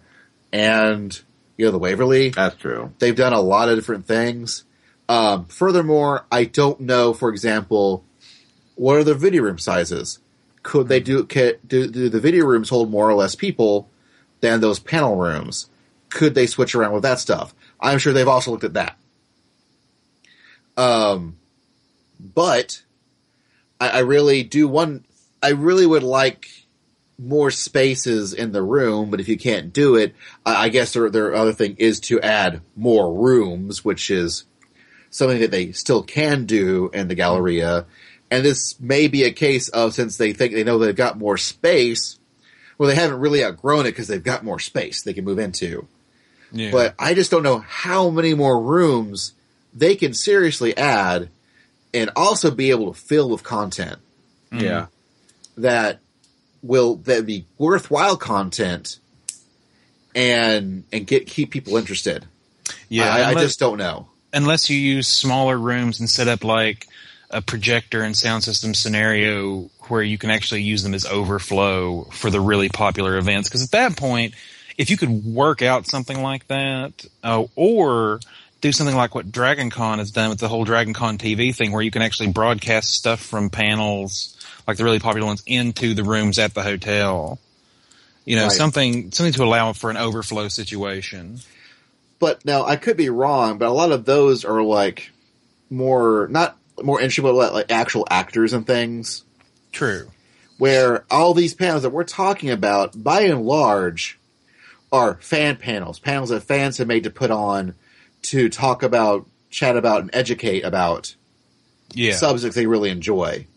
and 0.51 1.19
you 1.57 1.65
know 1.65 1.71
the 1.71 1.79
Waverly. 1.79 2.29
That's 2.29 2.55
true. 2.55 2.91
They've 2.99 3.15
done 3.15 3.33
a 3.33 3.41
lot 3.41 3.69
of 3.69 3.75
different 3.75 4.05
things. 4.05 4.63
Um, 5.09 5.45
furthermore, 5.45 6.25
I 6.31 6.45
don't 6.45 6.79
know, 6.81 7.13
for 7.13 7.29
example, 7.29 8.05
what 8.75 8.97
are 8.97 9.03
the 9.03 9.15
video 9.15 9.43
room 9.43 9.59
sizes? 9.59 10.19
Could 10.63 10.87
they 10.87 10.99
do, 10.99 11.25
ca 11.25 11.55
do 11.67 11.87
do 11.87 12.09
the 12.09 12.19
video 12.19 12.45
rooms 12.45 12.69
hold 12.69 12.89
more 12.89 13.09
or 13.09 13.13
less 13.13 13.35
people 13.35 13.89
than 14.39 14.61
those 14.61 14.79
panel 14.79 15.15
rooms? 15.15 15.69
Could 16.09 16.35
they 16.35 16.47
switch 16.47 16.73
around 16.73 16.93
with 16.93 17.03
that 17.03 17.19
stuff? 17.19 17.53
I'm 17.79 17.99
sure 17.99 18.13
they've 18.13 18.27
also 18.27 18.51
looked 18.51 18.63
at 18.63 18.75
that. 18.75 18.97
Um, 20.77 21.37
but 22.19 22.81
I, 23.79 23.89
I 23.89 23.99
really 23.99 24.43
do 24.43 24.67
one. 24.67 25.05
I 25.41 25.49
really 25.49 25.85
would 25.85 26.03
like 26.03 26.47
more 27.19 27.51
spaces 27.51 28.33
in 28.33 28.51
the 28.51 28.61
room, 28.61 29.11
but 29.11 29.19
if 29.19 29.27
you 29.27 29.37
can't 29.37 29.73
do 29.73 29.95
it, 29.95 30.15
I, 30.45 30.65
I 30.65 30.69
guess 30.69 30.93
their 30.93 31.09
their 31.09 31.35
other 31.35 31.53
thing 31.53 31.75
is 31.77 31.99
to 32.01 32.21
add 32.21 32.61
more 32.75 33.13
rooms, 33.13 33.83
which 33.83 34.09
is 34.09 34.45
something 35.13 35.41
that 35.41 35.51
they 35.51 35.71
still 35.73 36.01
can 36.01 36.45
do 36.45 36.89
in 36.91 37.07
the 37.07 37.13
Galleria. 37.13 37.85
And 38.31 38.43
this 38.43 38.79
may 38.79 39.07
be 39.07 39.23
a 39.25 39.31
case 39.31 39.69
of 39.69 39.93
since 39.93 40.17
they 40.17 40.33
think 40.33 40.53
they 40.53 40.63
know 40.63 40.79
they've 40.79 40.95
got 40.95 41.19
more 41.19 41.37
space, 41.37 42.17
well, 42.79 42.89
they 42.89 42.95
haven't 42.95 43.19
really 43.19 43.45
outgrown 43.45 43.85
it 43.85 43.91
because 43.91 44.07
they've 44.07 44.23
got 44.23 44.43
more 44.43 44.59
space 44.59 45.03
they 45.03 45.13
can 45.13 45.23
move 45.23 45.37
into. 45.37 45.87
Yeah. 46.51 46.71
But 46.71 46.95
I 46.97 47.13
just 47.13 47.29
don't 47.29 47.43
know 47.43 47.59
how 47.59 48.09
many 48.09 48.33
more 48.33 48.59
rooms 48.59 49.33
they 49.71 49.95
can 49.95 50.15
seriously 50.15 50.75
add 50.75 51.29
and 51.93 52.09
also 52.15 52.49
be 52.49 52.71
able 52.71 52.91
to 52.91 52.99
fill 52.99 53.29
with 53.29 53.43
content 53.43 53.99
mm-hmm. 54.51 54.65
Yeah. 54.65 54.87
that 55.57 55.99
will 56.63 56.95
that 56.95 57.27
be 57.27 57.45
worthwhile 57.59 58.17
content 58.17 58.97
and 60.15 60.85
and 60.91 61.05
get 61.05 61.27
keep 61.27 61.51
people 61.51 61.77
interested. 61.77 62.25
yeah. 62.89 63.13
I, 63.13 63.29
I 63.29 63.33
just 63.35 63.59
don't 63.59 63.77
know. 63.77 64.07
Unless 64.33 64.69
you 64.69 64.77
use 64.77 65.07
smaller 65.07 65.57
rooms 65.57 65.99
and 65.99 66.09
set 66.09 66.27
up 66.27 66.43
like 66.43 66.87
a 67.29 67.41
projector 67.41 68.01
and 68.03 68.15
sound 68.15 68.43
system 68.43 68.73
scenario 68.73 69.69
where 69.87 70.03
you 70.03 70.17
can 70.17 70.29
actually 70.29 70.61
use 70.61 70.83
them 70.83 70.93
as 70.93 71.05
overflow 71.05 72.03
for 72.11 72.29
the 72.29 72.39
really 72.39 72.69
popular 72.69 73.17
events. 73.17 73.49
Because 73.49 73.63
at 73.63 73.71
that 73.71 73.97
point, 73.97 74.33
if 74.77 74.89
you 74.89 74.97
could 74.97 75.25
work 75.25 75.61
out 75.61 75.87
something 75.87 76.21
like 76.21 76.47
that, 76.47 77.05
uh, 77.23 77.45
or 77.55 78.19
do 78.61 78.71
something 78.71 78.95
like 78.95 79.13
what 79.13 79.31
Dragon 79.31 79.69
Con 79.69 79.99
has 79.99 80.11
done 80.11 80.29
with 80.29 80.39
the 80.39 80.47
whole 80.47 80.63
Dragon 80.63 80.93
Con 80.93 81.17
TV 81.17 81.53
thing, 81.55 81.71
where 81.71 81.81
you 81.81 81.91
can 81.91 82.01
actually 82.01 82.31
broadcast 82.31 82.93
stuff 82.93 83.19
from 83.19 83.49
panels, 83.49 84.37
like 84.67 84.77
the 84.77 84.83
really 84.83 84.99
popular 84.99 85.27
ones, 85.27 85.43
into 85.45 85.93
the 85.93 86.03
rooms 86.03 86.39
at 86.39 86.53
the 86.53 86.63
hotel. 86.63 87.39
You 88.25 88.37
know, 88.37 88.43
Right. 88.43 88.51
something 88.53 89.11
something 89.11 89.33
to 89.33 89.43
allow 89.43 89.73
for 89.73 89.89
an 89.89 89.97
overflow 89.97 90.47
situation. 90.47 91.41
But 92.19 92.45
now 92.45 92.63
I 92.65 92.75
could 92.77 92.97
be 92.97 93.09
wrong, 93.09 93.57
but 93.57 93.67
a 93.67 93.71
lot 93.73 93.91
of 93.91 94.05
those 94.05 94.45
are 94.45 94.61
like 94.63 95.11
more 95.69 96.27
not 96.29 96.57
more 96.81 96.99
interesting, 96.99 97.23
but 97.23 97.53
like 97.53 97.71
actual 97.71 98.07
actors 98.09 98.53
and 98.53 98.65
things. 98.65 99.23
True. 99.71 100.09
Where 100.57 101.03
all 101.11 101.33
these 101.33 101.53
panels 101.53 101.81
that 101.83 101.89
we're 101.89 102.03
talking 102.03 102.49
about, 102.49 103.01
by 103.03 103.21
and 103.21 103.43
large, 103.45 104.19
are 104.91 105.15
fan 105.21 105.57
panels, 105.57 105.99
panels 105.99 106.29
that 106.29 106.43
fans 106.43 106.77
have 106.77 106.87
made 106.87 107.03
to 107.03 107.09
put 107.09 107.31
on 107.31 107.73
to 108.23 108.47
talk 108.49 108.83
about, 108.83 109.27
chat 109.49 109.75
about, 109.75 110.01
and 110.01 110.11
educate 110.13 110.61
about 110.63 111.15
Yeah. 111.93 112.15
subjects 112.15 112.55
they 112.55 112.67
really 112.67 112.91
enjoy. 112.91 113.47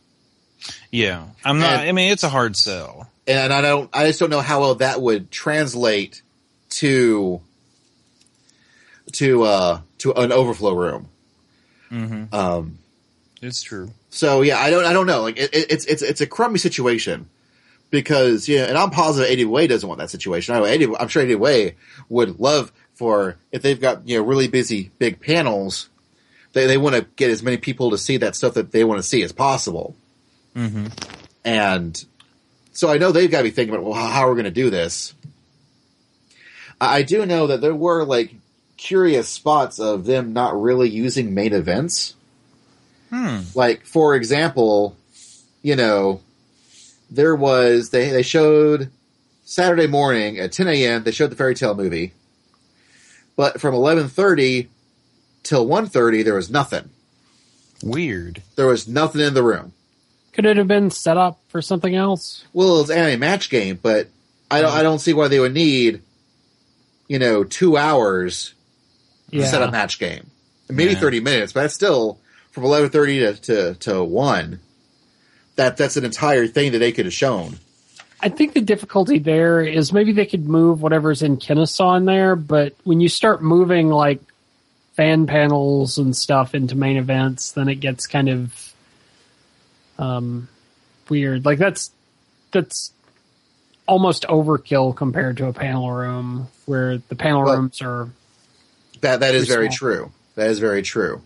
Yeah, 0.90 1.26
I'm 1.44 1.58
not. 1.58 1.80
And- 1.80 1.88
I 1.88 1.92
mean, 1.92 2.10
it's 2.10 2.24
a 2.24 2.28
hard 2.30 2.56
sell. 2.56 3.10
and 3.28 3.52
I 3.52 3.60
don't, 3.60 3.90
I 3.92 4.06
just 4.06 4.18
don't 4.20 4.30
know 4.30 4.40
how 4.40 4.60
well 4.60 4.76
that 4.76 5.00
would 5.02 5.30
translate 5.30 6.22
to 6.70 7.40
to 9.12 9.42
uh 9.44 9.80
to 9.98 10.12
an 10.14 10.32
overflow 10.32 10.74
room. 10.74 11.08
Mm-hmm. 11.90 12.34
Um, 12.34 12.78
It's 13.42 13.62
true. 13.62 13.90
so 14.10 14.42
yeah, 14.42 14.58
I 14.58 14.70
don't, 14.70 14.84
I 14.84 14.92
don't 14.92 15.06
know. 15.06 15.22
Like 15.22 15.38
it, 15.38 15.54
it- 15.54 15.70
it's 15.70 15.84
it's 15.86 16.02
it's 16.02 16.20
a 16.20 16.26
crummy 16.26 16.58
situation 16.58 17.28
because 17.90 18.48
yeah, 18.48 18.64
and 18.64 18.76
I'm 18.76 18.90
positive 18.90 19.46
AWA 19.48 19.68
doesn't 19.68 19.88
want 19.88 20.00
that 20.00 20.10
situation. 20.10 20.54
I 20.54 20.58
know 20.58 20.64
Eddie, 20.64 20.88
I'm 20.98 21.08
sure 21.08 21.22
AWA 21.22 21.72
would 22.08 22.40
love 22.40 22.72
for 22.94 23.36
if 23.52 23.62
they've 23.62 23.80
got 23.80 24.08
you 24.08 24.18
know 24.18 24.24
really 24.24 24.48
busy 24.48 24.90
big 24.98 25.20
panels, 25.20 25.88
they 26.52 26.66
they 26.66 26.76
want 26.78 26.96
to 26.96 27.02
get 27.16 27.30
as 27.30 27.42
many 27.42 27.56
people 27.58 27.90
to 27.92 27.98
see 27.98 28.16
that 28.18 28.34
stuff 28.34 28.54
that 28.54 28.72
they 28.72 28.82
want 28.84 28.98
to 28.98 29.02
see 29.06 29.22
as 29.22 29.32
possible. 29.32 29.94
Mm-hmm. 30.56 30.86
And 31.44 32.04
so 32.72 32.90
I 32.90 32.98
know 32.98 33.12
they've 33.12 33.30
got 33.30 33.38
to 33.38 33.44
be 33.44 33.50
thinking 33.50 33.74
about, 33.74 33.84
well, 33.84 33.94
how, 33.94 34.08
how 34.08 34.20
are 34.26 34.30
we 34.30 34.34
going 34.42 34.52
to 34.52 34.62
do 34.62 34.68
this? 34.70 35.14
I 36.80 37.02
do 37.02 37.24
know 37.24 37.46
that 37.46 37.60
there 37.60 37.74
were 37.74 38.04
like 38.04 38.34
curious 38.76 39.28
spots 39.28 39.78
of 39.78 40.04
them 40.04 40.32
not 40.32 40.60
really 40.60 40.88
using 40.88 41.34
main 41.34 41.52
events. 41.52 42.14
Hmm. 43.10 43.40
Like, 43.54 43.84
for 43.84 44.14
example, 44.14 44.96
you 45.62 45.76
know, 45.76 46.20
there 47.10 47.34
was, 47.34 47.90
they, 47.90 48.10
they 48.10 48.22
showed 48.22 48.90
Saturday 49.44 49.86
morning 49.86 50.38
at 50.38 50.52
10 50.52 50.68
a.m., 50.68 51.04
they 51.04 51.12
showed 51.12 51.30
the 51.30 51.36
fairy 51.36 51.54
tale 51.54 51.74
movie. 51.74 52.12
But 53.36 53.60
from 53.60 53.74
11.30 53.74 54.68
till 55.42 55.66
1.30, 55.66 56.24
there 56.24 56.34
was 56.34 56.50
nothing. 56.50 56.90
Weird. 57.82 58.42
There 58.56 58.66
was 58.66 58.88
nothing 58.88 59.20
in 59.20 59.34
the 59.34 59.42
room. 59.42 59.72
Could 60.32 60.46
it 60.46 60.56
have 60.56 60.68
been 60.68 60.90
set 60.90 61.16
up 61.16 61.38
for 61.48 61.62
something 61.62 61.94
else? 61.94 62.44
Well, 62.52 62.80
it's 62.80 62.90
an 62.90 62.98
anime 62.98 63.20
match 63.20 63.48
game, 63.48 63.78
but 63.80 64.08
I 64.50 64.60
don't. 64.60 64.72
I 64.72 64.82
don't 64.82 64.98
see 64.98 65.14
why 65.14 65.28
they 65.28 65.40
would 65.40 65.54
need, 65.54 66.02
you 67.08 67.18
know, 67.18 67.42
two 67.42 67.76
hours 67.78 68.52
to 68.52 68.55
Yeah. 69.30 69.46
set 69.46 69.62
a 69.62 69.70
match 69.70 69.98
game. 69.98 70.30
Maybe 70.68 70.92
Yeah. 70.92 70.98
thirty 71.00 71.20
minutes, 71.20 71.52
but 71.52 71.62
that's 71.62 71.74
still 71.74 72.18
from 72.52 72.64
eleven 72.64 72.90
thirty 72.90 73.20
to, 73.20 73.34
to 73.34 73.74
to 73.74 74.04
one. 74.04 74.60
That 75.56 75.76
that's 75.76 75.96
an 75.96 76.04
entire 76.04 76.46
thing 76.46 76.72
that 76.72 76.78
they 76.78 76.92
could 76.92 77.06
have 77.06 77.14
shown. 77.14 77.58
I 78.20 78.28
think 78.30 78.54
the 78.54 78.60
difficulty 78.62 79.18
there 79.18 79.60
is 79.60 79.92
maybe 79.92 80.12
they 80.12 80.26
could 80.26 80.48
move 80.48 80.80
whatever's 80.82 81.22
in 81.22 81.36
Kennesaw 81.36 81.96
in 81.96 82.04
there, 82.06 82.34
but 82.34 82.74
when 82.84 83.00
you 83.00 83.08
start 83.08 83.42
moving 83.42 83.88
like 83.90 84.20
fan 84.94 85.26
panels 85.26 85.98
and 85.98 86.16
stuff 86.16 86.54
into 86.54 86.74
main 86.74 86.96
events, 86.96 87.52
then 87.52 87.68
it 87.68 87.76
gets 87.76 88.06
kind 88.06 88.28
of 88.30 88.72
um, 89.98 90.48
weird. 91.08 91.44
Like 91.44 91.58
that's 91.58 91.90
that's 92.52 92.92
almost 93.86 94.24
overkill 94.28 94.96
compared 94.96 95.36
to 95.38 95.46
a 95.46 95.52
panel 95.52 95.90
room, 95.92 96.48
where 96.64 96.98
the 96.98 97.16
panel 97.16 97.44
Well- 97.44 97.56
rooms 97.56 97.80
are. 97.82 98.08
That 99.06 99.20
that 99.20 99.34
is 99.34 99.46
Pretty 99.46 99.52
very 99.56 99.70
small. 99.72 99.76
true. 99.78 100.12
That 100.34 100.50
is 100.50 100.58
very 100.58 100.82
true. 100.82 101.22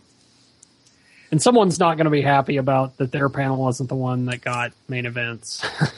And 1.31 1.41
someone's 1.41 1.79
not 1.79 1.97
going 1.97 2.07
to 2.07 2.11
be 2.11 2.23
happy 2.23 2.57
about 2.57 2.97
that 2.99 3.13
their 3.13 3.29
panel 3.29 3.57
wasn't 3.57 3.89
the 3.89 3.95
one 3.97 4.27
that 4.27 4.41
got 4.41 4.73
main 4.89 5.07
events. 5.07 5.65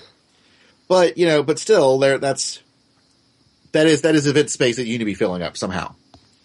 But 0.89 1.17
you 1.17 1.25
know, 1.27 1.43
but 1.43 1.59
still, 1.59 1.99
there. 1.99 2.19
That's 2.19 2.61
that 3.71 3.87
is 3.87 4.03
that 4.03 4.15
is 4.15 4.27
event 4.27 4.51
space 4.51 4.77
that 4.77 4.85
you 4.85 4.93
need 4.93 4.99
to 4.99 5.05
be 5.07 5.15
filling 5.15 5.41
up 5.41 5.57
somehow. 5.57 5.95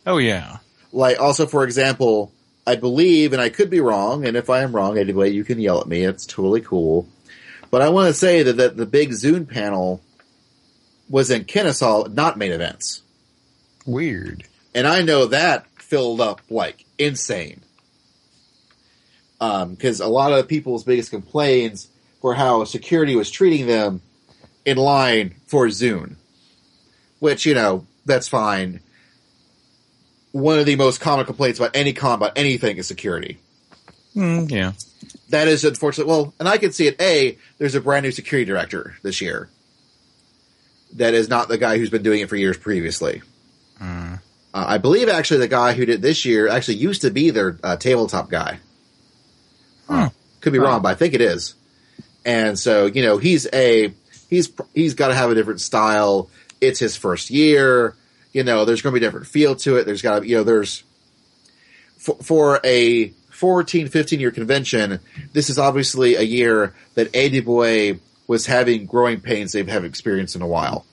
Oh 0.05 0.19
yeah. 0.19 0.59
Like 0.93 1.19
also, 1.19 1.45
for 1.47 1.65
example, 1.65 2.31
I 2.65 2.77
believe, 2.77 3.34
and 3.34 3.41
I 3.41 3.49
could 3.49 3.69
be 3.69 3.81
wrong, 3.81 4.26
and 4.26 4.38
if 4.38 4.49
I 4.49 4.61
am 4.61 4.73
wrong, 4.73 4.97
anyway, 4.97 5.31
you 5.31 5.43
can 5.43 5.59
yell 5.59 5.81
at 5.81 5.88
me. 5.88 6.03
It's 6.03 6.26
totally 6.26 6.61
cool. 6.61 7.09
But 7.72 7.81
I 7.81 7.89
want 7.89 8.07
to 8.07 8.14
say 8.14 8.43
that, 8.43 8.53
that 8.53 8.77
the 8.77 8.85
big 8.85 9.09
ZUN 9.09 9.49
panel 9.49 10.01
was 11.09 11.30
in 11.30 11.43
Kennesaw, 11.43 12.05
not 12.07 12.38
main 12.38 12.53
events. 12.53 13.01
Weird. 13.85 14.45
And 14.78 14.86
I 14.86 15.02
know 15.02 15.26
that 15.26 15.66
filled 15.82 16.22
up 16.22 16.40
like 16.52 16.86
insane. 16.99 17.62
Because 19.40 19.99
a 19.99 20.08
lot 20.08 20.32
of 20.32 20.48
people's 20.48 20.84
biggest 20.84 21.10
complaints 21.10 21.88
were 22.22 22.36
how 22.36 22.64
security 22.64 23.16
was 23.16 23.32
treating 23.32 23.66
them 23.66 24.02
in 24.66 24.78
line 24.78 25.34
for 25.48 25.66
ZUN. 25.66 26.16
Which, 27.18 27.44
you 27.48 27.56
know, 27.56 27.88
that's 28.06 28.28
fine. 28.28 28.82
One 30.32 30.60
of 30.60 30.68
the 30.68 30.76
most 30.76 31.02
common 31.02 31.26
complaints 31.26 31.58
about 31.58 31.76
any 31.76 31.94
con 31.94 32.14
about 32.14 32.38
anything 32.38 32.78
is 32.78 32.88
security. 32.88 33.40
Mm, 34.16 34.52
yeah. 34.52 34.74
That 35.30 35.48
is 35.48 35.66
unfortunate. 35.66 36.06
Well, 36.06 36.36
and 36.40 36.48
I 36.48 36.60
can 36.60 36.72
see 36.72 36.86
it. 36.86 37.02
A, 37.02 37.36
there's 37.58 37.74
a 37.74 37.82
brand 37.82 38.04
new 38.04 38.12
security 38.12 38.45
director 38.45 38.95
this 39.02 39.22
year. 39.22 39.49
That 40.94 41.16
is 41.16 41.30
not 41.30 41.48
the 41.48 41.58
guy 41.58 41.80
who's 41.80 41.90
been 41.90 42.04
doing 42.04 42.22
it 42.22 42.30
for 42.30 42.36
years 42.36 42.58
previously. 42.58 43.24
Mm. 43.82 44.22
Uh, 44.57 44.65
I 44.69 44.79
believe 44.79 45.07
actually 45.07 45.41
the 45.41 45.47
guy 45.47 45.73
who 45.73 45.85
did 45.85 46.01
this 46.01 46.25
year 46.25 46.47
actually 46.47 46.77
used 46.77 47.03
to 47.03 47.11
be 47.11 47.29
their 47.29 47.59
uh, 47.63 47.75
tabletop 47.75 48.27
guy. 48.27 48.57
Uh, 49.88 50.09
could 50.41 50.51
be 50.51 50.57
wrong, 50.57 50.81
but 50.81 50.89
I 50.89 50.95
think 50.95 51.13
it 51.13 51.21
is. 51.21 51.53
And 52.25 52.57
so 52.57 52.88
you 52.88 53.03
know 53.03 53.19
he's 53.19 53.47
a 53.53 53.93
he's 54.31 54.51
he's 54.73 54.95
got 54.95 55.09
to 55.09 55.13
have 55.13 55.29
a 55.29 55.35
different 55.35 55.61
style. 55.61 56.31
It's 56.59 56.79
his 56.79 56.97
first 56.97 57.29
year. 57.29 57.93
You 58.34 58.43
know, 58.43 58.65
there's 58.65 58.81
going 58.81 58.95
to 58.95 58.99
be 58.99 59.05
a 59.05 59.07
different 59.07 59.27
feel 59.27 59.55
to 59.57 59.75
it. 59.77 59.85
There's 59.85 60.01
got 60.01 60.21
to 60.21 60.27
you 60.27 60.38
know 60.38 60.43
there's 60.43 60.84
for, 61.97 62.15
for 62.15 62.59
a 62.63 63.09
14, 63.29 63.89
15 63.89 64.19
year 64.19 64.31
convention. 64.31 64.99
This 65.34 65.51
is 65.51 65.59
obviously 65.59 66.15
a 66.15 66.23
year 66.23 66.73
that 66.95 67.15
AWA 67.15 67.99
was 68.25 68.47
having 68.47 68.88
growing 68.88 69.21
pains 69.21 69.51
they 69.51 69.59
haven't 69.59 69.85
experienced 69.85 70.35
in 70.35 70.41
a 70.41 70.47
while. 70.47 70.84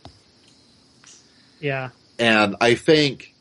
Yeah. 1.61 1.89
And 2.19 2.57
I 2.61 2.75
think 2.75 3.34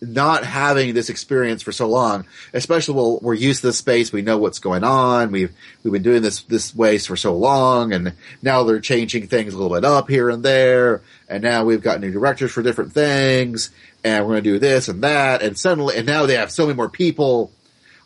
not 0.00 0.44
having 0.44 0.94
this 0.94 1.08
experience 1.08 1.62
for 1.62 1.72
so 1.72 1.88
long, 1.88 2.26
especially 2.52 2.94
well, 2.94 3.18
we're 3.22 3.34
used 3.34 3.62
to 3.62 3.68
this 3.68 3.78
space, 3.78 4.12
we 4.12 4.22
know 4.22 4.36
what's 4.36 4.58
going 4.58 4.84
on, 4.84 5.32
we've 5.32 5.52
we've 5.82 5.92
been 5.92 6.02
doing 6.02 6.22
this 6.22 6.42
this 6.42 6.74
way 6.74 6.98
for 6.98 7.16
so 7.16 7.36
long, 7.36 7.92
and 7.92 8.12
now 8.42 8.62
they're 8.62 8.80
changing 8.80 9.26
things 9.26 9.54
a 9.54 9.56
little 9.58 9.74
bit 9.74 9.84
up 9.84 10.08
here 10.08 10.28
and 10.28 10.42
there, 10.42 11.02
and 11.28 11.42
now 11.42 11.64
we've 11.64 11.82
got 11.82 12.00
new 12.00 12.12
directors 12.12 12.52
for 12.52 12.62
different 12.62 12.92
things, 12.92 13.70
and 14.04 14.24
we're 14.24 14.34
going 14.34 14.44
to 14.44 14.50
do 14.50 14.58
this 14.58 14.88
and 14.88 15.02
that, 15.02 15.42
and 15.42 15.58
suddenly, 15.58 15.96
and 15.96 16.06
now 16.06 16.26
they 16.26 16.36
have 16.36 16.50
so 16.50 16.66
many 16.66 16.76
more 16.76 16.90
people, 16.90 17.50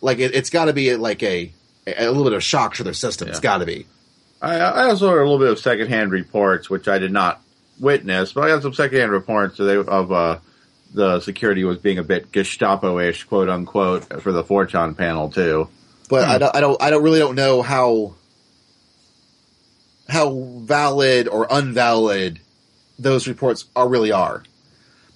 like 0.00 0.18
it, 0.18 0.34
it's 0.34 0.50
got 0.50 0.66
to 0.66 0.72
be 0.72 0.94
like 0.96 1.22
a 1.22 1.52
a 1.86 2.06
little 2.06 2.24
bit 2.24 2.34
of 2.34 2.42
shock 2.42 2.74
to 2.74 2.84
their 2.84 2.94
system. 2.94 3.28
It's 3.28 3.40
got 3.40 3.58
to 3.58 3.66
be. 3.66 3.86
I, 4.40 4.58
I 4.58 4.84
also 4.90 5.08
heard 5.10 5.20
a 5.20 5.28
little 5.28 5.38
bit 5.38 5.50
of 5.50 5.58
secondhand 5.58 6.12
reports, 6.12 6.70
which 6.70 6.88
I 6.88 6.98
did 6.98 7.12
not 7.12 7.42
witness, 7.78 8.32
but 8.32 8.44
I 8.44 8.48
got 8.48 8.62
some 8.62 8.74
secondhand 8.74 9.12
reports 9.12 9.58
of 9.58 10.12
uh, 10.12 10.38
the 10.92 11.20
security 11.20 11.64
was 11.64 11.78
being 11.78 11.98
a 11.98 12.02
bit 12.04 12.32
Gestapo-ish, 12.32 13.24
quote 13.24 13.48
unquote, 13.48 14.22
for 14.22 14.32
the 14.32 14.42
Fortune 14.44 14.94
panel 14.94 15.30
too. 15.30 15.68
but 16.08 16.24
I 16.24 16.38
don't, 16.38 16.56
I 16.56 16.60
don't, 16.60 16.82
I 16.82 16.90
don't 16.90 17.02
really 17.02 17.18
don't 17.20 17.36
know 17.36 17.62
how 17.62 18.14
how 20.08 20.32
valid 20.62 21.28
or 21.28 21.46
unvalid 21.50 22.40
those 22.98 23.28
reports 23.28 23.66
are 23.76 23.88
really 23.88 24.12
are, 24.12 24.42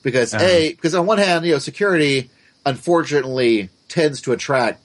because 0.03 0.33
Uh-huh. 0.33 0.45
a 0.45 0.71
because 0.73 0.95
on 0.95 1.07
one 1.07 1.19
hand, 1.19 1.45
you 1.45 1.53
know, 1.53 1.59
security 1.59 2.31
unfortunately 2.65 3.69
tends 3.89 4.23
to 4.23 4.33
attract 4.33 4.81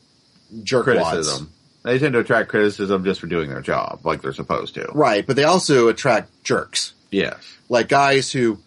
jerkwads, 0.64 0.84
Criticism. 0.84 1.53
They 1.84 1.98
tend 1.98 2.14
to 2.14 2.20
attract 2.20 2.49
criticism 2.49 3.06
just 3.06 3.22
for 3.22 3.28
doing 3.28 3.49
their 3.49 3.61
job, 3.61 4.02
like 4.03 4.22
they're 4.22 4.34
supposed 4.34 4.74
to. 4.76 4.90
right? 4.94 5.26
But 5.26 5.38
they 5.38 5.45
also 5.45 5.88
attract 5.88 6.44
jerks, 6.44 6.94
Yes. 7.11 7.38
like 7.70 7.88
guys 7.88 8.32
who 8.32 8.57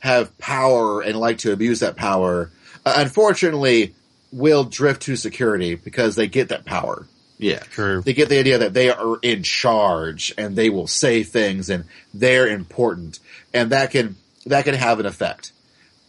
have 0.00 0.36
power 0.38 1.00
and 1.00 1.16
like 1.16 1.38
to 1.38 1.52
abuse 1.52 1.80
that 1.80 1.96
power. 1.96 2.50
Uh, 2.84 2.94
unfortunately, 2.96 3.94
will 4.32 4.64
drift 4.64 5.02
to 5.02 5.16
security 5.16 5.74
because 5.74 6.16
they 6.16 6.26
get 6.28 6.48
that 6.48 6.64
power. 6.64 7.06
Yeah. 7.38 7.60
True. 7.60 8.02
they 8.02 8.12
get 8.12 8.28
the 8.28 8.38
idea 8.38 8.58
that 8.58 8.74
they 8.74 8.90
are 8.90 9.18
in 9.22 9.42
charge 9.42 10.34
and 10.36 10.54
they 10.56 10.68
will 10.68 10.86
say 10.86 11.22
things 11.22 11.70
and 11.70 11.84
they're 12.12 12.46
important 12.46 13.18
and 13.54 13.70
that 13.70 13.92
can 13.92 14.16
that 14.44 14.64
can 14.66 14.74
have 14.74 15.00
an 15.00 15.06
effect 15.06 15.52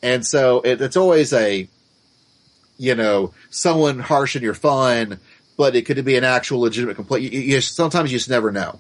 and 0.04 0.26
so 0.26 0.60
it, 0.60 0.82
it's 0.82 0.98
always 0.98 1.32
a 1.32 1.70
you 2.78 2.96
know 2.96 3.34
someone 3.50 4.00
harsh 4.00 4.36
in 4.36 4.44
your 4.44 4.54
fun 4.54 5.22
but 5.56 5.74
it 5.74 5.86
could 5.86 6.04
be 6.04 6.18
an 6.18 6.26
actual 6.26 6.60
legitimate 6.60 6.96
complaint 6.96 7.32
you, 7.32 7.40
you, 7.40 7.62
sometimes 7.62 8.12
you 8.12 8.18
just 8.18 8.30
never 8.30 8.52
know 8.52 8.78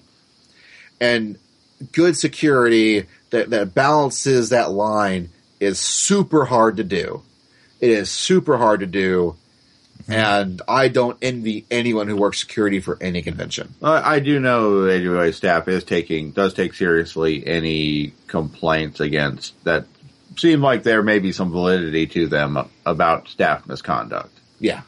and 0.99 1.38
good 1.93 2.17
security 2.17 3.05
that 3.31 3.49
that 3.49 3.73
balances 3.73 4.49
that 4.49 4.71
line 4.71 5.29
is 5.59 5.79
super 5.79 6.45
hard 6.45 6.77
to 6.77 6.83
do 6.83 7.23
it 7.79 7.89
is 7.89 8.09
super 8.09 8.57
hard 8.57 8.79
to 8.79 8.85
do 8.85 9.35
and 10.07 10.61
I 10.67 10.87
don't 10.87 11.17
envy 11.21 11.65
anyone 11.71 12.07
who 12.07 12.15
works 12.15 12.39
security 12.39 12.79
for 12.79 12.97
any 13.01 13.21
convention. 13.21 13.73
Uh, 13.81 14.01
I 14.03 14.19
do 14.19 14.39
know 14.39 14.83
the 14.83 15.07
AWA 15.07 15.31
staff 15.33 15.67
is 15.67 15.83
taking, 15.83 16.31
does 16.31 16.53
take 16.53 16.73
seriously 16.73 17.45
any 17.45 18.13
complaints 18.27 18.99
against 18.99 19.61
that 19.63 19.85
seem 20.37 20.61
like 20.61 20.83
there 20.83 21.03
may 21.03 21.19
be 21.19 21.31
some 21.31 21.51
validity 21.51 22.07
to 22.07 22.27
them 22.27 22.57
about 22.85 23.27
staff 23.27 23.67
misconduct. 23.67 24.33
Yeah. 24.59 24.81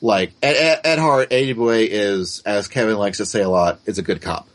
Like 0.00 0.32
at, 0.42 0.56
at, 0.56 0.86
at 0.86 0.98
heart, 0.98 1.32
AWA 1.32 1.78
is, 1.78 2.42
as 2.44 2.68
Kevin 2.68 2.96
likes 2.96 3.18
to 3.18 3.26
say 3.26 3.42
a 3.42 3.48
lot, 3.48 3.80
is 3.86 3.98
a 3.98 4.02
good 4.02 4.20
cop. 4.20 4.48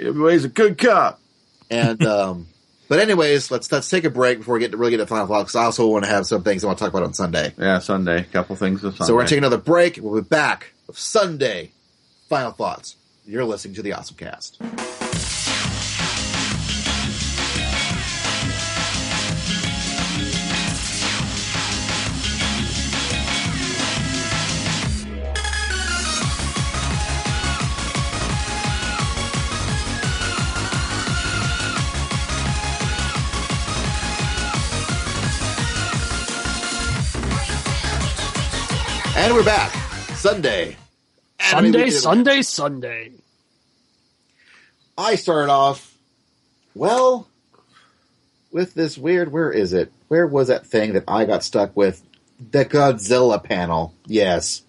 AWA's 0.00 0.44
a 0.44 0.48
good 0.48 0.78
cop. 0.78 1.20
And 1.70 2.04
um, 2.06 2.46
but 2.88 2.98
anyways, 2.98 3.50
let's 3.50 3.70
let's 3.70 3.88
take 3.88 4.04
a 4.04 4.10
break 4.10 4.38
before 4.38 4.54
we 4.54 4.60
get 4.60 4.72
to 4.72 4.76
really 4.76 4.92
get 4.92 4.98
to 4.98 5.06
final 5.06 5.26
thoughts. 5.26 5.54
I 5.54 5.64
also 5.64 5.86
want 5.86 6.04
to 6.04 6.10
have 6.10 6.26
some 6.26 6.42
things 6.42 6.64
I 6.64 6.66
want 6.66 6.78
to 6.78 6.84
talk 6.84 6.92
about 6.92 7.04
on 7.04 7.14
Sunday. 7.14 7.54
Yeah, 7.56 7.78
Sunday. 7.78 8.20
a 8.20 8.24
Couple 8.24 8.56
things 8.56 8.80
Sunday. 8.80 8.96
So 9.04 9.14
we're 9.14 9.20
gonna 9.20 9.28
take 9.28 9.38
another 9.38 9.58
break. 9.58 9.98
We'll 10.00 10.20
be 10.20 10.28
back 10.28 10.72
with 10.86 10.98
Sunday 10.98 11.70
final 12.28 12.52
thoughts. 12.52 12.96
You're 13.26 13.44
listening 13.44 13.74
to 13.74 13.82
the 13.82 13.90
OSMcast. 13.90 15.59
And 39.20 39.34
we're 39.34 39.44
back. 39.44 39.70
Sunday. 40.16 40.78
And 41.38 41.50
Sunday, 41.50 41.90
Sunday, 41.90 42.40
Sunday. 42.40 43.12
I 44.96 45.16
started 45.16 45.52
off, 45.52 45.94
well, 46.74 47.28
with 48.50 48.72
this 48.72 48.96
weird, 48.96 49.30
where 49.30 49.52
is 49.52 49.74
it? 49.74 49.92
Where 50.08 50.26
was 50.26 50.48
that 50.48 50.66
thing 50.66 50.94
that 50.94 51.04
I 51.06 51.26
got 51.26 51.44
stuck 51.44 51.76
with? 51.76 52.02
The 52.50 52.64
Godzilla 52.64 53.44
panel. 53.44 53.92
Yes. 54.06 54.62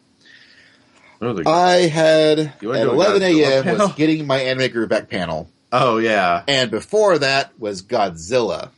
Those 1.19 1.45
I 1.45 1.87
had, 1.87 2.39
at 2.39 2.61
wanna 2.61 2.81
do 2.83 2.89
a 2.89 2.93
11 2.93 3.21
Godzilla 3.21 3.51
a.m. 3.51 3.63
panel? 3.63 3.87
was 3.87 3.95
getting 3.95 4.27
my 4.27 4.39
anime 4.41 4.69
group 4.69 4.89
back 4.89 5.09
panel. 5.09 5.49
oh 5.71 5.95
yeah. 5.97 6.43
And 6.45 6.69
before 6.69 7.17
that 7.19 7.57
was 7.57 7.81
Godzilla. 7.81 8.71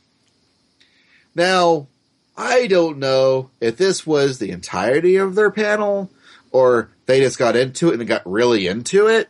Now, 1.34 1.88
I 2.36 2.66
don't 2.66 2.98
know 2.98 3.50
if 3.60 3.76
this 3.76 4.06
was 4.06 4.38
the 4.38 4.50
entirety 4.50 5.16
of 5.16 5.34
their 5.34 5.50
panel 5.50 6.10
or 6.50 6.90
they 7.06 7.20
just 7.20 7.38
got 7.38 7.56
into 7.56 7.90
it 7.90 7.98
and 7.98 8.08
got 8.08 8.30
really 8.30 8.66
into 8.66 9.06
it. 9.06 9.28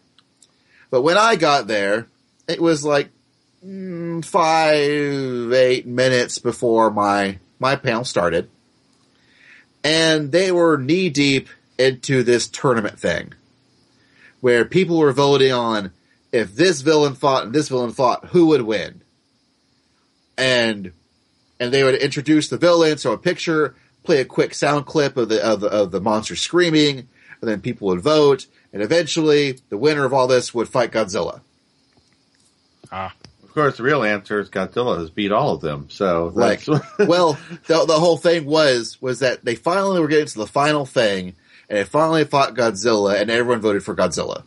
But 0.91 1.03
when 1.03 1.19
I 1.19 1.37
got 1.37 1.67
there, 1.67 2.07
it 2.49 2.61
was 2.61 2.85
like 2.85 3.11
mm, 3.65 4.25
five, 4.25 5.53
eight 5.53 5.87
minutes 5.87 6.39
before 6.39 6.91
my, 6.91 7.39
my 7.59 7.77
panel 7.77 8.05
started. 8.05 8.49
And 9.83 10.33
they 10.33 10.51
were 10.51 10.79
knee 10.79 11.11
deep 11.11 11.49
into 11.79 12.23
this 12.23 12.49
tournament 12.49 12.99
thing 12.99 13.35
where 14.41 14.65
people 14.65 14.99
were 14.99 15.13
voting 15.13 15.53
on 15.53 15.93
if 16.33 16.55
this 16.55 16.81
villain 16.81 17.15
fought 17.15 17.45
and 17.45 17.55
this 17.55 17.69
villain 17.69 17.93
fought, 17.93 18.27
who 18.27 18.47
would 18.47 18.63
win? 18.63 19.03
And 20.37 20.93
and 21.61 21.73
they 21.73 21.85
would 21.85 21.95
introduce 21.97 22.49
the 22.49 22.59
villain, 22.59 22.99
so 22.99 23.13
a 23.13 23.19
picture, 23.19 23.75
play 24.03 24.21
a 24.21 24.25
quick 24.25 24.55
sound 24.55 24.87
clip 24.87 25.17
of 25.17 25.29
the 25.29 25.43
of 25.45 25.61
the, 25.61 25.69
of 25.69 25.91
the 25.91 26.01
monster 26.01 26.37
screaming, 26.37 26.99
and 27.41 27.51
then 27.51 27.61
people 27.61 27.89
would 27.89 28.01
vote, 28.01 28.47
and 28.73 28.83
eventually 28.83 29.59
the 29.69 29.79
winner 29.79 30.05
of 30.05 30.13
all 30.13 30.27
this 30.27 30.53
would 30.55 30.69
fight 30.69 30.91
Godzilla. 30.93 31.41
Ah. 32.93 33.15
Of 33.43 33.53
course, 33.55 33.77
the 33.77 33.85
real 33.85 34.03
answer 34.03 34.41
is 34.41 34.51
Godzilla 34.51 34.99
has 34.99 35.11
beat 35.11 35.31
all 35.31 35.55
of 35.55 35.61
them. 35.61 35.87
So 35.89 36.33
Like, 36.35 36.65
that's, 36.65 36.85
well, 36.99 37.39
the, 37.69 37.85
the 37.87 38.01
whole 38.01 38.17
thing 38.17 38.47
was 38.47 39.01
was 39.01 39.21
that 39.21 39.45
they 39.45 39.55
finally 39.55 40.01
were 40.01 40.09
getting 40.09 40.27
to 40.27 40.39
the 40.39 40.47
final 40.47 40.85
thing, 40.85 41.35
and 41.69 41.79
they 41.79 41.85
finally 41.85 42.25
fought 42.25 42.55
Godzilla, 42.55 43.21
and 43.21 43.31
everyone 43.31 43.61
voted 43.61 43.85
for 43.85 43.95
Godzilla. 43.95 44.43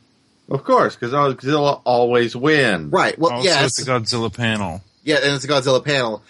of 0.50 0.64
course, 0.66 0.96
because 0.98 1.14
Godzilla 1.14 1.82
always 1.86 2.36
wins. 2.36 2.92
Right. 2.92 3.18
Well, 3.18 3.32
Also, 3.32 3.46
yes, 3.46 3.66
it's 3.80 3.86
the 3.86 3.92
Godzilla 3.92 4.34
panel. 4.34 4.82
yeah, 5.06 5.20
and 5.24 5.34
it's 5.36 5.46
a 5.46 5.48
Godzilla 5.48 5.84
panel, 5.84 6.22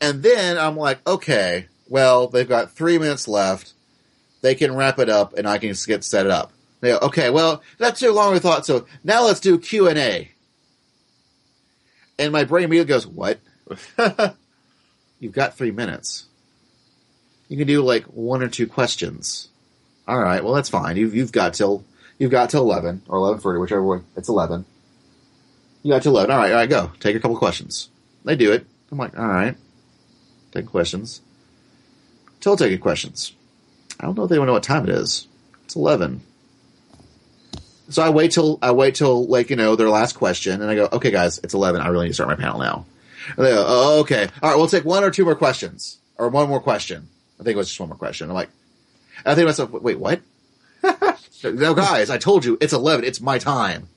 and 0.00 0.22
then 0.22 0.58
I'm 0.58 0.76
like, 0.76 1.06
okay, 1.06 1.66
well, 1.88 2.28
they've 2.28 2.48
got 2.48 2.72
three 2.72 2.98
minutes 2.98 3.28
left. 3.28 3.72
They 4.42 4.54
can 4.54 4.74
wrap 4.74 4.98
it 4.98 5.08
up, 5.08 5.34
and 5.34 5.46
I 5.46 5.58
can 5.58 5.70
just 5.70 5.86
get 5.86 6.04
set 6.04 6.26
it 6.26 6.32
up. 6.32 6.52
They 6.80 6.90
go, 6.90 6.98
okay, 7.02 7.30
well, 7.30 7.62
that's 7.78 8.00
too 8.00 8.12
long 8.12 8.32
we 8.32 8.38
thought. 8.38 8.64
So 8.64 8.86
now 9.04 9.24
let's 9.24 9.40
do 9.40 9.58
Q 9.58 9.88
and 9.88 9.98
A. 9.98 10.30
And 12.18 12.32
my 12.32 12.44
brain 12.44 12.64
immediately 12.64 12.88
goes, 12.88 13.06
what? 13.06 13.38
You've 15.20 15.34
got 15.34 15.56
three 15.56 15.70
minutes. 15.70 16.26
You 17.48 17.56
can 17.56 17.66
do 17.66 17.82
like 17.82 18.04
one 18.04 18.42
or 18.42 18.48
two 18.48 18.66
questions. 18.66 19.48
All 20.08 20.18
right, 20.18 20.42
well 20.42 20.54
that's 20.54 20.68
fine. 20.68 20.96
You've 20.96 21.14
you've 21.14 21.32
got 21.32 21.54
till 21.54 21.84
you've 22.18 22.30
got 22.30 22.50
till 22.50 22.62
eleven 22.62 23.02
or 23.08 23.18
eleven 23.18 23.40
thirty, 23.40 23.58
whichever 23.58 23.82
way. 23.82 24.00
It's 24.16 24.28
eleven. 24.28 24.64
You 25.82 25.92
got 25.92 26.02
till 26.02 26.12
eleven. 26.12 26.30
All 26.30 26.38
right, 26.38 26.52
all 26.52 26.58
right, 26.58 26.68
go. 26.68 26.92
Take 27.00 27.16
a 27.16 27.20
couple 27.20 27.36
questions. 27.36 27.90
They 28.24 28.36
do 28.36 28.52
it. 28.52 28.66
I'm 28.90 28.98
like, 28.98 29.18
all 29.18 29.26
right, 29.26 29.56
take 30.52 30.66
questions. 30.66 31.20
Still 32.40 32.56
taking 32.56 32.78
questions. 32.78 33.34
I 33.98 34.06
don't 34.06 34.16
know 34.16 34.24
if 34.24 34.30
they 34.30 34.36
know 34.36 34.52
what 34.52 34.62
time 34.62 34.84
it 34.84 34.90
is. 34.90 35.28
It's 35.64 35.76
eleven. 35.76 36.22
So 37.90 38.02
I 38.02 38.10
wait 38.10 38.30
till 38.30 38.58
I 38.62 38.70
wait 38.70 38.94
till 38.94 39.26
like 39.26 39.50
you 39.50 39.56
know 39.56 39.76
their 39.76 39.90
last 39.90 40.14
question, 40.14 40.62
and 40.62 40.70
I 40.70 40.74
go, 40.74 40.88
okay, 40.92 41.10
guys, 41.10 41.38
it's 41.42 41.54
eleven. 41.54 41.80
I 41.80 41.88
really 41.88 42.04
need 42.04 42.10
to 42.10 42.14
start 42.14 42.30
my 42.30 42.36
panel 42.36 42.60
now. 42.60 42.86
And 43.36 43.46
they 43.46 43.50
go, 43.50 43.64
oh, 43.66 44.00
okay, 44.00 44.28
all 44.42 44.50
right, 44.50 44.56
we'll 44.56 44.68
take 44.68 44.84
one 44.84 45.04
or 45.04 45.10
two 45.10 45.24
more 45.24 45.34
questions, 45.34 45.98
or 46.16 46.28
one 46.28 46.48
more 46.48 46.60
question. 46.60 47.08
I 47.38 47.42
think 47.42 47.54
it 47.54 47.58
was 47.58 47.68
just 47.68 47.80
one 47.80 47.88
more 47.88 47.98
question. 47.98 48.28
I'm 48.28 48.34
like, 48.34 48.50
I 49.26 49.34
think 49.34 49.42
to 49.42 49.46
myself, 49.46 49.70
wait, 49.70 49.98
what? 49.98 50.20
no, 51.44 51.74
guys, 51.74 52.10
I 52.10 52.18
told 52.18 52.44
you 52.44 52.56
it's 52.60 52.72
eleven. 52.72 53.04
It's 53.04 53.20
my 53.20 53.38
time. 53.38 53.88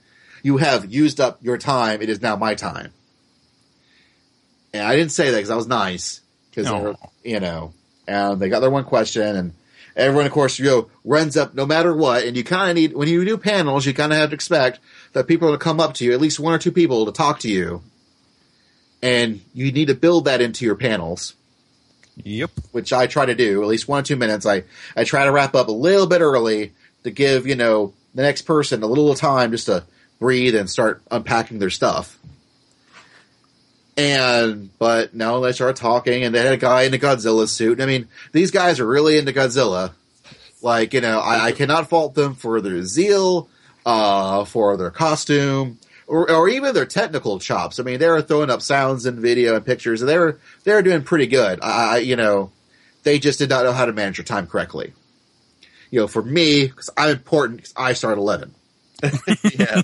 You 0.42 0.58
have 0.58 0.92
used 0.92 1.22
up 1.22 1.40
your 1.42 1.58
time. 1.58 2.02
It 2.02 2.10
is 2.10 2.22
now 2.22 2.36
my 2.36 2.56
time. 2.56 2.92
And 4.74 4.84
I 4.84 4.96
didn't 4.96 5.12
say 5.12 5.30
that 5.30 5.38
because 5.38 5.52
I 5.52 5.56
was 5.56 5.68
nice, 5.68 6.22
because 6.54 6.68
No. 6.68 6.96
you 7.24 7.40
know, 7.40 7.74
and 8.08 8.40
they 8.40 8.50
got 8.50 8.60
their 8.60 8.70
one 8.70 8.84
question, 8.84 9.24
and 9.36 9.54
everyone, 9.96 10.26
of 10.26 10.32
course, 10.32 10.60
you 10.60 10.66
know, 10.66 10.90
runs 11.04 11.36
up 11.38 11.54
no 11.56 11.66
matter 11.66 11.96
what. 11.96 12.24
And 12.26 12.36
you 12.38 12.44
kind 12.44 12.70
of 12.70 12.76
need 12.76 12.94
when 12.94 13.08
you 13.08 13.24
do 13.26 13.38
panels, 13.38 13.86
you 13.86 13.94
kind 13.94 14.12
of 14.12 14.20
have 14.20 14.30
to 14.30 14.36
expect 14.36 14.80
that 15.14 15.28
people 15.28 15.48
are 15.48 15.52
going 15.52 15.60
to 15.60 15.64
come 15.64 15.80
up 15.80 15.94
to 15.96 16.06
you, 16.06 16.14
at 16.14 16.22
least 16.22 16.40
one 16.40 16.54
or 16.54 16.58
two 16.60 16.72
people, 16.72 17.06
to 17.06 17.12
talk 17.12 17.40
to 17.40 17.50
you, 17.50 17.82
and 19.02 19.42
you 19.54 19.72
need 19.72 19.88
to 19.88 19.96
build 19.96 20.26
that 20.26 20.42
into 20.42 20.66
your 20.66 20.76
panels 20.76 21.36
Yep. 22.24 22.52
which 22.72 22.94
I 22.94 23.08
try 23.08 23.26
to 23.26 23.34
do 23.34 23.64
at 23.64 23.68
least 23.68 23.88
one 23.88 24.00
or 24.02 24.04
two 24.04 24.16
minutes. 24.16 24.46
I, 24.46 24.64
I 24.96 25.04
try 25.04 25.26
to 25.26 25.32
wrap 25.32 25.56
up 25.56 25.68
a 25.68 25.72
little 25.72 26.06
bit 26.06 26.22
early 26.22 26.72
to 27.04 27.10
give, 27.10 27.48
you 27.48 27.56
know, 27.56 27.94
the 28.14 28.22
next 28.22 28.44
person 28.44 28.84
a 28.84 28.86
little 28.88 29.16
time 29.16 29.50
just 29.50 29.66
to 29.66 29.84
breathe 30.20 30.54
and 30.56 30.70
start 30.70 31.02
unpacking 31.10 31.58
their 31.58 31.72
stuff. 31.72 32.20
And, 33.96 34.70
but 34.80 35.14
no, 35.14 35.42
they 35.42 35.52
started 35.52 35.76
talking 35.76 36.24
and 36.24 36.34
they 36.34 36.40
had 36.40 36.54
a 36.54 36.58
guy 36.58 36.84
in 36.84 36.94
a 36.94 36.98
Godzilla 36.98 37.48
suit. 37.48 37.80
I 37.80 37.86
mean, 37.86 38.08
these 38.32 38.52
guys 38.52 38.80
are 38.80 38.88
really 38.88 39.18
into 39.18 39.34
Godzilla. 39.34 39.92
Like, 40.62 40.94
you 40.94 41.02
know, 41.02 41.20
I, 41.20 41.48
I 41.48 41.52
cannot 41.52 41.90
fault 41.90 42.16
them 42.16 42.34
for 42.36 42.60
their 42.62 42.82
zeal, 42.84 43.50
uh, 43.86 44.46
for 44.46 44.78
their 44.78 44.90
costume, 44.90 45.78
or, 46.08 46.32
or 46.32 46.50
even 46.50 46.74
their 46.74 46.86
technical 46.86 47.38
chops. 47.38 47.80
I 47.80 47.84
mean, 47.84 48.00
they 48.00 48.08
were 48.08 48.22
throwing 48.22 48.50
up 48.50 48.62
sounds 48.62 49.06
and 49.06 49.20
video 49.20 49.56
and 49.56 49.66
pictures, 49.66 50.02
and 50.02 50.10
they 50.10 50.18
were 50.18 50.40
they 50.64 50.74
were 50.74 50.82
doing 50.82 51.04
pretty 51.04 51.28
good. 51.28 51.60
I, 51.62 51.98
you 51.98 52.16
know, 52.16 52.52
they 53.04 53.20
just 53.20 53.40
did 53.40 53.50
not 53.50 53.66
know 53.66 53.74
how 53.74 53.86
to 53.86 53.94
manage 53.94 54.18
their 54.18 54.26
time 54.26 54.48
correctly. 54.48 54.94
You 55.92 56.02
know, 56.02 56.08
for 56.08 56.24
me, 56.24 56.68
because 56.68 56.90
I'm 56.98 57.10
important, 57.10 57.58
because 57.58 57.74
I 57.76 57.94
start 57.94 58.14
at 58.14 58.18
eleven, 58.18 58.56
yeah. 59.54 59.82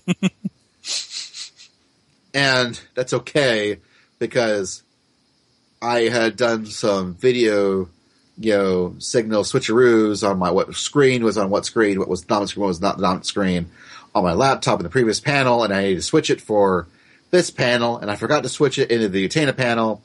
and 2.33 2.79
that's 2.95 3.13
okay 3.13 3.79
because 4.19 4.83
I 5.81 6.01
had 6.01 6.35
done 6.35 6.65
some 6.65 7.15
video, 7.15 7.89
you 8.37 8.53
know, 8.53 8.95
signal 8.99 9.43
switcheroos 9.43 10.29
on 10.29 10.37
my 10.37 10.51
what 10.51 10.75
screen 10.75 11.23
was 11.23 11.37
on 11.37 11.49
what 11.49 11.65
screen, 11.65 11.99
what 11.99 12.09
was 12.09 12.21
dominant 12.21 12.49
screen, 12.49 12.61
what 12.61 12.67
was 12.67 12.81
not 12.81 12.97
the 12.97 13.03
dominant 13.03 13.25
screen 13.25 13.71
on 14.13 14.23
my 14.23 14.33
laptop 14.33 14.79
in 14.79 14.83
the 14.83 14.89
previous 14.89 15.19
panel, 15.19 15.63
and 15.63 15.73
I 15.73 15.83
needed 15.83 15.95
to 15.95 16.01
switch 16.01 16.29
it 16.29 16.41
for 16.41 16.87
this 17.31 17.49
panel, 17.49 17.97
and 17.97 18.11
I 18.11 18.15
forgot 18.15 18.43
to 18.43 18.49
switch 18.49 18.77
it 18.77 18.91
into 18.91 19.07
the 19.07 19.27
Utena 19.27 19.55
panel. 19.55 20.01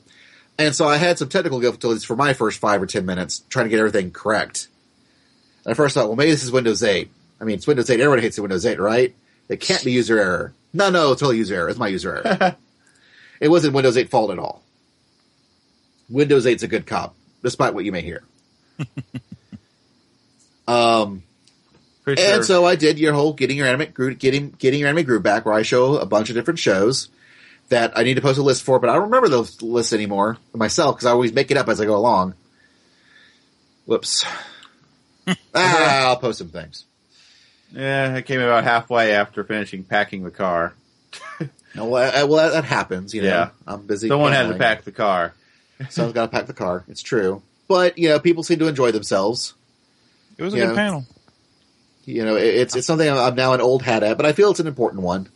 And 0.57 0.73
so 0.73 0.87
I 0.87 0.97
had 0.97 1.17
some 1.17 1.27
technical 1.27 1.59
difficulties 1.59 2.05
for 2.05 2.15
my 2.15 2.33
first 2.33 2.59
five 2.59 2.81
or 2.81 2.85
ten 2.85 3.05
minutes 3.05 3.43
trying 3.49 3.65
to 3.65 3.69
get 3.69 3.79
everything 3.79 4.11
correct. 4.11 4.69
And 5.65 5.71
I 5.71 5.75
first 5.75 5.95
thought, 5.95 6.07
well, 6.07 6.15
maybe 6.15 6.31
this 6.31 6.43
is 6.43 6.51
Windows 6.51 6.83
8. 6.83 7.09
I 7.41 7.43
mean, 7.43 7.55
it's 7.55 7.67
Windows 7.67 7.89
8. 7.89 7.99
Everyone 7.99 8.19
hates 8.19 8.37
the 8.37 8.43
Windows 8.43 8.65
8, 8.65 8.79
right? 8.79 9.13
It 9.49 9.59
can't 9.59 9.83
be 9.83 9.91
user 9.91 10.17
error. 10.17 10.53
No, 10.73 10.89
no, 10.89 11.11
it's 11.11 11.19
totally 11.19 11.37
user 11.37 11.55
error. 11.55 11.69
It's 11.69 11.79
my 11.79 11.87
user 11.87 12.23
error. 12.25 12.55
it 13.39 13.49
wasn't 13.49 13.73
Windows 13.73 13.97
8 13.97 14.09
fault 14.09 14.31
at 14.31 14.39
all. 14.39 14.63
Windows 16.09 16.45
8's 16.45 16.63
a 16.63 16.67
good 16.67 16.85
cop, 16.85 17.15
despite 17.43 17.73
what 17.73 17.85
you 17.85 17.91
may 17.91 18.01
hear. 18.01 18.23
um, 20.67 21.23
Pretty 22.03 22.21
and 22.21 22.35
sure. 22.35 22.43
so 22.43 22.65
I 22.65 22.75
did 22.75 22.99
your 22.99 23.13
whole 23.13 23.33
getting 23.33 23.57
your 23.57 23.65
anime 23.65 23.91
groove, 23.91 24.19
getting 24.19 24.51
getting 24.51 24.79
your 24.79 24.89
anime 24.89 25.05
groove 25.05 25.23
back, 25.23 25.45
where 25.45 25.55
I 25.55 25.63
show 25.63 25.97
a 25.97 26.05
bunch 26.05 26.29
of 26.29 26.35
different 26.35 26.59
shows 26.59 27.09
that 27.69 27.97
I 27.97 28.03
need 28.03 28.13
to 28.13 28.21
post 28.21 28.37
a 28.37 28.43
list 28.43 28.61
for, 28.63 28.79
but 28.79 28.89
I 28.89 28.93
don't 28.93 29.05
remember 29.05 29.27
those 29.27 29.61
lists 29.61 29.91
anymore 29.91 30.37
myself 30.53 30.95
because 30.95 31.07
I 31.07 31.11
always 31.11 31.33
make 31.33 31.49
it 31.49 31.57
up 31.57 31.67
as 31.67 31.81
I 31.81 31.85
go 31.85 31.95
along. 31.95 32.35
Whoops. 33.85 34.23
ah, 35.55 36.07
I'll 36.09 36.17
post 36.17 36.37
some 36.37 36.49
things. 36.49 36.85
yeah, 37.71 38.13
I 38.17 38.21
came 38.21 38.39
about 38.39 38.63
halfway 38.63 39.13
after 39.13 39.43
finishing 39.43 39.83
packing 39.83 40.23
the 40.23 40.31
car. 40.31 40.73
No, 41.75 41.85
well, 41.85 42.23
uh, 42.23 42.27
well, 42.27 42.51
that 42.51 42.63
happens. 42.63 43.13
You 43.13 43.23
know, 43.23 43.27
Yeah. 43.27 43.49
I'm 43.67 43.85
busy. 43.85 44.07
Someone 44.07 44.31
had 44.31 44.47
to 44.47 44.55
pack 44.57 44.83
the 44.83 44.91
car. 44.91 45.33
Someone's 45.89 46.13
got 46.13 46.25
to 46.27 46.31
pack 46.31 46.45
the 46.47 46.53
car. 46.53 46.83
It's 46.87 47.01
true, 47.01 47.41
but 47.67 47.97
you 47.97 48.09
know, 48.09 48.19
people 48.19 48.43
seem 48.43 48.59
to 48.59 48.67
enjoy 48.67 48.91
themselves. 48.91 49.53
It 50.37 50.43
was 50.43 50.53
a 50.53 50.57
Yeah. 50.57 50.65
good 50.67 50.75
panel. 50.75 51.05
You 52.05 52.23
know, 52.23 52.35
it- 52.37 52.43
it's 52.55 52.75
it's 52.75 52.87
something 52.87 53.07
I'm- 53.09 53.17
I'm 53.17 53.35
now 53.35 53.53
an 53.53 53.61
old 53.61 53.81
hat 53.81 54.03
at, 54.03 54.15
but 54.17 54.25
I 54.25 54.31
feel 54.33 54.51
it's 54.51 54.59
an 54.59 54.67
important 54.67 55.01
one. 55.03 55.27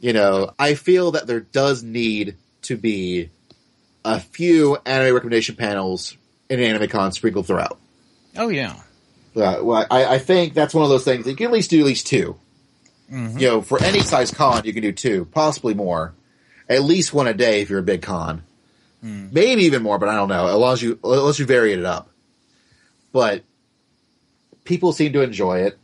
You 0.00 0.12
know, 0.12 0.52
I 0.58 0.74
feel 0.74 1.12
that 1.12 1.26
there 1.26 1.40
does 1.40 1.82
need 1.82 2.36
to 2.62 2.76
be 2.76 3.30
a 4.04 4.20
few 4.20 4.76
anime 4.86 5.14
recommendation 5.14 5.56
panels 5.56 6.16
in 6.50 6.60
AnimeCon 6.60 7.12
sprinkled 7.12 7.46
throughout. 7.46 7.78
Oh 8.36 8.48
yeah. 8.48 8.76
Uh, 9.36 9.58
well, 9.62 9.86
I, 9.90 10.04
I 10.04 10.18
think 10.18 10.54
that's 10.54 10.74
one 10.74 10.84
of 10.84 10.90
those 10.90 11.04
things. 11.04 11.26
You 11.26 11.34
can 11.34 11.46
at 11.46 11.52
least 11.52 11.70
do 11.70 11.80
at 11.80 11.86
least 11.86 12.06
2 12.06 12.36
Mhm. 13.10 13.40
You 13.40 13.48
know, 13.48 13.62
for 13.62 13.82
any 13.82 14.00
size 14.00 14.30
con, 14.30 14.62
you 14.64 14.72
can 14.72 14.82
do 14.82 14.92
two, 14.92 15.26
possibly 15.32 15.74
more. 15.74 16.14
At 16.68 16.82
least 16.82 17.12
one 17.12 17.26
a 17.26 17.34
day 17.34 17.60
if 17.60 17.70
you're 17.70 17.80
a 17.80 17.82
big 17.82 18.02
con. 18.02 18.42
Hmm. 19.02 19.28
Maybe 19.32 19.64
even 19.64 19.82
more, 19.82 19.98
but 19.98 20.08
I 20.08 20.14
don't 20.14 20.28
know. 20.28 20.46
As 20.46 20.54
long 20.54 20.72
as 20.72 20.82
you, 20.82 20.98
unless 21.04 21.38
you 21.38 21.44
vary 21.44 21.72
it 21.74 21.84
up. 21.84 22.08
But 23.12 23.44
people 24.64 24.92
seem 24.92 25.12
to 25.12 25.20
enjoy 25.22 25.60
it. 25.60 25.78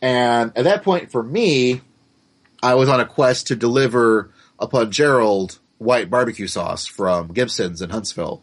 And 0.00 0.52
at 0.56 0.64
that 0.64 0.82
point, 0.82 1.10
for 1.10 1.22
me, 1.22 1.82
I 2.62 2.74
was 2.74 2.88
on 2.88 3.00
a 3.00 3.06
quest 3.06 3.48
to 3.48 3.56
deliver 3.56 4.30
upon 4.58 4.90
Gerald 4.90 5.58
white 5.78 6.08
barbecue 6.08 6.46
sauce 6.46 6.86
from 6.86 7.28
Gibson's 7.28 7.82
in 7.82 7.90
Huntsville. 7.90 8.42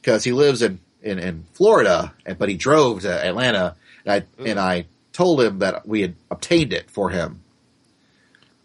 Because 0.00 0.22
he 0.24 0.32
lives 0.32 0.62
in, 0.62 0.78
in, 1.02 1.18
in 1.18 1.44
Florida, 1.54 2.14
and, 2.24 2.38
but 2.38 2.48
he 2.48 2.56
drove 2.56 3.02
to 3.02 3.24
Atlanta, 3.24 3.76
and 4.04 4.24
I, 4.38 4.44
and 4.48 4.58
I 4.60 4.86
told 5.12 5.40
him 5.40 5.58
that 5.60 5.86
we 5.86 6.02
had 6.02 6.14
obtained 6.30 6.72
it 6.72 6.90
for 6.90 7.10
him. 7.10 7.42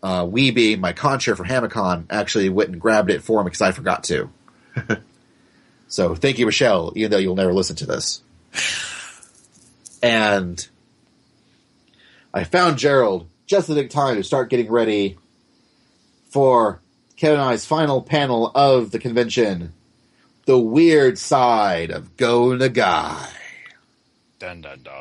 Uh, 0.01 0.25
we 0.29 0.51
being 0.51 0.79
my 0.79 0.93
con 0.93 1.19
chair 1.19 1.35
from 1.35 1.47
Hamicon 1.47 2.05
actually 2.09 2.49
went 2.49 2.69
and 2.69 2.79
grabbed 2.79 3.09
it 3.09 3.23
for 3.23 3.39
him 3.39 3.45
because 3.45 3.61
I 3.61 3.71
forgot 3.71 4.03
to. 4.05 4.29
so 5.87 6.15
thank 6.15 6.39
you, 6.39 6.45
Michelle, 6.45 6.93
even 6.95 7.11
though 7.11 7.17
you'll 7.17 7.35
never 7.35 7.53
listen 7.53 7.75
to 7.77 7.85
this. 7.85 8.21
And 10.01 10.67
I 12.33 12.43
found 12.43 12.77
Gerald 12.77 13.27
just 13.47 13.69
in 13.69 13.89
time 13.89 14.15
to 14.15 14.23
start 14.23 14.49
getting 14.49 14.69
ready 14.69 15.17
for 16.29 16.81
Kevin 17.15 17.39
and 17.39 17.49
I's 17.49 17.65
final 17.65 18.01
panel 18.01 18.51
of 18.53 18.91
the 18.91 18.99
convention. 18.99 19.73
The 20.45 20.59
weird 20.59 21.17
side 21.17 21.89
of 21.89 22.15
Go 22.15 22.49
Nagai. 22.49 23.27
Dun 24.39 24.61
dun 24.61 24.81
dun. 24.83 24.93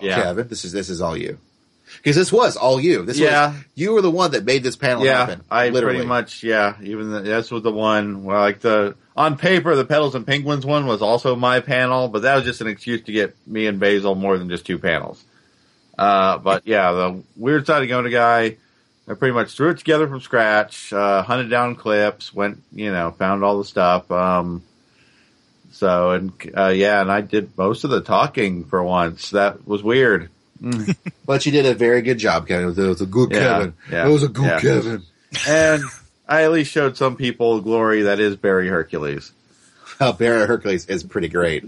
Yeah. 0.00 0.22
Kevin, 0.22 0.48
this 0.48 0.64
is 0.64 0.72
this 0.72 0.90
is 0.90 1.00
all 1.00 1.16
you. 1.16 1.38
Because 1.96 2.16
this 2.16 2.32
was 2.32 2.56
all 2.56 2.80
you. 2.80 3.04
This 3.04 3.18
Yeah. 3.18 3.52
was 3.52 3.60
you 3.74 3.92
were 3.92 4.02
the 4.02 4.10
one 4.10 4.32
that 4.32 4.44
made 4.44 4.62
this 4.62 4.76
panel 4.76 5.04
yeah, 5.04 5.26
happen. 5.26 5.42
I 5.50 5.68
literally. 5.68 5.96
pretty 5.96 6.08
much 6.08 6.42
yeah. 6.42 6.76
Even 6.82 7.10
the, 7.10 7.20
that's 7.20 7.50
what 7.50 7.62
the 7.62 7.72
one. 7.72 8.24
Well, 8.24 8.40
like 8.40 8.60
the 8.60 8.94
on 9.16 9.36
paper, 9.36 9.74
the 9.76 9.84
Petals 9.84 10.14
and 10.14 10.26
Penguins 10.26 10.64
one 10.64 10.86
was 10.86 11.02
also 11.02 11.36
my 11.36 11.60
panel, 11.60 12.08
but 12.08 12.22
that 12.22 12.36
was 12.36 12.44
just 12.44 12.60
an 12.60 12.66
excuse 12.66 13.02
to 13.02 13.12
get 13.12 13.36
me 13.46 13.66
and 13.66 13.78
Basil 13.78 14.14
more 14.14 14.38
than 14.38 14.48
just 14.48 14.66
two 14.66 14.78
panels. 14.78 15.22
Uh, 15.98 16.38
but 16.38 16.66
yeah, 16.66 16.92
the 16.92 17.22
weird 17.36 17.66
side 17.66 17.82
of 17.82 17.88
Go 17.88 18.02
Nagai. 18.02 18.56
I 19.08 19.14
pretty 19.14 19.34
much 19.34 19.54
threw 19.54 19.70
it 19.70 19.78
together 19.78 20.06
from 20.06 20.20
scratch, 20.20 20.92
uh, 20.92 21.22
hunted 21.24 21.50
down 21.50 21.74
clips, 21.74 22.32
went, 22.32 22.62
you 22.72 22.92
know, 22.92 23.10
found 23.10 23.42
all 23.42 23.58
the 23.58 23.64
stuff. 23.64 24.08
Um, 24.12 24.62
so, 25.82 26.12
and, 26.12 26.32
uh, 26.56 26.68
yeah, 26.68 27.00
and 27.00 27.10
I 27.10 27.22
did 27.22 27.58
most 27.58 27.82
of 27.82 27.90
the 27.90 28.00
talking 28.02 28.64
for 28.66 28.80
once. 28.84 29.30
That 29.30 29.66
was 29.66 29.82
weird. 29.82 30.30
But 31.26 31.44
you 31.44 31.50
did 31.50 31.66
a 31.66 31.74
very 31.74 32.02
good 32.02 32.18
job, 32.18 32.46
Kevin. 32.46 32.68
It 32.68 32.88
was 32.88 33.00
a 33.00 33.06
good 33.06 33.32
Yeah, 33.32 33.38
Kevin. 33.38 33.74
yeah, 33.90 34.06
it 34.06 34.12
was 34.12 34.22
a 34.22 34.28
good 34.28 34.44
yeah. 34.46 34.60
Kevin. 34.60 35.02
And 35.48 35.82
I 36.28 36.44
at 36.44 36.52
least 36.52 36.70
showed 36.70 36.96
some 36.96 37.16
people 37.16 37.60
glory 37.60 38.02
that 38.02 38.20
is 38.20 38.36
Barry 38.36 38.68
Hercules. 38.68 39.32
Oh, 40.00 40.12
Barry 40.12 40.46
Hercules 40.46 40.86
is 40.86 41.02
pretty 41.02 41.28
great. 41.28 41.64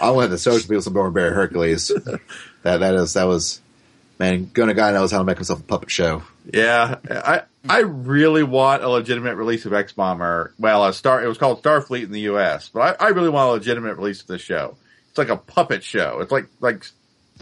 I 0.00 0.12
wanted 0.12 0.30
to 0.30 0.38
show 0.38 0.56
some 0.56 0.68
people 0.68 0.80
some 0.80 0.92
more 0.94 1.10
Barry 1.10 1.34
Hercules. 1.34 1.88
that 2.62 2.78
that 2.80 2.94
is 2.94 3.12
that 3.14 3.24
was 3.24 3.60
man. 4.20 4.50
Go 4.52 4.64
Nagai 4.64 4.92
knows 4.92 5.10
how 5.10 5.18
to 5.18 5.24
make 5.24 5.38
himself 5.38 5.58
a 5.60 5.64
puppet 5.64 5.90
show. 5.90 6.22
Yeah, 6.52 6.96
I 7.10 7.42
I 7.68 7.80
really 7.80 8.44
want 8.44 8.84
a 8.84 8.88
legitimate 8.88 9.34
release 9.34 9.64
of 9.66 9.72
X 9.72 9.92
Bomber. 9.92 10.54
Well, 10.58 10.84
a 10.84 10.92
star. 10.92 11.24
It 11.24 11.26
was 11.26 11.38
called 11.38 11.62
Starfleet 11.62 12.04
in 12.04 12.12
the 12.12 12.20
U.S., 12.20 12.68
but 12.68 13.00
I, 13.00 13.06
I 13.06 13.08
really 13.08 13.30
want 13.30 13.48
a 13.48 13.52
legitimate 13.52 13.96
release 13.96 14.20
of 14.20 14.28
this 14.28 14.42
show. 14.42 14.76
It's 15.08 15.18
like 15.18 15.30
a 15.30 15.36
puppet 15.36 15.82
show. 15.82 16.20
It's 16.20 16.30
like 16.30 16.46
like 16.60 16.86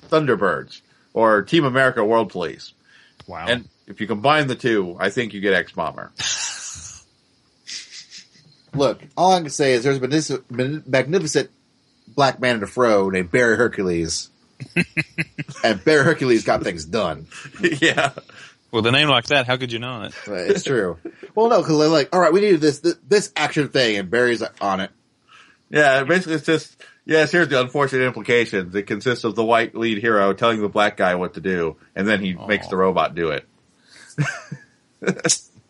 Thunderbirds 0.09 0.81
or 1.13 1.43
Team 1.43 1.65
America 1.65 2.03
World 2.05 2.31
Police. 2.31 2.73
Wow. 3.27 3.47
And 3.47 3.69
if 3.87 4.01
you 4.01 4.07
combine 4.07 4.47
the 4.47 4.55
two, 4.55 4.97
I 4.99 5.11
think 5.11 5.35
you 5.35 5.41
get 5.41 5.53
X 5.53 5.73
Bomber. 5.73 6.13
Look, 8.75 9.03
all 9.17 9.33
I 9.33 9.41
can 9.41 9.51
say 9.51 9.73
is 9.73 9.83
there's 9.83 9.99
been 9.99 10.11
this 10.11 10.31
magnificent 10.51 11.51
black 12.07 12.39
man 12.41 12.57
in 12.57 12.63
a 12.63 12.67
fro 12.67 13.11
named 13.11 13.31
Barry 13.31 13.57
Hercules, 13.57 14.31
and 15.65 15.85
Barry 15.85 16.05
Hercules 16.05 16.45
got 16.45 16.63
things 16.63 16.85
done. 16.85 17.27
yeah, 17.61 18.13
With 18.71 18.87
a 18.87 18.93
name 18.93 19.09
like 19.09 19.27
that, 19.27 19.47
how 19.47 19.57
could 19.57 19.73
you 19.73 19.79
not? 19.79 20.13
It's 20.27 20.65
true. 20.65 20.99
well, 21.35 21.49
no, 21.49 21.61
because 21.63 21.79
they're 21.79 21.89
like, 21.89 22.15
all 22.15 22.21
right, 22.21 22.33
we 22.33 22.41
needed 22.41 22.61
this, 22.61 22.81
this 22.81 22.97
this 23.07 23.33
action 23.37 23.69
thing, 23.69 23.97
and 23.97 24.11
Barry's 24.11 24.43
on 24.61 24.81
it. 24.81 24.91
yeah. 25.71 26.03
Basically, 26.05 26.35
it's 26.35 26.47
just 26.47 26.77
yes. 27.05 27.31
Here's 27.33 27.49
the 27.49 27.61
unfortunate 27.61 28.05
implications. 28.07 28.75
It 28.75 28.85
consists 28.87 29.25
of 29.25 29.35
the 29.35 29.45
white 29.45 29.75
lead 29.75 29.99
hero 29.99 30.33
telling 30.33 30.61
the 30.61 30.69
black 30.69 30.97
guy 30.97 31.15
what 31.15 31.35
to 31.35 31.41
do, 31.41 31.77
and 31.95 32.07
then 32.07 32.21
he 32.21 32.35
makes 32.35 32.69
the 32.69 32.77
robot 32.77 33.15
do 33.15 33.31
it. 33.31 33.47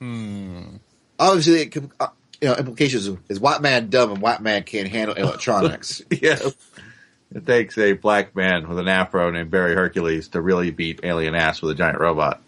Obviously, 1.20 1.62
it, 1.62 1.77
uh, 2.01 2.09
you 2.40 2.48
know, 2.48 2.55
implications 2.55 3.09
is 3.28 3.40
white 3.40 3.60
man 3.60 3.89
dumb 3.90 4.12
and 4.12 4.23
white 4.23 4.40
man 4.40 4.62
can't 4.62 4.89
handle 4.89 5.15
electronics. 5.16 6.02
Yes. 6.10 6.55
It 7.35 7.47
takes 7.47 7.77
a 7.77 7.93
black 7.93 8.35
man 8.35 8.69
with 8.69 8.79
an 8.79 8.89
afro 8.89 9.31
named 9.31 9.51
Barry 9.51 9.75
Hercules 9.75 10.29
to 10.29 10.41
really 10.41 10.71
beat 10.71 11.01
alien 11.03 11.35
ass 11.35 11.61
with 11.61 11.73
a 11.73 11.75
giant 11.75 11.99
robot. 12.01 12.41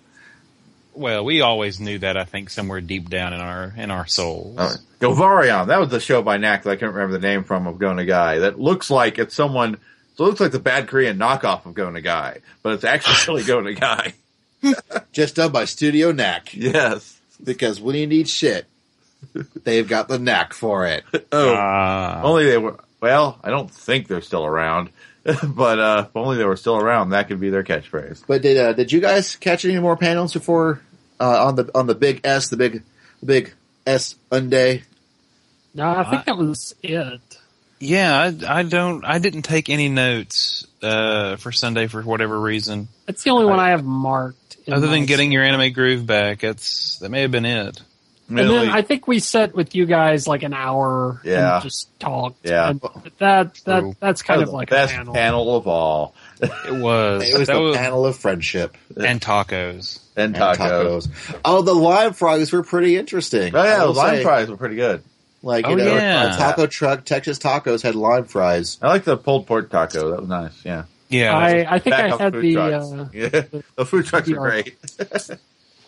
Well, 0.94 1.24
we 1.24 1.40
always 1.43 1.78
knew 1.81 1.98
that. 1.98 2.16
I 2.16 2.24
think 2.24 2.51
somewhere 2.51 2.81
deep 2.81 3.09
down 3.11 3.32
in 3.32 3.40
our 3.40 3.73
in 3.77 3.90
our 3.90 4.07
souls. 4.07 4.59
Uh, 4.59 4.77
Govarion, 5.01 5.69
that 5.69 5.78
was 5.81 5.89
the 5.90 6.01
show 6.01 6.20
by 6.23 6.36
Knack 6.36 6.65
that 6.65 6.70
I 6.70 6.77
can't 6.77 6.93
remember 6.94 7.16
the 7.19 7.27
name 7.27 7.44
from 7.44 7.66
of 7.66 7.78
Go 7.78 7.90
Nagai. 7.90 8.40
That 8.40 8.59
looks 8.59 8.90
like 8.90 9.19
it's 9.19 9.35
someone, 9.35 9.78
so 10.16 10.24
it 10.24 10.28
looks 10.28 10.40
like 10.40 10.52
the 10.52 10.59
bad 10.59 10.89
Korean 10.89 11.16
knockoff 11.19 11.65
of 11.66 11.74
Go 11.74 11.89
Nagai, 11.89 12.40
but 12.62 12.73
it's 12.74 12.85
actually 12.85 13.43
really 13.44 13.44
Go 13.44 13.62
Nagai. 13.62 14.15
Just 15.12 15.36
done 15.36 15.52
by 15.52 15.65
Studio 15.66 16.12
Knack. 16.12 16.55
Yes. 16.55 17.19
Because 17.43 17.81
when 17.81 17.97
you 17.97 18.07
need 18.07 18.28
shit, 18.28 18.66
they've 19.65 19.89
got 19.89 20.09
the 20.09 20.19
knack 20.19 20.52
for 20.52 20.86
it. 20.86 21.05
Oh, 21.32 21.55
Ah. 21.57 22.20
only 22.23 22.47
they 22.47 22.59
were, 22.59 22.78
well, 23.01 23.39
I 23.43 23.51
don't 23.51 23.70
think 23.70 24.09
they're 24.09 24.20
still 24.20 24.44
around, 24.44 24.90
but, 25.44 25.78
uh, 25.78 26.05
if 26.09 26.16
only 26.16 26.36
they 26.39 26.44
were 26.44 26.56
still 26.56 26.77
around, 26.77 27.10
that 27.10 27.28
could 27.28 27.40
be 27.40 27.51
their 27.51 27.64
catchphrase. 27.64 28.22
But 28.27 28.43
did 28.43 28.56
uh, 28.56 28.72
did 28.72 28.90
you 28.93 29.01
guys 29.01 29.36
catch 29.36 29.64
any 29.64 29.78
more 29.78 29.97
panels 29.97 30.32
before 30.32 30.81
uh, 31.18 31.47
on 31.47 31.55
the 31.56 31.70
on 31.74 31.86
the 31.86 31.94
big 31.94 32.20
S, 32.24 32.48
the 32.48 32.56
big 32.56 32.82
the 33.20 33.27
big 33.27 33.55
S 33.86 34.14
Unday? 34.31 34.82
No, 35.74 35.89
I 35.89 36.05
think 36.10 36.24
that 36.24 36.36
was 36.36 36.74
it. 36.82 37.20
yeah, 37.78 38.18
I, 38.48 38.59
I 38.60 38.62
don't. 38.64 39.05
I 39.05 39.18
didn't 39.20 39.43
take 39.43 39.68
any 39.68 39.89
notes 39.89 40.66
uh, 40.82 41.36
for 41.36 41.52
Sunday 41.52 41.86
for 41.86 42.02
whatever 42.02 42.40
reason, 42.40 42.89
That's 43.06 43.22
the 43.22 43.31
only 43.31 43.44
one 43.44 43.60
I 43.60 43.70
have 43.70 43.85
marked. 43.85 44.56
other 44.70 44.89
than 44.89 45.06
getting 45.06 45.31
your 45.31 45.44
anime 45.44 45.72
groove 45.72 46.06
back. 46.06 46.43
It's 46.43 46.98
that 46.98 47.10
may 47.10 47.20
have 47.22 47.31
been 47.31 47.44
it. 47.44 47.81
And 48.31 48.39
then 48.51 48.70
I 48.70 48.82
think 48.82 49.07
we 49.09 49.19
sat 49.19 49.55
with 49.55 49.74
you 49.74 49.86
guys 49.86 50.27
like 50.28 50.43
an 50.44 50.55
hour 50.55 51.20
Yeah. 51.24 51.57
and 51.57 51.62
just 51.65 51.89
talked. 52.01 52.47
Yeah. 52.47 52.70
And 52.70 52.81
that 53.19 53.55
that 53.65 53.85
that's 54.01 54.23
kind 54.23 54.40
That 54.40 54.44
of 54.44 54.48
was 54.51 54.55
like 54.55 54.70
Best 54.70 54.93
a 54.94 54.97
panel. 54.97 55.15
panel 55.15 55.57
of 55.57 55.66
all. 55.66 56.15
It 56.43 56.73
was. 56.73 57.28
It 57.28 57.39
was 57.39 57.48
that 57.48 57.55
the 57.55 57.61
was 57.61 57.77
panel 57.77 58.07
of 58.07 58.16
friendship 58.16 58.77
and 58.97 59.20
tacos. 59.20 60.01
And 60.16 60.35
and 60.35 60.36
tacos. 60.36 61.07
tacos. 61.09 61.40
Oh, 61.44 61.62
the 61.62 61.74
lime 61.74 62.12
fries 62.15 62.51
were 62.52 62.62
pretty 62.62 62.97
interesting. 62.97 63.55
Oh 63.55 63.62
yeah, 63.62 63.78
the 63.81 63.89
lime 63.90 64.16
say. 64.19 64.23
fries 64.23 64.48
were 64.48 64.57
pretty 64.57 64.77
good. 64.77 65.02
Like 65.43 65.66
you 65.66 65.73
Oh, 65.73 65.77
know, 65.77 65.94
yeah. 65.97 66.35
a 66.35 66.36
taco 66.39 66.66
truck, 66.66 67.05
Texas 67.05 67.39
Tacos 67.39 67.82
had 67.82 67.94
lime 67.94 68.24
fries. 68.27 68.78
I 68.82 68.89
like 68.89 69.05
the 69.05 69.16
pulled 69.16 69.47
pork 69.47 69.70
taco. 69.70 70.11
That 70.11 70.20
was 70.20 70.28
nice. 70.28 70.65
Yeah. 70.65 70.85
Yeah, 71.09 71.36
I, 71.36 71.66
I 71.74 71.78
think 71.81 71.97
Back 71.97 72.12
I 72.12 72.16
had 72.23 72.32
food 72.35 72.43
the 72.44 72.52
trucks. 72.55 72.93
uh, 72.93 73.09
yeah, 73.12 73.28
the 73.77 73.85
food 73.86 74.07
trucks 74.07 74.28
are 74.28 74.32
the 74.35 74.39
great. 74.39 74.77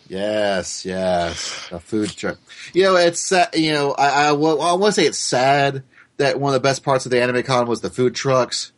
Yes, 0.07 0.85
yes, 0.85 1.69
a 1.71 1.79
food 1.79 2.09
truck. 2.15 2.37
You 2.73 2.83
know, 2.83 2.95
it's 2.95 3.31
uh, 3.31 3.47
you 3.53 3.71
know, 3.71 3.91
I 3.93 4.27
I, 4.27 4.31
well, 4.33 4.61
I 4.61 4.73
want 4.73 4.93
to 4.95 5.01
say 5.01 5.07
it's 5.07 5.17
sad 5.17 5.83
that 6.17 6.39
one 6.39 6.53
of 6.53 6.61
the 6.61 6.67
best 6.67 6.83
parts 6.83 7.05
of 7.05 7.11
the 7.11 7.21
anime 7.21 7.43
con 7.43 7.67
was 7.67 7.81
the 7.81 7.89
food 7.89 8.13
trucks. 8.15 8.71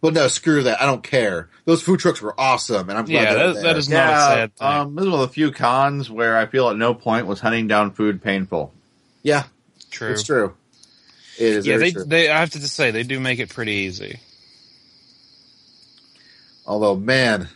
But 0.00 0.12
no, 0.12 0.28
screw 0.28 0.62
that. 0.64 0.82
I 0.82 0.86
don't 0.86 1.02
care. 1.02 1.48
Those 1.64 1.82
food 1.82 1.98
trucks 1.98 2.20
were 2.20 2.38
awesome, 2.38 2.90
and 2.90 2.98
I'm 2.98 3.06
glad 3.06 3.22
yeah. 3.22 3.32
they 3.34 3.38
That, 3.38 3.54
that 3.54 3.62
there. 3.62 3.76
is 3.78 3.88
not 3.88 4.12
a 4.12 4.16
sad 4.20 4.56
thing. 4.56 4.68
um, 4.68 4.94
this 4.94 5.04
is 5.04 5.10
one 5.10 5.20
of 5.20 5.26
the 5.28 5.32
few 5.32 5.50
cons 5.50 6.10
where 6.10 6.36
I 6.36 6.44
feel 6.46 6.68
at 6.68 6.76
no 6.76 6.92
point 6.94 7.26
was 7.26 7.40
hunting 7.40 7.66
down 7.68 7.90
food 7.92 8.22
painful. 8.22 8.72
yeah, 9.22 9.44
true. 9.90 10.10
it's 10.12 10.22
true. 10.22 10.54
It 11.38 11.46
is 11.46 11.66
Yeah, 11.66 11.78
very 11.78 11.90
they, 11.90 11.92
true. 11.92 12.04
they. 12.04 12.28
I 12.28 12.38
have 12.40 12.50
to 12.50 12.60
just 12.60 12.74
say 12.74 12.90
they 12.90 13.02
do 13.02 13.18
make 13.18 13.38
it 13.38 13.48
pretty 13.48 13.72
easy. 13.72 14.20
Although, 16.66 16.96
man, 16.96 17.48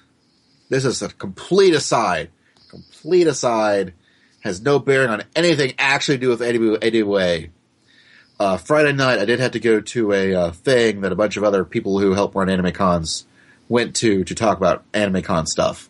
this 0.68 0.84
is 0.84 1.00
a 1.02 1.08
complete 1.08 1.74
aside. 1.74 2.30
Complete 2.68 3.26
aside. 3.26 3.94
Has 4.40 4.60
no 4.60 4.78
bearing 4.78 5.10
on 5.10 5.24
anything 5.34 5.74
actually 5.78 6.18
to 6.18 6.20
do 6.20 6.28
with 6.28 6.42
any, 6.42 6.78
any 6.80 7.02
way. 7.02 7.50
Uh, 8.38 8.56
Friday 8.56 8.92
night, 8.92 9.18
I 9.18 9.24
did 9.24 9.40
have 9.40 9.52
to 9.52 9.60
go 9.60 9.80
to 9.80 10.12
a 10.12 10.34
uh, 10.34 10.50
thing 10.52 11.00
that 11.00 11.10
a 11.10 11.16
bunch 11.16 11.36
of 11.36 11.42
other 11.42 11.64
people 11.64 11.98
who 11.98 12.12
help 12.12 12.36
run 12.36 12.48
anime 12.48 12.72
cons 12.72 13.26
went 13.68 13.96
to 13.96 14.22
to 14.24 14.34
talk 14.34 14.56
about 14.56 14.84
anime 14.94 15.22
con 15.22 15.46
stuff. 15.46 15.88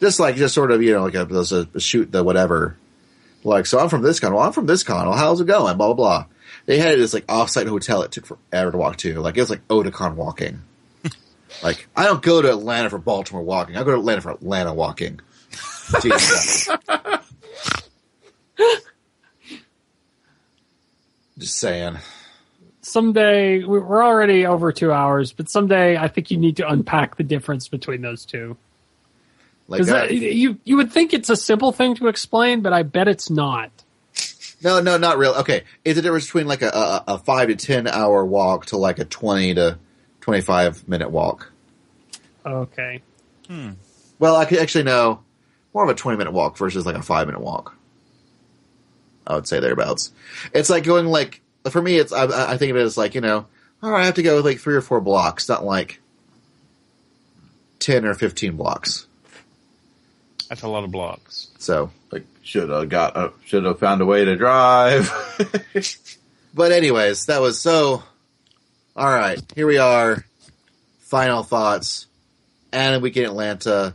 Just 0.00 0.18
like, 0.18 0.36
just 0.36 0.54
sort 0.54 0.72
of, 0.72 0.82
you 0.82 0.92
know, 0.92 1.04
like 1.04 1.14
a, 1.14 1.24
there's 1.24 1.52
a, 1.52 1.68
a 1.72 1.80
shoot 1.80 2.10
the 2.10 2.24
whatever. 2.24 2.76
Like, 3.44 3.66
so 3.66 3.78
I'm 3.78 3.88
from 3.88 4.02
this 4.02 4.18
con. 4.18 4.34
Well, 4.34 4.42
I'm 4.42 4.52
from 4.52 4.66
this 4.66 4.82
con. 4.82 5.08
Well, 5.08 5.16
how's 5.16 5.40
it 5.40 5.46
going? 5.46 5.76
Blah, 5.76 5.86
blah, 5.86 5.94
blah. 5.94 6.26
They 6.66 6.78
had 6.78 6.98
this 6.98 7.14
like 7.14 7.26
offsite 7.28 7.68
hotel 7.68 8.02
it 8.02 8.10
took 8.10 8.26
forever 8.26 8.72
to 8.72 8.76
walk 8.76 8.96
to. 8.98 9.20
Like, 9.20 9.36
it 9.36 9.40
was 9.40 9.50
like 9.50 9.66
Otakon 9.68 10.14
walking. 10.14 10.62
Like, 11.62 11.86
I 11.96 12.04
don't 12.04 12.20
go 12.20 12.42
to 12.42 12.50
Atlanta 12.50 12.90
for 12.90 12.98
Baltimore 12.98 13.42
walking. 13.42 13.76
I 13.76 13.84
go 13.84 13.92
to 13.92 13.98
Atlanta 13.98 14.20
for 14.20 14.32
Atlanta 14.32 14.74
walking. 14.74 15.20
Jesus. 16.02 16.68
Just 21.38 21.58
saying. 21.58 21.98
someday 22.80 23.58
we- 23.58 23.80
we're 23.80 24.04
already 24.04 24.46
over 24.46 24.72
two 24.72 24.92
hours, 24.92 25.32
but 25.32 25.50
someday 25.50 25.96
I 25.96 26.08
think 26.08 26.30
you 26.30 26.36
need 26.38 26.56
to 26.58 26.68
unpack 26.68 27.16
the 27.16 27.24
difference 27.24 27.68
between 27.68 28.00
those 28.00 28.24
two. 28.24 28.56
Like, 29.68 29.80
Because 29.84 30.10
uh, 30.10 30.12
you 30.12 30.58
you 30.64 30.76
would 30.76 30.92
think 30.92 31.12
it's 31.12 31.28
a 31.28 31.34
simple 31.36 31.72
thing 31.72 31.96
to 31.96 32.06
explain, 32.06 32.60
but 32.62 32.72
I 32.72 32.84
bet 32.84 33.08
it's 33.08 33.28
not. 33.28 33.70
no, 34.62 34.80
no, 34.80 34.96
not 34.96 35.18
real. 35.18 35.32
Okay, 35.34 35.64
it's 35.84 35.96
the 35.96 36.02
difference 36.02 36.26
between 36.26 36.46
like 36.46 36.62
a, 36.62 36.68
a, 36.68 37.04
a 37.08 37.18
five 37.18 37.48
to 37.48 37.56
ten 37.56 37.88
hour 37.88 38.24
walk 38.24 38.66
to 38.66 38.76
like 38.76 39.00
a 39.00 39.04
twenty 39.04 39.52
to 39.54 39.78
twenty 40.20 40.40
five 40.40 40.86
minute 40.88 41.10
walk. 41.10 41.50
Okay. 42.46 43.02
Well, 44.20 44.36
I 44.36 44.44
could 44.44 44.58
actually 44.58 44.84
know 44.84 45.22
more 45.76 45.84
of 45.84 45.90
a 45.90 45.94
twenty 45.94 46.16
minute 46.16 46.32
walk 46.32 46.56
versus 46.56 46.86
like 46.86 46.96
a 46.96 47.02
five 47.02 47.26
minute 47.26 47.42
walk. 47.42 47.76
I 49.26 49.34
would 49.34 49.46
say 49.46 49.60
thereabouts. 49.60 50.10
It's 50.54 50.70
like 50.70 50.84
going 50.84 51.04
like 51.04 51.42
for 51.68 51.82
me. 51.82 51.98
It's 51.98 52.14
I, 52.14 52.52
I 52.52 52.56
think 52.56 52.70
of 52.70 52.78
it 52.78 52.82
as 52.82 52.96
like 52.96 53.14
you 53.14 53.20
know, 53.20 53.44
all 53.82 53.90
right, 53.90 54.00
I 54.00 54.06
have 54.06 54.14
to 54.14 54.22
go 54.22 54.36
with 54.36 54.46
like 54.46 54.58
three 54.58 54.74
or 54.74 54.80
four 54.80 55.02
blocks, 55.02 55.50
not 55.50 55.66
like 55.66 56.00
ten 57.78 58.06
or 58.06 58.14
fifteen 58.14 58.56
blocks. 58.56 59.06
That's 60.48 60.62
a 60.62 60.68
lot 60.68 60.84
of 60.84 60.90
blocks. 60.90 61.48
So 61.58 61.90
Like 62.10 62.24
should 62.42 62.70
have 62.70 62.88
got, 62.88 63.14
uh, 63.14 63.30
should 63.44 63.64
have 63.64 63.78
found 63.78 64.00
a 64.00 64.06
way 64.06 64.24
to 64.24 64.34
drive. 64.34 65.12
But 66.54 66.72
anyways, 66.72 67.26
that 67.26 67.42
was 67.42 67.60
so. 67.60 68.02
All 68.96 69.12
right, 69.12 69.38
here 69.54 69.66
we 69.66 69.76
are. 69.76 70.24
Final 71.00 71.42
thoughts. 71.42 72.06
And 72.72 73.02
we 73.02 73.10
get 73.10 73.26
Atlanta. 73.26 73.92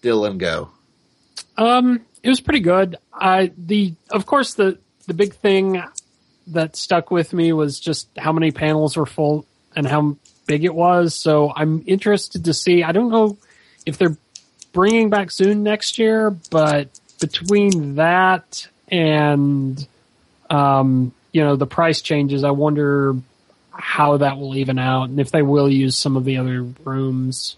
Dylan, 0.00 0.38
go. 0.38 0.70
Um, 1.60 2.00
it 2.22 2.28
was 2.28 2.40
pretty 2.40 2.60
good. 2.60 2.96
I 3.12 3.52
the 3.56 3.94
of 4.10 4.26
course 4.26 4.54
the 4.54 4.78
the 5.06 5.14
big 5.14 5.34
thing 5.34 5.82
that 6.48 6.74
stuck 6.74 7.10
with 7.10 7.32
me 7.32 7.52
was 7.52 7.78
just 7.78 8.08
how 8.16 8.32
many 8.32 8.50
panels 8.50 8.96
were 8.96 9.06
full 9.06 9.44
and 9.76 9.86
how 9.86 10.16
big 10.46 10.64
it 10.64 10.74
was. 10.74 11.14
So 11.14 11.52
I'm 11.54 11.84
interested 11.86 12.46
to 12.46 12.54
see. 12.54 12.82
I 12.82 12.92
don't 12.92 13.10
know 13.10 13.36
if 13.86 13.98
they're 13.98 14.16
bringing 14.72 15.10
back 15.10 15.30
soon 15.30 15.62
next 15.62 15.98
year, 15.98 16.30
but 16.50 16.88
between 17.20 17.96
that 17.96 18.66
and 18.88 19.86
um, 20.48 21.12
you 21.32 21.42
know 21.42 21.56
the 21.56 21.66
price 21.66 22.00
changes, 22.00 22.42
I 22.42 22.50
wonder 22.52 23.16
how 23.70 24.16
that 24.16 24.38
will 24.38 24.56
even 24.56 24.78
out 24.78 25.10
and 25.10 25.20
if 25.20 25.30
they 25.30 25.42
will 25.42 25.70
use 25.70 25.96
some 25.96 26.16
of 26.16 26.24
the 26.24 26.38
other 26.38 26.62
rooms. 26.84 27.56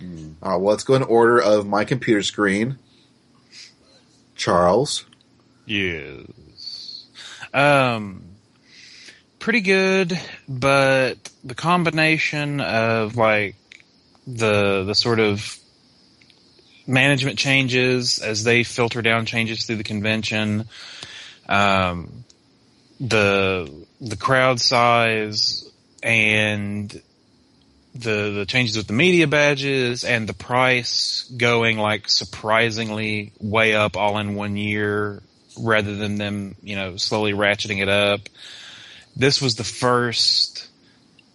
All 0.00 0.06
right, 0.50 0.56
well, 0.56 0.70
let's 0.72 0.84
go 0.84 0.94
in 0.94 1.02
order 1.02 1.40
of 1.40 1.66
my 1.66 1.84
computer 1.84 2.22
screen. 2.22 2.78
Charles. 4.34 5.04
Yes. 5.64 7.06
Um, 7.54 8.22
pretty 9.38 9.62
good, 9.62 10.18
but 10.48 11.30
the 11.42 11.54
combination 11.54 12.60
of 12.60 13.16
like 13.16 13.56
the 14.26 14.84
the 14.84 14.94
sort 14.94 15.20
of 15.20 15.58
management 16.86 17.38
changes 17.38 18.18
as 18.18 18.44
they 18.44 18.62
filter 18.62 19.02
down 19.02 19.26
changes 19.26 19.64
through 19.64 19.76
the 19.76 19.84
convention, 19.84 20.68
um, 21.48 22.24
the 23.00 23.86
the 24.00 24.16
crowd 24.16 24.60
size 24.60 25.70
and 26.02 27.02
the 28.00 28.30
the 28.30 28.46
changes 28.46 28.76
with 28.76 28.86
the 28.86 28.92
media 28.92 29.26
badges 29.26 30.04
and 30.04 30.28
the 30.28 30.34
price 30.34 31.30
going 31.36 31.78
like 31.78 32.08
surprisingly 32.08 33.32
way 33.40 33.74
up 33.74 33.96
all 33.96 34.18
in 34.18 34.34
one 34.34 34.56
year 34.56 35.22
rather 35.58 35.96
than 35.96 36.16
them 36.16 36.54
you 36.62 36.76
know 36.76 36.96
slowly 36.96 37.32
ratcheting 37.32 37.82
it 37.82 37.88
up. 37.88 38.20
This 39.16 39.40
was 39.40 39.56
the 39.56 39.64
first 39.64 40.68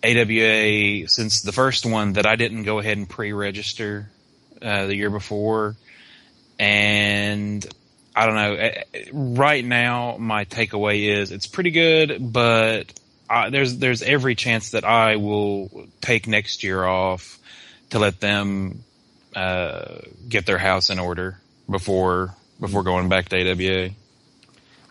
AWA 0.03 1.07
since 1.07 1.41
the 1.41 1.51
first 1.51 1.85
one 1.85 2.13
that 2.13 2.25
I 2.25 2.35
didn't 2.35 2.63
go 2.63 2.79
ahead 2.79 2.97
and 2.97 3.09
pre-register 3.09 4.09
uh, 4.61 4.85
the 4.85 4.95
year 4.95 5.09
before. 5.09 5.75
And 6.59 7.65
I 8.15 8.25
don't 8.25 8.35
know 8.35 8.53
eh, 8.53 8.83
eh, 8.93 9.03
right 9.11 9.63
now 9.63 10.17
my 10.19 10.45
takeaway 10.45 11.07
is 11.07 11.31
it's 11.31 11.47
pretty 11.47 11.71
good 11.71 12.31
but 12.33 12.91
uh, 13.32 13.49
there's 13.49 13.78
there's 13.78 14.03
every 14.03 14.36
chance 14.36 14.72
that 14.72 14.84
I 14.84 15.16
will 15.16 15.88
take 16.02 16.28
next 16.28 16.64
year 16.64 16.84
off 16.84 17.40
to 17.91 17.99
let 17.99 18.20
them 18.20 18.84
uh, 19.36 19.99
get 20.28 20.45
their 20.45 20.58
house 20.58 20.90
in 20.90 20.99
order 20.99 21.40
before 21.70 22.36
before 22.60 22.84
going 22.84 23.08
back 23.08 23.30
to 23.30 23.38
AWA. 23.38 23.91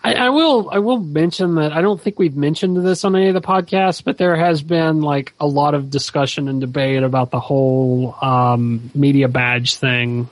I, 0.03 0.15
I 0.15 0.29
will 0.31 0.71
I 0.73 0.79
will 0.79 0.99
mention 0.99 1.57
that 1.57 1.73
I 1.73 1.83
don't 1.83 2.01
think 2.01 2.19
we've 2.19 2.37
mentioned 2.37 2.79
this 2.79 3.05
on 3.05 3.15
any 3.15 3.29
of 3.29 3.35
the 3.35 3.43
podcasts, 3.43 4.03
but 4.03 4.17
there 4.17 4.37
has 4.37 4.63
been 4.63 5.03
like 5.03 5.35
a 5.39 5.47
lot 5.47 5.75
of 5.75 5.91
discussion 5.91 6.49
and 6.49 6.63
debate 6.63 7.03
about 7.03 7.31
the 7.31 7.41
whole 7.41 8.17
um, 8.23 8.91
media 8.95 9.29
badge 9.29 9.75
thing 9.75 10.31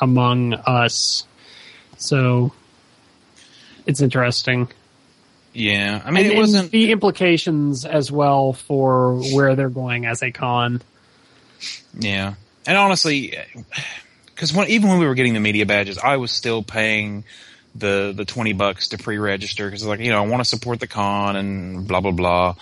among 0.00 0.54
us. 0.54 1.26
So 1.98 2.52
it's 3.84 4.00
interesting. 4.00 4.68
Yeah, 5.54 6.02
I 6.04 6.10
mean 6.10 6.24
and, 6.24 6.34
it 6.34 6.36
wasn't. 6.36 6.72
the 6.72 6.90
implications 6.90 7.84
as 7.84 8.10
well 8.10 8.52
for 8.52 9.14
where 9.32 9.54
they're 9.54 9.68
going 9.70 10.04
as 10.04 10.20
a 10.22 10.32
con. 10.32 10.82
Yeah, 11.96 12.34
and 12.66 12.76
honestly, 12.76 13.38
because 14.26 14.52
when, 14.52 14.68
even 14.68 14.90
when 14.90 14.98
we 14.98 15.06
were 15.06 15.14
getting 15.14 15.32
the 15.32 15.40
media 15.40 15.64
badges, 15.64 15.96
I 15.96 16.16
was 16.16 16.32
still 16.32 16.64
paying 16.64 17.22
the 17.76 18.12
the 18.14 18.24
twenty 18.24 18.52
bucks 18.52 18.88
to 18.88 18.98
pre-register 18.98 19.66
because 19.66 19.86
like 19.86 20.00
you 20.00 20.10
know 20.10 20.24
I 20.24 20.26
want 20.26 20.40
to 20.40 20.48
support 20.48 20.80
the 20.80 20.88
con 20.88 21.36
and 21.36 21.86
blah 21.86 22.00
blah 22.00 22.10
blah, 22.10 22.56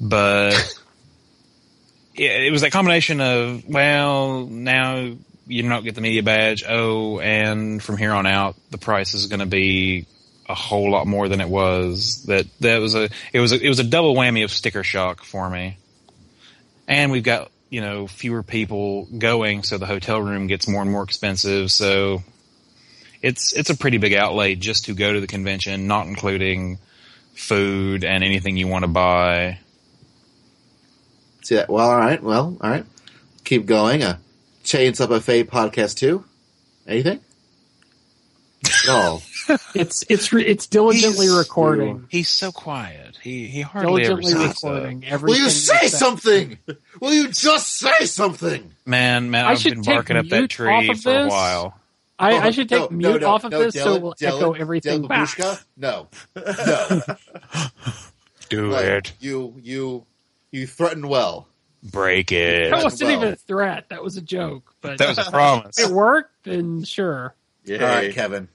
but 0.00 0.52
yeah, 2.14 2.30
it 2.30 2.52
was 2.52 2.60
that 2.60 2.70
combination 2.70 3.20
of 3.20 3.68
well 3.68 4.46
now 4.46 5.12
you 5.48 5.68
don't 5.68 5.82
get 5.82 5.96
the 5.96 6.00
media 6.00 6.22
badge 6.22 6.62
oh 6.68 7.18
and 7.18 7.82
from 7.82 7.96
here 7.96 8.12
on 8.12 8.26
out 8.26 8.54
the 8.70 8.78
price 8.78 9.14
is 9.14 9.26
going 9.26 9.40
to 9.40 9.46
be 9.46 10.06
a 10.48 10.54
whole 10.54 10.90
lot 10.90 11.06
more 11.06 11.28
than 11.28 11.40
it 11.40 11.48
was 11.48 12.24
that 12.24 12.46
that 12.60 12.78
was 12.78 12.94
a 12.94 13.08
it 13.32 13.40
was 13.40 13.52
a, 13.52 13.60
it 13.60 13.68
was 13.68 13.78
a 13.78 13.84
double 13.84 14.14
whammy 14.14 14.44
of 14.44 14.50
sticker 14.50 14.82
shock 14.82 15.22
for 15.22 15.48
me 15.48 15.76
and 16.86 17.12
we've 17.12 17.22
got 17.22 17.50
you 17.68 17.80
know 17.80 18.06
fewer 18.06 18.42
people 18.42 19.06
going 19.18 19.62
so 19.62 19.76
the 19.76 19.86
hotel 19.86 20.20
room 20.20 20.46
gets 20.46 20.66
more 20.66 20.82
and 20.82 20.90
more 20.90 21.02
expensive 21.02 21.70
so 21.70 22.22
it's 23.20 23.52
it's 23.52 23.68
a 23.68 23.76
pretty 23.76 23.98
big 23.98 24.14
outlay 24.14 24.54
just 24.54 24.86
to 24.86 24.94
go 24.94 25.12
to 25.12 25.20
the 25.20 25.26
convention 25.26 25.86
not 25.86 26.06
including 26.06 26.78
food 27.34 28.04
and 28.04 28.24
anything 28.24 28.56
you 28.56 28.66
want 28.68 28.84
to 28.84 28.88
buy 28.88 29.58
See 31.48 31.54
that? 31.54 31.70
Well, 31.70 31.88
all 31.88 31.96
right. 31.96 32.22
Well, 32.22 32.58
all 32.60 32.70
right. 32.70 32.84
Keep 33.44 33.64
going. 33.64 34.02
Uh, 34.02 34.18
Chainsaw 34.64 35.08
Buffet 35.08 35.44
podcast 35.44 35.96
two. 35.96 36.22
Anything? 36.86 37.20
No. 38.86 39.20
It's 39.74 40.04
it's 40.10 40.30
it's 40.34 40.66
diligently 40.66 41.24
He's- 41.26 41.38
recording. 41.38 42.06
he's 42.10 42.28
so 42.28 42.52
quiet 42.52 43.16
he 43.22 43.46
he 43.46 43.62
hardly 43.62 44.04
ever 44.04 44.20
Diligently 44.20 44.44
speaks 44.44 44.62
up. 44.64 44.72
recording 44.74 45.04
everything. 45.06 45.38
Will 45.40 45.44
you 45.44 45.50
say 45.50 45.86
something? 45.88 46.58
Will 47.00 47.14
you 47.14 47.28
just 47.28 47.78
say 47.78 48.04
something? 48.04 48.70
man 48.84 49.30
man 49.30 49.46
I 49.46 49.52
i've 49.52 49.58
should 49.60 49.72
been 49.74 49.82
take 49.84 49.94
barking 49.94 50.16
up 50.18 50.28
that 50.28 50.36
mute 50.40 50.50
tree 50.50 50.68
off 50.70 50.88
of 50.90 51.00
for 51.00 51.10
a 51.10 51.22
this. 51.22 51.30
while 51.30 51.80
I, 52.18 52.32
Oh, 52.34 52.40
I 52.40 52.50
should 52.50 52.68
take 52.68 52.90
no, 52.90 52.96
mute 52.96 53.08
no, 53.12 53.16
no, 53.16 53.28
off 53.28 53.44
of 53.44 53.52
no, 53.52 53.58
this 53.62 53.74
so 53.74 53.86
Dylan, 53.86 53.96
it 53.96 54.02
will 54.02 54.14
Dylan, 54.14 54.36
echo 54.36 54.52
everything 54.52 55.02
Dylan 55.04 55.08
back. 55.08 55.28
Babushka? 55.28 55.64
No. 55.78 56.08
No. 56.36 57.56
do 58.50 58.70
Like, 58.70 58.84
it 58.84 59.12
you, 59.20 59.54
you, 59.62 60.06
you 60.50 60.66
threaten 60.66 61.08
well. 61.08 61.46
break 61.82 62.32
it 62.32 62.70
That 62.70 62.82
wasn't 62.84 63.08
well. 63.10 63.18
even 63.20 63.32
a 63.32 63.36
threat. 63.36 63.88
That 63.90 64.02
was 64.02 64.16
a 64.18 64.22
joke. 64.22 64.74
But 64.80 64.98
that 64.98 65.08
was 65.08 65.18
a 65.18 65.30
promise 65.30 65.78
it 65.88 65.90
worked, 65.90 66.32
then 66.44 66.84
sure. 66.84 67.34
Yeah. 67.68 67.84
All 67.84 67.96
right, 67.96 68.12
Kevin. 68.12 68.48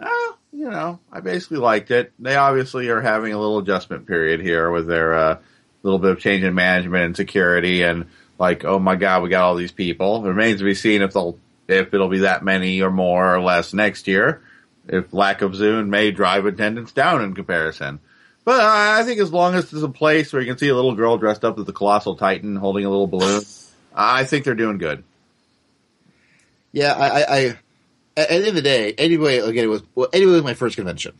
Well, 0.00 0.38
you 0.52 0.70
know, 0.70 1.00
I 1.12 1.20
basically 1.20 1.58
liked 1.58 1.90
it. 1.90 2.12
They 2.18 2.36
obviously 2.36 2.88
are 2.88 3.00
having 3.00 3.32
a 3.32 3.38
little 3.38 3.58
adjustment 3.58 4.06
period 4.06 4.40
here 4.40 4.70
with 4.70 4.86
their 4.86 5.14
uh, 5.14 5.38
little 5.82 5.98
bit 5.98 6.10
of 6.10 6.20
change 6.20 6.44
in 6.44 6.54
management 6.54 7.04
and 7.04 7.16
security, 7.16 7.82
and 7.82 8.06
like, 8.38 8.64
oh 8.64 8.78
my 8.78 8.96
god, 8.96 9.22
we 9.22 9.28
got 9.28 9.44
all 9.44 9.54
these 9.54 9.72
people. 9.72 10.24
It 10.24 10.28
remains 10.28 10.58
to 10.58 10.64
be 10.64 10.74
seen 10.74 11.02
if 11.02 11.12
they'll 11.12 11.38
if 11.68 11.92
it'll 11.92 12.08
be 12.08 12.20
that 12.20 12.44
many 12.44 12.82
or 12.82 12.90
more 12.90 13.34
or 13.34 13.40
less 13.40 13.72
next 13.72 14.06
year. 14.06 14.42
If 14.88 15.12
lack 15.12 15.42
of 15.42 15.52
ZUN 15.52 15.88
may 15.88 16.10
drive 16.12 16.46
attendance 16.46 16.92
down 16.92 17.22
in 17.22 17.34
comparison. 17.34 17.98
But 18.44 18.60
I 18.60 19.02
think 19.02 19.20
as 19.20 19.32
long 19.32 19.56
as 19.56 19.70
there's 19.70 19.82
a 19.82 19.88
place 19.88 20.32
where 20.32 20.40
you 20.40 20.46
can 20.46 20.56
see 20.56 20.68
a 20.68 20.74
little 20.74 20.94
girl 20.94 21.18
dressed 21.18 21.44
up 21.44 21.58
as 21.58 21.64
the 21.64 21.72
colossal 21.72 22.14
titan 22.14 22.54
holding 22.54 22.84
a 22.84 22.90
little 22.90 23.08
balloon, 23.08 23.42
I 23.92 24.22
think 24.22 24.44
they're 24.44 24.54
doing 24.54 24.78
good. 24.78 25.02
Yeah, 26.70 26.92
I, 26.92 27.08
I, 27.08 27.36
I 27.38 27.58
at 28.16 28.28
the 28.28 28.34
end 28.34 28.46
of 28.46 28.54
the 28.54 28.62
day, 28.62 28.92
anyway, 28.92 29.38
again, 29.38 29.64
it 29.64 29.68
was 29.68 29.82
well, 29.94 30.08
anyway, 30.12 30.32
it 30.32 30.34
was 30.36 30.44
my 30.44 30.54
first 30.54 30.76
convention. 30.76 31.18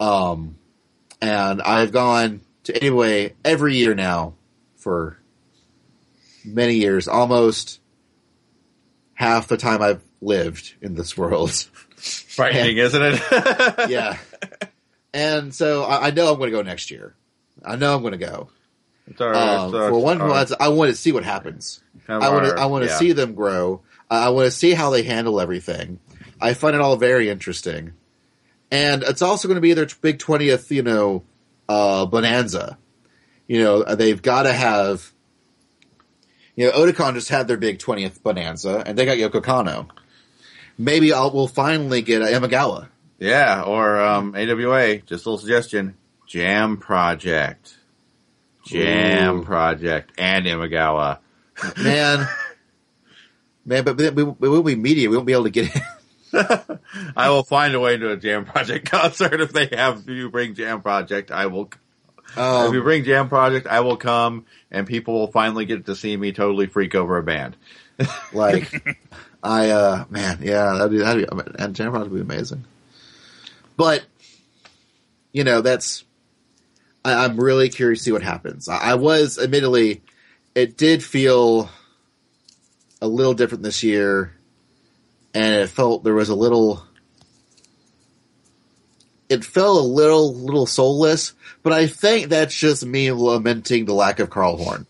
Um, 0.00 0.56
and 1.20 1.62
I've 1.62 1.92
gone 1.92 2.40
to 2.64 2.76
anyway 2.76 3.34
every 3.44 3.76
year 3.76 3.94
now 3.94 4.34
for 4.76 5.18
many 6.44 6.74
years, 6.74 7.08
almost 7.08 7.80
half 9.14 9.48
the 9.48 9.56
time 9.56 9.82
I've 9.82 10.02
lived 10.20 10.74
in 10.80 10.94
this 10.94 11.16
world. 11.16 11.52
Frightening, 11.96 12.76
isn't 12.78 13.02
it? 13.02 13.20
yeah, 13.90 14.18
and 15.12 15.54
so 15.54 15.84
I, 15.84 16.08
I 16.08 16.10
know 16.10 16.30
I'm 16.30 16.38
going 16.38 16.50
to 16.50 16.56
go 16.56 16.62
next 16.62 16.90
year. 16.90 17.14
I 17.64 17.76
know 17.76 17.94
I'm 17.94 18.02
going 18.02 18.12
to 18.12 18.18
go. 18.18 18.48
It's 19.06 19.20
all 19.20 19.30
right. 19.30 19.56
Um, 19.56 19.74
It's 19.74 19.88
for 19.88 19.98
one, 19.98 20.18
right. 20.18 20.50
I 20.58 20.68
want 20.68 20.90
to 20.90 20.96
see 20.96 21.12
what 21.12 21.24
happens. 21.24 21.82
Kind 22.06 22.22
of 22.22 22.28
I 22.28 22.32
want 22.32 22.46
to 22.46 22.60
I 22.62 22.66
want 22.66 22.84
to 22.84 22.90
yeah. 22.90 22.98
see 22.98 23.12
them 23.12 23.34
grow. 23.34 23.82
I 24.10 24.30
want 24.30 24.46
to 24.46 24.50
see 24.50 24.72
how 24.72 24.90
they 24.90 25.02
handle 25.02 25.40
everything. 25.40 25.98
I 26.40 26.54
find 26.54 26.74
it 26.74 26.80
all 26.80 26.96
very 26.96 27.28
interesting, 27.28 27.94
and 28.70 29.02
it's 29.02 29.22
also 29.22 29.48
going 29.48 29.56
to 29.56 29.62
be 29.62 29.72
their 29.72 29.88
big 30.00 30.18
twentieth, 30.18 30.70
you 30.70 30.82
know, 30.82 31.24
uh, 31.68 32.06
bonanza. 32.06 32.78
You 33.46 33.62
know, 33.62 33.82
they've 33.82 34.20
got 34.20 34.44
to 34.44 34.52
have. 34.52 35.12
You 36.54 36.66
know, 36.66 36.72
Otakon 36.72 37.14
just 37.14 37.28
had 37.28 37.48
their 37.48 37.56
big 37.56 37.78
twentieth 37.78 38.22
bonanza, 38.22 38.82
and 38.86 38.98
they 38.98 39.04
got 39.04 39.18
Yoko 39.18 39.42
Kanno. 39.42 39.88
Maybe 40.78 41.12
I'll 41.12 41.30
we'll 41.30 41.48
finally 41.48 42.02
get 42.02 42.22
a 42.22 42.26
Imagawa. 42.26 42.88
Yeah, 43.18 43.62
or 43.62 43.98
um, 44.00 44.34
AWA. 44.34 44.98
Just 44.98 45.26
a 45.26 45.30
little 45.30 45.38
suggestion: 45.38 45.96
Jam 46.26 46.76
Project, 46.76 47.76
Jam 48.66 49.38
Ooh. 49.38 49.44
Project, 49.44 50.12
and 50.18 50.44
Imagawa. 50.44 51.18
Man, 51.82 52.28
man, 53.66 53.84
but 53.84 53.96
we, 53.96 54.08
we, 54.10 54.22
we 54.24 54.48
won't 54.48 54.64
be 54.64 54.76
media. 54.76 55.10
We 55.10 55.16
won't 55.16 55.26
be 55.26 55.32
able 55.32 55.44
to 55.44 55.50
get 55.50 55.74
in. 55.74 55.82
I 57.16 57.30
will 57.30 57.44
find 57.44 57.74
a 57.74 57.80
way 57.80 57.96
to 57.96 58.10
a 58.10 58.16
Jam 58.16 58.44
Project 58.44 58.90
concert 58.90 59.40
if 59.40 59.52
they 59.52 59.68
have. 59.72 60.00
If 60.00 60.08
you 60.08 60.30
bring 60.30 60.54
Jam 60.54 60.82
Project, 60.82 61.30
I 61.30 61.46
will. 61.46 61.70
if 62.28 62.36
you 62.36 62.42
Um, 62.42 62.82
bring 62.82 63.04
Jam 63.04 63.28
Project, 63.28 63.66
I 63.66 63.80
will 63.80 63.96
come, 63.96 64.44
and 64.70 64.86
people 64.86 65.14
will 65.14 65.30
finally 65.30 65.64
get 65.64 65.86
to 65.86 65.96
see 65.96 66.16
me 66.16 66.32
totally 66.32 66.66
freak 66.66 66.94
over 66.94 67.16
a 67.18 67.22
band. 67.22 67.56
Like, 68.32 68.98
I, 69.42 69.70
uh, 69.70 70.04
man, 70.10 70.40
yeah, 70.42 70.74
that'd 70.74 70.90
be, 70.90 70.98
that'd 70.98 71.30
be, 71.30 71.62
and 71.62 71.74
Jam 71.74 71.92
Project 71.92 72.12
would 72.12 72.28
be 72.28 72.34
amazing. 72.34 72.64
But, 73.76 74.04
you 75.32 75.44
know, 75.44 75.60
that's, 75.62 76.04
I, 77.04 77.24
I'm 77.24 77.38
really 77.38 77.68
curious 77.68 78.00
to 78.00 78.04
see 78.04 78.12
what 78.12 78.22
happens. 78.22 78.68
I, 78.68 78.78
I 78.78 78.94
was, 78.94 79.38
admittedly, 79.38 80.02
it 80.54 80.76
did 80.76 81.02
feel 81.02 81.70
a 83.00 83.08
little 83.08 83.34
different 83.34 83.62
this 83.62 83.82
year, 83.82 84.36
and 85.34 85.54
it 85.54 85.68
felt 85.68 86.04
there 86.04 86.14
was 86.14 86.28
a 86.28 86.34
little. 86.34 86.82
It 89.28 89.44
felt 89.44 89.78
a 89.78 89.86
little 89.86 90.34
little 90.34 90.66
soulless, 90.66 91.32
but 91.62 91.72
I 91.72 91.88
think 91.88 92.28
that's 92.28 92.54
just 92.54 92.86
me 92.86 93.10
lamenting 93.10 93.84
the 93.84 93.94
lack 93.94 94.20
of 94.20 94.30
Carl 94.30 94.56
Horn. 94.56 94.86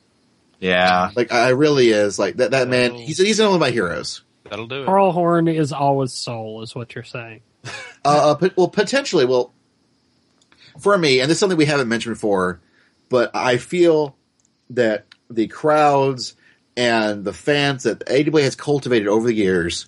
Yeah. 0.61 1.11
Like 1.15 1.33
I 1.33 1.51
really 1.51 1.89
is 1.89 2.19
like 2.19 2.37
that. 2.37 2.51
That 2.51 2.69
man, 2.69 2.95
he's 2.95 3.19
he's 3.19 3.41
one 3.41 3.55
of 3.55 3.61
my 3.61 3.71
heroes. 3.71 4.23
That'll 4.45 4.67
do 4.67 4.83
it. 4.83 4.87
Carl 4.87 5.13
Horn 5.13 5.49
is 5.49 5.73
always 5.73 6.13
soul, 6.13 6.63
is 6.63 6.75
what 6.75 6.95
you're 6.95 7.05
saying. 7.05 7.41
Uh, 8.05 8.37
uh, 8.41 8.49
well, 8.55 8.69
potentially. 8.69 9.25
Well, 9.25 9.53
for 10.79 10.97
me, 10.97 11.19
and 11.19 11.29
this 11.29 11.39
is 11.39 11.41
something 11.41 11.59
we 11.59 11.65
haven't 11.65 11.89
mentioned 11.89 12.15
before, 12.15 12.61
but 13.09 13.35
I 13.35 13.57
feel 13.57 14.17
that 14.71 15.07
the 15.29 15.49
crowds 15.49 16.37
and 16.77 17.25
the 17.25 17.33
fans 17.33 17.85
that 17.85 18.03
AWA 18.09 18.43
has 18.43 18.55
cultivated 18.55 19.09
over 19.09 19.29
the 19.29 19.35
years 19.35 19.87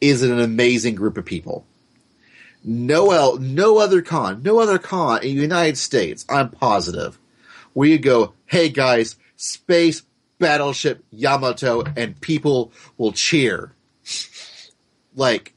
is 0.00 0.22
an 0.22 0.40
amazing 0.40 0.94
group 0.94 1.16
of 1.16 1.24
people. 1.24 1.66
No, 2.62 3.34
no 3.34 3.78
other 3.78 4.00
con, 4.00 4.42
no 4.42 4.58
other 4.58 4.78
con 4.78 5.22
in 5.22 5.36
the 5.36 5.42
United 5.42 5.76
States, 5.76 6.24
I'm 6.30 6.48
positive, 6.48 7.18
where 7.74 7.88
you 7.88 7.98
go, 7.98 8.32
hey 8.46 8.70
guys, 8.70 9.16
space 9.36 10.02
battleship 10.38 11.04
Yamato, 11.10 11.84
and 11.96 12.20
people 12.20 12.72
will 12.96 13.12
cheer. 13.12 13.72
Like, 15.14 15.54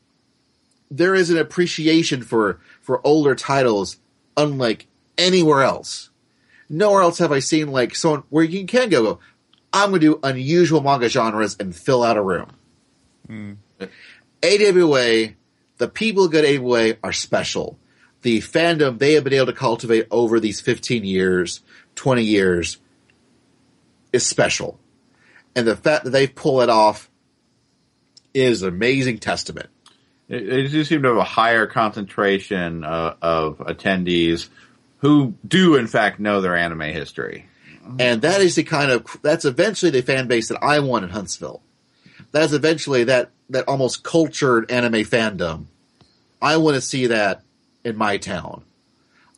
there 0.92 1.16
is 1.16 1.30
an 1.30 1.38
appreciation 1.38 2.24
for 2.24 2.60
for 2.82 3.06
older 3.06 3.36
titles 3.36 3.98
unlike 4.38 4.88
anywhere 5.18 5.64
else. 5.64 6.10
Nowhere 6.70 7.02
else 7.02 7.18
have 7.18 7.32
I 7.32 7.40
seen 7.40 7.72
like 7.72 7.96
someone 7.96 8.24
where 8.30 8.44
you 8.44 8.66
can 8.66 8.90
go 8.90 9.20
I'm 9.74 9.90
going 9.90 10.02
to 10.02 10.08
do 10.08 10.20
unusual 10.24 10.82
manga 10.82 11.10
genres 11.10 11.58
and 11.60 11.76
fill 11.76 12.04
out 12.04 12.18
a 12.18 12.22
room. 12.22 12.52
AWA, 14.44 15.34
the 15.78 15.88
people 15.88 16.24
who 16.24 16.30
go 16.30 16.42
to 16.42 16.58
AWA 16.58 16.96
are 17.04 17.14
special. 17.14 17.78
The 18.22 18.40
fandom 18.40 18.98
they 18.98 19.14
have 19.14 19.24
been 19.24 19.34
able 19.34 19.48
to 19.48 19.54
cultivate 19.54 20.08
over 20.10 20.40
these 20.40 20.62
15 20.62 21.04
years, 21.04 21.62
20 21.96 22.24
years 22.24 22.80
is 24.12 24.26
special. 24.26 24.80
And 25.56 25.68
the 25.68 25.76
fact 25.76 26.06
that 26.06 26.12
they 26.12 26.28
pull 26.28 26.62
it 26.62 26.70
off 26.70 27.10
is 28.34 28.62
an 28.62 28.70
amazing 28.70 29.20
testament. 29.20 29.70
They 30.28 30.68
just 30.68 30.90
seem 30.90 31.04
to 31.04 31.10
have 31.10 31.18
a 31.18 31.24
higher 31.24 31.68
concentration 31.68 32.84
uh, 32.84 33.16
of 33.22 33.60
attendees 33.60 34.50
who 34.98 35.36
do, 35.48 35.76
in 35.76 35.88
fact, 35.88 36.20
know 36.20 36.42
their 36.42 36.56
anime 36.56 36.82
history. 36.82 37.47
And 38.00 38.22
that 38.22 38.42
is 38.42 38.56
the 38.56 38.64
kind 38.64 38.92
of 38.92 39.06
that's 39.22 39.46
eventually 39.46 39.92
the 39.92 40.02
fan 40.02 40.28
base 40.28 40.50
that 40.50 40.62
I 40.64 40.80
want 40.80 41.04
in 41.06 41.10
Huntsville. 41.12 41.62
That's 42.32 42.54
eventually 42.54 43.06
that 43.06 43.32
that 43.50 43.68
almost 43.68 44.04
cultured 44.04 44.70
anime 44.72 45.04
fandom. 45.06 45.66
I 46.42 46.58
want 46.58 46.76
to 46.76 46.82
see 46.82 47.08
that 47.08 47.42
in 47.84 47.96
my 47.98 48.18
town. 48.18 48.64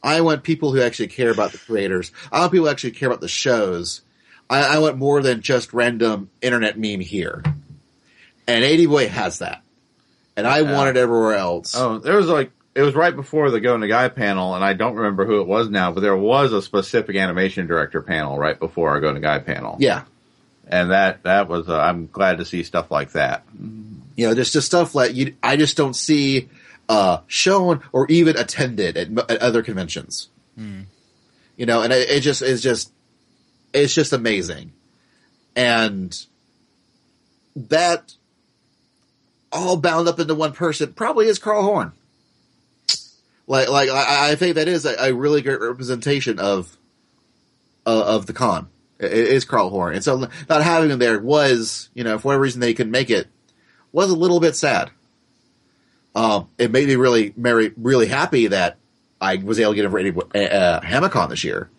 I 0.02 0.22
want 0.22 0.44
people 0.44 0.72
who 0.74 0.82
actually 0.82 1.08
care 1.08 1.30
about 1.32 1.52
the 1.52 1.58
creators. 1.58 2.12
I 2.32 2.40
want 2.40 2.52
people 2.54 2.66
who 2.66 2.72
actually 2.72 2.92
care 2.92 3.10
about 3.10 3.22
the 3.22 3.28
shows. 3.28 4.02
I, 4.50 4.76
I 4.76 4.80
want 4.80 4.98
more 4.98 5.22
than 5.22 5.42
just 5.42 5.74
random 5.74 6.30
internet 6.42 6.78
meme 6.80 7.02
here. 7.02 7.44
And 8.48 8.66
AWA 8.66 9.08
has 9.08 9.40
that. 9.40 9.62
And 10.36 10.48
I 10.48 10.60
Yeah. 10.62 10.74
want 10.74 10.90
it 10.90 10.98
everywhere 11.00 11.36
else. 11.36 11.76
Oh, 11.76 12.00
there 12.00 12.16
was 12.16 12.28
like 12.28 12.52
it 12.80 12.84
was 12.84 12.96
right 12.96 13.14
before 13.16 13.52
the 13.52 13.60
Go 13.60 13.76
Nagai 13.76 14.16
panel, 14.16 14.56
and 14.56 14.64
I 14.64 14.72
don't 14.74 14.96
remember 14.96 15.26
who 15.26 15.42
it 15.42 15.48
was 15.48 15.70
now, 15.70 15.92
but 15.92 16.00
there 16.02 16.16
was 16.16 16.54
a 16.54 16.62
specific 16.62 17.16
animation 17.18 17.68
director 17.68 18.02
panel 18.02 18.38
right 18.38 18.58
before 18.58 18.90
our 18.92 19.02
Go 19.02 19.14
Nagai 19.14 19.46
panel. 19.46 19.76
Yeah. 19.80 20.04
and 20.68 20.92
that 20.92 21.24
that 21.24 21.50
was 21.50 21.68
uh, 21.68 21.78
I'm 21.78 22.08
glad 22.08 22.38
to 22.38 22.46
see 22.46 22.64
stuff 22.64 22.90
like 22.90 23.12
that. 23.12 23.44
You 24.16 24.28
know, 24.28 24.34
there's 24.34 24.54
just 24.54 24.68
stuff 24.68 24.96
like 24.96 25.14
you. 25.16 25.36
I 25.44 25.58
just 25.58 25.76
don't 25.76 25.96
see 25.96 26.48
uh, 26.88 27.20
shown 27.28 27.82
or 27.92 28.08
even 28.08 28.38
attended 28.38 28.96
at, 28.98 29.10
at 29.30 29.42
other 29.42 29.62
conventions. 29.64 30.30
You 30.58 31.66
know, 31.66 31.82
and 31.82 31.92
it, 31.94 32.10
it 32.10 32.20
just 32.22 32.42
is 32.42 32.62
just 32.62 32.92
it's 33.74 33.94
just 33.94 34.14
amazing, 34.14 34.72
and 35.56 36.18
that 37.56 38.14
all 39.52 39.78
bound 39.78 40.08
up 40.08 40.20
into 40.20 40.36
one 40.36 40.54
person 40.54 40.94
probably 40.94 41.28
is 41.28 41.40
Carl 41.40 41.64
Horn. 41.64 41.92
Like, 43.50 43.68
like 43.68 43.90
I, 43.90 44.32
I 44.32 44.36
think 44.36 44.56
that 44.56 44.68
is 44.68 44.86
a, 44.86 44.96
a 45.08 45.14
really 45.14 45.42
great 45.42 45.60
representation 45.60 46.38
of 46.40 46.78
of, 47.84 48.02
of 48.04 48.26
the 48.28 48.34
con. 48.34 48.70
It, 49.00 49.12
it 49.12 49.28
is 49.28 49.44
Carl 49.44 49.72
Horn, 49.72 49.96
and 49.96 50.04
so 50.04 50.30
not 50.48 50.64
having 50.64 50.92
him 50.92 51.00
there 51.00 51.20
was, 51.20 51.90
you 51.96 52.04
know, 52.04 52.20
for 52.20 52.28
whatever 52.28 52.44
reason 52.44 52.62
they 52.62 52.76
couldn't 52.76 52.92
make 52.92 53.10
it, 53.10 53.28
was 53.92 54.12
a 54.12 54.16
little 54.16 54.40
bit 54.40 54.56
sad. 54.56 54.92
Um, 56.14 56.50
it 56.60 56.70
made 56.70 56.88
me 56.88 56.96
really, 56.96 57.34
very, 57.36 57.74
really 57.76 58.06
happy 58.06 58.48
that 58.48 58.78
I 59.20 59.38
was 59.38 59.60
able 59.60 59.72
to 59.72 59.76
get 59.76 59.86
a 59.86 59.90
rated 59.90 60.16
uh, 60.18 60.38
uh, 60.38 60.82
Hamicon 60.82 61.30
this 61.30 61.44
year. 61.44 61.72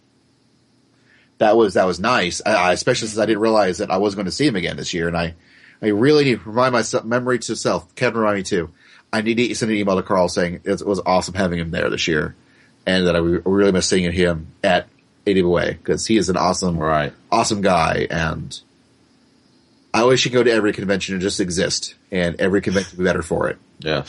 That 1.39 1.57
was 1.57 1.75
that 1.75 1.87
was 1.87 2.01
nice, 2.01 2.43
I, 2.45 2.53
I, 2.53 2.73
especially 2.73 3.09
since 3.09 3.21
I 3.21 3.27
didn't 3.27 3.43
realize 3.43 3.79
that 3.79 3.93
I 3.93 3.99
was 3.99 4.17
going 4.17 4.25
to 4.25 4.33
see 4.33 4.47
him 4.47 4.57
again 4.57 4.77
this 4.77 4.93
year, 4.93 5.07
and 5.07 5.17
I, 5.17 5.37
I 5.81 5.89
really 5.89 6.25
need 6.25 6.41
to 6.41 6.49
remind 6.51 6.73
myself, 6.73 7.05
memory 7.05 7.39
to 7.39 7.55
self. 7.55 7.95
Kevin 7.95 8.19
remind 8.19 8.39
me 8.39 8.43
too. 8.43 8.71
I 9.13 9.23
need 9.23 9.37
to 9.37 9.55
send 9.55 9.71
an 9.73 9.79
email 9.79 9.97
to 9.97 10.03
Carl 10.03 10.29
saying 10.29 10.61
it 10.65 10.85
was 10.87 11.01
awesome 11.05 11.35
having 11.35 11.59
him 11.59 11.71
there 11.71 11.91
this 11.91 12.07
year, 12.09 12.35
and 12.87 13.07
that 13.07 13.17
I 13.17 13.19
really 13.19 13.73
miss 13.73 13.89
seeing 13.89 14.11
him 14.13 14.49
at 14.63 14.89
AWA 15.27 15.73
because 15.73 16.07
he 16.07 16.17
is 16.17 16.29
an 16.29 16.37
awesome, 16.37 16.79
Right. 16.79 17.13
awesome 17.31 17.61
guy, 17.61 18.07
and 18.11 18.59
I 19.93 20.05
wish 20.05 20.23
he 20.25 20.31
could 20.31 20.37
go 20.37 20.43
to 20.45 20.53
every 20.53 20.73
convention 20.73 21.15
and 21.15 21.23
just 21.23 21.41
exist, 21.41 21.95
and 22.13 22.41
every 22.41 22.61
convention 22.61 22.97
would 22.97 23.03
be 23.03 23.09
better 23.09 23.23
for 23.23 23.49
it. 23.49 23.59
Yeah. 23.81 24.05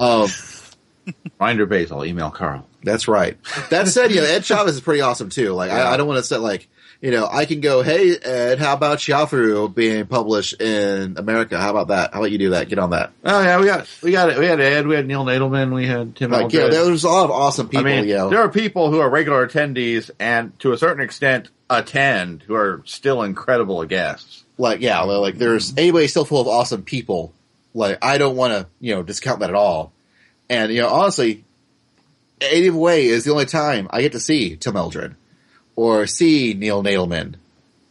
Um, 0.00 0.28
Reminder 1.40 1.66
base. 1.66 1.90
I'll 1.92 2.04
email 2.04 2.30
Carl. 2.30 2.66
That's 2.82 3.08
right. 3.08 3.36
That 3.70 3.88
said, 3.88 4.10
you 4.10 4.18
know, 4.20 4.26
Ed 4.26 4.44
Chavez 4.44 4.74
is 4.74 4.80
pretty 4.80 5.00
awesome 5.00 5.28
too. 5.30 5.52
Like, 5.52 5.70
Yeah. 5.70 5.88
I, 5.88 5.94
I 5.94 5.96
don't 5.96 6.06
want 6.06 6.18
to 6.18 6.22
say 6.24 6.36
like, 6.36 6.68
you 7.04 7.10
know, 7.10 7.28
I 7.30 7.44
can 7.44 7.60
go, 7.60 7.82
hey, 7.82 8.16
Ed, 8.16 8.58
how 8.58 8.72
about 8.72 8.96
Shiafu 8.96 9.74
being 9.74 10.06
published 10.06 10.58
in 10.58 11.18
America? 11.18 11.60
How 11.60 11.68
about 11.68 11.88
that? 11.88 12.14
How 12.14 12.20
about 12.20 12.30
you 12.30 12.38
do 12.38 12.50
that? 12.50 12.70
Get 12.70 12.78
on 12.78 12.90
that. 12.90 13.12
Oh 13.22 13.42
yeah, 13.42 13.60
we 13.60 13.66
got 13.66 13.86
we 14.02 14.10
got 14.10 14.30
it. 14.30 14.38
We 14.38 14.46
had 14.46 14.58
Ed. 14.58 14.86
We 14.86 14.94
had 14.94 15.06
Neil 15.06 15.22
Nadelman. 15.22 15.74
We 15.74 15.86
had 15.86 16.16
Tim. 16.16 16.30
Like, 16.30 16.50
yeah, 16.54 16.68
there's 16.68 17.04
a 17.04 17.10
lot 17.10 17.26
of 17.26 17.30
awesome 17.30 17.66
I 17.66 17.70
people, 17.70 17.84
mean, 17.84 18.08
you 18.08 18.14
know. 18.14 18.30
there 18.30 18.38
are 18.38 18.48
people 18.48 18.90
who 18.90 19.00
are 19.00 19.10
regular 19.10 19.46
attendees 19.46 20.10
and 20.18 20.58
to 20.60 20.72
a 20.72 20.78
certain 20.78 21.04
extent 21.04 21.50
attend 21.68 22.42
who 22.44 22.54
are 22.54 22.80
still 22.86 23.22
incredible 23.22 23.84
guests. 23.84 24.42
like, 24.56 24.80
yeah, 24.80 25.02
like 25.02 25.36
there's 25.36 25.74
anybody 25.76 26.08
still 26.08 26.24
full 26.24 26.40
of 26.40 26.48
awesome 26.48 26.84
people. 26.84 27.34
Like, 27.74 28.02
I 28.02 28.16
don't 28.16 28.36
want 28.36 28.54
to, 28.54 28.66
you 28.80 28.94
know, 28.94 29.02
discount 29.02 29.40
that 29.40 29.50
at 29.50 29.56
all. 29.56 29.92
And, 30.48 30.72
you 30.72 30.80
know, 30.80 30.88
honestly, 30.88 31.44
Native 32.40 32.74
Way 32.74 33.08
is 33.08 33.24
the 33.24 33.32
only 33.32 33.44
time 33.44 33.88
I 33.90 34.00
get 34.00 34.12
to 34.12 34.20
see 34.20 34.56
Tim 34.56 34.74
Eldred 34.74 35.16
or 35.76 36.06
see 36.06 36.54
Neil 36.54 36.82
Nadelman 36.82 37.34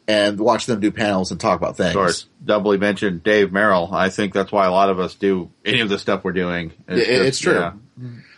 and 0.08 0.40
watch 0.40 0.66
them 0.66 0.80
do 0.82 0.92
panels 0.92 1.32
and 1.32 1.40
talk 1.40 1.58
about 1.60 1.78
things. 1.78 1.90
Of 1.92 1.96
course, 1.96 2.26
doubly 2.44 2.78
mentioned 2.78 3.24
Dave 3.24 3.52
Merrill. 3.54 3.90
I 3.94 4.10
think 4.10 4.34
that's 4.34 4.52
why 4.52 4.66
a 4.66 4.72
lot 4.72 4.90
of 4.90 5.00
us 5.00 5.16
do 5.16 5.50
any 5.64 5.80
of 5.80 5.90
the 5.90 5.98
stuff 6.00 6.24
we're 6.24 6.34
doing. 6.34 6.74
It- 6.88 6.98
it's 7.08 7.40
true. 7.40 7.72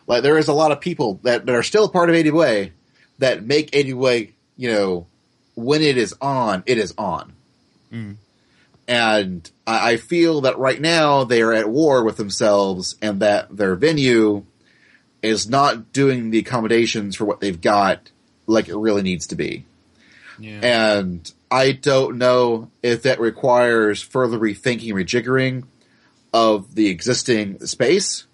Like 0.08 0.22
there 0.24 0.38
is 0.38 0.48
a 0.48 0.54
lot 0.54 0.72
of 0.72 0.80
people 0.82 1.20
that, 1.24 1.46
that 1.48 1.56
are 1.56 1.64
still 1.64 1.86
a 1.86 1.90
part 1.90 2.10
of 2.12 2.16
AWA 2.16 2.68
that 3.18 3.44
make 3.44 3.76
AWA, 3.76 4.28
you 4.58 4.72
know, 4.72 5.08
when 5.56 5.82
it 5.82 5.98
is 5.98 6.14
on, 6.22 6.62
it 6.68 6.78
is 6.78 6.94
on. 6.98 7.34
Hmm. 7.90 8.12
And 8.88 9.50
I, 9.66 9.94
I 9.94 9.98
feel 9.98 10.42
that 10.42 10.60
right 10.60 10.80
now 10.80 11.24
they 11.24 11.42
are 11.42 11.54
at 11.54 11.68
war 11.70 12.04
with 12.04 12.18
themselves 12.18 12.96
and 13.02 13.20
that 13.22 13.56
their 13.56 13.76
venue 13.76 14.46
is 15.24 15.50
not 15.50 15.92
doing 15.92 16.30
the 16.30 16.38
accommodations 16.40 17.16
for 17.16 17.26
what 17.26 17.40
they've 17.40 17.60
got 17.60 18.12
like 18.48 18.68
it 18.68 18.76
really 18.76 19.02
needs 19.02 19.28
to 19.28 19.36
be. 19.36 19.66
Yeah. 20.40 20.60
And 20.62 21.32
I 21.50 21.72
don't 21.72 22.18
know 22.18 22.72
if 22.84 23.04
that 23.04 23.20
requires 23.20 24.02
further 24.02 24.38
rethinking, 24.38 24.92
rejiggering 24.94 25.66
of 26.34 26.76
the 26.76 26.88
existing 26.88 27.66
space 27.66 28.26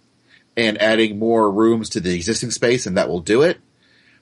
and 0.58 0.82
adding 0.82 1.20
more 1.20 1.52
rooms 1.52 1.90
to 1.90 2.00
the 2.00 2.14
existing 2.16 2.52
space 2.52 2.86
and 2.86 2.98
that 2.98 3.10
will 3.10 3.20
do 3.20 3.44
it 3.44 3.60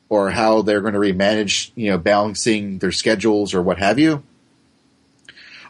or 0.10 0.32
how 0.32 0.62
they're 0.62 0.82
going 0.82 0.94
to 0.94 1.00
remanage, 1.00 1.72
you 1.76 1.92
know, 1.92 1.98
balancing 1.98 2.80
their 2.80 2.92
schedules 2.92 3.54
or 3.54 3.62
what 3.62 3.78
have 3.78 4.00
you. 4.00 4.24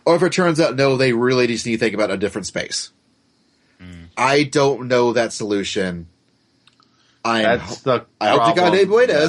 Or 0.05 0.15
if 0.15 0.23
it 0.23 0.31
turns 0.31 0.59
out, 0.59 0.75
no, 0.75 0.97
they 0.97 1.13
really 1.13 1.45
just 1.45 1.65
need 1.65 1.73
to 1.73 1.77
think 1.77 1.93
about 1.93 2.09
a 2.09 2.17
different 2.17 2.47
space. 2.47 2.91
Hmm. 3.79 4.05
I 4.17 4.43
don't 4.43 4.87
know 4.87 5.13
that 5.13 5.33
solution. 5.33 6.07
I 7.23 7.41
am, 7.41 7.59
That's 7.59 7.81
the. 7.81 8.05
I 8.19 8.29
hope 8.29 8.39
to 8.39 8.47
God 8.47 8.55
problem. 8.55 8.73
Dave 8.73 8.89
Boyd 8.89 9.09
Yeah. 9.09 9.27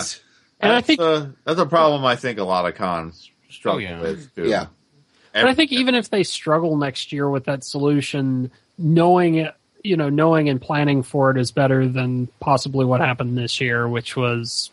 Does. 0.61 0.67
And 0.69 0.73
I 0.73 0.75
That's 0.77 0.87
think- 0.87 1.01
the- 1.01 1.33
that's 1.45 1.61
a 1.61 1.67
problem. 1.67 2.05
I 2.05 2.17
think 2.17 2.39
a 2.39 2.45
lot 2.45 2.67
of 2.67 2.75
cons 2.75 3.31
struggle 3.49 3.79
Oh, 3.81 3.83
yeah. 3.83 4.01
with. 4.01 4.35
Too. 4.35 4.49
Yeah. 4.49 4.67
But 5.33 5.45
I 5.47 5.55
think 5.55 5.71
even 5.73 5.95
if 5.95 6.11
they 6.11 6.23
struggle 6.25 6.77
next 6.77 7.13
year 7.13 7.29
with 7.31 7.45
that 7.45 7.63
solution, 7.65 8.51
knowing 8.79 9.37
it, 9.37 9.55
you 9.85 9.97
know, 9.97 10.09
knowing 10.09 10.49
and 10.49 10.61
planning 10.61 11.03
for 11.03 11.31
it 11.31 11.37
is 11.39 11.53
better 11.53 11.87
than 11.89 12.29
possibly 12.41 12.85
what 12.85 13.01
happened 13.01 13.39
this 13.39 13.61
year, 13.61 13.89
which 13.89 14.17
was 14.17 14.71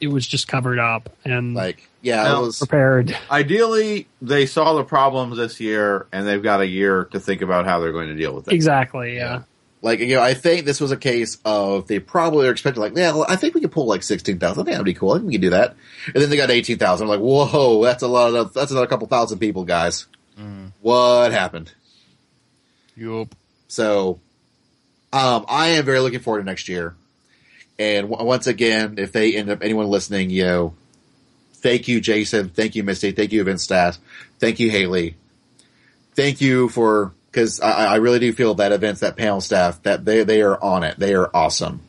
it 0.00 0.06
was 0.08 0.26
just 0.26 0.48
covered 0.48 0.78
up 0.80 1.10
and 1.24 1.54
Like, 1.54 1.88
yeah, 2.00 2.24
No. 2.24 2.42
it 2.42 2.46
was. 2.46 2.58
prepared. 2.58 3.16
Ideally, 3.30 4.08
they 4.20 4.46
saw 4.46 4.74
the 4.74 4.82
problems 4.84 5.36
this 5.36 5.60
year, 5.60 6.06
and 6.12 6.26
they've 6.26 6.42
got 6.42 6.60
a 6.60 6.66
year 6.66 7.04
to 7.12 7.20
think 7.20 7.40
about 7.40 7.66
how 7.66 7.78
they're 7.78 7.92
going 7.92 8.08
to 8.08 8.14
deal 8.16 8.34
with 8.34 8.48
it. 8.48 8.54
Exactly. 8.54 9.14
Yeah. 9.16 9.42
Like, 9.82 9.98
you 9.98 10.14
know, 10.14 10.22
I 10.22 10.34
think 10.34 10.64
this 10.64 10.80
was 10.80 10.92
a 10.92 10.96
case 10.96 11.38
of 11.44 11.88
they 11.88 11.98
probably 11.98 12.46
are 12.46 12.52
expecting, 12.52 12.80
like, 12.80 12.96
yeah, 12.96 13.12
well, 13.12 13.26
I 13.28 13.34
think 13.34 13.54
we 13.54 13.60
could 13.60 13.72
pull 13.72 13.86
like 13.86 14.04
16,000. 14.04 14.48
I 14.48 14.54
think 14.64 14.66
that'd 14.74 14.84
be 14.84 14.94
cool. 14.94 15.10
I 15.10 15.14
think 15.16 15.26
we 15.26 15.32
can 15.32 15.40
do 15.40 15.50
that. 15.50 15.74
And 16.06 16.22
then 16.22 16.30
they 16.30 16.36
got 16.36 16.50
18,000. 16.52 17.04
I'm 17.04 17.08
like, 17.08 17.20
whoa, 17.20 17.82
that's 17.82 18.04
a 18.04 18.08
lot 18.08 18.32
of, 18.32 18.54
that's 18.54 18.70
another 18.70 18.86
couple 18.86 19.08
thousand 19.08 19.40
people, 19.40 19.64
guys. 19.64 20.06
What 20.80 21.32
happened? 21.32 21.72
Yup. 22.96 23.34
So, 23.66 24.20
um, 25.12 25.44
I 25.48 25.68
am 25.70 25.84
very 25.84 25.98
looking 25.98 26.20
forward 26.20 26.40
to 26.40 26.44
next 26.44 26.68
year. 26.68 26.94
And 27.78 28.08
w- 28.08 28.26
once 28.26 28.46
again, 28.46 28.94
if 28.98 29.10
they 29.10 29.34
end 29.34 29.50
up 29.50 29.62
anyone 29.62 29.88
listening, 29.88 30.30
you 30.30 30.44
know, 30.44 30.74
thank 31.54 31.88
you, 31.88 32.00
Jason. 32.00 32.50
Thank 32.50 32.76
you, 32.76 32.84
Misty. 32.84 33.12
Thank 33.12 33.32
you, 33.32 33.40
event 33.40 33.60
staff. 33.60 33.98
Thank 34.38 34.60
you, 34.60 34.70
Haley. 34.70 35.16
Thank 36.14 36.40
you 36.40 36.68
for 36.68 37.12
because 37.32 37.60
I, 37.60 37.86
I 37.86 37.96
really 37.96 38.18
do 38.18 38.32
feel 38.32 38.54
that 38.54 38.70
events, 38.70 39.00
that 39.00 39.16
panel 39.16 39.40
staff, 39.40 39.82
that 39.84 40.04
they 40.04 40.22
they 40.22 40.42
are 40.42 40.62
on 40.62 40.84
it. 40.84 40.98
They 40.98 41.14
are 41.14 41.34
awesome. 41.34 41.80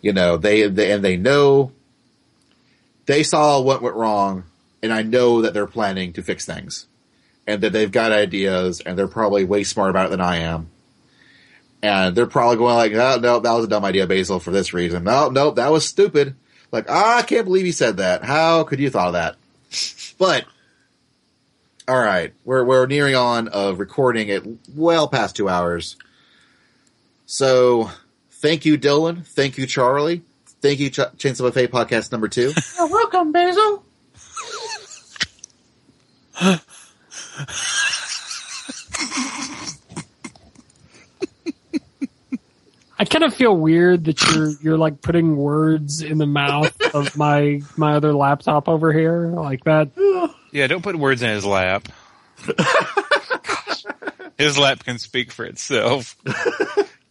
You 0.00 0.12
know, 0.12 0.36
they, 0.36 0.66
they 0.66 0.90
and 0.92 1.04
they 1.04 1.16
know 1.16 1.72
they 3.06 3.22
saw 3.22 3.60
what 3.60 3.80
went 3.80 3.96
wrong, 3.96 4.44
and 4.82 4.92
I 4.92 5.02
know 5.02 5.42
that 5.42 5.54
they're 5.54 5.66
planning 5.66 6.12
to 6.14 6.22
fix 6.22 6.44
things, 6.44 6.86
and 7.46 7.62
that 7.62 7.72
they've 7.72 7.90
got 7.90 8.12
ideas, 8.12 8.80
and 8.80 8.98
they're 8.98 9.08
probably 9.08 9.44
way 9.44 9.62
smarter 9.62 9.90
about 9.90 10.06
it 10.06 10.10
than 10.10 10.20
I 10.20 10.38
am 10.38 10.68
and 11.82 12.14
they're 12.14 12.26
probably 12.26 12.56
going 12.56 12.76
like, 12.76 12.92
oh, 12.92 13.18
no, 13.20 13.40
that 13.40 13.52
was 13.52 13.64
a 13.64 13.68
dumb 13.68 13.84
idea, 13.84 14.06
Basil, 14.06 14.38
for 14.38 14.52
this 14.52 14.72
reason. 14.72 15.02
No, 15.04 15.28
no, 15.28 15.50
that 15.50 15.72
was 15.72 15.84
stupid. 15.84 16.36
Like, 16.70 16.86
ah, 16.88 17.18
I 17.18 17.22
can't 17.22 17.44
believe 17.44 17.66
you 17.66 17.72
said 17.72 17.96
that. 17.96 18.24
How 18.24 18.62
could 18.62 18.78
you 18.78 18.86
have 18.86 18.92
thought 18.92 19.08
of 19.08 19.12
that? 19.14 19.36
But, 20.18 20.44
all 21.92 22.00
right, 22.00 22.32
we're 22.46 22.64
we're 22.64 22.86
nearing 22.86 23.14
on 23.14 23.48
of 23.48 23.78
recording 23.78 24.28
it 24.28 24.42
well 24.74 25.08
past 25.08 25.36
two 25.36 25.50
hours. 25.50 25.96
So, 27.26 27.90
thank 28.30 28.64
you, 28.64 28.78
Dylan. 28.78 29.26
Thank 29.26 29.58
you, 29.58 29.66
Charlie. 29.66 30.22
Thank 30.62 30.80
you, 30.80 30.88
Ch- 30.88 31.12
Chainsaw 31.18 31.42
Buffet 31.42 31.68
podcast 31.68 32.10
number 32.10 32.28
two. 32.28 32.54
You're 32.78 32.88
welcome, 32.88 33.30
Basil. 33.30 33.84
I 43.02 43.04
kind 43.04 43.24
of 43.24 43.34
feel 43.34 43.56
weird 43.56 44.04
that 44.04 44.22
you're 44.22 44.50
you're 44.60 44.78
like 44.78 45.02
putting 45.02 45.36
words 45.36 46.02
in 46.02 46.18
the 46.18 46.26
mouth 46.26 46.80
of 46.94 47.16
my 47.16 47.60
my 47.76 47.94
other 47.94 48.14
laptop 48.14 48.68
over 48.68 48.92
here 48.92 49.26
like 49.26 49.64
that. 49.64 49.90
Yeah, 50.52 50.68
don't 50.68 50.84
put 50.84 50.94
words 50.94 51.20
in 51.20 51.30
his 51.30 51.44
lap. 51.44 51.88
His 54.38 54.56
lap 54.56 54.84
can 54.84 54.98
speak 54.98 55.32
for 55.32 55.44
itself. 55.44 56.16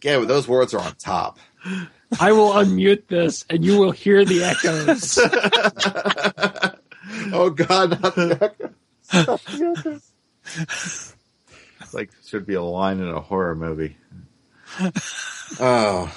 Yeah, 0.02 0.18
but 0.18 0.28
those 0.28 0.48
words 0.48 0.72
are 0.72 0.80
on 0.80 0.94
top. 0.94 1.38
I 2.18 2.32
will 2.32 2.52
unmute 2.52 3.08
this 3.08 3.44
and 3.50 3.62
you 3.62 3.78
will 3.78 3.90
hear 3.90 4.24
the 4.24 4.44
echoes. 4.44 5.18
Oh 7.34 7.50
God, 7.50 8.00
not 8.02 8.14
the 8.14 10.00
It's 10.54 11.14
like 11.92 12.10
should 12.26 12.46
be 12.46 12.54
a 12.54 12.62
line 12.62 13.00
in 13.00 13.08
a 13.08 13.20
horror 13.20 13.54
movie. 13.54 13.96
Oh, 15.60 16.12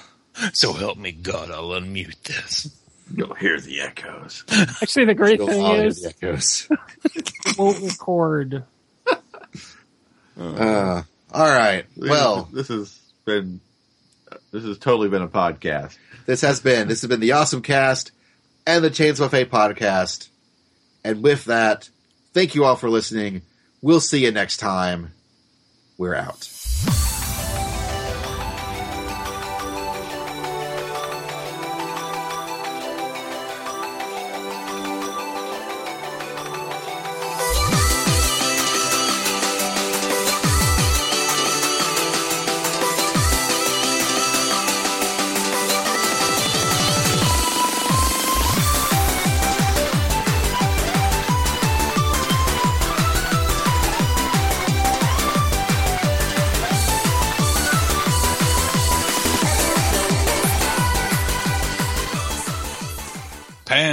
So 0.53 0.73
help 0.73 0.97
me 0.97 1.11
God, 1.11 1.51
I'll 1.51 1.69
unmute 1.69 2.21
this. 2.23 2.69
You'll 3.13 3.35
hear 3.35 3.59
the 3.59 3.81
echoes. 3.81 4.43
Actually, 4.51 5.05
the 5.05 5.13
great 5.13 5.39
those 5.39 5.49
thing 5.49 5.63
audio 5.63 5.85
is 5.85 6.05
echoes. 6.05 6.67
it 7.15 7.57
won't 7.57 7.79
record. 7.81 8.63
Uh, 10.39 11.03
all 11.31 11.47
right. 11.47 11.85
Well, 11.95 12.49
this 12.51 12.67
has 12.69 12.99
been 13.25 13.59
this 14.51 14.63
has 14.63 14.77
totally 14.79 15.09
been 15.09 15.21
a 15.21 15.27
podcast. 15.27 15.97
this 16.25 16.41
has 16.41 16.59
been 16.59 16.87
this 16.87 17.01
has 17.01 17.09
been 17.09 17.19
the 17.19 17.29
OSMcast 17.29 18.11
and 18.65 18.83
the 18.83 18.89
Chainsaw 18.89 19.19
Buffet 19.29 19.45
podcast. 19.45 20.29
And 21.03 21.21
with 21.21 21.45
that, 21.45 21.89
thank 22.33 22.55
you 22.55 22.65
all 22.65 22.75
for 22.75 22.89
listening. 22.89 23.43
We'll 23.81 23.99
see 23.99 24.25
you 24.25 24.31
next 24.31 24.57
time. 24.57 25.13
We're 25.97 26.15
out. 26.15 26.49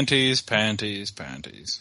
Panties, 0.03 0.43
panties, 0.43 1.13
panties. 1.13 1.81